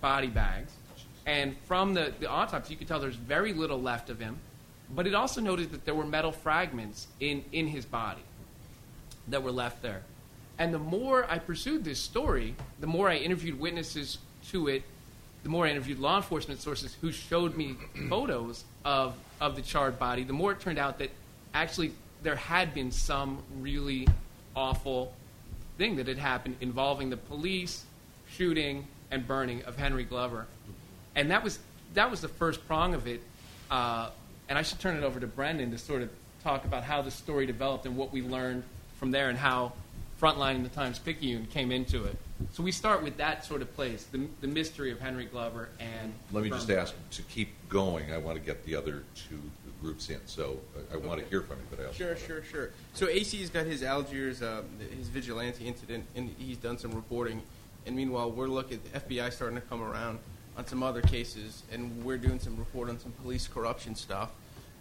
body 0.02 0.28
bags. 0.28 0.72
And 1.26 1.56
from 1.66 1.94
the, 1.94 2.14
the 2.20 2.30
autopsy, 2.30 2.74
you 2.74 2.78
could 2.78 2.88
tell 2.88 3.00
there's 3.00 3.16
very 3.16 3.54
little 3.54 3.82
left 3.82 4.10
of 4.10 4.20
him. 4.20 4.38
But 4.94 5.08
it 5.08 5.16
also 5.16 5.42
noted 5.42 5.72
that 5.72 5.86
there 5.86 5.96
were 5.96 6.06
metal 6.06 6.32
fragments 6.32 7.08
in, 7.20 7.44
in 7.52 7.68
his 7.68 7.86
body 7.86 8.22
that 9.30 9.42
were 9.42 9.52
left 9.52 9.82
there. 9.82 10.04
And 10.64 10.74
the 10.74 10.80
more 10.80 11.30
I 11.30 11.40
pursued 11.40 11.84
this 11.84 12.00
story, 12.00 12.56
the 12.80 12.88
more 12.88 13.10
I 13.10 13.18
interviewed 13.18 13.60
witnesses 13.60 14.20
to 14.48 14.70
it, 14.70 14.84
the 15.44 15.50
more 15.50 15.68
I 15.68 15.72
interviewed 15.72 16.00
law 16.00 16.16
enforcement 16.16 16.62
sources 16.62 16.96
who 17.02 17.12
showed 17.12 17.58
me 17.58 17.76
photos 18.10 18.64
of, 18.86 19.14
of 19.42 19.58
the 19.58 19.62
charred 19.62 20.00
body, 20.00 20.24
the 20.24 20.32
more 20.32 20.54
it 20.54 20.62
turned 20.62 20.80
out 20.80 21.00
that 21.00 21.10
actually 21.54 21.92
there 22.22 22.38
had 22.38 22.74
been 22.74 22.94
some 22.94 23.44
really 23.60 24.08
awful 24.56 25.12
thing 25.78 25.98
that 25.98 26.08
had 26.08 26.18
happened 26.18 26.56
involving 26.62 27.10
the 27.10 27.18
police 27.18 27.84
shooting 28.30 28.88
and 29.12 29.28
burning 29.28 29.64
of 29.64 29.76
Henry 29.76 30.06
Glover. 30.06 30.48
And 31.14 31.30
that 31.30 31.44
was, 31.44 31.60
that 31.94 32.10
was 32.10 32.22
the 32.22 32.30
first 32.30 32.66
prong 32.68 32.94
of 32.94 33.06
it. 33.06 33.22
Uh, 33.70 34.12
and 34.48 34.58
I 34.58 34.62
should 34.62 34.80
turn 34.80 34.96
it 34.96 35.04
over 35.04 35.20
to 35.20 35.28
Brendan 35.28 35.72
to 35.72 35.78
sort 35.78 36.02
of 36.02 36.10
talk 36.42 36.64
about 36.64 36.86
how 36.86 37.02
the 37.02 37.12
story 37.12 37.46
developed 37.46 37.86
and 37.86 37.98
what 37.98 38.14
we 38.14 38.22
learned 38.22 38.64
from 38.98 39.12
there 39.12 39.28
and 39.28 39.38
how 39.38 39.74
Frontline 40.24 40.56
in 40.56 40.64
the 40.64 40.70
Times 40.70 41.00
Picayune 41.00 41.46
came 41.48 41.70
into 41.70 42.06
it. 42.06 42.16
So 42.54 42.64
we 42.64 42.72
start 42.72 43.04
with 43.04 43.18
that 43.18 43.44
sort 43.44 43.62
of 43.62 43.76
place, 43.76 44.06
the, 44.06 44.26
the 44.40 44.48
mystery 44.48 44.90
of 44.90 45.02
Henry 45.02 45.26
Glover 45.26 45.68
and. 45.82 46.14
Let 46.32 46.46
me 46.46 46.50
just 46.50 46.66
Burn. 46.66 46.80
ask, 46.80 46.96
to 47.12 47.22
keep 47.24 47.50
going, 47.68 48.14
I 48.14 48.18
want 48.20 48.38
to 48.38 48.44
get 48.44 48.66
the 48.66 48.74
other 48.74 49.04
two 49.16 49.42
groups 49.82 50.10
in, 50.10 50.22
so 50.26 50.62
I- 50.78 50.94
I 50.94 50.98
want 50.98 51.20
to 51.20 51.26
hear 51.28 51.42
from 51.42 51.58
you, 51.58 51.66
but 51.70 51.82
I 51.82 51.88
also. 51.88 51.98
Sure, 51.98 52.16
sure, 52.16 52.42
sure. 52.42 52.70
So 52.94 53.10
AC's 53.10 53.50
got 53.50 53.66
his 53.66 53.84
Algiers, 53.84 54.42
uh, 54.42 54.62
his 54.98 55.10
vigilante 55.10 55.68
incident, 55.68 56.06
and 56.16 56.34
he's 56.40 56.56
done 56.56 56.78
some 56.78 56.94
reporting. 56.94 57.42
And 57.86 57.94
meanwhile, 57.94 58.32
we're 58.32 58.48
looking, 58.48 58.80
the 58.94 59.00
FBI 59.02 59.30
starting 59.30 59.60
to 59.60 59.68
come 59.68 59.84
around 59.84 60.20
on 60.56 60.66
some 60.66 60.84
other 60.84 61.02
cases, 61.02 61.64
and 61.70 62.02
we're 62.06 62.18
doing 62.18 62.40
some 62.40 62.56
report 62.56 62.88
on 62.88 62.98
some 62.98 63.12
police 63.24 63.46
corruption 63.50 63.94
stuff. 63.94 64.30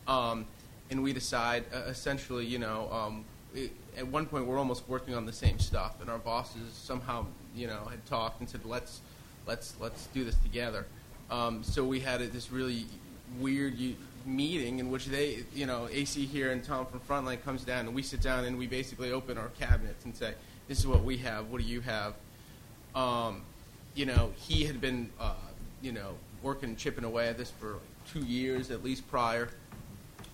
Um, 0.06 0.46
and 0.88 1.02
we 1.02 1.12
decide, 1.12 1.64
uh, 1.74 1.78
essentially, 1.88 2.46
you 2.46 2.60
know, 2.60 2.88
um, 2.92 3.24
it, 3.54 3.72
at 3.96 4.06
one 4.06 4.26
point 4.26 4.46
we're 4.46 4.58
almost 4.58 4.88
working 4.88 5.14
on 5.14 5.26
the 5.26 5.32
same 5.32 5.58
stuff, 5.58 6.00
and 6.00 6.10
our 6.10 6.18
bosses 6.18 6.72
somehow, 6.72 7.26
you 7.54 7.66
know, 7.66 7.84
had 7.90 8.04
talked 8.06 8.40
and 8.40 8.48
said, 8.48 8.64
let's, 8.64 9.00
let's, 9.46 9.74
let's 9.80 10.06
do 10.08 10.24
this 10.24 10.36
together. 10.36 10.86
Um, 11.30 11.62
so 11.62 11.84
we 11.84 12.00
had 12.00 12.20
a, 12.20 12.26
this 12.26 12.50
really 12.50 12.86
weird 13.38 13.76
meeting 14.26 14.78
in 14.78 14.90
which 14.90 15.06
they, 15.06 15.44
you 15.54 15.66
know, 15.66 15.88
AC 15.90 16.26
here 16.26 16.52
and 16.52 16.62
Tom 16.62 16.86
from 16.86 17.00
Frontline 17.00 17.42
comes 17.42 17.64
down, 17.64 17.86
and 17.86 17.94
we 17.94 18.02
sit 18.02 18.20
down 18.20 18.44
and 18.44 18.58
we 18.58 18.66
basically 18.66 19.12
open 19.12 19.38
our 19.38 19.48
cabinets 19.58 20.04
and 20.04 20.14
say, 20.14 20.34
this 20.68 20.78
is 20.78 20.86
what 20.86 21.04
we 21.04 21.16
have. 21.18 21.50
What 21.50 21.60
do 21.60 21.66
you 21.66 21.80
have? 21.80 22.14
Um, 22.94 23.42
you 23.94 24.06
know, 24.06 24.32
he 24.36 24.64
had 24.64 24.80
been, 24.80 25.10
uh, 25.20 25.34
you 25.82 25.92
know, 25.92 26.14
working, 26.42 26.76
chipping 26.76 27.04
away 27.04 27.28
at 27.28 27.38
this 27.38 27.50
for 27.50 27.78
two 28.10 28.20
years 28.20 28.70
at 28.70 28.82
least 28.82 29.08
prior. 29.10 29.48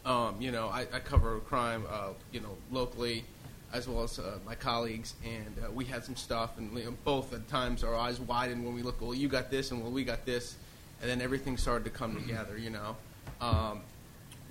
Um, 0.05 0.37
you 0.41 0.51
know, 0.51 0.69
I, 0.69 0.87
I 0.93 1.01
cover 1.01 1.39
crime, 1.41 1.85
uh, 1.91 2.11
you 2.33 2.41
know, 2.41 2.57
locally, 2.71 3.25
as 3.73 3.87
well 3.89 4.03
as 4.03 4.19
uh, 4.19 4.39
my 4.47 4.55
colleagues, 4.55 5.15
and 5.25 5.55
uh, 5.65 5.71
we 5.71 5.85
had 5.85 6.05
some 6.05 6.17
stuff, 6.17 6.57
and 6.59 6.73
you 6.77 6.85
know, 6.85 6.95
both 7.05 7.33
at 7.35 7.47
times 7.49 7.85
our 7.85 7.95
eyes 7.95 8.19
widened 8.21 8.65
when 8.65 8.75
we 8.75 8.83
look. 8.83 9.01
Well, 9.01 9.15
you 9.15 9.29
got 9.29 9.51
this, 9.51 9.71
and 9.71 9.83
well, 9.83 9.91
we 9.93 10.05
got 10.05 10.25
this, 10.25 10.57
and 11.03 11.11
then 11.11 11.21
everything 11.21 11.57
started 11.57 11.85
to 11.85 11.91
come 11.91 12.15
together. 12.17 12.57
You 12.57 12.71
know, 12.71 12.97
um, 13.41 13.81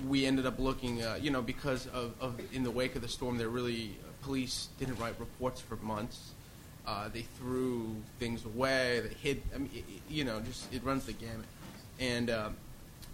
we 0.08 0.26
ended 0.26 0.46
up 0.46 0.60
looking, 0.60 1.02
uh, 1.02 1.18
you 1.20 1.32
know, 1.32 1.42
because 1.42 1.88
of, 1.88 2.14
of 2.22 2.40
in 2.54 2.64
the 2.64 2.70
wake 2.72 2.96
of 2.96 3.02
the 3.02 3.08
storm, 3.08 3.38
there 3.38 3.50
really 3.50 3.98
uh, 4.04 4.24
police 4.24 4.70
didn't 4.80 5.00
write 5.00 5.20
reports 5.20 5.60
for 5.62 5.78
months. 5.78 6.32
Uh, 6.86 7.10
they 7.10 7.24
threw 7.38 7.96
things 8.20 8.46
away. 8.46 9.02
They 9.02 9.14
hid. 9.16 9.42
I 9.54 9.58
mean, 9.58 9.70
it, 9.74 9.80
it- 9.80 10.02
you 10.10 10.24
know, 10.24 10.40
just 10.42 10.72
it 10.74 10.84
runs 10.84 11.06
the 11.06 11.14
gamut. 11.14 11.46
And 12.00 12.30
um, 12.30 12.56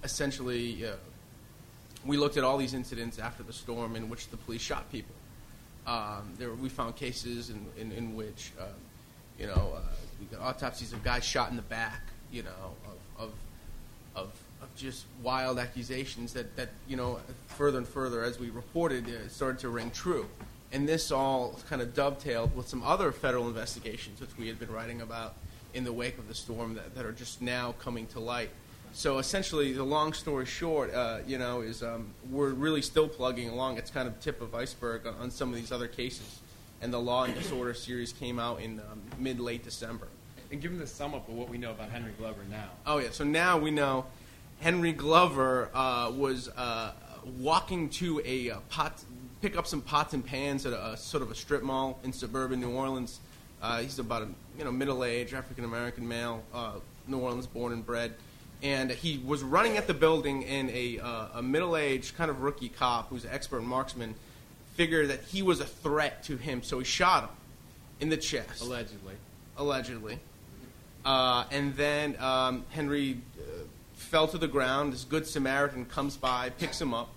essentially, 0.03 0.85
uh, 0.85 0.91
we 2.05 2.17
looked 2.17 2.35
at 2.37 2.43
all 2.43 2.57
these 2.57 2.73
incidents 2.73 3.17
after 3.19 3.41
the 3.43 3.53
storm 3.53 3.95
in 3.95 4.09
which 4.09 4.27
the 4.29 4.37
police 4.37 4.61
shot 4.61 4.91
people. 4.91 5.15
Um, 5.85 6.33
there, 6.37 6.53
we 6.53 6.69
found 6.69 6.95
cases 6.95 7.49
in, 7.49 7.65
in, 7.77 7.91
in 7.91 8.15
which, 8.15 8.51
um, 8.59 8.67
you 9.37 9.47
know, 9.47 9.73
uh, 9.75 9.81
we 10.19 10.25
got 10.27 10.41
autopsies 10.41 10.93
of 10.93 11.03
guys 11.03 11.23
shot 11.23 11.49
in 11.49 11.55
the 11.55 11.61
back. 11.63 12.01
You 12.31 12.43
know, 12.43 12.73
of, 13.17 13.25
of 13.25 13.31
of, 14.15 14.31
of 14.61 14.75
just 14.75 15.05
wild 15.21 15.59
accusations 15.59 16.33
that, 16.33 16.55
that, 16.55 16.69
you 16.87 16.95
know, 16.95 17.19
further 17.47 17.77
and 17.77 17.87
further 17.87 18.23
as 18.23 18.39
we 18.39 18.49
reported, 18.49 19.07
uh, 19.07 19.27
started 19.27 19.59
to 19.59 19.69
ring 19.69 19.91
true. 19.91 20.27
And 20.71 20.87
this 20.87 21.11
all 21.11 21.59
kind 21.69 21.81
of 21.81 21.93
dovetailed 21.93 22.55
with 22.55 22.67
some 22.67 22.83
other 22.83 23.11
federal 23.11 23.47
investigations 23.47 24.19
which 24.19 24.35
we 24.37 24.47
had 24.47 24.59
been 24.59 24.71
writing 24.71 25.01
about 25.01 25.35
in 25.73 25.83
the 25.83 25.93
wake 25.93 26.17
of 26.17 26.27
the 26.27 26.35
storm 26.35 26.75
that, 26.75 26.95
that 26.95 27.05
are 27.05 27.11
just 27.11 27.41
now 27.41 27.73
coming 27.79 28.07
to 28.07 28.19
light. 28.19 28.49
So 28.95 29.17
essentially, 29.17 29.73
the 29.73 29.83
long 29.83 30.13
story 30.13 30.45
short, 30.45 30.93
uh, 30.93 31.19
you 31.25 31.39
know, 31.39 31.61
is 31.61 31.81
um, 31.81 32.13
we're 32.29 32.51
really 32.51 32.83
still 32.83 33.07
plugging 33.07 33.49
along. 33.49 33.77
It's 33.77 33.89
kind 33.89 34.07
of 34.07 34.19
tip 34.19 34.39
of 34.39 34.53
iceberg 34.53 35.07
on, 35.07 35.15
on 35.15 35.31
some 35.31 35.49
of 35.49 35.55
these 35.55 35.71
other 35.71 35.87
cases. 35.87 36.39
And 36.79 36.93
the 36.93 36.99
Law 36.99 37.23
and 37.23 37.33
Disorder 37.33 37.73
series 37.73 38.13
came 38.13 38.37
out 38.37 38.61
in 38.61 38.79
um, 38.79 39.01
mid 39.17 39.39
late 39.39 39.63
December. 39.63 40.07
And 40.51 40.61
give 40.61 40.69
them 40.69 40.79
the 40.79 40.85
sum 40.85 41.15
up 41.15 41.27
of 41.27 41.33
what 41.33 41.49
we 41.49 41.57
know 41.57 41.71
about 41.71 41.89
Henry 41.89 42.11
Glover 42.19 42.41
now. 42.51 42.69
Oh 42.85 42.99
yeah. 42.99 43.07
So 43.11 43.23
now 43.23 43.57
we 43.57 43.71
know 43.71 44.05
Henry 44.59 44.93
Glover 44.93 45.69
uh, 45.73 46.11
was 46.15 46.49
uh, 46.49 46.91
walking 47.39 47.89
to 47.89 48.21
a 48.23 48.51
uh, 48.51 48.59
pot, 48.69 49.03
pick 49.41 49.57
up 49.57 49.65
some 49.65 49.81
pots 49.81 50.13
and 50.13 50.23
pans 50.23 50.67
at 50.67 50.73
a, 50.73 50.91
a 50.91 50.97
sort 50.97 51.23
of 51.23 51.31
a 51.31 51.35
strip 51.35 51.63
mall 51.63 51.99
in 52.03 52.13
suburban 52.13 52.59
New 52.59 52.71
Orleans. 52.71 53.19
Uh, 53.59 53.79
he's 53.79 53.97
about 53.97 54.21
a 54.21 54.27
you 54.57 54.63
know 54.63 54.71
middle-aged 54.71 55.33
African 55.33 55.63
American 55.63 56.07
male, 56.07 56.43
uh, 56.53 56.73
New 57.07 57.17
Orleans 57.17 57.47
born 57.47 57.73
and 57.73 57.83
bred, 57.83 58.13
and 58.63 58.89
he 58.89 59.21
was 59.25 59.43
running 59.43 59.77
at 59.77 59.87
the 59.87 59.93
building, 59.93 60.45
and 60.45 60.69
a, 60.69 60.97
uh, 60.99 61.27
a 61.35 61.41
middle-aged 61.43 62.15
kind 62.15 62.31
of 62.31 62.41
rookie 62.41 62.69
cop 62.69 63.09
who's 63.09 63.25
an 63.25 63.31
expert 63.31 63.61
marksman 63.61 64.15
figured 64.75 65.09
that 65.09 65.21
he 65.25 65.41
was 65.41 65.59
a 65.59 65.65
threat 65.65 66.23
to 66.23 66.37
him, 66.37 66.63
so 66.63 66.79
he 66.79 66.85
shot 66.85 67.25
him 67.25 67.29
in 67.99 68.09
the 68.09 68.17
chest. 68.17 68.63
Allegedly. 68.63 69.15
Allegedly. 69.57 70.17
Uh, 71.05 71.43
and 71.51 71.75
then 71.75 72.15
um, 72.19 72.65
Henry 72.69 73.19
uh, 73.37 73.43
fell 73.95 74.27
to 74.29 74.37
the 74.37 74.47
ground. 74.47 74.93
This 74.93 75.03
good 75.03 75.27
Samaritan 75.27 75.85
comes 75.85 76.15
by, 76.15 76.49
picks 76.51 76.79
him 76.79 76.93
up. 76.93 77.09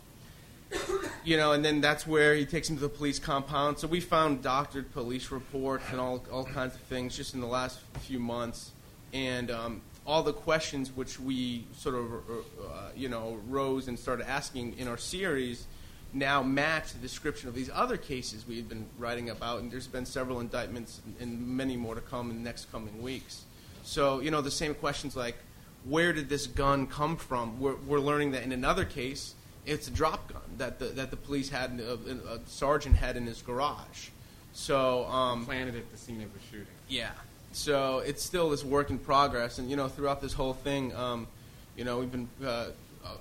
You 1.25 1.37
know, 1.37 1.53
and 1.53 1.65
then 1.65 1.81
that's 1.81 2.09
where 2.09 2.35
he 2.35 2.45
takes 2.45 2.69
him 2.69 2.77
to 2.77 2.83
the 2.83 2.89
police 2.89 3.21
compound. 3.21 3.79
So 3.79 3.87
we 3.87 4.01
found 4.01 4.43
doctored 4.43 4.93
police 4.93 5.31
reports 5.31 5.85
and 5.93 6.01
all, 6.01 6.25
all 6.33 6.45
kinds 6.45 6.75
of 6.75 6.81
things 6.83 7.17
just 7.17 7.35
in 7.35 7.41
the 7.41 7.47
last 7.47 7.79
few 8.01 8.19
months. 8.19 8.73
And 9.13 9.53
um, 9.53 9.81
all 10.07 10.23
the 10.23 10.33
questions 10.33 10.93
which 10.95 11.19
we 11.19 11.67
sort 11.77 11.97
of, 11.97 12.13
uh, 12.13 12.89
you 12.95 13.09
know, 13.09 13.39
rose 13.49 13.89
and 13.89 13.99
started 13.99 14.29
asking 14.29 14.79
in 14.79 14.89
our 14.89 14.99
series 14.99 15.67
now 16.13 16.43
match 16.43 16.93
the 16.93 16.99
description 16.99 17.49
of 17.49 17.55
these 17.55 17.71
other 17.73 17.97
cases 17.97 18.47
we 18.47 18.57
had 18.57 18.69
been 18.69 18.87
writing 18.99 19.31
about. 19.31 19.61
And 19.61 19.71
there's 19.71 19.87
been 19.87 20.07
several 20.07 20.41
indictments 20.41 21.01
and 21.21 21.47
many 21.47 21.77
more 21.77 21.95
to 21.95 22.01
come 22.01 22.31
in 22.31 22.37
the 22.37 22.43
next 22.43 22.71
coming 22.71 23.03
weeks. 23.03 23.45
So, 23.83 24.21
you 24.21 24.31
know, 24.31 24.41
the 24.41 24.51
same 24.51 24.75
questions 24.75 25.17
like, 25.17 25.37
where 25.85 26.13
did 26.13 26.29
this 26.29 26.47
gun 26.47 26.87
come 26.87 27.17
from? 27.17 27.61
We're, 27.61 27.77
we're 27.77 28.01
learning 28.01 28.33
that 28.33 28.43
in 28.43 28.53
another 28.53 28.85
case, 28.85 29.35
it's 29.65 29.89
a 29.89 29.91
drop 29.91 30.33
gun 30.33 30.43
that 30.59 30.79
the, 30.79 30.87
that 30.87 31.11
the 31.11 31.17
police 31.17 31.49
had, 31.49 31.81
a, 31.81 32.35
a 32.35 32.41
sergeant 32.47 32.97
had 32.97 33.17
in 33.17 33.27
his 33.27 33.43
garage. 33.43 34.09
So, 34.53 35.05
um, 35.07 35.45
planted 35.45 35.77
at 35.77 35.91
the 35.91 35.99
scene 35.99 36.23
of 36.23 36.33
the 36.33 36.41
shooting. 36.51 36.67
yeah. 36.89 37.11
So 37.57 38.01
it's 38.01 38.23
still 38.23 38.51
this 38.51 38.63
work 38.63 38.91
in 38.91 38.99
progress, 38.99 39.59
and 39.59 39.71
you 39.71 39.77
know, 39.77 39.89
throughout 39.89 40.21
this 40.21 40.35
whole 40.35 40.53
thing, 40.53 40.95
um, 40.95 41.27
you 41.75 41.85
know, 41.85 41.99
we've 41.99 42.13
been 42.13 42.29
uh, 42.45 42.67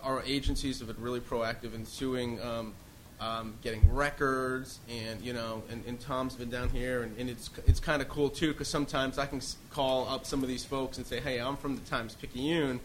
our 0.03 0.21
agencies 0.23 0.79
have 0.79 0.89
been 0.89 1.01
really 1.01 1.21
proactive 1.21 1.73
in 1.73 1.85
suing, 1.85 2.41
um, 2.41 2.73
um, 3.21 3.53
getting 3.63 3.81
records, 3.93 4.79
and 4.89 5.21
you 5.21 5.31
know, 5.31 5.63
and, 5.71 5.85
and 5.87 6.01
Tom's 6.01 6.35
been 6.35 6.49
down 6.49 6.67
here, 6.69 7.03
and, 7.03 7.17
and 7.17 7.29
it's 7.29 7.49
it's 7.65 7.79
kind 7.79 8.01
of 8.01 8.09
cool 8.09 8.29
too, 8.29 8.51
because 8.51 8.67
sometimes 8.67 9.17
I 9.17 9.25
can 9.25 9.39
call 9.71 10.07
up 10.09 10.25
some 10.25 10.43
of 10.43 10.49
these 10.49 10.65
folks 10.65 10.97
and 10.97 11.07
say, 11.07 11.21
hey, 11.21 11.39
I'm 11.39 11.55
from 11.55 11.75
the 11.77 11.81
Times 11.83 12.13
Picayune, 12.15 12.81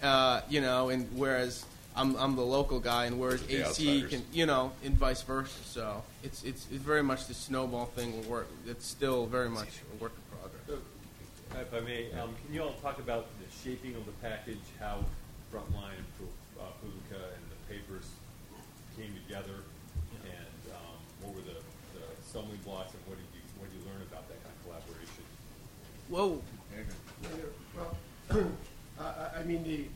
uh, 0.00 0.42
you 0.48 0.60
know, 0.60 0.90
and 0.90 1.08
whereas. 1.16 1.66
I'm, 1.96 2.16
I'm 2.16 2.34
the 2.34 2.42
local 2.42 2.80
guy, 2.80 3.04
and 3.04 3.20
whereas 3.20 3.40
The 3.46 3.54
AC 3.54 3.68
outsiders. 3.68 4.10
can, 4.10 4.22
you 4.32 4.46
know, 4.46 4.72
and 4.84 4.96
vice 4.96 5.22
versa. 5.22 5.54
So 5.64 6.02
it's 6.24 6.42
it's, 6.42 6.66
it's 6.72 6.82
very 6.82 7.04
much 7.04 7.28
the 7.28 7.34
snowball 7.34 7.86
thing. 7.86 8.28
Work. 8.28 8.48
It's 8.66 8.84
still 8.84 9.26
very 9.26 9.48
much 9.48 9.68
a 9.92 10.02
work 10.02 10.10
in 10.16 10.22
If 11.60 11.72
I 11.72 11.80
may, 11.80 12.10
um, 12.20 12.34
can 12.44 12.54
you 12.54 12.62
all 12.62 12.74
talk 12.82 12.98
about 12.98 13.26
the 13.40 13.46
shaping 13.62 13.94
of 13.96 14.04
the 14.06 14.12
package, 14.22 14.60
how 14.78 14.98
Frontline 15.52 15.96
and 15.96 16.06
Pro- 16.18 16.62
uh, 16.62 16.70
Publica 16.82 17.22
and 17.34 17.42
the 17.50 17.58
papers 17.74 18.10
came 18.96 19.12
together, 19.26 19.62
and 20.24 20.72
um, 20.74 20.98
what 21.22 21.34
were 21.34 21.42
the, 21.42 21.58
the 21.98 22.04
stumbling 22.28 22.58
blocks, 22.64 22.92
and 22.92 23.00
what 23.06 23.16
did 23.16 23.26
you 23.34 23.40
what 23.58 23.70
did 23.70 23.78
you 23.80 23.86
learn 23.86 24.02
about 24.02 24.28
that 24.28 24.42
kind 24.42 24.54
of 24.54 24.62
collaboration? 24.66 25.24
Whoa. 26.10 26.42
Well, 28.30 28.50
I, 29.00 29.40
I 29.40 29.42
mean, 29.44 29.62
the, 29.64 29.86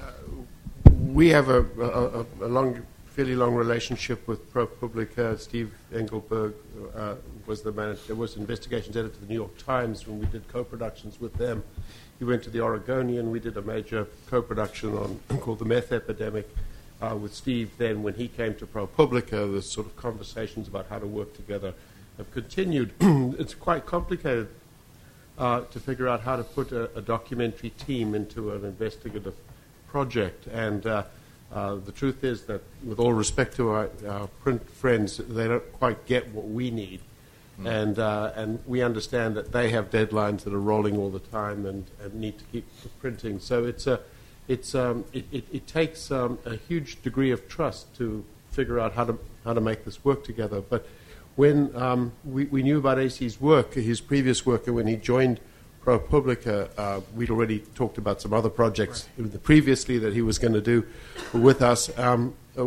uh, 0.00 0.90
we 1.12 1.28
have 1.28 1.48
a, 1.48 1.62
a, 1.80 2.20
a- 2.20 2.26
a 2.42 2.48
long, 2.48 2.80
fairly 3.16 3.34
long 3.34 3.54
relationship 3.54 4.28
with 4.28 4.52
ProPublica. 4.52 5.40
Steve 5.40 5.72
Engelberg 5.90 6.52
uh, 6.94 7.14
was 7.46 7.62
the 7.62 7.72
manager, 7.72 8.02
there 8.08 8.16
was 8.16 8.36
investigations 8.36 8.94
editor 8.94 9.14
of 9.14 9.20
the 9.22 9.26
New 9.26 9.40
York 9.40 9.56
Times 9.56 10.06
when 10.06 10.20
we 10.20 10.26
did 10.26 10.46
co-productions 10.48 11.18
with 11.18 11.32
them. 11.38 11.64
He 12.18 12.26
went 12.26 12.42
to 12.42 12.50
the 12.50 12.60
Oregonian. 12.60 13.30
We 13.30 13.40
did 13.40 13.56
a 13.56 13.62
major 13.62 14.06
co-production 14.26 14.94
on 14.98 15.18
called 15.40 15.60
the 15.60 15.64
meth 15.64 15.92
epidemic 15.92 16.46
uh, 17.00 17.16
with 17.16 17.34
Steve. 17.34 17.70
Then, 17.78 18.02
when 18.02 18.12
he 18.12 18.28
came 18.28 18.54
to 18.56 18.66
ProPublica, 18.66 19.50
the 19.50 19.62
sort 19.62 19.86
of 19.86 19.96
conversations 19.96 20.68
about 20.68 20.88
how 20.90 20.98
to 20.98 21.06
work 21.06 21.34
together 21.34 21.72
have 22.18 22.30
continued. 22.32 22.92
it's 23.00 23.54
quite 23.54 23.86
complicated 23.86 24.48
uh, 25.38 25.62
to 25.62 25.80
figure 25.80 26.06
out 26.06 26.20
how 26.20 26.36
to 26.36 26.44
put 26.44 26.70
a, 26.70 26.94
a 26.94 27.00
documentary 27.00 27.70
team 27.70 28.14
into 28.14 28.52
an 28.52 28.62
investigative 28.66 29.34
project. 29.88 30.46
And 30.48 30.86
uh, 31.52 31.76
the 31.76 31.92
truth 31.92 32.24
is 32.24 32.42
that, 32.44 32.62
with 32.84 32.98
all 32.98 33.12
respect 33.12 33.56
to 33.56 33.70
our, 33.70 33.90
our 34.08 34.26
print 34.42 34.68
friends, 34.70 35.18
they 35.18 35.48
don't 35.48 35.72
quite 35.72 36.06
get 36.06 36.28
what 36.28 36.46
we 36.46 36.70
need. 36.70 37.00
And, 37.64 37.98
uh, 37.98 38.32
and 38.36 38.58
we 38.66 38.82
understand 38.82 39.34
that 39.36 39.52
they 39.52 39.70
have 39.70 39.90
deadlines 39.90 40.42
that 40.42 40.52
are 40.52 40.60
rolling 40.60 40.98
all 40.98 41.08
the 41.08 41.20
time 41.20 41.64
and, 41.64 41.86
and 42.02 42.12
need 42.14 42.38
to 42.38 42.44
keep 42.52 42.66
printing. 43.00 43.40
So 43.40 43.64
it's 43.64 43.86
a, 43.86 44.00
it's, 44.46 44.74
um, 44.74 45.06
it, 45.14 45.24
it, 45.32 45.44
it 45.50 45.66
takes 45.66 46.10
um, 46.10 46.38
a 46.44 46.56
huge 46.56 47.00
degree 47.02 47.30
of 47.30 47.48
trust 47.48 47.96
to 47.96 48.24
figure 48.50 48.78
out 48.78 48.92
how 48.92 49.04
to, 49.04 49.18
how 49.44 49.54
to 49.54 49.62
make 49.62 49.86
this 49.86 50.04
work 50.04 50.22
together. 50.22 50.60
But 50.60 50.86
when 51.36 51.74
um, 51.74 52.12
we, 52.24 52.44
we 52.44 52.62
knew 52.62 52.78
about 52.78 52.98
AC's 52.98 53.40
work, 53.40 53.74
his 53.74 54.02
previous 54.02 54.44
work, 54.44 54.66
and 54.66 54.76
when 54.76 54.86
he 54.86 54.96
joined 54.96 55.40
ProPublica, 55.86 56.68
uh, 56.76 57.00
we'd 57.14 57.30
already 57.30 57.60
talked 57.76 57.96
about 57.96 58.20
some 58.20 58.32
other 58.32 58.50
projects 58.50 59.08
previously 59.44 59.98
that 59.98 60.12
he 60.12 60.20
was 60.20 60.36
going 60.36 60.52
to 60.52 60.60
do 60.60 60.84
with 61.32 61.62
us. 61.62 61.96
Um, 61.96 62.34
uh, 62.58 62.66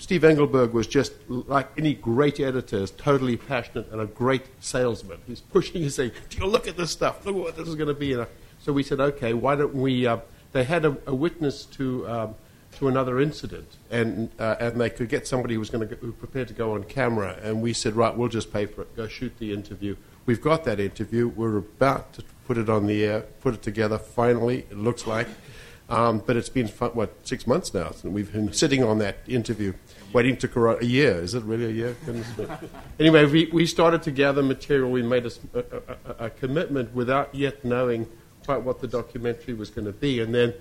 Steve 0.00 0.24
Engelberg 0.24 0.72
was 0.72 0.88
just 0.88 1.12
like 1.28 1.68
any 1.78 1.94
great 1.94 2.40
editor, 2.40 2.78
is 2.78 2.90
totally 2.90 3.36
passionate 3.36 3.88
and 3.92 4.00
a 4.00 4.06
great 4.06 4.46
salesman. 4.58 5.18
He's 5.28 5.40
pushing, 5.40 5.82
he's 5.82 5.94
saying, 5.94 6.10
"Do 6.30 6.38
you 6.38 6.46
look 6.46 6.66
at 6.66 6.76
this 6.76 6.90
stuff? 6.90 7.24
Look 7.24 7.36
what 7.36 7.56
this 7.56 7.68
is 7.68 7.76
going 7.76 7.88
to 7.88 7.94
be." 7.94 8.14
And, 8.14 8.22
uh, 8.22 8.26
so 8.58 8.72
we 8.72 8.82
said, 8.82 8.98
"Okay, 8.98 9.32
why 9.32 9.54
don't 9.54 9.74
we?" 9.74 10.06
Uh, 10.06 10.18
they 10.52 10.64
had 10.64 10.84
a, 10.84 10.96
a 11.06 11.14
witness 11.14 11.66
to 11.66 12.08
um, 12.08 12.34
to 12.78 12.88
another 12.88 13.20
incident, 13.20 13.76
and 13.90 14.30
uh, 14.40 14.56
and 14.58 14.80
they 14.80 14.90
could 14.90 15.08
get 15.08 15.28
somebody 15.28 15.54
who 15.54 15.60
was 15.60 15.70
going 15.70 15.86
to 15.86 15.94
who 15.96 16.10
prepared 16.12 16.48
to 16.48 16.54
go 16.54 16.74
on 16.74 16.82
camera, 16.84 17.38
and 17.42 17.62
we 17.62 17.72
said, 17.74 17.94
"Right, 17.94 18.16
we'll 18.16 18.28
just 18.28 18.52
pay 18.52 18.66
for 18.66 18.82
it. 18.82 18.96
Go 18.96 19.06
shoot 19.06 19.38
the 19.38 19.52
interview." 19.52 19.94
We've 20.28 20.42
got 20.42 20.64
that 20.64 20.78
interview. 20.78 21.26
We're 21.26 21.56
about 21.56 22.12
to 22.12 22.22
put 22.46 22.58
it 22.58 22.68
on 22.68 22.86
the 22.86 23.02
air, 23.02 23.22
put 23.40 23.54
it 23.54 23.62
together. 23.62 23.96
Finally, 23.96 24.66
it 24.70 24.76
looks 24.76 25.06
like. 25.06 25.26
Um, 25.88 26.18
but 26.18 26.36
it's 26.36 26.50
been 26.50 26.68
what 26.68 27.26
six 27.26 27.46
months 27.46 27.72
now, 27.72 27.92
and 28.02 28.12
we've 28.12 28.30
been 28.30 28.52
sitting 28.52 28.84
on 28.84 28.98
that 28.98 29.20
interview, 29.26 29.72
waiting 30.12 30.36
to 30.36 30.46
corona. 30.46 30.80
A 30.82 30.84
year 30.84 31.12
is 31.12 31.34
it 31.34 31.44
really 31.44 31.64
a 31.64 31.70
year? 31.70 31.96
Anyway, 33.00 33.24
we, 33.24 33.46
we 33.54 33.64
started 33.64 34.02
to 34.02 34.10
gather 34.10 34.42
material. 34.42 34.90
We 34.90 35.02
made 35.02 35.24
a 36.18 36.28
commitment 36.28 36.94
without 36.94 37.34
yet 37.34 37.64
knowing 37.64 38.06
quite 38.44 38.60
what 38.60 38.82
the 38.82 38.86
documentary 38.86 39.54
was 39.54 39.70
going 39.70 39.86
to 39.86 39.94
be, 39.94 40.20
and 40.20 40.34
then 40.34 40.52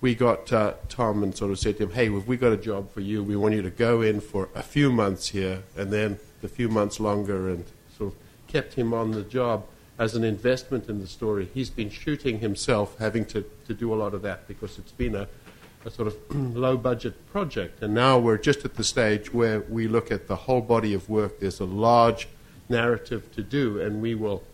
we 0.00 0.16
got 0.16 0.52
uh, 0.52 0.74
Tom 0.88 1.22
and 1.22 1.36
sort 1.36 1.52
of 1.52 1.60
said 1.60 1.76
to 1.76 1.84
him, 1.84 1.92
"Hey, 1.92 2.08
we've 2.08 2.40
got 2.40 2.52
a 2.52 2.56
job 2.56 2.90
for 2.90 3.00
you. 3.00 3.22
We 3.22 3.36
want 3.36 3.54
you 3.54 3.62
to 3.62 3.70
go 3.70 4.02
in 4.02 4.20
for 4.20 4.48
a 4.56 4.62
few 4.64 4.90
months 4.90 5.28
here, 5.28 5.62
and 5.76 5.92
then 5.92 6.18
a 6.42 6.48
few 6.48 6.68
months 6.68 6.98
longer," 6.98 7.48
and 7.48 7.64
kept 8.54 8.74
him 8.74 8.94
on 8.94 9.10
the 9.10 9.22
job 9.22 9.64
as 9.98 10.14
an 10.14 10.22
investment 10.22 10.88
in 10.88 11.00
the 11.00 11.08
story. 11.08 11.48
He's 11.52 11.70
been 11.70 11.90
shooting 11.90 12.38
himself, 12.38 12.96
having 12.98 13.24
to, 13.26 13.44
to 13.66 13.74
do 13.74 13.92
a 13.92 13.96
lot 13.96 14.14
of 14.14 14.22
that 14.22 14.46
because 14.46 14.78
it's 14.78 14.92
been 14.92 15.16
a, 15.16 15.26
a 15.84 15.90
sort 15.90 16.06
of 16.06 16.16
low 16.56 16.76
budget 16.76 17.14
project. 17.32 17.82
And 17.82 17.92
now 17.92 18.16
we're 18.16 18.38
just 18.38 18.64
at 18.64 18.74
the 18.74 18.84
stage 18.84 19.34
where 19.34 19.62
we 19.62 19.88
look 19.88 20.12
at 20.12 20.28
the 20.28 20.36
whole 20.36 20.60
body 20.60 20.94
of 20.94 21.08
work. 21.08 21.40
There's 21.40 21.58
a 21.58 21.64
large 21.64 22.28
narrative 22.68 23.32
to 23.32 23.42
do, 23.42 23.80
and 23.80 24.00
we 24.00 24.14
will, 24.14 24.44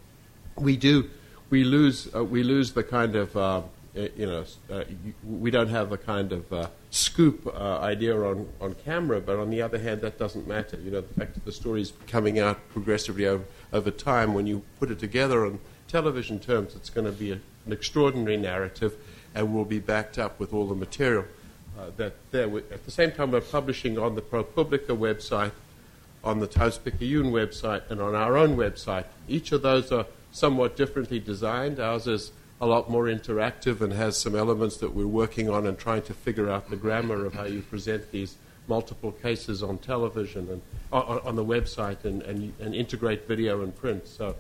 we 0.56 0.78
do, 0.78 1.10
we 1.50 1.62
lose, 1.62 2.08
uh, 2.14 2.24
we 2.24 2.42
lose 2.42 2.72
the 2.72 2.82
kind 2.82 3.14
of, 3.16 3.36
uh, 3.36 3.60
you 3.94 4.26
know, 4.26 4.44
uh, 4.70 4.84
we 5.24 5.50
don't 5.50 5.68
have 5.68 5.90
the 5.90 5.98
kind 5.98 6.32
of 6.32 6.52
uh, 6.52 6.68
scoop 6.90 7.46
uh, 7.46 7.78
idea 7.80 8.16
on, 8.16 8.48
on 8.60 8.74
camera, 8.84 9.20
but 9.20 9.38
on 9.38 9.50
the 9.50 9.60
other 9.60 9.78
hand, 9.78 10.00
that 10.02 10.18
doesn't 10.18 10.46
matter. 10.46 10.78
You 10.78 10.92
know, 10.92 11.00
the 11.00 11.14
fact 11.14 11.34
that 11.34 11.44
the 11.44 11.52
story 11.52 11.82
is 11.82 11.92
coming 12.06 12.38
out 12.38 12.68
progressively 12.70 13.26
over, 13.26 13.44
over 13.72 13.90
time, 13.90 14.34
when 14.34 14.46
you 14.46 14.62
put 14.78 14.90
it 14.90 14.98
together 15.00 15.44
on 15.44 15.58
television 15.88 16.38
terms, 16.38 16.76
it's 16.76 16.90
going 16.90 17.06
to 17.06 17.12
be 17.12 17.32
a, 17.32 17.40
an 17.66 17.72
extraordinary 17.72 18.36
narrative 18.36 18.94
and 19.34 19.52
will 19.52 19.64
be 19.64 19.80
backed 19.80 20.18
up 20.18 20.38
with 20.38 20.52
all 20.52 20.66
the 20.66 20.74
material 20.74 21.24
uh, 21.78 21.86
that 21.96 22.14
there. 22.30 22.56
At 22.56 22.84
the 22.84 22.90
same 22.90 23.10
time, 23.10 23.32
we're 23.32 23.40
publishing 23.40 23.98
on 23.98 24.14
the 24.14 24.22
ProPublica 24.22 24.96
website, 24.96 25.52
on 26.22 26.38
the 26.38 26.46
Times 26.46 26.78
Picayune 26.78 27.32
website, 27.32 27.90
and 27.90 28.00
on 28.00 28.14
our 28.14 28.36
own 28.36 28.56
website. 28.56 29.04
Each 29.28 29.50
of 29.52 29.62
those 29.62 29.90
are 29.90 30.06
somewhat 30.32 30.76
differently 30.76 31.18
designed. 31.18 31.80
Ours 31.80 32.06
is 32.06 32.32
a 32.60 32.66
lot 32.66 32.90
more 32.90 33.04
interactive 33.04 33.80
and 33.80 33.92
has 33.92 34.18
some 34.18 34.34
elements 34.36 34.76
that 34.78 34.94
we're 34.94 35.06
working 35.06 35.48
on 35.48 35.66
and 35.66 35.78
trying 35.78 36.02
to 36.02 36.12
figure 36.14 36.50
out 36.50 36.68
the 36.68 36.76
grammar 36.76 37.24
of 37.24 37.32
how 37.34 37.44
you 37.44 37.62
present 37.62 38.10
these 38.12 38.36
multiple 38.68 39.12
cases 39.12 39.62
on 39.62 39.78
television 39.78 40.48
and 40.50 40.62
on, 40.92 41.20
on 41.24 41.36
the 41.36 41.44
website 41.44 42.04
and, 42.04 42.22
and, 42.22 42.52
and 42.60 42.74
integrate 42.74 43.26
video 43.26 43.62
and 43.62 43.74
print. 43.76 44.06
So, 44.06 44.36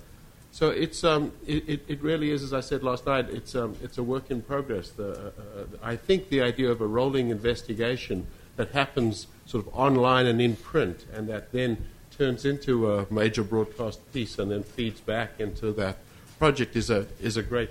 so 0.52 0.68
it's 0.68 1.02
um, 1.02 1.32
it, 1.46 1.80
it- 1.88 2.02
really 2.02 2.30
is, 2.30 2.42
as 2.42 2.52
I 2.52 2.60
said 2.60 2.82
last 2.82 3.06
night, 3.06 3.30
it's 3.30 3.54
um, 3.54 3.76
it's 3.82 3.98
a 3.98 4.02
work 4.02 4.30
in 4.30 4.42
progress. 4.42 4.90
The, 4.90 5.10
uh, 5.12 5.14
uh, 5.14 5.64
I 5.82 5.96
think 5.96 6.28
the 6.28 6.40
idea 6.42 6.70
of 6.70 6.80
a 6.80 6.86
rolling 6.86 7.30
investigation 7.30 8.26
that 8.56 8.70
happens 8.72 9.26
sort 9.46 9.66
of 9.66 9.72
online 9.74 10.26
and 10.26 10.40
in 10.40 10.56
print, 10.56 11.06
and 11.12 11.28
that 11.28 11.52
then 11.52 11.78
turns 12.16 12.44
into 12.44 12.92
a 12.92 13.06
major 13.10 13.42
broadcast 13.42 14.12
piece 14.12 14.38
and 14.38 14.50
then 14.50 14.62
feeds 14.62 15.00
back 15.00 15.40
into 15.40 15.72
that 15.72 15.96
project 16.38 16.76
is 16.76 16.90
a 16.90 17.06
is 17.20 17.36
a 17.36 17.42
great 17.42 17.70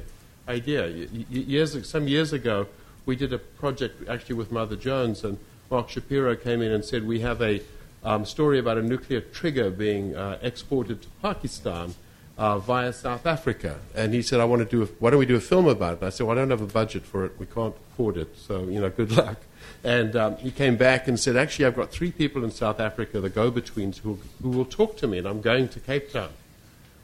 idea. 0.49 0.87
Years, 1.29 1.87
some 1.87 2.07
years 2.07 2.33
ago, 2.33 2.67
we 3.05 3.15
did 3.15 3.31
a 3.31 3.37
project 3.37 4.09
actually 4.09 4.35
with 4.35 4.51
Mother 4.51 4.75
Jones, 4.75 5.23
and 5.23 5.37
Mark 5.69 5.89
Schapiro 5.89 6.41
came 6.41 6.61
in 6.61 6.71
and 6.71 6.83
said, 6.83 7.07
We 7.07 7.19
have 7.21 7.41
a 7.41 7.61
um, 8.03 8.25
story 8.25 8.59
about 8.59 8.77
a 8.77 8.81
nuclear 8.81 9.21
trigger 9.21 9.69
being 9.69 10.15
uh, 10.15 10.39
exported 10.41 11.01
to 11.03 11.07
Pakistan 11.21 11.95
uh, 12.37 12.57
via 12.57 12.93
South 12.93 13.25
Africa. 13.25 13.79
And 13.93 14.13
he 14.13 14.21
said, 14.21 14.39
I 14.39 14.45
want 14.45 14.61
to 14.61 14.65
do 14.65 14.83
a, 14.83 14.85
why 14.99 15.09
don't 15.09 15.19
we 15.19 15.25
do 15.25 15.35
a 15.35 15.41
film 15.41 15.67
about 15.67 15.93
it? 15.93 15.99
And 15.99 16.07
I 16.07 16.09
said, 16.09 16.25
Well, 16.25 16.37
I 16.37 16.41
don't 16.41 16.49
have 16.49 16.61
a 16.61 16.65
budget 16.65 17.03
for 17.03 17.25
it. 17.25 17.33
We 17.37 17.45
can't 17.45 17.75
afford 17.91 18.17
it. 18.17 18.35
So, 18.37 18.63
you 18.63 18.81
know, 18.81 18.89
good 18.89 19.11
luck. 19.11 19.37
And 19.83 20.15
um, 20.15 20.37
he 20.37 20.51
came 20.51 20.75
back 20.75 21.07
and 21.07 21.19
said, 21.19 21.37
Actually, 21.37 21.65
I've 21.65 21.75
got 21.75 21.91
three 21.91 22.11
people 22.11 22.43
in 22.43 22.51
South 22.51 22.79
Africa, 22.79 23.21
the 23.21 23.29
go 23.29 23.51
betweens, 23.51 23.99
who, 23.99 24.19
who 24.41 24.49
will 24.49 24.65
talk 24.65 24.97
to 24.97 25.07
me, 25.07 25.19
and 25.19 25.27
I'm 25.27 25.41
going 25.41 25.69
to 25.69 25.79
Cape 25.79 26.11
Town 26.11 26.31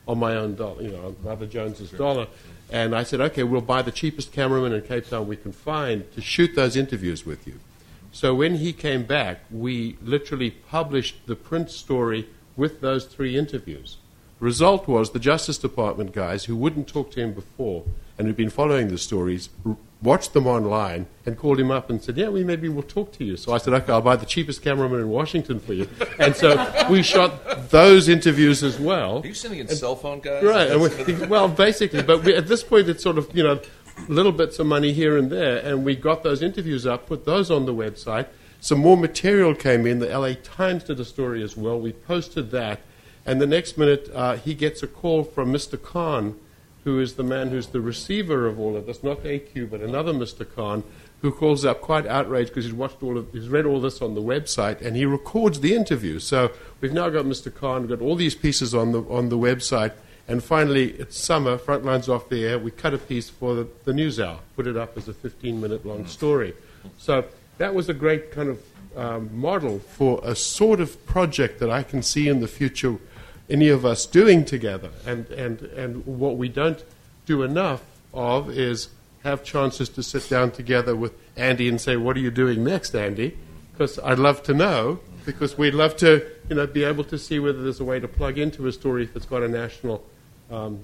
on 0.08 0.20
my 0.20 0.36
own 0.36 0.56
dollar, 0.56 0.82
you 0.82 0.92
know, 0.92 1.16
Mother 1.24 1.46
Jones's 1.46 1.92
dollar. 1.92 2.28
And 2.72 2.96
I 2.96 3.04
said, 3.04 3.22
okay, 3.22 3.44
we'll 3.44 3.62
buy 3.62 3.82
the 3.82 3.92
cheapest 3.92 4.32
cameraman 4.32 4.74
in 4.74 4.82
Cape 4.82 5.10
Town 5.10 5.28
we 5.28 5.38
can 5.38 5.52
find 5.52 6.12
to 6.14 6.22
shoot 6.22 6.56
those 6.56 6.76
interviews 6.76 7.26
with 7.26 7.46
you. 7.46 7.60
So 8.12 8.34
when 8.34 8.56
he 8.56 8.74
came 8.74 9.04
back, 9.04 9.42
we 9.52 9.98
literally 10.02 10.52
published 10.52 11.28
the 11.28 11.36
print 11.36 11.70
story 11.70 12.28
with 12.56 12.82
those 12.82 13.06
three 13.06 13.38
interviews. 13.38 13.98
The 14.40 14.46
Result 14.46 14.88
was 14.88 15.12
the 15.12 15.20
Justice 15.20 15.58
Department 15.58 16.14
guys 16.14 16.46
who 16.46 16.56
wouldn't 16.56 16.88
talk 16.88 17.12
to 17.12 17.22
him 17.22 17.34
before 17.34 17.84
and 18.18 18.28
who'd 18.28 18.38
been 18.38 18.50
following 18.50 18.88
the 18.88 18.98
stories 18.98 19.50
watched 20.06 20.34
them 20.34 20.48
online 20.48 21.08
and 21.26 21.38
called 21.38 21.60
him 21.60 21.72
up 21.72 21.90
and 21.90 22.02
said, 22.02 22.16
"Yeah, 22.18 22.30
we 22.30 22.44
maybe 22.44 22.70
we'll 22.70 22.84
talk 22.84 23.12
to 23.14 23.26
you." 23.26 23.36
So 23.36 23.52
I 23.52 23.58
said, 23.58 23.74
"Okay, 23.74 23.92
I'll 23.92 24.02
buy 24.02 24.16
the 24.16 24.26
cheapest 24.26 24.62
cameraman 24.62 25.00
in 25.02 25.10
Washington 25.10 25.60
for 25.60 25.74
you." 25.74 25.90
And 26.20 26.36
so 26.36 26.88
we 26.90 27.02
shot 27.04 27.70
those 27.72 28.08
interviews 28.08 28.64
as 28.64 28.80
well. 28.80 29.20
Are 29.24 29.28
you 29.28 29.34
sending 29.34 29.60
in 29.60 29.68
And- 29.68 29.78
cell 29.78 29.96
phone 29.96 30.20
guys? 30.22 30.44
Right. 30.44 30.80
We, 30.80 31.14
well, 31.28 31.50
basically, 31.50 32.04
but 32.04 32.24
we, 32.24 32.34
at 32.36 32.48
this 32.48 32.64
point, 32.64 32.88
it's 32.88 33.04
sort 33.04 33.18
of 33.18 33.36
you 33.36 33.44
know 33.44 33.60
little 34.08 34.32
bits 34.32 34.60
of 34.60 34.68
money 34.68 34.94
here 34.94 35.18
and 35.18 35.32
there, 35.32 35.58
and 35.58 35.84
we 35.84 35.96
got 35.96 36.24
those 36.24 36.42
interviews 36.42 36.86
up, 36.86 37.08
put 37.08 37.26
those 37.26 37.50
on 37.52 37.66
the 37.66 37.74
website. 37.74 38.28
Some 38.62 38.80
more 38.80 38.98
material 38.98 39.54
came 39.54 39.86
in. 39.86 40.00
The 40.00 40.08
LA 40.18 40.34
Times 40.44 40.84
did 40.86 41.00
a 41.00 41.06
story 41.06 41.44
as 41.44 41.56
well. 41.58 41.80
We 41.80 41.94
posted 41.94 42.52
that, 42.52 42.80
and 43.26 43.42
the 43.42 43.48
next 43.48 43.78
minute 43.78 44.10
uh, 44.14 44.38
he 44.38 44.54
gets 44.54 44.82
a 44.84 44.88
call 44.88 45.24
from 45.24 45.52
Mr. 45.54 45.82
Khan, 45.82 46.40
who 46.86 47.00
is 47.00 47.16
the 47.16 47.24
man 47.24 47.50
who's 47.50 47.68
the 47.68 47.82
receiver 47.82 48.46
of 48.46 48.60
all 48.60 48.78
of 48.78 48.86
this, 48.86 49.04
not 49.04 49.24
AQ, 49.24 49.70
but 49.70 49.82
another 49.82 50.14
Mr. 50.14 50.48
Khan, 50.56 50.84
who 51.22 51.32
calls 51.32 51.66
up 51.66 51.82
quite 51.82 52.06
outraged 52.06 52.50
because 52.50 52.66
he's 52.66 52.74
watched 52.74 53.02
all 53.02 53.18
of, 53.18 53.28
he's 53.34 53.50
read 53.50 53.66
all 53.66 53.82
this 53.82 54.02
on 54.02 54.14
the 54.14 54.22
website, 54.22 54.82
and 54.82 54.96
he 54.96 55.04
records 55.04 55.60
the 55.60 55.74
interview. 55.74 56.20
So 56.20 56.52
we've 56.80 56.94
now 56.94 57.10
got 57.10 57.26
Mr. 57.26 57.54
Khan, 57.54 57.82
we've 57.82 57.90
got 57.90 58.06
all 58.06 58.16
these 58.16 58.36
pieces 58.36 58.76
on 58.76 58.92
the 58.92 59.02
on 59.02 59.30
the 59.30 59.38
website, 59.38 59.94
and 60.28 60.44
finally 60.44 60.92
it's 60.92 61.18
summer, 61.18 61.58
Frontline's 61.58 62.08
off 62.08 62.30
the 62.30 62.46
air. 62.46 62.60
We 62.60 62.70
cut 62.70 62.94
a 62.94 63.00
piece 63.00 63.32
for 63.32 63.56
the, 63.56 63.68
the 63.84 63.94
news 63.94 64.20
hour, 64.20 64.40
put 64.56 64.68
it 64.68 64.78
up 64.78 64.96
as 64.96 65.10
a 65.10 65.14
15-minute 65.14 65.88
long 65.88 66.06
story. 66.06 66.54
So 67.00 67.26
that 67.58 67.74
was 67.74 67.90
a 67.90 67.96
great 67.96 68.32
kind 68.32 68.50
of 68.50 68.62
um, 68.96 69.36
model 69.36 69.80
for 69.80 70.22
a 70.24 70.36
sort 70.36 70.80
of 70.80 71.04
project 71.08 71.60
that 71.60 71.72
I 71.72 71.82
can 71.82 72.04
see 72.04 72.28
in 72.28 72.42
the 72.42 72.48
future 72.48 72.98
any 73.50 73.70
of 73.70 73.86
us 73.86 74.06
doing 74.06 74.46
together. 74.46 74.90
And, 75.06 75.28
and, 75.30 75.62
and 75.62 76.06
what 76.06 76.38
we 76.38 76.50
don't 76.50 76.84
do 77.26 77.44
enough 77.44 77.84
of 78.14 78.50
is 78.50 78.90
have 79.24 79.44
chances 79.44 79.90
to 79.90 80.04
sit 80.04 80.30
down 80.30 80.52
together 80.52 80.96
with 80.96 81.14
Andy 81.36 81.68
and 81.68 81.82
say, 81.82 81.98
What 81.98 82.16
are 82.16 82.20
you 82.20 82.32
doing 82.32 82.64
next, 82.64 82.96
Andy? 82.96 83.38
Because 83.72 84.00
I'd 84.00 84.20
love 84.20 84.44
to 84.44 84.54
know, 84.54 85.00
because 85.26 85.58
we'd 85.58 85.74
love 85.74 85.98
to 85.98 86.26
you 86.50 86.56
know, 86.56 86.68
be 86.68 86.84
able 86.84 87.04
to 87.06 87.18
see 87.18 87.40
whether 87.40 87.62
there's 87.62 87.80
a 87.80 87.84
way 87.84 88.00
to 88.00 88.08
plug 88.08 88.38
into 88.38 88.68
a 88.68 88.72
story 88.72 89.04
if 89.04 89.16
it's 89.16 89.26
got 89.26 89.42
a 89.44 89.48
national, 89.48 90.04
um, 90.52 90.80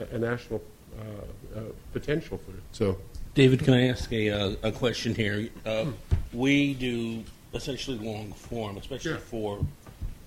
a, 0.00 0.16
a 0.16 0.18
national 0.18 0.62
uh, 0.98 1.58
uh, 1.58 1.62
potential 1.92 2.38
for 2.38 2.50
it. 2.52 2.62
So. 2.72 2.98
David, 3.34 3.62
can 3.62 3.74
I 3.74 3.88
ask 3.88 4.10
a, 4.12 4.30
uh, 4.30 4.54
a 4.62 4.72
question 4.72 5.14
here? 5.14 5.50
Uh, 5.66 5.86
we 6.32 6.72
do 6.72 7.22
essentially 7.52 7.98
long 7.98 8.32
form, 8.32 8.78
especially 8.78 9.12
Sure. 9.12 9.18
for 9.18 9.58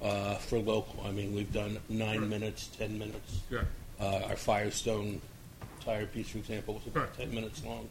uh, 0.01 0.35
for 0.35 0.59
local. 0.59 1.03
I 1.05 1.11
mean, 1.11 1.33
we've 1.35 1.51
done 1.51 1.77
nine 1.89 2.27
minutes, 2.29 2.67
ten 2.77 2.97
minutes. 2.97 3.39
Sure. 3.49 3.65
Uh, 3.99 4.21
our 4.29 4.35
Firestone 4.35 5.21
tire 5.83 6.05
piece, 6.05 6.29
for 6.29 6.37
example, 6.37 6.75
was 6.75 6.87
about 6.87 7.09
Sure. 7.15 7.25
ten 7.25 7.33
minutes 7.35 7.63
long, 7.65 7.89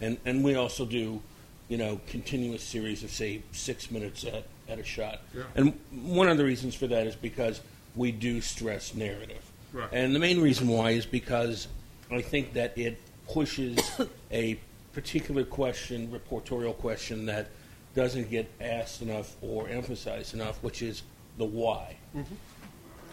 and 0.00 0.18
and 0.24 0.42
we 0.42 0.54
also 0.54 0.84
do, 0.84 1.20
you 1.68 1.76
know, 1.76 2.00
continuous 2.06 2.62
series 2.62 3.02
of 3.04 3.10
say 3.10 3.42
six 3.52 3.90
minutes 3.90 4.24
at, 4.24 4.44
at 4.68 4.78
a 4.78 4.84
shot. 4.84 5.20
Yeah. 5.34 5.42
And 5.54 5.78
one 5.90 6.28
of 6.28 6.38
the 6.38 6.44
reasons 6.44 6.74
for 6.74 6.86
that 6.86 7.06
is 7.06 7.14
because 7.14 7.60
we 7.96 8.12
do 8.12 8.40
stress 8.40 8.94
narrative. 8.94 9.42
Right. 9.72 9.88
And 9.92 10.14
the 10.14 10.18
main 10.18 10.40
reason 10.40 10.68
why 10.68 10.90
is 10.90 11.06
because 11.06 11.68
I 12.10 12.22
think 12.22 12.54
that 12.54 12.76
it 12.76 12.98
pushes 13.28 13.78
a 14.32 14.58
particular 14.92 15.44
question, 15.44 16.08
reportorial 16.08 16.76
question 16.76 17.26
that 17.26 17.48
doesn't 17.94 18.30
get 18.30 18.50
asked 18.60 19.02
enough 19.02 19.36
or 19.42 19.68
emphasized 19.68 20.34
enough, 20.34 20.62
which 20.62 20.82
is 20.82 21.02
the 21.38 21.44
why, 21.44 21.96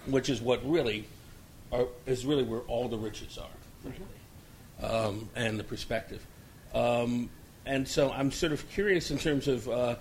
which 0.05 0.29
is 0.29 0.41
what 0.41 0.67
really 0.69 1.05
are, 1.71 1.87
is 2.05 2.25
really 2.25 2.43
where 2.43 2.61
all 2.61 2.87
the 2.87 2.97
riches 2.97 3.37
are, 3.37 3.47
frankly, 3.81 4.05
um, 4.83 5.29
and 5.35 5.59
the 5.59 5.63
perspective. 5.63 6.25
Um, 6.73 7.29
and 7.65 7.87
so 7.87 8.11
I'm 8.11 8.31
sort 8.31 8.51
of 8.53 8.69
curious 8.69 9.11
in 9.11 9.17
terms 9.17 9.47
of 9.47 9.67
uh, 9.69 9.95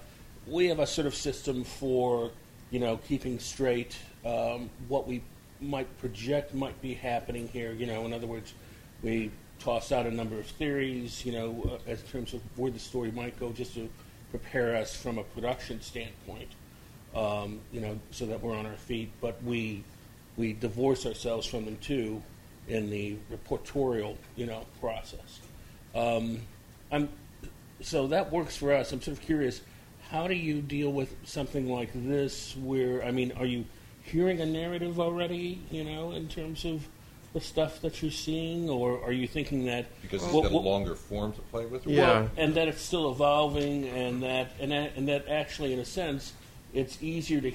we 0.47 0.67
have 0.67 0.79
a 0.79 0.87
sort 0.87 1.07
of 1.07 1.15
system 1.15 1.65
for 1.65 2.31
you 2.71 2.79
know 2.79 2.99
keeping 3.09 3.39
straight 3.39 3.97
um, 4.25 4.71
what 4.89 5.07
we 5.07 5.23
might 5.61 5.99
project 5.99 6.55
might 6.55 6.81
be 6.83 6.95
happening 6.95 7.49
here. 7.49 7.73
You 7.73 7.87
know, 7.87 8.05
in 8.05 8.13
other 8.13 8.27
words, 8.27 8.55
we 9.03 9.31
toss 9.59 9.91
out 9.91 10.07
a 10.07 10.11
number 10.11 10.39
of 10.39 10.47
theories. 10.47 11.25
You 11.25 11.33
know, 11.33 11.79
uh, 11.87 11.91
as 11.91 12.03
in 12.03 12.09
terms 12.09 12.35
of 12.35 12.41
where 12.57 12.71
the 12.71 12.79
story 12.79 13.11
might 13.11 13.39
go, 13.39 13.51
just 13.53 13.75
to 13.75 13.89
prepare 14.31 14.77
us 14.77 14.95
from 14.95 15.19
a 15.19 15.23
production 15.23 15.81
standpoint. 15.81 16.49
Um, 17.17 17.61
you 17.73 17.81
know, 17.81 17.99
so 18.11 18.27
that 18.27 18.43
we're 18.43 18.55
on 18.55 18.67
our 18.67 18.77
feet. 18.77 19.11
But 19.21 19.43
we 19.43 19.83
we 20.37 20.53
divorce 20.53 21.07
ourselves 21.07 21.47
from 21.47 21.65
them 21.65 21.79
too 21.81 22.23
in 22.69 22.91
the 22.91 23.17
reportorial 23.33 24.17
you 24.37 24.45
know 24.47 24.67
process. 24.81 25.41
Um, 25.95 26.41
I'm 26.93 27.09
so 27.81 28.07
that 28.09 28.31
works 28.31 28.57
for 28.57 28.73
us. 28.73 28.93
I'm 28.93 29.01
sort 29.01 29.17
of 29.17 29.25
curious. 29.25 29.63
How 30.11 30.29
do 30.29 30.35
you 30.35 30.61
deal 30.61 30.93
with 30.93 31.15
something 31.25 31.69
like 31.69 31.91
this? 31.95 32.55
Where 32.57 33.03
I 33.03 33.11
mean, 33.13 33.33
are 33.33 33.47
you 33.47 33.65
hearing 34.05 34.41
a 34.41 34.47
narrative 34.47 35.01
already? 35.01 35.63
You 35.71 35.85
know, 35.85 36.13
in 36.13 36.29
terms 36.29 36.65
of 36.67 36.87
the 37.33 37.41
stuff 37.41 37.81
that 37.81 38.01
you're 38.03 38.11
seeing, 38.11 38.69
or 38.71 39.03
are 39.03 39.13
you 39.13 39.27
thinking 39.27 39.65
that 39.67 39.87
Because 40.03 40.23
it's 40.23 40.33
Well, 40.33 40.43
got 40.43 40.53
a 40.53 40.55
well- 40.55 40.65
longer 40.65 40.95
form 40.95 41.33
to 41.33 41.41
play 41.41 41.67
with? 41.67 41.87
Yeah. 41.87 42.23
what? 42.23 42.31
and 42.37 42.55
that 42.55 42.69
it's 42.69 42.83
still 42.83 43.11
evolving, 43.11 43.89
and 43.89 44.23
that 44.23 44.53
and 44.61 44.71
that, 44.73 44.93
and 44.97 45.09
that 45.09 45.29
actually, 45.29 45.73
in 45.73 45.79
a 45.79 45.85
sense, 45.85 46.33
it's 46.75 47.03
easier 47.03 47.41
to 47.41 47.53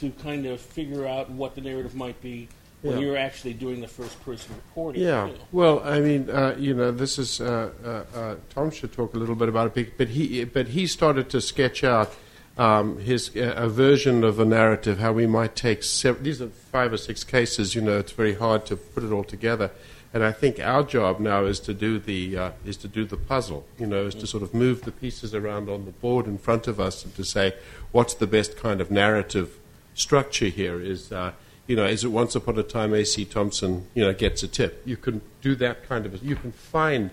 to 0.00 0.10
kind 0.22 0.46
of 0.46 0.60
figure 0.60 1.06
out 1.06 1.28
what 1.30 1.54
the 1.54 1.60
narrative 1.60 1.94
might 1.94 2.18
be 2.22 2.48
when 2.80 2.94
Yeah. 2.98 3.04
you're 3.04 3.16
actually 3.18 3.52
doing 3.52 3.80
the 3.82 3.86
first 3.88 4.20
person 4.24 4.54
reporting. 4.56 5.02
Yeah. 5.02 5.28
too. 5.28 5.34
Well, 5.52 5.82
I 5.84 6.00
mean, 6.00 6.30
uh, 6.30 6.56
you 6.58 6.72
know, 6.74 6.90
this 6.90 7.18
is 7.18 7.40
uh, 7.40 7.70
uh, 7.84 8.18
uh, 8.18 8.34
Tom 8.54 8.70
should 8.70 8.92
talk 8.92 9.14
a 9.14 9.18
little 9.18 9.34
bit 9.34 9.48
about 9.50 9.76
it, 9.76 9.98
but 9.98 10.08
he 10.08 10.44
but 10.44 10.68
he 10.68 10.86
started 10.86 11.28
to 11.30 11.40
sketch 11.40 11.84
out 11.84 12.10
um, 12.58 12.98
his 12.98 13.30
uh, 13.36 13.52
a 13.56 13.68
version 13.68 14.24
of 14.24 14.38
a 14.40 14.44
narrative, 14.44 14.98
how 14.98 15.12
we 15.12 15.26
might 15.26 15.54
take 15.54 15.82
sev- 15.82 16.22
these 16.24 16.40
are 16.42 16.48
five 16.48 16.92
or 16.92 16.98
six 16.98 17.22
cases. 17.24 17.74
You 17.74 17.82
know, 17.82 17.98
it's 17.98 18.12
very 18.12 18.34
hard 18.34 18.66
to 18.66 18.76
put 18.76 19.04
it 19.04 19.12
all 19.12 19.24
together. 19.24 19.70
And 20.14 20.22
I 20.22 20.30
think 20.32 20.60
our 20.60 20.82
job 20.82 21.20
now 21.20 21.44
is 21.46 21.58
to 21.60 21.72
do 21.72 21.98
the 21.98 22.36
uh, 22.36 22.50
is 22.66 22.76
to 22.78 22.88
do 22.88 23.04
the 23.04 23.16
puzzle. 23.16 23.64
You 23.78 23.86
know, 23.86 24.04
is 24.06 24.14
to 24.16 24.26
sort 24.26 24.42
of 24.42 24.52
move 24.52 24.82
the 24.82 24.92
pieces 24.92 25.34
around 25.34 25.68
on 25.68 25.84
the 25.86 25.90
board 25.90 26.26
in 26.26 26.36
front 26.38 26.66
of 26.68 26.78
us 26.78 27.04
and 27.04 27.14
to 27.16 27.24
say 27.24 27.54
what's 27.92 28.14
the 28.14 28.26
best 28.26 28.56
kind 28.56 28.80
of 28.80 28.90
narrative 28.90 29.58
structure 29.94 30.46
here. 30.46 30.80
Is 30.80 31.12
uh, 31.12 31.32
you 31.66 31.76
know, 31.76 31.86
is 31.86 32.04
it 32.04 32.08
once 32.08 32.34
upon 32.34 32.58
a 32.58 32.62
time 32.62 32.92
A.C. 32.92 33.24
Thompson, 33.24 33.86
you 33.94 34.02
know, 34.04 34.12
gets 34.12 34.42
a 34.42 34.48
tip? 34.48 34.82
You 34.84 34.96
can 34.98 35.22
do 35.40 35.54
that 35.56 35.88
kind 35.88 36.04
of, 36.04 36.22
you 36.22 36.36
can 36.36 36.52
find 36.52 37.10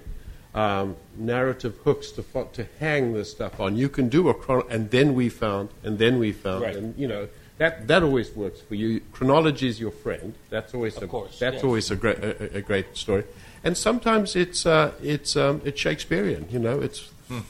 um, 0.54 0.98
narrative 1.16 1.78
hooks 1.86 2.12
to 2.14 2.24
to 2.54 2.68
hang 2.80 3.14
this 3.14 3.32
stuff 3.32 3.60
on. 3.60 3.78
You 3.78 3.88
can 3.88 4.10
do 4.10 4.28
a 4.28 4.34
chron- 4.34 4.66
and 4.70 4.90
then 4.92 5.14
we 5.14 5.30
found, 5.30 5.70
and 5.84 6.00
then 6.00 6.20
we 6.20 6.32
found, 6.34 6.64
Right. 6.64 6.76
and 6.76 6.98
you 6.98 7.08
know 7.08 7.30
that 7.60 7.88
that 7.88 8.02
always 8.04 8.32
works 8.36 8.60
for 8.62 8.76
you. 8.76 9.00
Chronology 9.14 9.68
is 9.68 9.80
your 9.80 9.92
friend. 9.92 10.34
That's 10.50 10.74
always 10.74 10.98
Of 10.98 11.04
a, 11.04 11.08
course, 11.08 11.38
That's 11.40 11.56
yes. 11.56 11.64
always 11.64 11.92
a 11.92 11.96
great 11.96 12.18
a, 12.18 12.58
a- 12.58 12.62
great 12.62 12.98
story. 12.98 13.24
And 13.64 13.78
sometimes 13.78 14.36
it's 14.36 14.66
uh, 14.66 14.94
it's 15.04 15.36
um, 15.36 15.62
it's 15.66 15.80
Shakespearean. 15.80 16.48
You 16.50 16.60
know, 16.60 16.80
it's 16.82 17.00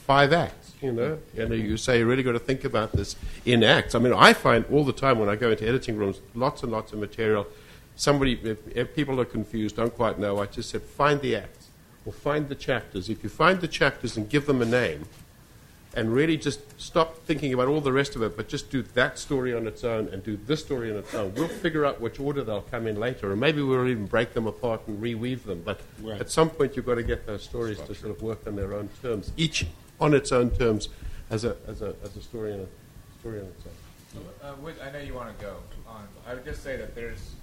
five 0.05 0.33
acts. 0.33 0.73
You 0.81 0.91
know, 0.93 1.19
and 1.37 1.53
you 1.53 1.75
say 1.77 1.99
you 1.99 2.05
really 2.05 2.23
got 2.23 2.31
to 2.33 2.39
think 2.39 2.63
about 2.63 2.93
this 2.93 3.15
in 3.45 3.63
acts. 3.63 3.95
I 3.95 3.99
mean, 3.99 4.13
I 4.13 4.31
find 4.33 4.63
all 4.71 4.85
the 4.85 4.93
time 4.93 5.19
when 5.19 5.27
I 5.29 5.35
go 5.35 5.51
into 5.51 5.67
editing 5.67 5.97
rooms, 5.97 6.21
lots 6.35 6.63
and 6.63 6.71
lots 6.71 6.93
of 6.93 6.99
material. 6.99 7.45
Somebody, 7.97 8.39
if, 8.43 8.59
if 8.75 8.95
people 8.95 9.19
are 9.19 9.25
confused, 9.25 9.75
don't 9.75 9.93
quite 9.93 10.17
know. 10.17 10.39
I 10.39 10.45
just 10.45 10.69
said 10.69 10.81
find 10.83 11.19
the 11.19 11.35
acts 11.35 11.67
or 12.05 12.13
find 12.13 12.47
the 12.47 12.55
chapters. 12.55 13.09
If 13.09 13.23
you 13.23 13.29
find 13.29 13.59
the 13.59 13.67
chapters 13.67 14.15
and 14.15 14.29
give 14.29 14.45
them 14.45 14.61
a 14.61 14.65
name, 14.65 15.03
and 15.95 16.13
really 16.13 16.37
just 16.37 16.61
stop 16.79 17.17
thinking 17.25 17.53
about 17.53 17.67
all 17.67 17.81
the 17.81 17.91
rest 17.91 18.15
of 18.15 18.21
it, 18.21 18.37
but 18.37 18.47
just 18.47 18.69
do 18.69 18.83
that 18.93 19.17
story 19.17 19.53
on 19.55 19.65
its 19.65 19.83
own 19.83 20.07
and 20.09 20.23
do 20.23 20.37
this 20.45 20.61
story 20.61 20.91
on 20.91 20.97
its 20.97 21.13
own. 21.15 21.33
We'll 21.33 21.47
figure 21.47 21.83
out 21.85 21.99
which 21.99 22.19
order 22.19 22.43
they'll 22.43 22.61
come 22.61 22.85
in 22.85 22.99
later, 22.99 23.31
or 23.31 23.35
maybe 23.35 23.61
we'll 23.61 23.87
even 23.87 24.05
break 24.05 24.33
them 24.33 24.45
apart 24.45 24.81
and 24.87 25.01
reweave 25.01 25.43
them. 25.43 25.63
But 25.65 25.79
Right. 26.01 26.19
at 26.21 26.29
some 26.29 26.49
point, 26.51 26.75
you've 26.75 26.85
got 26.85 26.95
to 26.95 27.03
get 27.03 27.25
those 27.25 27.43
stories 27.43 27.79
to 27.81 27.95
sort 27.95 28.11
of 28.15 28.21
work 28.21 28.45
on 28.45 28.55
their 28.55 28.73
own 28.73 28.89
terms, 29.01 29.31
each 29.35 29.65
on 29.99 30.13
its 30.13 30.31
own 30.31 30.51
terms, 30.51 30.89
as 31.29 31.43
a 31.43 31.57
as 31.67 31.81
a 31.81 31.95
as 32.03 32.15
a 32.15 32.21
story 32.21 32.53
on 32.53 32.59
a 32.61 33.19
story 33.19 33.39
on 33.39 33.45
its 33.45 33.63
own. 33.65 34.23
Uh, 34.43 34.55
with, 34.61 34.81
I 34.81 34.91
know 34.91 34.99
you 34.99 35.13
want 35.13 35.37
to 35.37 35.45
go 35.45 35.55
on. 35.87 36.07
I 36.27 36.33
would 36.33 36.45
just 36.45 36.63
say 36.63 36.77
that 36.77 36.95
there's 36.95 37.33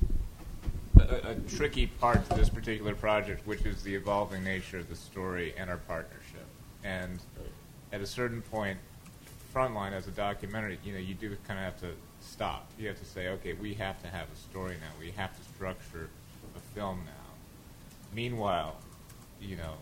a, 0.99 1.31
a 1.31 1.35
tricky 1.49 1.87
part 1.87 2.29
to 2.31 2.37
this 2.37 2.49
particular 2.49 2.95
project, 2.95 3.47
which 3.47 3.65
is 3.67 3.83
the 3.83 3.95
evolving 3.95 4.43
nature 4.45 4.79
of 4.79 4.89
the 4.89 4.97
story 4.97 5.55
and 5.57 5.69
our 5.71 5.77
partnership. 5.77 6.45
And 6.83 7.19
at 7.97 8.03
a 8.03 8.07
certain 8.07 8.43
point, 8.43 8.79
Frontline 9.55 9.93
as 9.93 10.07
a 10.07 10.11
documentary, 10.11 10.79
you 10.85 10.93
know, 10.93 10.99
you 10.99 11.15
do 11.15 11.35
kind 11.49 11.59
of 11.59 11.65
have 11.65 11.81
to 11.81 11.93
stop. 12.21 12.71
You 12.79 12.89
have 12.89 12.99
to 12.99 13.07
say, 13.07 13.29
okay, 13.29 13.55
we 13.55 13.73
have 13.75 14.01
to 14.03 14.09
have 14.09 14.27
a 14.31 14.37
story 14.37 14.77
now. 14.79 14.91
We 15.01 15.13
have 15.13 15.35
to 15.35 15.43
structure 15.55 16.11
a 16.55 16.61
film 16.75 17.01
now. 17.07 17.13
Meanwhile, 18.13 18.77
you 19.41 19.57
know, 19.57 19.73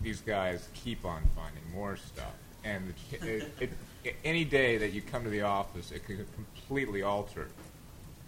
these 0.00 0.20
guys 0.20 0.68
keep 0.72 1.04
on 1.04 1.22
finding 1.34 1.64
more 1.74 1.96
stuff. 1.96 2.34
And 2.62 2.94
it, 3.10 3.50
it, 3.60 3.72
it, 4.04 4.16
any 4.24 4.44
day 4.44 4.78
that 4.78 4.92
you 4.92 5.02
come 5.02 5.24
to 5.24 5.30
the 5.30 5.42
office, 5.42 5.90
it 5.90 6.04
could 6.06 6.24
completely 6.34 7.02
alter 7.02 7.48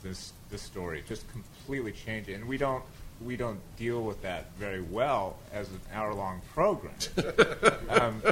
this 0.02 0.32
this 0.50 0.62
story, 0.62 1.04
just 1.06 1.24
completely 1.30 1.92
change 1.92 2.28
it. 2.28 2.34
And 2.34 2.48
we 2.48 2.58
don't 2.58 2.82
we 3.24 3.36
don't 3.36 3.60
deal 3.76 4.02
with 4.02 4.22
that 4.22 4.46
very 4.58 4.80
well 4.80 5.36
as 5.52 5.68
an 5.68 5.80
hour 5.92 6.14
long 6.14 6.40
program. 6.54 6.94
um, 7.88 8.22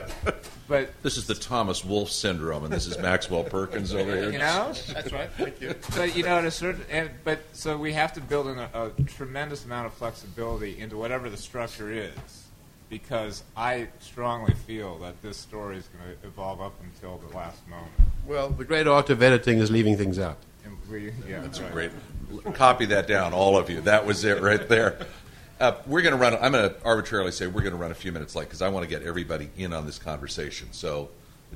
but 0.69 0.91
This 1.03 1.17
is 1.17 1.27
the 1.27 1.35
Thomas 1.35 1.85
Wolfe 1.85 2.11
syndrome, 2.11 2.65
and 2.65 2.73
this 2.73 2.87
is 2.87 2.97
Maxwell 2.99 3.45
Perkins 3.45 3.93
over 3.93 4.17
here. 4.17 4.31
you 4.31 4.39
know, 4.39 4.73
That's 4.93 5.13
right. 5.13 5.29
Thank 5.37 5.61
you. 5.61 5.75
But 5.97 6.17
you 6.17 6.23
know, 6.23 6.39
at 6.39 6.45
a 6.45 6.51
certain, 6.51 6.85
and, 6.91 7.11
but 7.25 7.41
so 7.53 7.77
we 7.77 7.93
have 7.95 8.13
to 8.15 8.21
build 8.21 8.47
in 8.49 8.59
a, 8.59 8.69
a 8.75 8.91
tremendous 9.07 9.65
amount 9.65 9.87
of 9.87 9.95
flexibility 9.95 10.79
into 10.79 10.97
whatever 10.97 11.29
the 11.29 11.37
structure 11.37 11.91
is, 11.91 12.45
because 12.89 13.43
I 13.57 13.89
strongly 14.01 14.55
feel 14.55 14.99
that 14.99 15.21
this 15.23 15.37
story 15.37 15.77
is 15.79 15.89
going 15.89 16.17
to 16.17 16.27
evolve 16.27 16.61
up 16.61 16.75
until 16.83 17.19
the 17.29 17.37
last 17.37 17.67
moment. 17.69 17.91
Well, 18.27 18.51
the 18.51 18.65
great 18.65 18.87
art 18.87 19.11
of 19.11 19.23
editing 19.23 19.59
is 19.59 19.71
leaving 19.71 19.97
things 19.97 20.19
out. 20.19 20.39
We, 20.91 21.13
yeah, 21.29 21.41
That's 21.41 21.61
right. 21.61 21.73
great. 21.73 21.91
Copy 22.55 22.87
that 22.87 23.07
down, 23.07 23.33
all 23.33 23.57
of 23.57 23.71
you. 23.71 23.81
That 23.83 24.07
was 24.07 24.25
it 24.25 24.41
right 24.43 24.69
there. 24.69 24.99
Uh, 25.59 25.73
we're 25.87 26.03
going 26.03 26.13
to 26.13 26.19
run. 26.19 26.35
I'm 26.35 26.53
going 26.53 26.69
to 26.69 26.77
arbitrarily 26.85 27.33
say 27.33 27.47
we're 27.47 27.63
going 27.63 27.73
to 27.73 27.79
run 27.79 27.91
a 27.91 27.95
few 27.95 28.13
minutes 28.13 28.35
late 28.35 28.45
because 28.45 28.61
I 28.61 28.69
want 28.69 28.85
to 28.85 28.91
get 28.91 29.03
everybody 29.07 29.49
in 29.57 29.73
on 29.73 29.87
this 29.87 29.99
conversation. 29.99 30.69
So, 30.73 31.09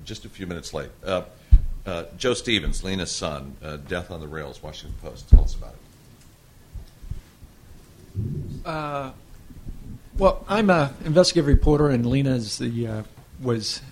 just 0.05 0.25
a 0.25 0.29
few 0.29 0.47
minutes 0.47 0.73
late. 0.73 0.89
Uh, 1.05 1.23
uh, 1.85 2.05
Joe 2.17 2.33
Stephens, 2.35 2.83
Lena 2.83 3.05
Sun, 3.07 3.57
uh, 3.63 3.77
Death 3.77 4.11
on 4.11 4.21
the 4.21 4.29
Rails, 4.29 4.63
Washington 4.63 4.97
Post. 5.03 5.29
Tell 5.29 5.43
us 5.43 5.55
about 5.55 5.75
it. 8.15 8.67
Uh, 8.67 9.11
well, 10.17 10.45
I'm 10.49 10.71
a 10.71 10.95
investigative 11.05 11.47
reporter, 11.47 11.89
and 11.89 12.07
Lena 12.07 12.39
the 12.39 12.87
uh, 12.87 13.03
was, 13.43 13.83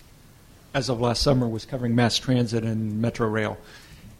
as 0.73 0.89
of 0.89 1.01
last 1.01 1.23
summer, 1.23 1.47
was 1.47 1.67
covering 1.67 1.95
mass 1.95 2.17
transit 2.17 2.65
and 2.65 3.03
Metro 3.03 3.29
Rail. 3.29 3.59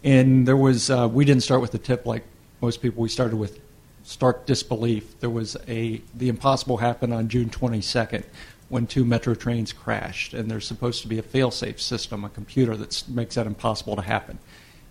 And 0.03 0.47
there 0.47 0.57
was 0.57 0.89
we 0.89 1.25
didn't 1.25 1.43
start 1.43 1.61
with 1.61 1.71
the 1.71 1.79
tip 1.79 2.05
like 2.05 2.23
most 2.61 2.81
people. 2.81 3.01
We 3.01 3.09
started 3.09 3.37
with 3.37 3.59
stark 4.03 4.45
disbelief. 4.45 5.19
There 5.19 5.29
was 5.29 5.55
a 5.67 6.01
the 6.15 6.29
impossible 6.29 6.77
happened 6.77 7.13
on 7.13 7.27
June 7.27 7.49
22nd 7.49 8.23
when 8.69 8.85
two 8.85 9.03
metro 9.03 9.33
trains 9.33 9.73
crashed, 9.73 10.33
and 10.33 10.49
there's 10.49 10.67
supposed 10.67 11.01
to 11.01 11.07
be 11.07 11.17
a 11.17 11.23
fail-safe 11.23 11.81
system, 11.81 12.23
a 12.23 12.29
computer 12.29 12.77
that 12.77 13.03
makes 13.07 13.35
that 13.35 13.47
impossible 13.47 13.95
to 13.95 14.01
happen. 14.01 14.37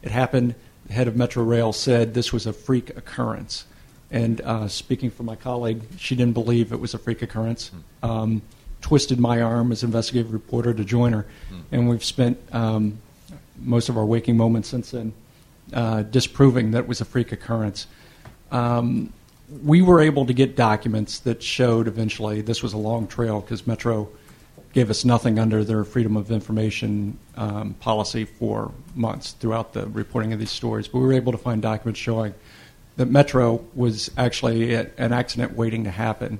It 0.02 0.10
happened. 0.10 0.54
The 0.86 0.94
head 0.94 1.06
of 1.06 1.16
Metro 1.16 1.44
Rail 1.44 1.72
said 1.72 2.14
this 2.14 2.32
was 2.32 2.46
a 2.46 2.52
freak 2.52 2.90
occurrence. 2.96 3.66
And 4.10 4.40
uh, 4.40 4.68
speaking 4.68 5.10
for 5.10 5.22
my 5.22 5.36
colleague, 5.36 5.82
she 5.98 6.16
didn't 6.16 6.32
believe 6.32 6.72
it 6.72 6.80
was 6.80 6.94
a 6.94 6.98
freak 6.98 7.20
occurrence. 7.22 7.70
Um, 8.02 8.42
twisted 8.80 9.20
my 9.20 9.42
arm 9.42 9.70
as 9.70 9.82
investigative 9.82 10.32
reporter 10.32 10.72
to 10.72 10.84
join 10.84 11.12
her, 11.12 11.26
and 11.72 11.88
we've 11.88 12.04
spent 12.04 12.38
um, 12.52 12.98
most 13.58 13.88
of 13.88 13.98
our 13.98 14.04
waking 14.04 14.36
moments 14.36 14.68
since 14.68 14.92
then 14.92 15.12
uh, 15.72 16.02
disproving 16.02 16.72
that 16.72 16.80
it 16.80 16.88
was 16.88 17.00
a 17.00 17.04
freak 17.04 17.32
occurrence. 17.32 17.86
Um, 18.50 19.12
we 19.62 19.82
were 19.82 20.00
able 20.00 20.26
to 20.26 20.32
get 20.32 20.56
documents 20.56 21.20
that 21.20 21.42
showed 21.42 21.88
eventually 21.88 22.42
this 22.42 22.62
was 22.62 22.72
a 22.72 22.78
long 22.78 23.06
trail 23.06 23.40
because 23.40 23.66
Metro 23.66 24.08
gave 24.72 24.90
us 24.90 25.04
nothing 25.04 25.38
under 25.38 25.64
their 25.64 25.84
freedom 25.84 26.16
of 26.16 26.30
information 26.30 27.18
um, 27.36 27.74
policy 27.80 28.24
for 28.24 28.70
months 28.94 29.32
throughout 29.32 29.72
the 29.72 29.86
reporting 29.88 30.32
of 30.32 30.38
these 30.38 30.50
stories. 30.50 30.86
But 30.86 30.98
we 30.98 31.06
were 31.06 31.14
able 31.14 31.32
to 31.32 31.38
find 31.38 31.62
documents 31.62 31.98
showing 31.98 32.34
that 32.96 33.06
Metro 33.06 33.64
was 33.74 34.10
actually 34.18 34.74
a- 34.74 34.90
an 34.98 35.12
accident 35.12 35.56
waiting 35.56 35.84
to 35.84 35.90
happen. 35.90 36.38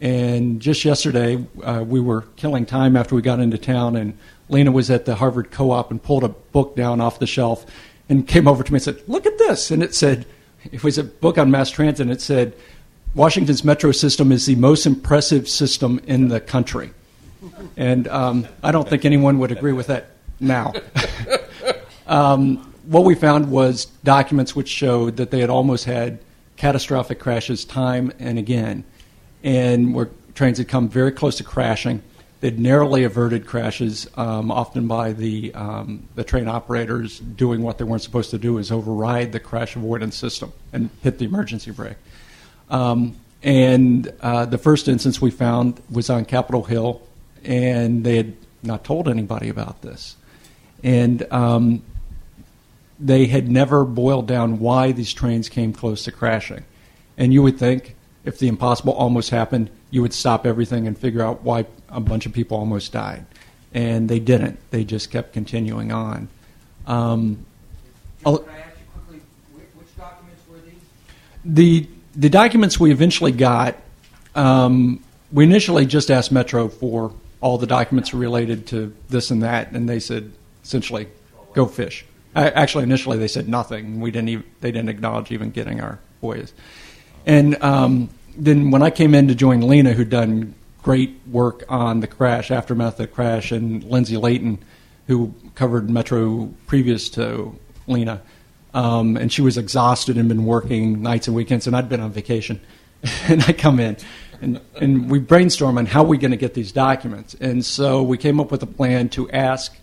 And 0.00 0.60
just 0.60 0.84
yesterday, 0.84 1.44
uh, 1.62 1.84
we 1.86 2.00
were 2.00 2.22
killing 2.36 2.66
time 2.66 2.96
after 2.96 3.14
we 3.14 3.22
got 3.22 3.38
into 3.38 3.58
town, 3.58 3.96
and 3.96 4.14
Lena 4.48 4.72
was 4.72 4.90
at 4.90 5.04
the 5.04 5.14
Harvard 5.14 5.50
Co-op 5.50 5.90
and 5.90 6.02
pulled 6.02 6.24
a 6.24 6.28
book 6.28 6.74
down 6.74 7.00
off 7.00 7.18
the 7.18 7.26
shelf 7.26 7.66
and 8.10 8.28
came 8.28 8.46
over 8.46 8.62
to 8.62 8.70
me 8.72 8.76
and 8.76 8.82
said, 8.82 9.00
"Look 9.06 9.24
at 9.24 9.38
this!" 9.38 9.70
And 9.70 9.82
it 9.82 9.94
said, 9.94 10.26
it 10.70 10.84
was 10.84 10.98
a 10.98 11.04
book 11.04 11.38
on 11.38 11.50
mass 11.50 11.70
transit. 11.70 12.04
and 12.04 12.10
It 12.10 12.20
said, 12.20 12.54
"Washington's 13.14 13.64
metro 13.64 13.92
system 13.92 14.32
is 14.32 14.46
the 14.46 14.56
most 14.56 14.86
impressive 14.86 15.48
system 15.48 16.00
in 16.06 16.28
the 16.28 16.40
country." 16.40 16.90
And 17.76 18.06
um, 18.08 18.46
I 18.62 18.72
don't 18.72 18.88
think 18.88 19.04
anyone 19.04 19.38
would 19.38 19.50
agree 19.50 19.72
with 19.72 19.86
that 19.86 20.10
now. 20.40 20.74
um, 22.06 22.58
what 22.84 23.04
we 23.04 23.14
found 23.14 23.50
was 23.50 23.86
documents 24.04 24.54
which 24.54 24.68
showed 24.68 25.16
that 25.16 25.30
they 25.30 25.40
had 25.40 25.48
almost 25.48 25.84
had 25.84 26.18
catastrophic 26.56 27.18
crashes 27.18 27.64
time 27.64 28.12
and 28.18 28.38
again, 28.38 28.84
and 29.42 29.94
where 29.94 30.10
trains 30.34 30.58
had 30.58 30.68
come 30.68 30.88
very 30.88 31.12
close 31.12 31.36
to 31.36 31.44
crashing. 31.44 32.02
They'd 32.40 32.58
narrowly 32.58 33.04
averted 33.04 33.46
crashes, 33.46 34.08
um, 34.16 34.50
often 34.50 34.86
by 34.86 35.12
the 35.12 35.52
um, 35.54 36.08
the 36.14 36.24
train 36.24 36.48
operators 36.48 37.18
doing 37.18 37.62
what 37.62 37.76
they 37.76 37.84
weren't 37.84 38.02
supposed 38.02 38.30
to 38.30 38.38
do, 38.38 38.56
is 38.56 38.72
override 38.72 39.32
the 39.32 39.40
crash 39.40 39.76
avoidance 39.76 40.16
system 40.16 40.52
and 40.72 40.88
hit 41.02 41.18
the 41.18 41.26
emergency 41.26 41.70
brake. 41.70 41.98
Um, 42.70 43.16
and 43.42 44.10
uh, 44.22 44.46
the 44.46 44.58
first 44.58 44.88
instance 44.88 45.20
we 45.20 45.30
found 45.30 45.82
was 45.90 46.08
on 46.08 46.24
Capitol 46.24 46.62
Hill, 46.62 47.02
and 47.44 48.04
they 48.04 48.16
had 48.16 48.34
not 48.62 48.84
told 48.84 49.08
anybody 49.08 49.48
about 49.48 49.82
this. 49.82 50.16
And 50.82 51.30
um, 51.30 51.82
they 52.98 53.26
had 53.26 53.50
never 53.50 53.84
boiled 53.84 54.26
down 54.26 54.58
why 54.60 54.92
these 54.92 55.12
trains 55.12 55.48
came 55.48 55.72
close 55.72 56.04
to 56.04 56.12
crashing. 56.12 56.64
And 57.16 57.32
you 57.32 57.42
would 57.42 57.58
think 57.58 57.96
if 58.24 58.38
the 58.38 58.48
impossible 58.48 58.92
almost 58.92 59.30
happened, 59.30 59.70
you 59.90 60.02
would 60.02 60.12
stop 60.12 60.46
everything 60.46 60.86
and 60.86 60.96
figure 60.96 61.22
out 61.22 61.42
why 61.42 61.64
a 61.90 62.00
bunch 62.00 62.26
of 62.26 62.32
people 62.32 62.56
almost 62.56 62.92
died. 62.92 63.26
And 63.72 64.08
they 64.08 64.18
didn't. 64.18 64.58
They 64.70 64.84
just 64.84 65.10
kept 65.10 65.32
continuing 65.32 65.92
on. 65.92 66.28
Um, 66.86 67.46
Can 68.24 68.34
I 68.34 68.58
ask 68.58 68.76
you 68.78 68.86
quickly, 68.92 69.20
which, 69.52 69.64
which 69.76 69.96
documents 69.96 70.42
were 70.50 70.58
these? 70.58 70.74
the 71.44 71.86
the 72.16 72.28
documents 72.28 72.80
we 72.80 72.90
eventually 72.90 73.32
got, 73.32 73.76
um, 74.34 75.02
we 75.32 75.44
initially 75.44 75.86
just 75.86 76.10
asked 76.10 76.32
Metro 76.32 76.68
for 76.68 77.12
all 77.40 77.58
the 77.58 77.66
documents 77.66 78.12
related 78.12 78.66
to 78.68 78.94
this 79.08 79.30
and 79.30 79.42
that, 79.42 79.72
and 79.72 79.88
they 79.88 80.00
said 80.00 80.32
essentially, 80.64 81.06
go 81.54 81.66
fish. 81.66 82.04
I, 82.34 82.50
actually, 82.50 82.84
initially 82.84 83.18
they 83.18 83.28
said 83.28 83.48
nothing. 83.48 84.00
We 84.00 84.10
didn't 84.10 84.28
even, 84.28 84.44
they 84.60 84.72
didn't 84.72 84.88
acknowledge 84.88 85.30
even 85.30 85.50
getting 85.50 85.80
our 85.80 85.98
boys. 86.20 86.52
And 87.26 87.62
um, 87.62 88.10
then 88.36 88.70
when 88.70 88.82
I 88.82 88.90
came 88.90 89.14
in 89.14 89.28
to 89.28 89.34
join 89.34 89.60
Lena, 89.60 89.92
who'd 89.92 90.10
done 90.10 90.54
great 90.82 91.20
work 91.30 91.64
on 91.68 92.00
the 92.00 92.06
crash, 92.06 92.50
aftermath 92.50 92.94
of 92.94 92.98
the 92.98 93.06
crash, 93.06 93.52
and 93.52 93.82
Lyndsey 93.84 94.20
Layton, 94.20 94.58
who 95.06 95.34
covered 95.54 95.90
Metro 95.90 96.52
previous 96.66 97.08
to 97.10 97.54
Lena, 97.86 98.22
um, 98.72 99.16
and 99.16 99.32
she 99.32 99.42
was 99.42 99.58
exhausted 99.58 100.16
and 100.16 100.28
been 100.28 100.44
working 100.44 101.02
nights 101.02 101.26
and 101.26 101.36
weekends, 101.36 101.66
and 101.66 101.76
I'd 101.76 101.88
been 101.88 102.00
on 102.00 102.12
vacation. 102.12 102.60
and 103.28 103.42
I 103.44 103.52
come 103.52 103.80
in, 103.80 103.96
and, 104.40 104.60
and 104.80 105.10
we 105.10 105.18
brainstorm 105.18 105.78
on 105.78 105.86
how 105.86 106.02
we're 106.02 106.20
going 106.20 106.30
to 106.32 106.36
get 106.36 106.54
these 106.54 106.72
documents. 106.72 107.34
And 107.40 107.64
so 107.64 108.02
we 108.02 108.18
came 108.18 108.40
up 108.40 108.50
with 108.50 108.62
a 108.62 108.66
plan 108.66 109.08
to 109.10 109.30
ask 109.30 109.74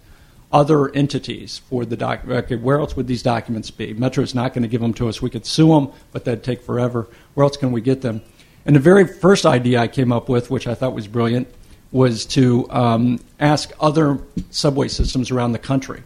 other 0.51 0.89
entities 0.89 1.57
for 1.69 1.83
the 1.83 1.97
doc. 1.97 2.21
Okay, 2.27 2.55
where 2.55 2.79
else 2.79 2.95
would 2.95 3.07
these 3.07 3.23
documents 3.23 3.71
be? 3.71 3.93
Metro's 3.93 4.33
not 4.33 4.53
going 4.53 4.61
to 4.61 4.67
give 4.67 4.81
them 4.81 4.93
to 4.93 5.09
us. 5.09 5.21
We 5.21 5.29
could 5.29 5.45
sue 5.45 5.69
them, 5.69 5.91
but 6.11 6.25
that'd 6.25 6.43
take 6.43 6.61
forever. 6.61 7.07
Where 7.33 7.43
else 7.43 7.57
can 7.57 7.71
we 7.71 7.81
get 7.81 8.01
them? 8.01 8.21
And 8.67 8.75
the 8.75 8.81
very 8.81 9.07
first 9.07 9.45
idea 9.45 9.79
I 9.79 9.87
came 9.87 10.11
up 10.11 10.27
with, 10.27 10.51
which 10.51 10.67
I 10.67 10.75
thought 10.75 10.93
was 10.93 11.07
brilliant, 11.07 11.47
was 11.93 12.25
to 12.25 12.69
um, 12.69 13.19
ask 13.39 13.71
other 13.79 14.19
subway 14.49 14.89
systems 14.89 15.31
around 15.31 15.53
the 15.53 15.59
country 15.59 16.03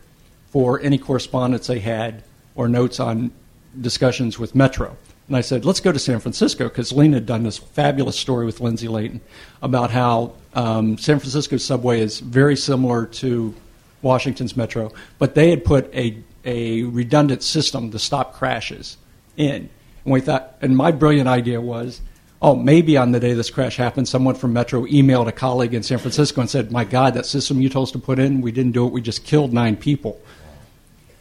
for 0.52 0.80
any 0.80 1.00
correspondence 1.00 1.66
they 1.66 1.80
had 1.80 2.24
or 2.54 2.70
notes 2.70 3.00
on 3.00 3.32
discussions 3.80 4.38
with 4.38 4.54
Metro. 4.54 4.96
And 5.28 5.36
I 5.36 5.42
said, 5.42 5.66
let's 5.66 5.80
go 5.80 5.92
to 5.92 5.98
San 5.98 6.20
Francisco 6.20 6.66
because 6.66 6.92
Lena 6.92 7.18
had 7.18 7.26
done 7.26 7.42
this 7.44 7.58
fabulous 7.58 8.20
story 8.20 8.46
with 8.46 8.60
Lyndsey 8.60 8.90
Layton 8.90 9.22
about 9.64 9.90
how 9.90 10.34
um, 10.54 11.00
San 11.00 11.18
Francisco 11.18 11.58
subway 11.58 12.02
is 12.02 12.20
very 12.20 12.56
similar 12.56 13.08
to 13.08 13.56
Washington's 14.04 14.56
Metro, 14.56 14.92
but 15.18 15.34
they 15.34 15.50
had 15.50 15.66
put 15.66 15.92
a, 15.96 16.22
a 16.46 16.84
redundant 16.84 17.42
system 17.42 17.90
to 17.90 17.98
stop 17.98 18.36
crashes 18.36 18.98
in. 19.36 19.68
And 20.04 20.14
we 20.14 20.22
thought, 20.22 20.58
and 20.62 20.78
my 20.78 20.92
brilliant 20.92 21.28
idea 21.28 21.60
was, 21.60 22.02
oh, 22.42 22.56
maybe 22.56 22.98
on 22.98 23.12
the 23.12 23.20
day 23.20 23.34
this 23.34 23.50
crash 23.50 23.78
happened, 23.78 24.08
someone 24.08 24.36
from 24.36 24.54
Metro 24.54 24.86
emailed 24.86 25.28
a 25.28 25.32
colleague 25.32 25.74
in 25.74 25.84
San 25.84 26.00
Francisco 26.00 26.42
and 26.42 26.50
said, 26.50 26.72
my 26.72 26.84
God, 26.84 27.14
that 27.14 27.26
system 27.26 27.62
you 27.62 27.70
told 27.70 27.88
us 27.88 27.92
to 27.92 28.00
put 28.00 28.18
in, 28.18 28.42
we 28.42 28.52
didn't 28.52 28.72
do 28.72 28.88
it, 28.88 28.92
we 28.92 29.02
just 29.02 29.24
killed 29.24 29.54
nine 29.54 29.76
people. 29.76 30.20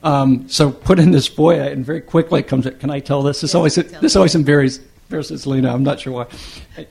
Um, 0.02 0.48
so 0.48 0.70
put 0.70 0.98
in 0.98 1.10
this 1.10 1.28
FOIA, 1.28 1.72
and 1.72 1.84
very 1.84 2.00
quickly 2.00 2.40
it 2.40 2.48
comes. 2.48 2.66
Can 2.78 2.90
I 2.90 3.00
tell 3.00 3.22
this? 3.22 3.42
This 3.42 3.54
always 3.54 3.74
this 3.74 4.16
always 4.16 4.34
embarrasses, 4.34 4.82
embarrasses 5.08 5.46
Lena. 5.46 5.72
I'm 5.74 5.82
not 5.82 6.00
sure 6.00 6.12
why. 6.14 6.86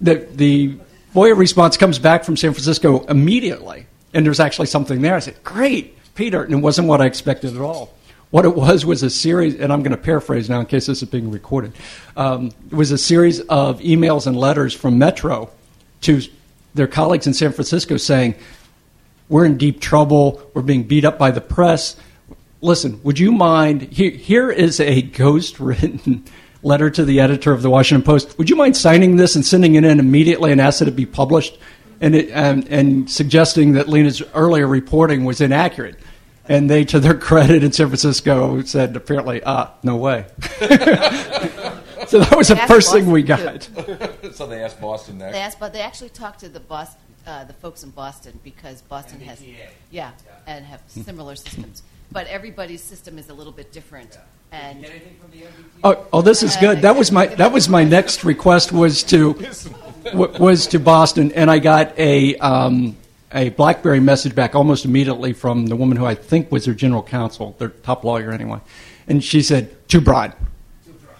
The 0.00 0.28
the 0.32 0.76
FOIA 1.12 1.36
response 1.36 1.76
comes 1.76 1.98
back 1.98 2.22
from 2.22 2.36
San 2.36 2.52
Francisco 2.52 3.04
immediately, 3.06 3.86
and 4.14 4.24
there's 4.24 4.38
actually 4.38 4.66
something 4.66 5.02
there. 5.02 5.16
I 5.16 5.18
said, 5.18 5.42
"Great, 5.42 5.98
Peter," 6.14 6.44
and 6.44 6.54
it 6.54 6.58
wasn't 6.58 6.86
what 6.86 7.00
I 7.00 7.06
expected 7.06 7.56
at 7.56 7.60
all. 7.60 7.94
What 8.30 8.44
it 8.44 8.54
was 8.54 8.86
was 8.86 9.02
a 9.02 9.10
series, 9.10 9.56
and 9.56 9.72
I'm 9.72 9.82
going 9.82 9.90
to 9.90 10.02
paraphrase 10.02 10.48
now 10.48 10.60
in 10.60 10.66
case 10.66 10.86
this 10.86 11.02
is 11.02 11.08
being 11.08 11.30
recorded. 11.30 11.72
Um, 12.16 12.52
it 12.70 12.74
was 12.74 12.92
a 12.92 12.98
series 12.98 13.40
of 13.40 13.80
emails 13.80 14.26
and 14.26 14.36
letters 14.36 14.72
from 14.72 14.98
Metro 14.98 15.50
to 16.02 16.20
their 16.74 16.86
colleagues 16.86 17.26
in 17.26 17.34
San 17.34 17.52
Francisco 17.52 17.96
saying, 17.96 18.36
"We're 19.28 19.44
in 19.44 19.58
deep 19.58 19.80
trouble. 19.80 20.42
We're 20.54 20.62
being 20.62 20.84
beat 20.84 21.04
up 21.04 21.18
by 21.18 21.32
the 21.32 21.40
press." 21.40 21.96
listen, 22.60 23.00
would 23.02 23.18
you 23.18 23.32
mind? 23.32 23.82
Here, 23.82 24.10
here 24.10 24.50
is 24.50 24.80
a 24.80 25.02
ghost 25.02 25.60
written 25.60 26.24
letter 26.62 26.90
to 26.90 27.04
the 27.04 27.20
editor 27.20 27.52
of 27.52 27.62
the 27.62 27.70
Washington 27.70 28.04
Post. 28.04 28.36
Would 28.38 28.50
you 28.50 28.56
mind 28.56 28.76
signing 28.76 29.16
this 29.16 29.34
and 29.34 29.44
sending 29.44 29.74
it 29.74 29.84
in 29.84 29.98
immediately 29.98 30.52
and 30.52 30.60
ask 30.60 30.82
it 30.82 30.96
be 30.96 31.06
published? 31.06 31.58
And, 32.02 32.14
it, 32.14 32.30
and, 32.30 32.66
and 32.68 33.10
suggesting 33.10 33.72
that 33.72 33.88
Lena's 33.88 34.22
earlier 34.34 34.66
reporting 34.66 35.24
was 35.24 35.40
inaccurate. 35.40 35.98
And 36.48 36.68
they, 36.68 36.84
to 36.86 36.98
their 36.98 37.14
credit 37.14 37.62
in 37.62 37.72
San 37.72 37.88
Francisco, 37.88 38.62
said 38.62 38.96
apparently, 38.96 39.42
ah, 39.44 39.72
no 39.82 39.96
way. 39.96 40.26
so 40.40 42.18
that 42.18 42.34
was 42.36 42.48
the 42.48 42.56
first 42.66 42.92
thing 42.92 43.10
we 43.10 43.22
got. 43.22 43.62
so 44.32 44.46
they 44.46 44.62
asked 44.62 44.80
Boston 44.80 45.18
next. 45.18 45.32
They 45.32 45.40
asked, 45.40 45.60
but 45.60 45.72
they 45.72 45.80
actually 45.80 46.08
talked 46.10 46.40
to 46.40 46.48
the 46.48 46.60
Boston, 46.60 47.00
uh, 47.26 47.44
the 47.44 47.52
folks 47.52 47.84
in 47.84 47.90
Boston 47.90 48.40
because 48.42 48.82
Boston 48.82 49.20
has, 49.20 49.42
yeah, 49.90 50.12
and 50.46 50.64
have 50.64 50.82
similar 50.88 51.36
systems 51.36 51.82
but 52.12 52.26
everybody's 52.26 52.82
system 52.82 53.18
is 53.18 53.28
a 53.28 53.34
little 53.34 53.52
bit 53.52 53.72
different. 53.72 54.18
And 54.52 54.84
oh, 55.84 56.06
oh, 56.12 56.22
this 56.22 56.42
is 56.42 56.56
good. 56.56 56.82
That 56.82 56.96
was 56.96 57.12
my 57.12 57.26
that 57.36 57.52
was 57.52 57.68
my 57.68 57.84
next 57.84 58.24
request 58.24 58.72
was 58.72 59.04
to 59.04 59.32
was 60.12 60.66
to 60.68 60.80
Boston, 60.80 61.32
and 61.32 61.50
I 61.50 61.60
got 61.60 61.96
a 61.98 62.36
um, 62.36 62.96
a 63.32 63.50
BlackBerry 63.50 64.00
message 64.00 64.34
back 64.34 64.54
almost 64.54 64.84
immediately 64.84 65.32
from 65.32 65.66
the 65.66 65.76
woman 65.76 65.96
who 65.96 66.04
I 66.04 66.14
think 66.14 66.50
was 66.50 66.64
their 66.64 66.74
general 66.74 67.02
counsel, 67.02 67.54
their 67.58 67.68
top 67.68 68.04
lawyer 68.04 68.32
anyway, 68.32 68.60
and 69.06 69.22
she 69.22 69.42
said 69.42 69.88
too 69.88 70.00
broad. 70.00 70.34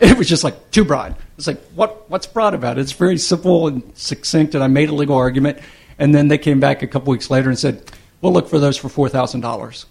It 0.00 0.16
was 0.16 0.28
just 0.28 0.44
like 0.44 0.70
too 0.70 0.84
broad. 0.84 1.14
It's 1.36 1.46
like 1.46 1.62
what 1.74 2.08
what's 2.10 2.26
broad 2.26 2.54
about 2.54 2.78
it? 2.78 2.80
It's 2.80 2.92
very 2.92 3.18
simple 3.18 3.68
and 3.68 3.82
succinct, 3.94 4.54
and 4.54 4.64
I 4.64 4.66
made 4.66 4.88
a 4.88 4.94
legal 4.94 5.16
argument, 5.16 5.58
and 5.98 6.14
then 6.14 6.28
they 6.28 6.38
came 6.38 6.58
back 6.58 6.82
a 6.82 6.86
couple 6.86 7.10
weeks 7.10 7.30
later 7.30 7.48
and 7.48 7.58
said, 7.58 7.82
"We'll 8.20 8.32
look 8.32 8.48
for 8.48 8.58
those 8.58 8.76
for 8.76 8.88
four 8.88 9.08
thousand 9.08 9.42
dollars." 9.42 9.86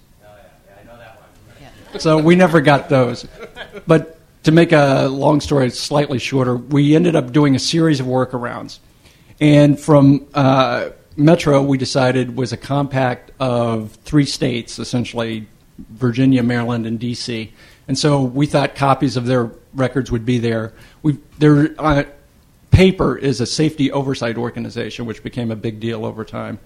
so 1.97 2.17
we 2.17 2.35
never 2.35 2.61
got 2.61 2.89
those. 2.89 3.27
But 3.87 4.19
to 4.43 4.51
make 4.51 4.71
a 4.71 5.07
long 5.07 5.41
story 5.41 5.69
slightly 5.69 6.19
shorter, 6.19 6.55
we 6.55 6.95
ended 6.95 7.15
up 7.15 7.31
doing 7.31 7.55
a 7.55 7.59
series 7.59 7.99
of 7.99 8.05
workarounds. 8.05 8.79
And 9.39 9.79
from 9.79 10.27
uh, 10.33 10.89
Metro, 11.19 11.61
we 11.61 11.77
decided 11.77 12.37
was 12.37 12.53
a 12.53 12.57
compact 12.57 13.31
of 13.39 13.91
three 14.05 14.25
states, 14.25 14.79
essentially 14.79 15.47
Virginia, 15.77 16.41
Maryland, 16.43 16.85
and 16.85 16.99
D.C. 16.99 17.53
And 17.87 17.97
so 17.97 18.23
we 18.23 18.45
thought 18.45 18.75
copies 18.75 19.17
of 19.17 19.25
their 19.25 19.51
records 19.73 20.11
would 20.11 20.25
be 20.25 20.39
there. 20.39 20.73
we 21.01 21.17
their 21.37 21.75
uh, 21.79 22.03
paper 22.71 23.17
is 23.17 23.41
a 23.41 23.45
safety 23.45 23.91
oversight 23.91 24.37
organization, 24.37 25.05
which 25.05 25.23
became 25.23 25.51
a 25.51 25.55
big 25.55 25.79
deal 25.79 26.05
over 26.05 26.23
time. 26.23 26.59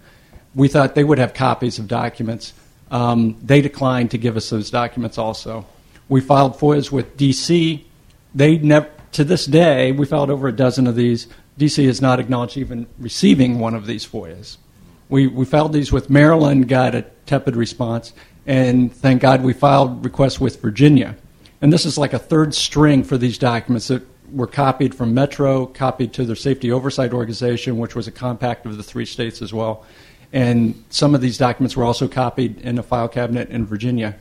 We 0.56 0.68
thought 0.68 0.96
they 0.96 1.04
would 1.04 1.18
have 1.18 1.34
copies 1.34 1.80
of 1.80 1.88
documents. 1.88 2.54
Um, 2.92 3.38
they 3.42 3.62
declined 3.62 4.12
to 4.12 4.18
give 4.18 4.38
us 4.38 4.50
those 4.50 4.70
documents 4.70 5.18
also. 5.18 5.66
We 6.10 6.22
filed 6.22 6.58
FOIAs 6.58 6.92
with 6.92 7.18
DC. 7.18 7.84
They 8.36 8.58
never, 8.58 8.90
to 9.14 9.24
this 9.24 9.46
day, 9.46 9.92
we 9.92 10.06
filed 10.06 10.30
over 10.30 10.48
a 10.48 10.52
dozen 10.52 10.86
of 10.86 10.96
these. 10.96 11.28
DC 11.60 11.86
has 11.86 12.02
not 12.02 12.20
acknowledged 12.20 12.58
even 12.58 12.88
receiving 12.98 13.60
one 13.60 13.76
of 13.76 13.86
these 13.86 14.06
FOIAs. 14.06 14.58
We, 15.10 15.28
we 15.28 15.46
filed 15.46 15.74
these 15.74 15.92
with 15.92 16.10
Maryland, 16.10 16.68
got 16.68 16.96
a 16.96 17.04
tepid 17.26 17.56
response, 17.56 18.14
and 18.46 18.92
thank 18.92 19.22
God 19.22 19.44
we 19.44 19.54
filed 19.54 20.04
requests 20.04 20.40
with 20.40 20.62
Virginia. 20.62 21.16
And 21.62 21.72
this 21.72 21.86
is 21.86 21.98
like 21.98 22.14
a 22.14 22.20
third 22.20 22.54
string 22.54 23.04
for 23.04 23.18
these 23.18 23.38
documents 23.38 23.88
that 23.88 24.04
were 24.32 24.48
copied 24.48 24.96
from 24.96 25.14
Metro, 25.14 25.68
copied 25.68 26.14
to 26.14 26.26
their 26.26 26.36
safety 26.36 26.72
oversight 26.72 27.14
organization, 27.14 27.78
which 27.78 27.96
was 27.96 28.08
a 28.08 28.12
compact 28.12 28.66
of 28.66 28.76
the 28.76 28.84
three 28.84 29.06
states 29.06 29.42
as 29.42 29.54
well. 29.54 29.86
And 30.34 30.84
some 30.90 31.14
of 31.14 31.22
these 31.22 31.38
documents 31.38 31.78
were 31.78 31.84
also 31.84 32.08
copied 32.08 32.60
in 32.62 32.80
a 32.80 32.84
file 32.84 33.08
cabinet 33.08 33.50
in 33.50 33.66
Virginia. 33.66 34.16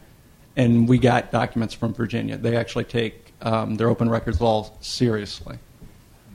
And 0.56 0.86
we 0.86 0.98
got 0.98 1.32
documents 1.32 1.72
from 1.72 1.94
Virginia. 1.94 2.36
They 2.36 2.56
actually 2.56 2.84
take 2.84 3.32
um, 3.40 3.76
their 3.76 3.88
open 3.88 4.10
records 4.10 4.40
law 4.40 4.70
seriously. 4.80 5.58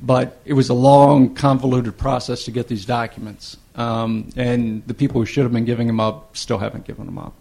But 0.01 0.39
it 0.45 0.53
was 0.53 0.69
a 0.69 0.73
long, 0.73 1.33
convoluted 1.33 1.97
process 1.97 2.45
to 2.45 2.51
get 2.51 2.67
these 2.67 2.85
documents. 2.85 3.57
Um, 3.75 4.29
and 4.35 4.85
the 4.87 4.93
people 4.93 5.21
who 5.21 5.25
should 5.25 5.43
have 5.43 5.51
been 5.51 5.65
giving 5.65 5.87
them 5.87 5.99
up 5.99 6.35
still 6.37 6.57
haven't 6.57 6.85
given 6.85 7.05
them 7.05 7.17
up. 7.17 7.33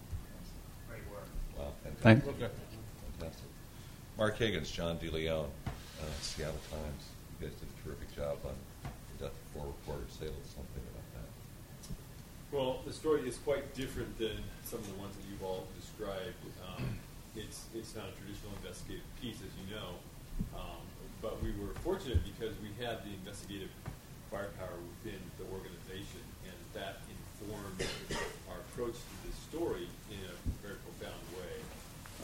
Great 0.89 1.01
work. 1.11 1.27
Wow, 1.59 1.73
Thank 2.01 2.25
Fantastic. 2.25 3.49
Mark 4.17 4.39
Higgins, 4.39 4.71
John 4.71 4.99
DeLeon, 4.99 5.45
uh, 5.45 6.05
Seattle 6.21 6.55
Times. 6.71 7.05
You 7.41 7.49
guys 7.49 7.57
did 7.57 7.69
a 7.69 7.85
terrific 7.85 8.15
job 8.17 8.39
on 8.45 8.55
the 9.19 9.31
four 9.53 9.67
reporters. 9.67 10.13
Say 10.13 10.27
something 10.27 10.85
about 10.93 11.09
that. 11.17 11.29
Well, 12.53 12.81
the 12.87 12.93
story 12.93 13.29
is 13.29 13.37
quite 13.39 13.75
different 13.75 14.19
than 14.19 14.37
some 14.65 14.79
of 14.81 14.89
the 14.89 15.01
ones 15.01 15.15
that 15.17 15.25
you've 15.31 15.43
all 15.43 15.67
described. 15.79 16.37
Um, 16.65 16.99
it's 17.37 17.65
it's 17.75 17.95
not 17.95 18.05
a 18.09 18.15
traditional 18.21 18.53
investigative 18.63 19.05
piece, 19.21 19.37
as 19.45 19.53
you 19.61 19.75
know, 19.75 20.01
um, 20.57 20.81
but 21.27 21.43
we 21.43 21.51
were 21.59 21.75
fortunate 21.83 22.23
because 22.23 22.55
we 22.63 22.71
had 22.79 23.03
the 23.03 23.11
investigative 23.19 23.75
firepower 24.31 24.79
within 24.95 25.19
the 25.43 25.47
organization, 25.51 26.23
and 26.47 26.55
that 26.71 27.03
informed 27.11 27.83
our 28.47 28.63
approach 28.71 28.95
to 28.95 29.15
this 29.27 29.35
story 29.51 29.91
in 30.07 30.23
a 30.23 30.35
very 30.63 30.79
profound 30.87 31.19
way. 31.35 31.55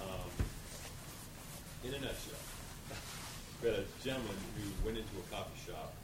Um, 0.07 0.31
in 1.83 1.99
a 1.99 1.99
nutshell, 1.99 2.47
we 3.59 3.75
had 3.75 3.83
a 3.83 3.87
gentleman 4.07 4.39
who 4.55 4.71
went 4.87 4.95
into 4.95 5.15
a 5.19 5.27
coffee 5.35 5.59
shop 5.67 5.99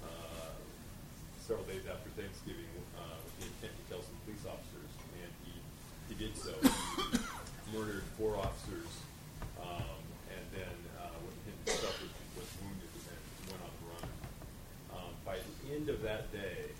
uh, 0.00 0.56
several 1.44 1.68
days 1.68 1.84
after 1.84 2.08
Thanksgiving 2.16 2.64
uh, 2.96 3.12
with 3.28 3.34
the 3.36 3.44
intent 3.44 3.76
to 3.76 3.82
kill 3.92 4.00
some 4.00 4.16
police 4.24 4.48
officers, 4.48 4.92
and 5.20 5.30
he, 5.44 5.52
he 6.08 6.14
did 6.16 6.32
so. 6.32 6.56
He 6.64 7.76
murdered 7.76 8.08
four 8.16 8.40
officers, 8.40 8.88
um, 9.60 10.00
and 10.32 10.44
then 10.56 10.76
uh, 10.96 11.12
when 11.20 11.36
himself 11.68 11.92
was, 12.00 12.12
was 12.40 12.48
wounded 12.64 12.88
and 12.88 13.20
went 13.52 13.60
on 13.60 13.72
the 13.76 13.84
run. 13.92 14.08
Um, 14.96 15.12
by 15.24 15.36
the 15.36 15.74
end 15.74 15.88
of 15.88 16.00
that 16.00 16.32
day, 16.32 16.72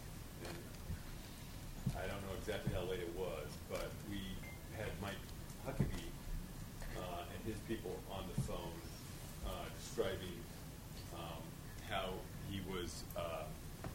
and 0.49 0.57
I 1.97 2.09
don't 2.09 2.23
know 2.24 2.36
exactly 2.40 2.73
how 2.73 2.89
late 2.89 3.05
it 3.05 3.12
was, 3.16 3.49
but 3.69 3.93
we 4.09 4.20
had 4.77 4.89
Mike 5.03 5.20
Huckabee 5.66 6.09
uh, 6.97 7.28
and 7.28 7.40
his 7.45 7.61
people 7.69 7.99
on 8.09 8.24
the 8.35 8.40
phone 8.49 8.78
uh, 9.45 9.66
describing 9.77 10.40
um, 11.12 11.43
how 11.90 12.09
he 12.49 12.61
was, 12.89 13.05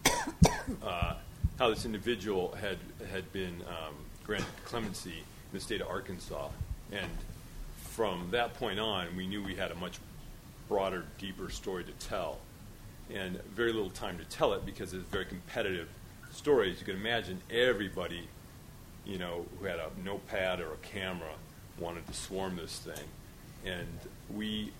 uh, 0.05 0.85
uh, 0.85 1.15
how 1.59 1.69
this 1.69 1.85
individual 1.85 2.55
had 2.59 2.77
had 3.11 3.31
been 3.33 3.61
um, 3.67 3.95
granted 4.25 4.47
clemency 4.65 5.19
in 5.19 5.53
the 5.53 5.59
state 5.59 5.81
of 5.81 5.87
Arkansas, 5.87 6.49
and 6.91 7.09
from 7.75 8.27
that 8.31 8.53
point 8.55 8.79
on, 8.79 9.15
we 9.15 9.27
knew 9.27 9.43
we 9.43 9.55
had 9.55 9.71
a 9.71 9.75
much 9.75 9.99
broader, 10.67 11.05
deeper 11.17 11.49
story 11.49 11.83
to 11.83 11.91
tell, 12.07 12.39
and 13.13 13.41
very 13.55 13.73
little 13.73 13.91
time 13.91 14.17
to 14.17 14.25
tell 14.25 14.53
it 14.53 14.65
because 14.65 14.93
it's 14.93 15.03
a 15.03 15.11
very 15.11 15.25
competitive 15.25 15.89
story. 16.31 16.71
As 16.71 16.79
you 16.79 16.85
can 16.85 16.95
imagine, 16.95 17.39
everybody, 17.51 18.27
you 19.05 19.17
know, 19.17 19.45
who 19.59 19.65
had 19.65 19.79
a 19.79 19.89
notepad 20.03 20.59
or 20.59 20.73
a 20.73 20.77
camera 20.77 21.33
wanted 21.79 22.05
to 22.07 22.13
swarm 22.13 22.55
this 22.55 22.79
thing, 22.79 23.05
and 23.65 23.87
we 24.33 24.71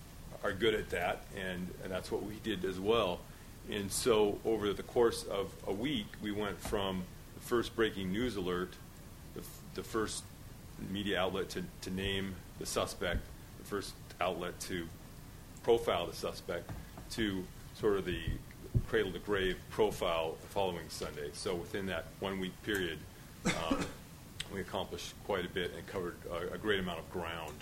are 0.42 0.52
good 0.52 0.74
at 0.74 0.90
that, 0.90 1.24
and, 1.36 1.68
and 1.82 1.92
that's 1.92 2.12
what 2.12 2.22
we 2.22 2.34
did 2.42 2.64
as 2.64 2.78
well. 2.78 3.20
And 3.70 3.90
so, 3.90 4.38
over 4.44 4.72
the 4.72 4.82
course 4.82 5.24
of 5.24 5.52
a 5.66 5.72
week, 5.72 6.06
we 6.22 6.32
went 6.32 6.60
from 6.60 7.02
the 7.34 7.40
first 7.40 7.74
breaking 7.74 8.12
news 8.12 8.36
alert, 8.36 8.74
the, 9.34 9.42
the 9.74 9.82
first 9.82 10.22
media 10.90 11.18
outlet 11.18 11.48
to, 11.50 11.62
to 11.82 11.90
name 11.90 12.34
the 12.58 12.66
suspect, 12.66 13.20
the 13.58 13.64
first 13.64 13.94
outlet 14.20 14.58
to 14.60 14.86
profile 15.62 16.06
the 16.06 16.14
suspect, 16.14 16.70
to 17.12 17.44
sort 17.74 17.96
of 17.96 18.04
the 18.04 18.20
cradle 18.88 19.12
to 19.12 19.18
grave 19.20 19.56
profile 19.70 20.36
the 20.40 20.48
following 20.48 20.88
Sunday. 20.88 21.30
So, 21.32 21.54
within 21.54 21.86
that 21.86 22.04
one 22.20 22.38
week 22.40 22.52
period, 22.64 22.98
um, 23.46 23.78
we 24.52 24.60
accomplished 24.60 25.14
quite 25.24 25.46
a 25.46 25.48
bit 25.48 25.72
and 25.74 25.86
covered 25.86 26.16
a, 26.30 26.54
a 26.54 26.58
great 26.58 26.80
amount 26.80 26.98
of 26.98 27.10
ground. 27.10 27.54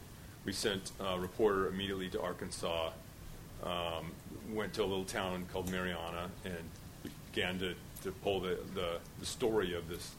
We 0.44 0.52
sent 0.52 0.90
a 0.98 1.16
reporter 1.16 1.68
immediately 1.68 2.08
to 2.10 2.20
Arkansas, 2.20 2.90
um, 3.62 4.10
went 4.50 4.72
to 4.74 4.82
a 4.82 4.86
little 4.86 5.04
town 5.04 5.46
called 5.52 5.70
Marianna, 5.70 6.30
and 6.44 7.10
began 7.32 7.58
to, 7.58 7.74
to 8.02 8.12
pull 8.22 8.40
the, 8.40 8.58
the, 8.74 8.98
the 9.18 9.26
story 9.26 9.74
of 9.74 9.88
this 9.88 10.12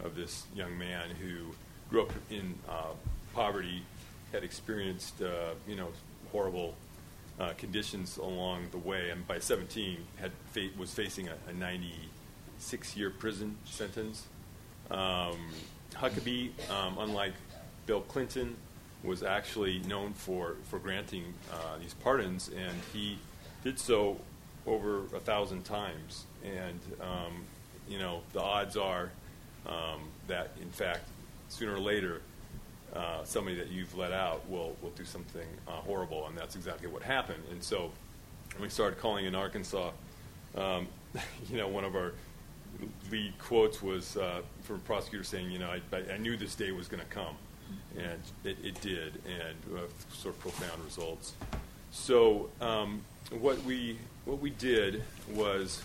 of 0.00 0.14
this 0.14 0.44
young 0.54 0.78
man 0.78 1.10
who 1.20 1.46
grew 1.90 2.02
up 2.02 2.12
in 2.30 2.54
uh, 2.68 2.92
poverty, 3.34 3.82
had 4.30 4.44
experienced 4.44 5.20
uh, 5.22 5.54
you 5.66 5.76
know 5.76 5.88
horrible 6.30 6.74
uh, 7.40 7.52
conditions 7.56 8.16
along 8.16 8.66
the 8.70 8.78
way, 8.78 9.10
and 9.10 9.26
by 9.26 9.38
17 9.38 9.98
had 10.16 10.32
fa- 10.52 10.68
was 10.76 10.92
facing 10.92 11.28
a, 11.28 11.34
a 11.48 11.52
96 11.52 12.96
year 12.96 13.10
prison 13.10 13.56
sentence. 13.64 14.26
Um, 14.90 15.36
Huckabee, 15.94 16.50
um, 16.70 16.96
unlike 16.98 17.32
Bill 17.86 18.02
Clinton, 18.02 18.56
was 19.02 19.22
actually 19.22 19.78
known 19.80 20.12
for, 20.12 20.56
for 20.64 20.78
granting 20.78 21.34
uh, 21.52 21.78
these 21.80 21.94
pardons, 21.94 22.48
and 22.48 22.76
he 22.92 23.18
did 23.62 23.78
so 23.78 24.18
over 24.66 25.04
a 25.14 25.20
thousand 25.20 25.64
times. 25.64 26.24
And, 26.44 26.80
um, 27.00 27.44
you 27.88 27.98
know, 27.98 28.22
the 28.32 28.42
odds 28.42 28.76
are 28.76 29.10
um, 29.66 30.02
that, 30.26 30.52
in 30.60 30.70
fact, 30.70 31.04
sooner 31.48 31.74
or 31.74 31.80
later, 31.80 32.22
uh, 32.94 33.24
somebody 33.24 33.56
that 33.56 33.68
you've 33.68 33.96
let 33.96 34.12
out 34.12 34.48
will, 34.48 34.76
will 34.82 34.90
do 34.90 35.04
something 35.04 35.46
uh, 35.66 35.72
horrible, 35.72 36.26
and 36.26 36.36
that's 36.36 36.56
exactly 36.56 36.88
what 36.88 37.02
happened. 37.02 37.42
And 37.50 37.62
so 37.62 37.90
we 38.60 38.68
started 38.68 38.98
calling 38.98 39.26
in 39.26 39.34
Arkansas, 39.34 39.90
um, 40.56 40.88
you 41.50 41.56
know, 41.56 41.68
one 41.68 41.84
of 41.84 41.94
our 41.94 42.12
lead 43.10 43.36
quotes 43.38 43.82
was 43.82 44.16
uh, 44.16 44.42
from 44.62 44.76
a 44.76 44.80
prosecutor 44.80 45.24
saying, 45.24 45.50
you 45.50 45.58
know, 45.58 45.70
I, 45.70 46.12
I 46.12 46.18
knew 46.18 46.36
this 46.36 46.54
day 46.54 46.70
was 46.72 46.88
going 46.88 47.02
to 47.02 47.08
come, 47.08 47.34
and 47.96 48.20
it, 48.44 48.56
it 48.62 48.80
did, 48.80 49.20
and 49.26 49.76
uh, 49.76 49.80
sort 50.12 50.34
of 50.34 50.40
profound 50.40 50.82
results. 50.84 51.32
So 51.90 52.50
um, 52.60 53.02
what 53.30 53.62
we 53.64 53.98
what 54.24 54.40
we 54.40 54.50
did 54.50 55.02
was 55.30 55.82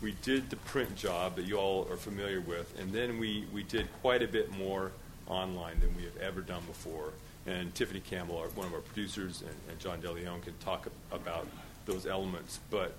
we 0.00 0.14
did 0.22 0.50
the 0.50 0.56
print 0.56 0.94
job 0.96 1.36
that 1.36 1.44
you 1.44 1.56
all 1.56 1.86
are 1.90 1.96
familiar 1.96 2.40
with, 2.40 2.78
and 2.78 2.92
then 2.92 3.18
we, 3.18 3.46
we 3.52 3.62
did 3.64 3.88
quite 4.00 4.22
a 4.22 4.28
bit 4.28 4.50
more 4.52 4.92
online 5.26 5.80
than 5.80 5.94
we 5.96 6.04
have 6.04 6.16
ever 6.18 6.40
done 6.40 6.62
before. 6.66 7.12
And 7.46 7.74
Tiffany 7.74 8.00
Campbell, 8.00 8.36
our, 8.36 8.48
one 8.48 8.66
of 8.66 8.74
our 8.74 8.80
producers, 8.80 9.42
and, 9.42 9.54
and 9.68 9.78
John 9.80 10.00
DeLeon 10.00 10.42
can 10.42 10.54
talk 10.58 10.88
about 11.10 11.46
those 11.86 12.06
elements. 12.06 12.60
But 12.70 12.94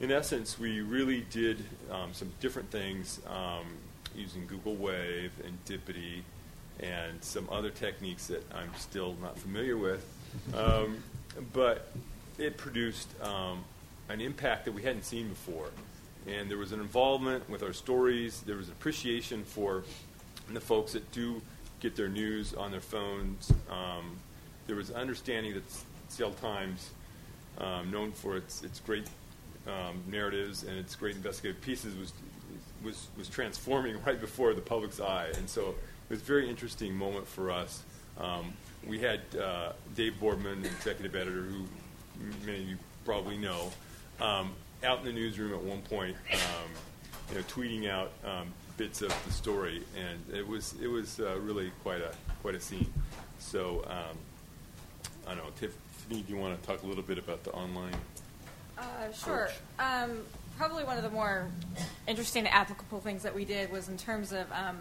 in 0.00 0.12
essence, 0.12 0.58
we 0.58 0.80
really 0.80 1.22
did 1.30 1.64
um, 1.90 2.12
some 2.12 2.30
different 2.40 2.70
things 2.70 3.20
um, 3.26 3.66
using 4.14 4.46
Google 4.46 4.74
Wave 4.76 5.32
and 5.44 5.64
Dipity 5.64 6.22
and 6.80 7.22
some 7.22 7.48
other 7.50 7.70
techniques 7.70 8.26
that 8.26 8.44
I'm 8.52 8.70
still 8.76 9.16
not 9.20 9.38
familiar 9.38 9.76
with. 9.76 10.06
Um, 10.54 10.96
but 11.52 11.92
it 12.46 12.56
produced 12.56 13.08
um, 13.22 13.64
an 14.08 14.20
impact 14.20 14.64
that 14.64 14.72
we 14.72 14.82
hadn't 14.82 15.04
seen 15.04 15.28
before. 15.28 15.70
And 16.26 16.50
there 16.50 16.58
was 16.58 16.72
an 16.72 16.80
involvement 16.80 17.48
with 17.48 17.62
our 17.62 17.72
stories. 17.72 18.42
There 18.42 18.56
was 18.56 18.68
appreciation 18.68 19.44
for 19.44 19.84
the 20.52 20.60
folks 20.60 20.92
that 20.92 21.10
do 21.12 21.40
get 21.80 21.96
their 21.96 22.08
news 22.08 22.54
on 22.54 22.70
their 22.70 22.80
phones. 22.80 23.52
Um, 23.70 24.16
there 24.66 24.76
was 24.76 24.90
understanding 24.90 25.54
that 25.54 25.64
Seattle 26.08 26.34
Times, 26.34 26.90
um, 27.58 27.90
known 27.90 28.12
for 28.12 28.36
its, 28.36 28.62
its 28.62 28.78
great 28.80 29.08
um, 29.66 30.00
narratives 30.06 30.62
and 30.62 30.78
its 30.78 30.94
great 30.94 31.16
investigative 31.16 31.60
pieces, 31.60 31.96
was, 31.96 32.12
was, 32.84 33.08
was 33.18 33.28
transforming 33.28 33.96
right 34.06 34.20
before 34.20 34.54
the 34.54 34.60
public's 34.60 35.00
eye. 35.00 35.28
And 35.36 35.48
so 35.48 35.70
it 35.70 36.10
was 36.10 36.20
a 36.20 36.24
very 36.24 36.48
interesting 36.48 36.94
moment 36.94 37.26
for 37.26 37.50
us. 37.50 37.82
Um, 38.18 38.52
we 38.86 38.98
had 38.98 39.20
uh, 39.40 39.72
Dave 39.96 40.18
Boardman, 40.20 40.62
the 40.62 40.68
executive 40.68 41.14
editor, 41.14 41.42
who 41.42 41.64
many 42.44 42.62
of 42.62 42.68
you 42.68 42.76
probably 43.04 43.36
know, 43.36 43.72
um, 44.20 44.52
out 44.84 45.00
in 45.00 45.04
the 45.04 45.12
newsroom 45.12 45.52
at 45.52 45.62
one 45.62 45.82
point, 45.82 46.16
um, 46.32 46.70
you 47.30 47.36
know, 47.36 47.42
tweeting 47.42 47.88
out 47.88 48.12
um, 48.24 48.52
bits 48.76 49.02
of 49.02 49.14
the 49.26 49.32
story, 49.32 49.82
and 49.96 50.36
it 50.36 50.46
was 50.46 50.74
it 50.80 50.88
was 50.88 51.20
uh, 51.20 51.38
really 51.40 51.70
quite 51.82 52.00
a 52.00 52.12
quite 52.42 52.54
a 52.54 52.60
scene. 52.60 52.92
So 53.38 53.84
um, 53.88 54.16
I 55.26 55.34
don't 55.34 55.44
know, 55.44 55.50
Tiffany, 55.58 56.22
do 56.22 56.32
you 56.32 56.38
want 56.38 56.60
to 56.60 56.66
talk 56.66 56.82
a 56.82 56.86
little 56.86 57.02
bit 57.02 57.18
about 57.18 57.44
the 57.44 57.52
online? 57.52 57.94
Uh, 58.78 59.12
sure. 59.12 59.48
Um, 59.78 60.22
probably 60.58 60.84
one 60.84 60.96
of 60.96 61.02
the 61.02 61.10
more 61.10 61.48
interesting 62.06 62.46
applicable 62.46 63.00
things 63.00 63.22
that 63.22 63.34
we 63.34 63.44
did 63.44 63.70
was 63.70 63.88
in 63.88 63.96
terms 63.96 64.32
of, 64.32 64.50
um, 64.52 64.78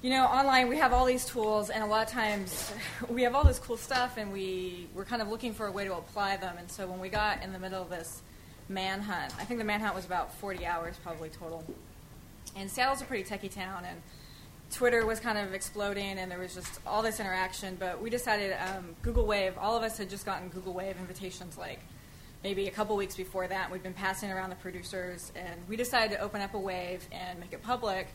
you 0.00 0.10
know, 0.10 0.26
online 0.26 0.68
we 0.68 0.78
have 0.78 0.92
all 0.92 1.04
these 1.04 1.24
tools, 1.24 1.70
and 1.70 1.82
a 1.82 1.86
lot 1.86 2.06
of 2.06 2.12
times 2.12 2.72
we 3.08 3.22
have 3.22 3.34
all 3.34 3.44
this 3.44 3.58
cool 3.58 3.76
stuff, 3.76 4.16
and 4.16 4.32
we 4.32 4.86
we're 4.94 5.04
kind 5.04 5.20
of 5.20 5.28
looking 5.28 5.52
for 5.52 5.66
a 5.66 5.72
way 5.72 5.84
to 5.84 5.94
apply 5.94 6.36
them. 6.36 6.56
And 6.58 6.70
so 6.70 6.86
when 6.86 7.00
we 7.00 7.08
got 7.08 7.42
in 7.42 7.52
the 7.52 7.58
middle 7.58 7.82
of 7.82 7.90
this 7.90 8.22
manhunt, 8.68 9.32
I 9.38 9.44
think 9.44 9.58
the 9.58 9.64
manhunt 9.64 9.94
was 9.94 10.04
about 10.04 10.32
40 10.34 10.64
hours 10.66 10.96
probably 11.02 11.30
total. 11.30 11.64
And 12.56 12.70
Seattle's 12.70 13.02
a 13.02 13.04
pretty 13.04 13.28
techie 13.28 13.52
town, 13.52 13.84
and 13.84 14.00
Twitter 14.70 15.04
was 15.04 15.18
kind 15.18 15.36
of 15.36 15.52
exploding, 15.52 16.18
and 16.18 16.30
there 16.30 16.38
was 16.38 16.54
just 16.54 16.78
all 16.86 17.02
this 17.02 17.18
interaction. 17.18 17.76
But 17.78 18.00
we 18.00 18.08
decided 18.08 18.56
um, 18.68 18.94
Google 19.02 19.26
Wave. 19.26 19.54
All 19.58 19.76
of 19.76 19.82
us 19.82 19.98
had 19.98 20.10
just 20.10 20.24
gotten 20.24 20.48
Google 20.48 20.74
Wave 20.74 20.96
invitations 21.00 21.58
like 21.58 21.80
maybe 22.44 22.68
a 22.68 22.70
couple 22.70 22.96
weeks 22.96 23.16
before 23.16 23.48
that. 23.48 23.70
We'd 23.70 23.82
been 23.82 23.94
passing 23.94 24.30
around 24.30 24.50
the 24.50 24.56
producers, 24.56 25.32
and 25.34 25.60
we 25.68 25.74
decided 25.76 26.16
to 26.16 26.22
open 26.22 26.40
up 26.40 26.54
a 26.54 26.58
wave 26.58 27.04
and 27.10 27.40
make 27.40 27.52
it 27.52 27.62
public, 27.62 28.06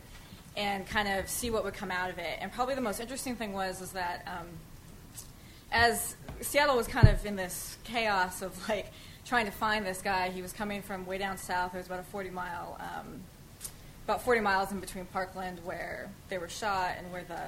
and 0.56 0.86
kind 0.86 1.08
of 1.08 1.28
see 1.28 1.50
what 1.50 1.64
would 1.64 1.74
come 1.74 1.90
out 1.90 2.10
of 2.10 2.18
it. 2.18 2.38
And 2.40 2.52
probably 2.52 2.74
the 2.74 2.80
most 2.80 3.00
interesting 3.00 3.36
thing 3.36 3.52
was 3.52 3.80
is 3.80 3.92
that 3.92 4.26
um, 4.26 4.46
as 5.72 6.16
Seattle 6.40 6.76
was 6.76 6.86
kind 6.86 7.08
of 7.08 7.24
in 7.26 7.36
this 7.36 7.76
chaos 7.84 8.42
of 8.42 8.68
like 8.68 8.92
trying 9.24 9.46
to 9.46 9.52
find 9.52 9.84
this 9.84 10.02
guy, 10.02 10.30
he 10.30 10.42
was 10.42 10.52
coming 10.52 10.82
from 10.82 11.06
way 11.06 11.18
down 11.18 11.38
south. 11.38 11.74
It 11.74 11.78
was 11.78 11.86
about 11.86 12.00
a 12.00 12.04
40 12.04 12.30
mile. 12.30 12.78
Um, 12.80 13.22
about 14.04 14.22
40 14.22 14.40
miles 14.40 14.70
in 14.70 14.80
between 14.80 15.06
Parkland, 15.06 15.58
where 15.64 16.10
they 16.28 16.38
were 16.38 16.48
shot, 16.48 16.92
and 16.98 17.10
where 17.10 17.24
the 17.24 17.40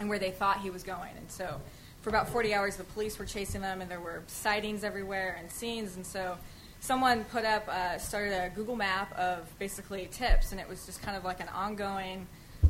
and 0.00 0.08
where 0.08 0.18
they 0.18 0.30
thought 0.30 0.60
he 0.60 0.70
was 0.70 0.82
going. 0.84 1.10
And 1.16 1.30
so, 1.30 1.60
for 2.02 2.10
about 2.10 2.28
40 2.28 2.54
hours, 2.54 2.76
the 2.76 2.84
police 2.84 3.18
were 3.18 3.24
chasing 3.24 3.60
them, 3.60 3.80
and 3.80 3.90
there 3.90 4.00
were 4.00 4.22
sightings 4.28 4.84
everywhere 4.84 5.36
and 5.38 5.50
scenes. 5.50 5.96
And 5.96 6.06
so, 6.06 6.38
someone 6.80 7.24
put 7.24 7.44
up, 7.44 7.68
uh, 7.68 7.98
started 7.98 8.32
a 8.32 8.50
Google 8.54 8.76
map 8.76 9.12
of 9.18 9.46
basically 9.58 10.08
tips, 10.10 10.52
and 10.52 10.60
it 10.60 10.68
was 10.68 10.86
just 10.86 11.02
kind 11.02 11.16
of 11.16 11.24
like 11.24 11.40
an 11.40 11.48
ongoing, 11.48 12.26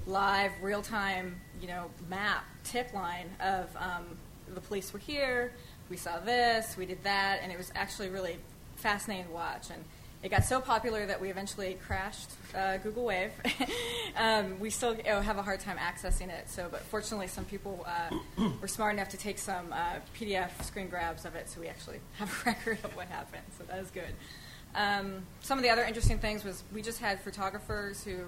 live, 0.07 0.53
real-time, 0.63 1.41
you 1.61 1.69
know, 1.69 1.91
map 2.09 2.45
tip 2.65 2.93
line 2.93 3.29
of 3.41 3.75
um, 3.77 4.05
the 4.55 4.61
police 4.61 4.93
were 4.93 4.99
here, 4.99 5.53
we 5.91 5.97
saw 5.97 6.19
this, 6.21 6.77
we 6.77 6.87
did 6.87 7.03
that, 7.05 7.41
and 7.43 7.51
it 7.51 7.59
was 7.59 7.73
actually 7.75 8.09
really 8.09 8.37
fascinating 8.77 9.27
to 9.27 9.33
watch. 9.33 9.71
And 9.71 9.85
it 10.23 10.31
got 10.31 10.45
so 10.45 10.61
popular 10.61 11.07
that 11.07 11.21
we 11.21 11.31
eventually 11.31 11.79
crashed 11.87 12.31
uh, 12.55 12.79
Google 12.79 13.05
Wave. 13.05 13.31
um, 14.17 14.59
we 14.59 14.69
still 14.69 14.97
oh, 15.09 15.21
have 15.21 15.39
a 15.39 15.43
hard 15.43 15.61
time 15.61 15.77
accessing 15.77 16.29
it. 16.29 16.51
So, 16.51 16.67
but 16.71 16.81
fortunately, 16.81 17.29
some 17.29 17.45
people 17.45 17.87
uh, 17.87 18.17
were 18.61 18.69
smart 18.69 18.95
enough 18.95 19.11
to 19.11 19.17
take 19.17 19.39
some 19.39 19.73
uh, 19.73 19.97
PDF 20.19 20.51
screen 20.65 20.89
grabs 20.89 21.25
of 21.25 21.37
it, 21.37 21.49
so 21.49 21.61
we 21.61 21.69
actually 21.69 22.01
have 22.19 22.29
a 22.31 22.49
record 22.49 22.79
of 22.83 22.97
what 22.97 23.07
happened. 23.07 23.45
So 23.57 23.65
that 23.65 23.79
is 23.79 23.91
good. 23.91 24.13
Um, 24.75 25.23
some 25.41 25.57
of 25.57 25.63
the 25.63 25.71
other 25.71 25.85
interesting 25.85 26.19
things 26.19 26.45
was 26.45 26.65
we 26.75 26.83
just 26.83 26.99
had 26.99 27.21
photographers 27.21 28.03
who 28.03 28.19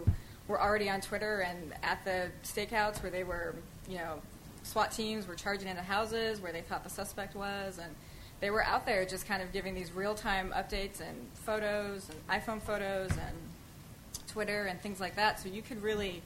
were 0.47 0.61
already 0.61 0.89
on 0.89 1.01
Twitter 1.01 1.41
and 1.41 1.75
at 1.83 2.05
the 2.05 2.29
stakeouts 2.45 3.03
where 3.03 3.11
they 3.11 3.25
were, 3.25 3.55
you 3.89 3.99
know, 3.99 4.21
SWAT 4.63 4.93
teams 4.93 5.27
were 5.27 5.35
charging 5.35 5.69
into 5.69 5.83
houses 5.83 6.41
where 6.41 6.53
they 6.53 6.61
thought 6.61 6.85
the 6.85 6.91
suspect 6.91 7.35
was, 7.35 7.79
and 7.79 7.95
they 8.41 8.51
were 8.51 8.65
out 8.65 8.87
there 8.87 9.05
just 9.05 9.27
kind 9.29 9.43
of 9.43 9.53
giving 9.53 9.75
these 9.75 9.93
real 9.93 10.15
time 10.15 10.53
updates 10.57 11.01
and 11.01 11.17
photos 11.35 12.09
and 12.09 12.43
iPhone 12.43 12.61
photos 12.61 13.11
and 13.11 13.37
Twitter 14.29 14.65
and 14.65 14.81
things 14.81 15.01
like 15.01 15.17
that. 15.17 15.41
So 15.41 15.49
you 15.49 15.63
could 15.63 15.83
really 15.83 16.23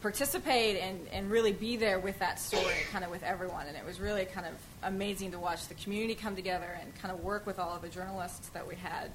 participate 0.00 0.76
and, 0.76 1.06
and 1.12 1.30
really 1.30 1.52
be 1.52 1.76
there 1.76 1.98
with 1.98 2.18
that 2.20 2.38
story, 2.38 2.74
kind 2.92 3.04
of 3.04 3.10
with 3.10 3.22
everyone. 3.22 3.66
And 3.66 3.76
it 3.76 3.84
was 3.84 4.00
really 4.00 4.24
kind 4.24 4.46
of 4.46 4.52
amazing 4.82 5.32
to 5.32 5.38
watch 5.38 5.66
the 5.68 5.74
community 5.74 6.14
come 6.14 6.36
together 6.36 6.78
and 6.80 6.94
kind 6.96 7.12
of 7.12 7.22
work 7.22 7.46
with 7.46 7.58
all 7.58 7.74
of 7.74 7.82
the 7.82 7.88
journalists 7.88 8.48
that 8.50 8.66
we 8.66 8.76
had. 8.76 9.10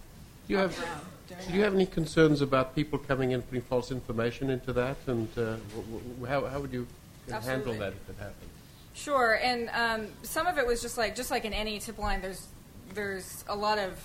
Do 0.48 0.54
you 0.54 0.58
have, 0.58 0.78
do 1.30 1.54
you 1.54 1.62
have 1.64 1.74
any 1.74 1.86
concerns 1.86 2.42
about 2.42 2.76
people 2.76 3.00
coming 3.00 3.32
in 3.32 3.42
putting 3.42 3.62
false 3.62 3.92
information 3.92 4.50
into 4.50 4.74
that? 4.74 4.98
And 5.08 5.30
uh, 5.38 5.56
w- 5.76 6.02
w- 6.20 6.26
how, 6.26 6.46
how 6.48 6.60
would 6.60 6.74
you 6.74 6.86
handle 7.30 7.74
that 7.76 7.94
if 7.94 8.10
it 8.10 8.16
happened? 8.20 8.50
Sure, 8.94 9.40
and 9.42 9.70
um, 9.74 10.08
some 10.22 10.46
of 10.48 10.58
it 10.58 10.68
was 10.68 10.82
just 10.82 10.98
like 10.98 11.16
just 11.16 11.32
like 11.32 11.46
in 11.46 11.54
any 11.54 11.80
tip 11.80 11.98
line. 11.98 12.22
There's 12.22 12.48
there's 12.94 13.44
a 13.48 13.56
lot 13.56 13.80
of 13.80 14.00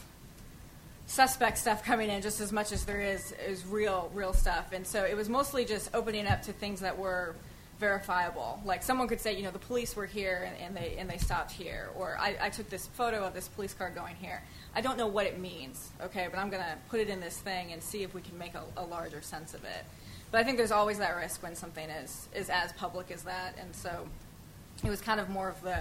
suspect 1.06 1.58
stuff 1.58 1.84
coming 1.84 2.10
in 2.10 2.20
just 2.20 2.40
as 2.40 2.52
much 2.52 2.72
as 2.72 2.84
there 2.84 3.00
is 3.00 3.32
is 3.46 3.66
real 3.66 4.10
real 4.14 4.32
stuff, 4.32 4.72
and 4.72 4.86
so 4.86 5.04
it 5.04 5.16
was 5.16 5.28
mostly 5.28 5.64
just 5.64 5.90
opening 5.94 6.26
up 6.26 6.42
to 6.42 6.52
things 6.52 6.80
that 6.80 6.98
were 6.98 7.34
verifiable. 7.78 8.60
Like 8.64 8.82
someone 8.82 9.08
could 9.08 9.20
say, 9.20 9.36
you 9.36 9.42
know, 9.42 9.50
the 9.50 9.58
police 9.58 9.94
were 9.94 10.06
here 10.06 10.48
and, 10.48 10.56
and 10.58 10.76
they 10.76 10.96
and 10.98 11.08
they 11.08 11.18
stopped 11.18 11.52
here, 11.52 11.90
or 11.94 12.16
I, 12.18 12.36
I 12.40 12.50
took 12.50 12.70
this 12.70 12.86
photo 12.86 13.24
of 13.24 13.34
this 13.34 13.48
police 13.48 13.74
car 13.74 13.90
going 13.90 14.16
here. 14.16 14.42
I 14.74 14.80
don't 14.80 14.96
know 14.96 15.06
what 15.06 15.26
it 15.26 15.38
means, 15.38 15.90
okay, 16.00 16.28
but 16.30 16.38
I'm 16.38 16.50
going 16.50 16.62
to 16.62 16.76
put 16.88 17.00
it 17.00 17.08
in 17.08 17.20
this 17.20 17.38
thing 17.38 17.72
and 17.72 17.82
see 17.82 18.02
if 18.02 18.14
we 18.14 18.20
can 18.20 18.36
make 18.38 18.54
a, 18.54 18.62
a 18.76 18.84
larger 18.84 19.22
sense 19.22 19.54
of 19.54 19.64
it. 19.64 19.84
but 20.30 20.40
I 20.40 20.44
think 20.44 20.56
there's 20.56 20.72
always 20.72 20.98
that 20.98 21.16
risk 21.16 21.42
when 21.42 21.54
something 21.54 21.88
is 21.88 22.28
is 22.34 22.50
as 22.50 22.72
public 22.72 23.10
as 23.10 23.22
that, 23.22 23.54
and 23.60 23.74
so 23.74 24.08
it 24.84 24.90
was 24.90 25.00
kind 25.00 25.20
of 25.20 25.28
more 25.28 25.48
of 25.48 25.60
the 25.62 25.78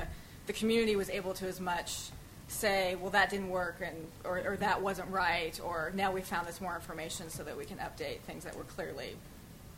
the 0.48 0.54
community 0.54 0.96
was 0.96 1.10
able 1.10 1.34
to 1.34 1.46
as 1.46 1.60
much 1.60 2.10
say, 2.48 2.96
well, 2.96 3.12
that 3.12 3.30
didn't 3.30 3.50
work, 3.50 3.82
and 3.82 3.96
or, 4.24 4.40
or 4.40 4.58
that 4.58 4.82
wasn't 4.82 5.10
right, 5.12 5.60
or 5.64 5.92
now 5.94 6.12
we 6.12 6.22
found 6.22 6.48
this 6.48 6.62
more 6.62 6.76
information 6.76 7.30
so 7.30 7.44
that 7.44 7.58
we 7.58 7.66
can 7.66 7.78
update 7.78 8.20
things 8.22 8.46
that 8.46 8.56
were 8.56 8.64
clearly, 8.64 9.16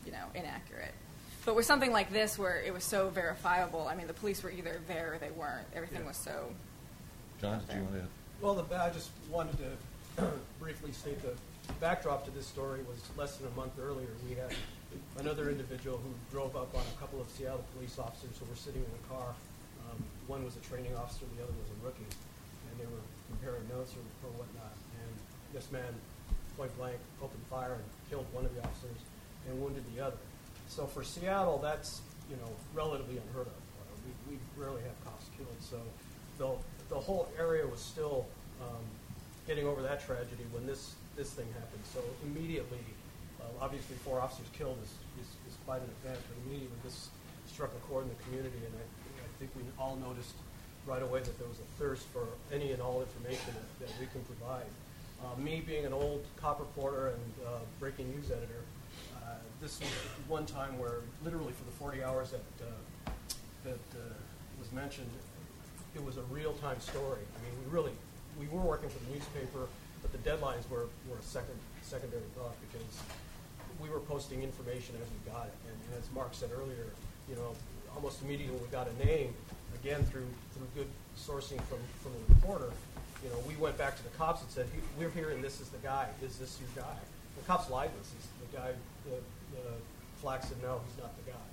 you 0.06 0.12
know, 0.12 0.24
inaccurate. 0.34 0.94
But 1.44 1.56
with 1.56 1.66
something 1.66 1.90
like 1.90 2.12
this, 2.12 2.38
where 2.38 2.60
it 2.60 2.72
was 2.72 2.84
so 2.84 3.08
verifiable, 3.08 3.88
I 3.88 3.94
mean, 3.94 4.06
the 4.06 4.14
police 4.14 4.42
were 4.42 4.50
either 4.50 4.80
there 4.86 5.14
or 5.14 5.18
they 5.18 5.30
weren't. 5.30 5.66
Everything 5.74 6.04
was 6.04 6.16
so. 6.16 6.52
John, 7.40 7.60
did 7.66 7.76
you 7.76 7.82
want 7.82 7.94
to? 7.94 8.06
Well, 8.40 8.54
the, 8.54 8.80
I 8.80 8.90
just 8.90 9.10
wanted 9.30 9.56
to 9.58 10.26
briefly 10.60 10.92
state 10.92 11.20
the 11.22 11.32
backdrop 11.80 12.24
to 12.26 12.30
this 12.30 12.46
story 12.46 12.80
was 12.88 12.98
less 13.16 13.36
than 13.36 13.48
a 13.48 13.56
month 13.56 13.72
earlier. 13.80 14.08
We 14.28 14.36
had 14.36 14.54
another 15.18 15.50
individual 15.50 15.98
who 15.98 16.10
drove 16.30 16.56
up 16.56 16.74
on 16.74 16.82
a 16.82 16.96
couple 17.00 17.20
of 17.20 17.28
Seattle 17.28 17.64
police 17.74 17.98
officers 17.98 18.36
who 18.38 18.46
were 18.46 18.56
sitting 18.56 18.80
in 18.80 18.92
a 18.94 19.04
car. 19.12 19.34
Um, 19.86 20.02
one 20.26 20.44
was 20.44 20.56
a 20.56 20.64
training 20.64 20.94
officer, 20.96 21.26
the 21.36 21.42
other 21.42 21.52
was 21.52 21.70
a 21.70 21.78
rookie, 21.84 22.06
and 22.06 22.72
they 22.78 22.86
were 22.86 23.04
comparing 23.28 23.66
notes 23.68 23.94
or, 23.94 24.04
or 24.26 24.30
whatnot. 24.38 24.74
And 25.02 25.10
this 25.52 25.70
man, 25.72 25.92
point 26.56 26.74
blank, 26.78 26.98
opened 27.22 27.42
fire 27.50 27.74
and 27.74 27.84
killed 28.08 28.26
one 28.32 28.44
of 28.44 28.54
the 28.54 28.62
officers 28.62 29.00
and 29.48 29.60
wounded 29.60 29.84
the 29.94 30.04
other. 30.04 30.20
So 30.68 30.86
for 30.86 31.02
Seattle, 31.02 31.58
that's 31.58 32.00
you 32.30 32.36
know 32.36 32.50
relatively 32.74 33.18
unheard 33.18 33.48
of. 33.48 33.58
Uh, 33.82 33.94
we, 34.06 34.34
we 34.34 34.38
rarely 34.56 34.82
have 34.82 34.96
cops 35.04 35.26
killed, 35.36 35.48
so 35.58 35.80
the 36.38 36.94
the 36.94 37.00
whole 37.00 37.28
area 37.38 37.66
was 37.66 37.80
still 37.80 38.26
um, 38.62 38.84
getting 39.46 39.66
over 39.66 39.82
that 39.82 40.04
tragedy 40.04 40.44
when 40.52 40.66
this 40.66 40.94
this 41.16 41.30
thing 41.32 41.46
happened. 41.54 41.82
So 41.92 42.00
immediately, 42.24 42.78
uh, 43.40 43.64
obviously, 43.64 43.96
four 44.04 44.20
officers 44.20 44.46
killed 44.56 44.78
is, 44.82 44.92
is, 45.20 45.28
is 45.48 45.56
quite 45.66 45.80
an 45.82 45.90
event, 46.02 46.20
but 46.28 46.36
immediately 46.46 46.76
this 46.84 47.08
struck 47.46 47.70
a 47.72 47.80
chord 47.88 48.04
in 48.04 48.10
the 48.10 48.22
community, 48.24 48.60
and 48.64 48.74
I, 48.76 48.84
I 49.24 49.30
think 49.38 49.50
we 49.56 49.62
all 49.78 49.96
noticed 49.96 50.34
right 50.86 51.02
away 51.02 51.20
that 51.20 51.38
there 51.38 51.48
was 51.48 51.58
a 51.58 51.68
thirst 51.78 52.06
for 52.08 52.26
any 52.52 52.72
and 52.72 52.80
all 52.80 53.00
information 53.00 53.52
that, 53.54 53.86
that 53.86 53.92
we 54.00 54.06
can 54.06 54.22
provide. 54.22 54.66
Uh, 55.20 55.38
me 55.38 55.62
being 55.66 55.84
an 55.84 55.92
old 55.92 56.24
cop 56.36 56.58
reporter 56.60 57.08
and 57.08 57.46
uh, 57.46 57.58
breaking 57.78 58.08
news 58.10 58.30
editor, 58.30 58.64
uh, 59.22 59.34
this 59.60 59.78
was 59.80 59.90
one 60.28 60.46
time 60.46 60.78
where 60.78 61.04
literally 61.22 61.52
for 61.52 61.64
the 61.64 61.76
40 61.76 62.02
hours 62.02 62.30
that 62.30 62.40
uh, 62.64 63.12
that 63.64 63.98
uh, 63.98 64.00
was 64.58 64.72
mentioned, 64.72 65.10
it 65.94 66.02
was 66.02 66.16
a 66.16 66.22
real-time 66.32 66.80
story. 66.80 67.20
I 67.20 67.38
mean, 67.44 67.52
we 67.60 67.70
really 67.70 67.92
we 68.38 68.48
were 68.48 68.64
working 68.64 68.88
for 68.88 68.98
the 69.04 69.12
newspaper, 69.12 69.68
but 70.00 70.12
the 70.12 70.18
deadlines 70.18 70.68
were, 70.70 70.88
were 71.08 71.18
a 71.18 71.22
second 71.22 71.58
secondary 71.82 72.22
thought 72.36 72.54
because 72.72 73.02
we 73.82 73.88
were 73.88 74.00
posting 74.00 74.42
information 74.42 74.94
as 75.00 75.08
we 75.08 75.30
got 75.30 75.46
it. 75.46 75.54
And, 75.66 75.76
and 75.88 76.02
as 76.02 76.08
Mark 76.14 76.34
said 76.34 76.50
earlier, 76.52 76.86
you 77.28 77.36
know, 77.36 77.54
almost 77.94 78.22
immediately 78.22 78.56
we 78.56 78.68
got 78.68 78.88
a 78.88 79.06
name, 79.06 79.34
again 79.82 80.04
through 80.04 80.28
through 80.52 80.68
good 80.74 80.90
sourcing 81.16 81.60
from 81.68 81.80
from 82.02 82.12
the 82.12 82.34
reporter. 82.34 82.70
You 83.22 83.28
know, 83.30 83.40
we 83.46 83.56
went 83.56 83.76
back 83.76 83.96
to 83.96 84.02
the 84.02 84.14
cops 84.16 84.42
and 84.42 84.50
said, 84.50 84.66
"We're 84.98 85.10
hearing 85.10 85.42
this 85.42 85.60
is 85.60 85.68
the 85.68 85.78
guy. 85.78 86.08
Is 86.22 86.36
this 86.36 86.58
your 86.60 86.84
guy?" 86.84 86.96
The 87.36 87.44
cops 87.46 87.70
lied 87.70 87.90
to 87.92 88.00
us. 88.00 88.10
He's 88.12 88.28
the 88.48 88.56
guy. 88.56 88.72
The, 89.04 89.16
the 89.56 89.66
flag 90.20 90.42
said, 90.42 90.56
"No, 90.62 90.80
he's 90.86 90.98
not 91.02 91.12
the 91.16 91.30
guy." 91.32 91.46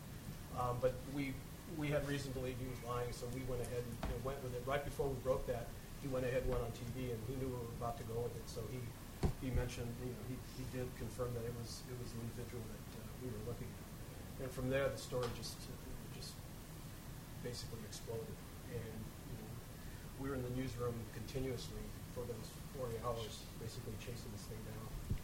Um, 0.59 0.77
but 0.81 0.93
we 1.15 1.33
we 1.77 1.87
had 1.87 2.07
reason 2.07 2.31
to 2.31 2.39
believe 2.39 2.55
he 2.59 2.67
was 2.67 2.81
lying, 2.87 3.11
so 3.11 3.27
we 3.35 3.43
went 3.51 3.61
ahead 3.61 3.83
and 3.83 3.95
know, 4.09 4.17
went 4.23 4.41
with 4.43 4.55
it. 4.55 4.63
Right 4.65 4.83
before 4.83 5.07
we 5.07 5.15
broke 5.23 5.45
that, 5.47 5.67
he 6.01 6.07
went 6.07 6.25
ahead 6.25 6.43
and 6.43 6.51
went 6.51 6.63
on 6.63 6.71
TV, 6.71 7.11
and 7.11 7.19
he 7.27 7.35
knew 7.35 7.51
we 7.51 7.59
were 7.59 7.75
about 7.79 7.97
to 7.99 8.05
go 8.07 8.19
with 8.23 8.35
it. 8.35 8.47
So 8.47 8.63
he 8.71 8.79
he 9.41 9.49
mentioned, 9.51 9.89
you 10.03 10.11
know, 10.11 10.23
he, 10.27 10.35
he 10.57 10.63
did 10.75 10.87
confirm 10.97 11.33
that 11.33 11.45
it 11.45 11.53
was 11.57 11.85
it 11.89 11.97
was 12.01 12.11
the 12.13 12.19
individual 12.21 12.63
that 12.69 12.85
uh, 12.97 13.05
we 13.21 13.27
were 13.29 13.43
looking 13.47 13.69
at. 13.69 14.45
And 14.45 14.49
from 14.51 14.69
there, 14.69 14.89
the 14.89 14.97
story 14.97 15.27
just 15.37 15.57
just 16.15 16.33
basically 17.43 17.81
exploded. 17.87 18.37
And 18.73 18.99
you 19.29 19.35
know, 19.37 19.51
we 20.21 20.29
were 20.29 20.35
in 20.35 20.43
the 20.43 20.53
newsroom 20.53 20.95
continuously 21.13 21.85
for 22.17 22.21
those 22.25 22.49
40 22.79 22.93
hours, 23.05 23.43
basically 23.61 23.93
chasing 23.99 24.29
this 24.33 24.45
thing 24.49 24.57
down. 24.65 25.17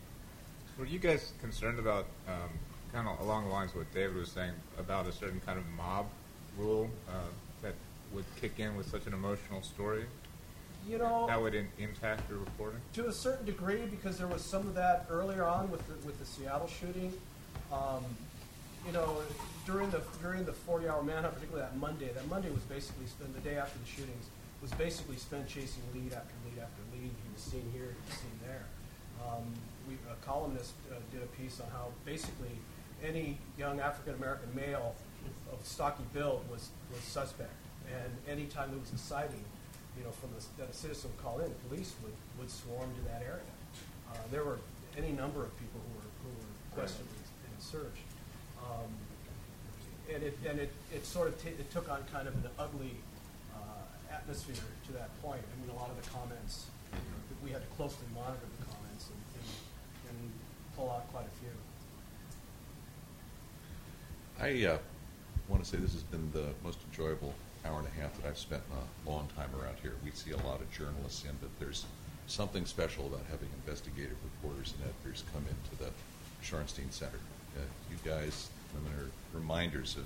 Were 0.77 0.85
you 0.85 0.99
guys 0.99 1.33
concerned 1.41 1.79
about, 1.79 2.05
um, 2.27 2.49
kind 2.91 3.07
of 3.07 3.19
along 3.19 3.45
the 3.45 3.51
lines 3.51 3.71
of 3.71 3.77
what 3.77 3.93
David 3.93 4.15
was 4.15 4.31
saying, 4.31 4.53
about 4.77 5.07
a 5.07 5.11
certain 5.11 5.41
kind 5.45 5.57
of 5.59 5.65
mob 5.77 6.07
rule 6.57 6.89
uh, 7.09 7.13
that 7.61 7.73
would 8.11 8.25
kick 8.39 8.59
in 8.59 8.75
with 8.75 8.89
such 8.89 9.05
an 9.05 9.13
emotional 9.13 9.61
story? 9.61 10.05
You 10.87 10.97
know, 10.97 11.25
that 11.27 11.41
would 11.41 11.55
in, 11.55 11.67
impact 11.79 12.29
your 12.29 12.39
reporting. 12.39 12.79
To 12.93 13.07
a 13.07 13.13
certain 13.13 13.45
degree, 13.45 13.85
because 13.89 14.17
there 14.17 14.27
was 14.27 14.41
some 14.41 14.67
of 14.67 14.75
that 14.75 15.05
earlier 15.09 15.45
on 15.45 15.71
with 15.71 15.85
the, 15.87 15.93
with 16.05 16.19
the 16.19 16.25
Seattle 16.25 16.67
shooting. 16.67 17.13
Um, 17.71 18.03
you 18.85 18.91
know, 18.91 19.17
during 19.65 19.89
the 19.91 20.01
during 20.21 20.43
the 20.43 20.51
40-hour 20.51 21.03
manhunt, 21.03 21.35
particularly 21.35 21.65
that 21.65 21.77
Monday, 21.77 22.09
that 22.13 22.27
Monday 22.27 22.49
was 22.51 22.63
basically 22.63 23.05
spent 23.07 23.33
the 23.33 23.41
day 23.49 23.55
after 23.55 23.79
the 23.79 23.85
shootings 23.85 24.27
was 24.63 24.71
basically 24.71 25.17
spent 25.17 25.45
chasing 25.45 25.83
lead 25.93 26.13
after 26.13 26.33
lead 26.47 26.63
after 26.63 26.81
lead. 26.95 27.11
He 27.11 27.29
was 27.33 27.43
seen 27.43 27.69
here, 27.73 27.91
he 27.91 28.09
was 28.09 28.17
seen 28.17 28.39
there. 28.47 28.63
Um, 29.21 29.43
we, 29.87 29.95
a 30.09 30.15
columnist 30.25 30.71
uh, 30.89 30.95
did 31.11 31.21
a 31.21 31.27
piece 31.35 31.59
on 31.59 31.67
how 31.71 31.87
basically 32.05 32.55
any 33.03 33.37
young 33.59 33.81
African 33.81 34.15
American 34.15 34.55
male 34.55 34.95
of 35.51 35.59
stocky 35.65 36.03
build 36.13 36.43
was 36.49 36.69
was 36.91 37.03
suspect, 37.03 37.51
and 37.91 38.11
anytime 38.27 38.71
there 38.71 38.79
was 38.79 38.91
a 38.93 38.97
sighting, 38.97 39.43
you 39.97 40.03
know, 40.03 40.11
from 40.11 40.29
the, 40.33 40.41
that 40.61 40.69
a 40.69 40.73
citizen 40.73 41.11
would 41.11 41.23
call 41.23 41.39
in, 41.39 41.51
police 41.69 41.93
would, 42.03 42.13
would 42.39 42.49
swarm 42.49 42.89
to 42.95 43.01
that 43.09 43.21
area. 43.21 43.53
Uh, 44.09 44.17
there 44.31 44.43
were 44.43 44.59
any 44.97 45.11
number 45.11 45.43
of 45.43 45.51
people 45.57 45.81
who 45.81 45.93
were 45.97 46.09
who 46.23 46.29
were 46.37 46.53
questioned 46.75 47.07
and 47.09 47.61
searched. 47.61 48.07
Um, 48.61 48.89
and 50.13 50.23
it 50.23 50.37
and 50.47 50.59
it, 50.59 50.71
it 50.93 51.05
sort 51.05 51.27
of 51.27 51.41
t- 51.41 51.49
it 51.49 51.69
took 51.71 51.89
on 51.89 52.03
kind 52.11 52.27
of 52.27 52.33
an 52.35 52.49
ugly 52.59 52.95
uh, 53.55 54.13
atmosphere 54.13 54.55
to 54.87 54.93
that 54.93 55.09
point. 55.21 55.41
I 55.41 55.53
mean, 55.61 55.75
a 55.75 55.79
lot 55.79 55.89
of 55.89 55.97
the 56.01 56.09
comments 56.09 56.67
you 56.91 56.97
know, 56.99 57.37
we 57.43 57.49
had 57.51 57.61
to 57.61 57.67
closely 57.75 58.05
monitor 58.13 58.45
the 58.59 58.65
comments 58.65 59.09
and, 59.09 59.21
and, 59.39 59.47
and 60.09 60.31
pull 60.75 60.91
out 60.91 61.11
quite 61.11 61.25
a 61.25 61.35
few. 61.41 61.53
I 64.39 64.73
uh, 64.73 64.77
want 65.47 65.63
to 65.63 65.69
say 65.69 65.77
this 65.77 65.93
has 65.93 66.03
been 66.03 66.31
the 66.31 66.49
most 66.63 66.79
enjoyable 66.89 67.33
hour 67.65 67.79
and 67.79 67.87
a 67.87 68.01
half 68.01 68.13
that 68.21 68.27
I've 68.27 68.37
spent 68.37 68.61
a 68.71 69.09
long 69.09 69.27
time 69.35 69.49
around 69.59 69.77
here. 69.81 69.93
We 70.03 70.11
see 70.11 70.31
a 70.31 70.37
lot 70.37 70.61
of 70.61 70.71
journalists 70.71 71.23
in, 71.23 71.31
but 71.41 71.49
there's 71.59 71.85
something 72.27 72.65
special 72.65 73.05
about 73.07 73.23
having 73.29 73.49
investigative 73.65 74.17
reporters 74.23 74.73
and 74.77 74.89
editors 74.89 75.23
come 75.33 75.43
into 75.47 75.83
the 75.83 75.89
Shorenstein 76.43 76.91
Center. 76.91 77.19
Uh, 77.55 77.61
you 77.89 77.97
guys 78.03 78.49
are 78.75 79.37
reminders 79.37 79.95
of 79.97 80.05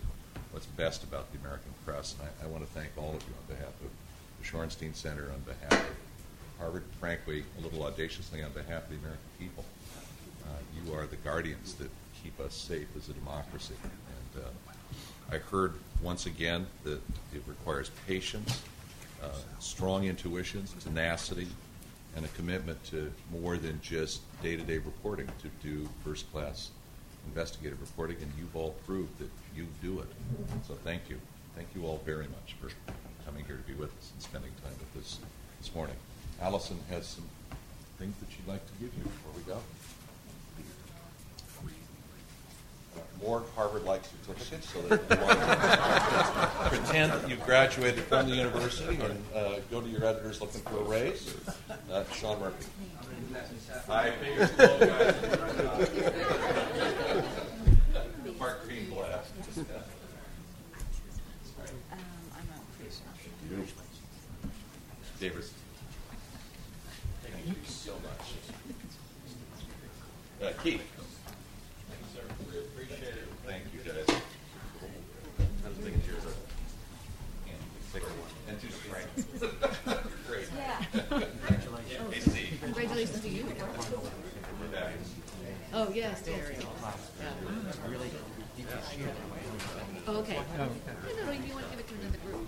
what's 0.52 0.66
best 0.66 1.04
about 1.04 1.32
the 1.32 1.40
American 1.40 1.72
press, 1.86 2.16
and 2.20 2.28
I, 2.28 2.46
I 2.46 2.48
want 2.48 2.66
to 2.66 2.72
thank 2.74 2.90
all 2.98 3.16
of 3.16 3.24
you 3.28 3.34
on 3.34 3.56
behalf 3.56 3.74
of 3.82 3.90
the 4.40 4.46
Shorenstein 4.46 4.96
Center, 4.96 5.32
on 5.32 5.42
behalf 5.42 5.74
of 5.74 5.96
Harvard, 6.60 6.84
frankly, 7.00 7.44
a 7.58 7.62
little 7.62 7.84
audaciously 7.84 8.44
on 8.44 8.52
behalf 8.52 8.84
of 8.84 8.90
the 8.90 8.98
American 8.98 9.30
people. 9.40 9.66
Uh, 10.46 10.60
you 10.76 10.94
are 10.94 11.06
the 11.06 11.18
guardians 11.18 11.74
that 11.76 11.90
keep 12.24 12.40
us 12.40 12.54
safe 12.54 12.88
as 12.98 13.10
a 13.10 13.14
democracy. 13.14 13.76
And 13.84 14.44
uh, 14.44 14.50
I 15.32 15.38
heard 15.38 15.74
once 16.02 16.26
again 16.26 16.68
that 16.84 17.02
it 17.34 17.44
requires 17.48 17.92
patience, 18.08 18.64
uh, 19.22 19.30
strong 19.60 20.06
intuitions, 20.06 20.74
tenacity, 20.82 21.48
and 22.16 22.24
a 22.24 22.30
commitment 22.30 22.84
to 22.86 23.12
more 23.32 23.58
than 23.58 23.80
just 23.82 24.22
day-to-day 24.42 24.78
reporting, 24.78 25.28
to 25.42 25.50
do 25.62 25.88
first-class 26.04 26.72
investigative 27.28 27.80
reporting, 27.82 28.18
and 28.22 28.32
you've 28.38 28.56
all 28.56 28.76
proved 28.86 29.18
that 29.20 29.30
you 29.56 29.68
do 29.82 30.00
it. 30.00 30.08
So 30.68 30.76
thank 30.84 31.10
you. 31.10 31.20
Thank 31.56 31.68
you 31.76 31.86
all 31.86 32.02
very 32.06 32.28
much 32.28 32.56
for 32.62 32.70
coming 33.26 33.44
here 33.46 33.58
to 33.58 33.64
be 33.64 33.74
with 33.74 33.90
us 33.98 34.12
and 34.14 34.22
spending 34.24 34.52
time 34.64 34.74
with 34.80 35.04
us 35.04 35.20
this 35.60 35.74
morning. 35.76 35.96
Allison 36.42 36.80
has 36.90 37.06
some 37.06 37.26
things 38.00 38.16
that 38.20 38.32
she'd 38.32 38.48
like 38.48 38.66
to 38.66 38.74
give 38.80 38.94
you 38.96 39.04
before 39.04 39.34
we 39.36 39.42
go. 39.42 39.60
More 43.22 43.44
Harvard-like 43.56 44.02
certificates 44.26 44.70
so 44.72 44.82
that 44.84 45.02
you 45.10 45.26
want 45.26 45.40
to 45.40 46.70
pretend 46.70 47.12
that 47.12 47.30
you 47.30 47.36
graduated 47.38 48.04
from 48.04 48.30
the 48.30 48.36
university 48.36 48.96
and 49.02 49.24
uh, 49.36 49.56
go 49.72 49.82
to 49.82 49.88
your 49.88 50.06
editors 50.06 50.42
looking 50.42 50.62
for 50.62 50.78
a 50.80 50.84
raise. 50.84 51.36
Uh, 51.92 52.04
Sean 52.14 52.40
Murphy. 52.40 52.66
I 53.90 54.12
figured 54.12 54.50
Mark 58.40 58.68
Greenblatt. 58.68 59.26
Davis. 65.20 65.52
Thank 67.24 67.48
you 67.48 67.56
so 67.66 67.94
much. 67.94 68.34
Uh, 70.40 70.54
Keith. 70.62 70.84
Thank 71.90 72.02
you, 72.02 72.08
sir. 72.14 72.22
We 72.52 72.60
appreciate 72.60 73.16
it. 73.16 73.28
Thank 73.46 73.64
you, 73.74 73.80
guys. 73.80 74.22
I'm 75.66 75.74
thinking 75.74 76.02
here's 76.06 76.24
a 76.24 76.34
and 77.50 77.62
thicker 77.92 78.06
one. 78.06 78.30
And 78.48 78.62
two 78.62 78.70
strength. 78.70 79.16
Great. 80.28 80.48
Yeah. 80.56 80.86
Congratulations. 81.10 82.14
Hey, 82.14 82.20
Steve. 82.20 82.60
Congratulations 82.62 83.22
to 83.22 83.30
you. 83.30 83.46
We're 83.46 84.68
back. 84.68 84.94
Oh, 85.74 85.90
yes, 85.94 86.22
very 86.22 86.56
Really 87.88 88.12
detailed 88.56 88.84
sheet. 88.92 89.06
Oh, 90.08 90.14
okay. 90.28 90.40
Okay. 90.40 90.68
No, 91.18 91.26
no, 91.26 91.32
you 91.32 91.54
want 91.54 91.66
to 91.66 91.72
give 91.72 91.80
it 91.80 91.88
to 91.88 91.94
another 91.96 92.20
group. 92.20 92.48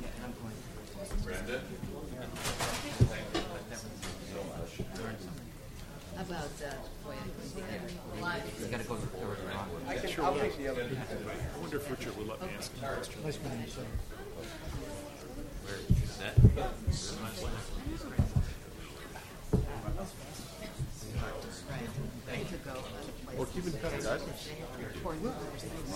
Brenda? 1.24 1.62
About, 6.20 6.44
uh, 6.44 6.76
boy, 7.06 7.14
I 7.14 7.24
live. 8.22 8.44
You 8.60 8.68
gotta 8.68 8.84
go 8.84 8.96
to 8.96 9.02
the 9.02 9.08
I 9.88 9.96
can, 9.96 10.26
I'll 10.26 10.36
take 10.36 10.58
the 10.58 10.68
other. 10.68 10.84
I 10.84 11.60
wonder 11.60 11.78
if 11.78 11.90
Richard 11.90 12.18
would 12.18 12.28
let 12.28 12.42
me 12.42 12.50
ask 12.58 12.76
him 12.76 12.84
a 12.84 12.94
question. 12.94 13.24
Nice 13.24 13.40
meeting 13.40 13.62
you, 13.62 13.70
sir. 13.70 13.86
Well, 23.38 23.48
keep 23.54 23.66
in 23.66 23.72
touch, 23.72 24.04
guys. 24.04 24.22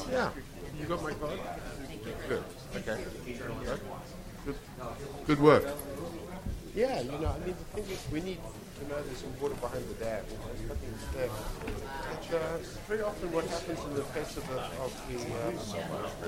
Yeah. 0.10 0.30
You 0.84 0.90
got 0.90 1.02
my 1.02 1.14
card? 1.14 1.40
Good. 2.28 2.44
Okay. 2.76 3.02
Good. 4.46 4.56
Good 5.28 5.40
work. 5.40 5.64
Yeah, 6.76 7.00
you 7.00 7.12
know, 7.12 7.32
I 7.32 7.40
mean, 7.46 7.56
the 7.56 7.64
thing 7.82 7.86
is, 7.90 8.06
we 8.12 8.20
need 8.20 8.38
to 8.80 8.88
know 8.90 9.02
there's 9.02 9.20
some 9.20 9.32
water 9.40 9.56
behind 9.56 9.88
the 9.88 9.94
dam. 9.94 10.26
There's 10.28 10.68
nothing 10.68 10.94
there. 11.16 11.30
But, 11.64 12.36
uh, 12.36 12.58
very 12.90 13.02
often 13.02 13.32
what 13.32 13.46
happens 13.46 13.80
in 13.80 13.94
the 13.96 14.02
case 14.12 14.36
of 14.36 14.46
the, 14.50 14.60
of 14.84 14.92
the 15.08 15.20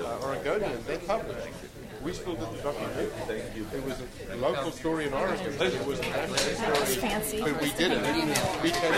uh, 0.00 0.08
uh, 0.08 0.24
Oregonian, 0.24 0.82
they 0.86 0.96
cover 1.04 1.32
it. 1.32 1.52
We 2.02 2.14
still 2.14 2.36
did 2.36 2.50
the 2.56 2.62
documentary. 2.62 3.10
It 3.28 3.52
It 3.74 3.84
was 3.84 4.00
a 4.30 4.36
local 4.36 4.70
story 4.70 5.08
in 5.08 5.12
Oregon. 5.12 5.52
It 5.52 5.86
was 5.86 5.98
a 5.98 6.02
national 6.02 6.76
story. 6.76 6.96
fancy. 6.96 7.40
But 7.42 7.60
we 7.60 7.72
did 7.72 7.92
it. 7.92 8.00
We 8.62 8.70
came 8.70 8.94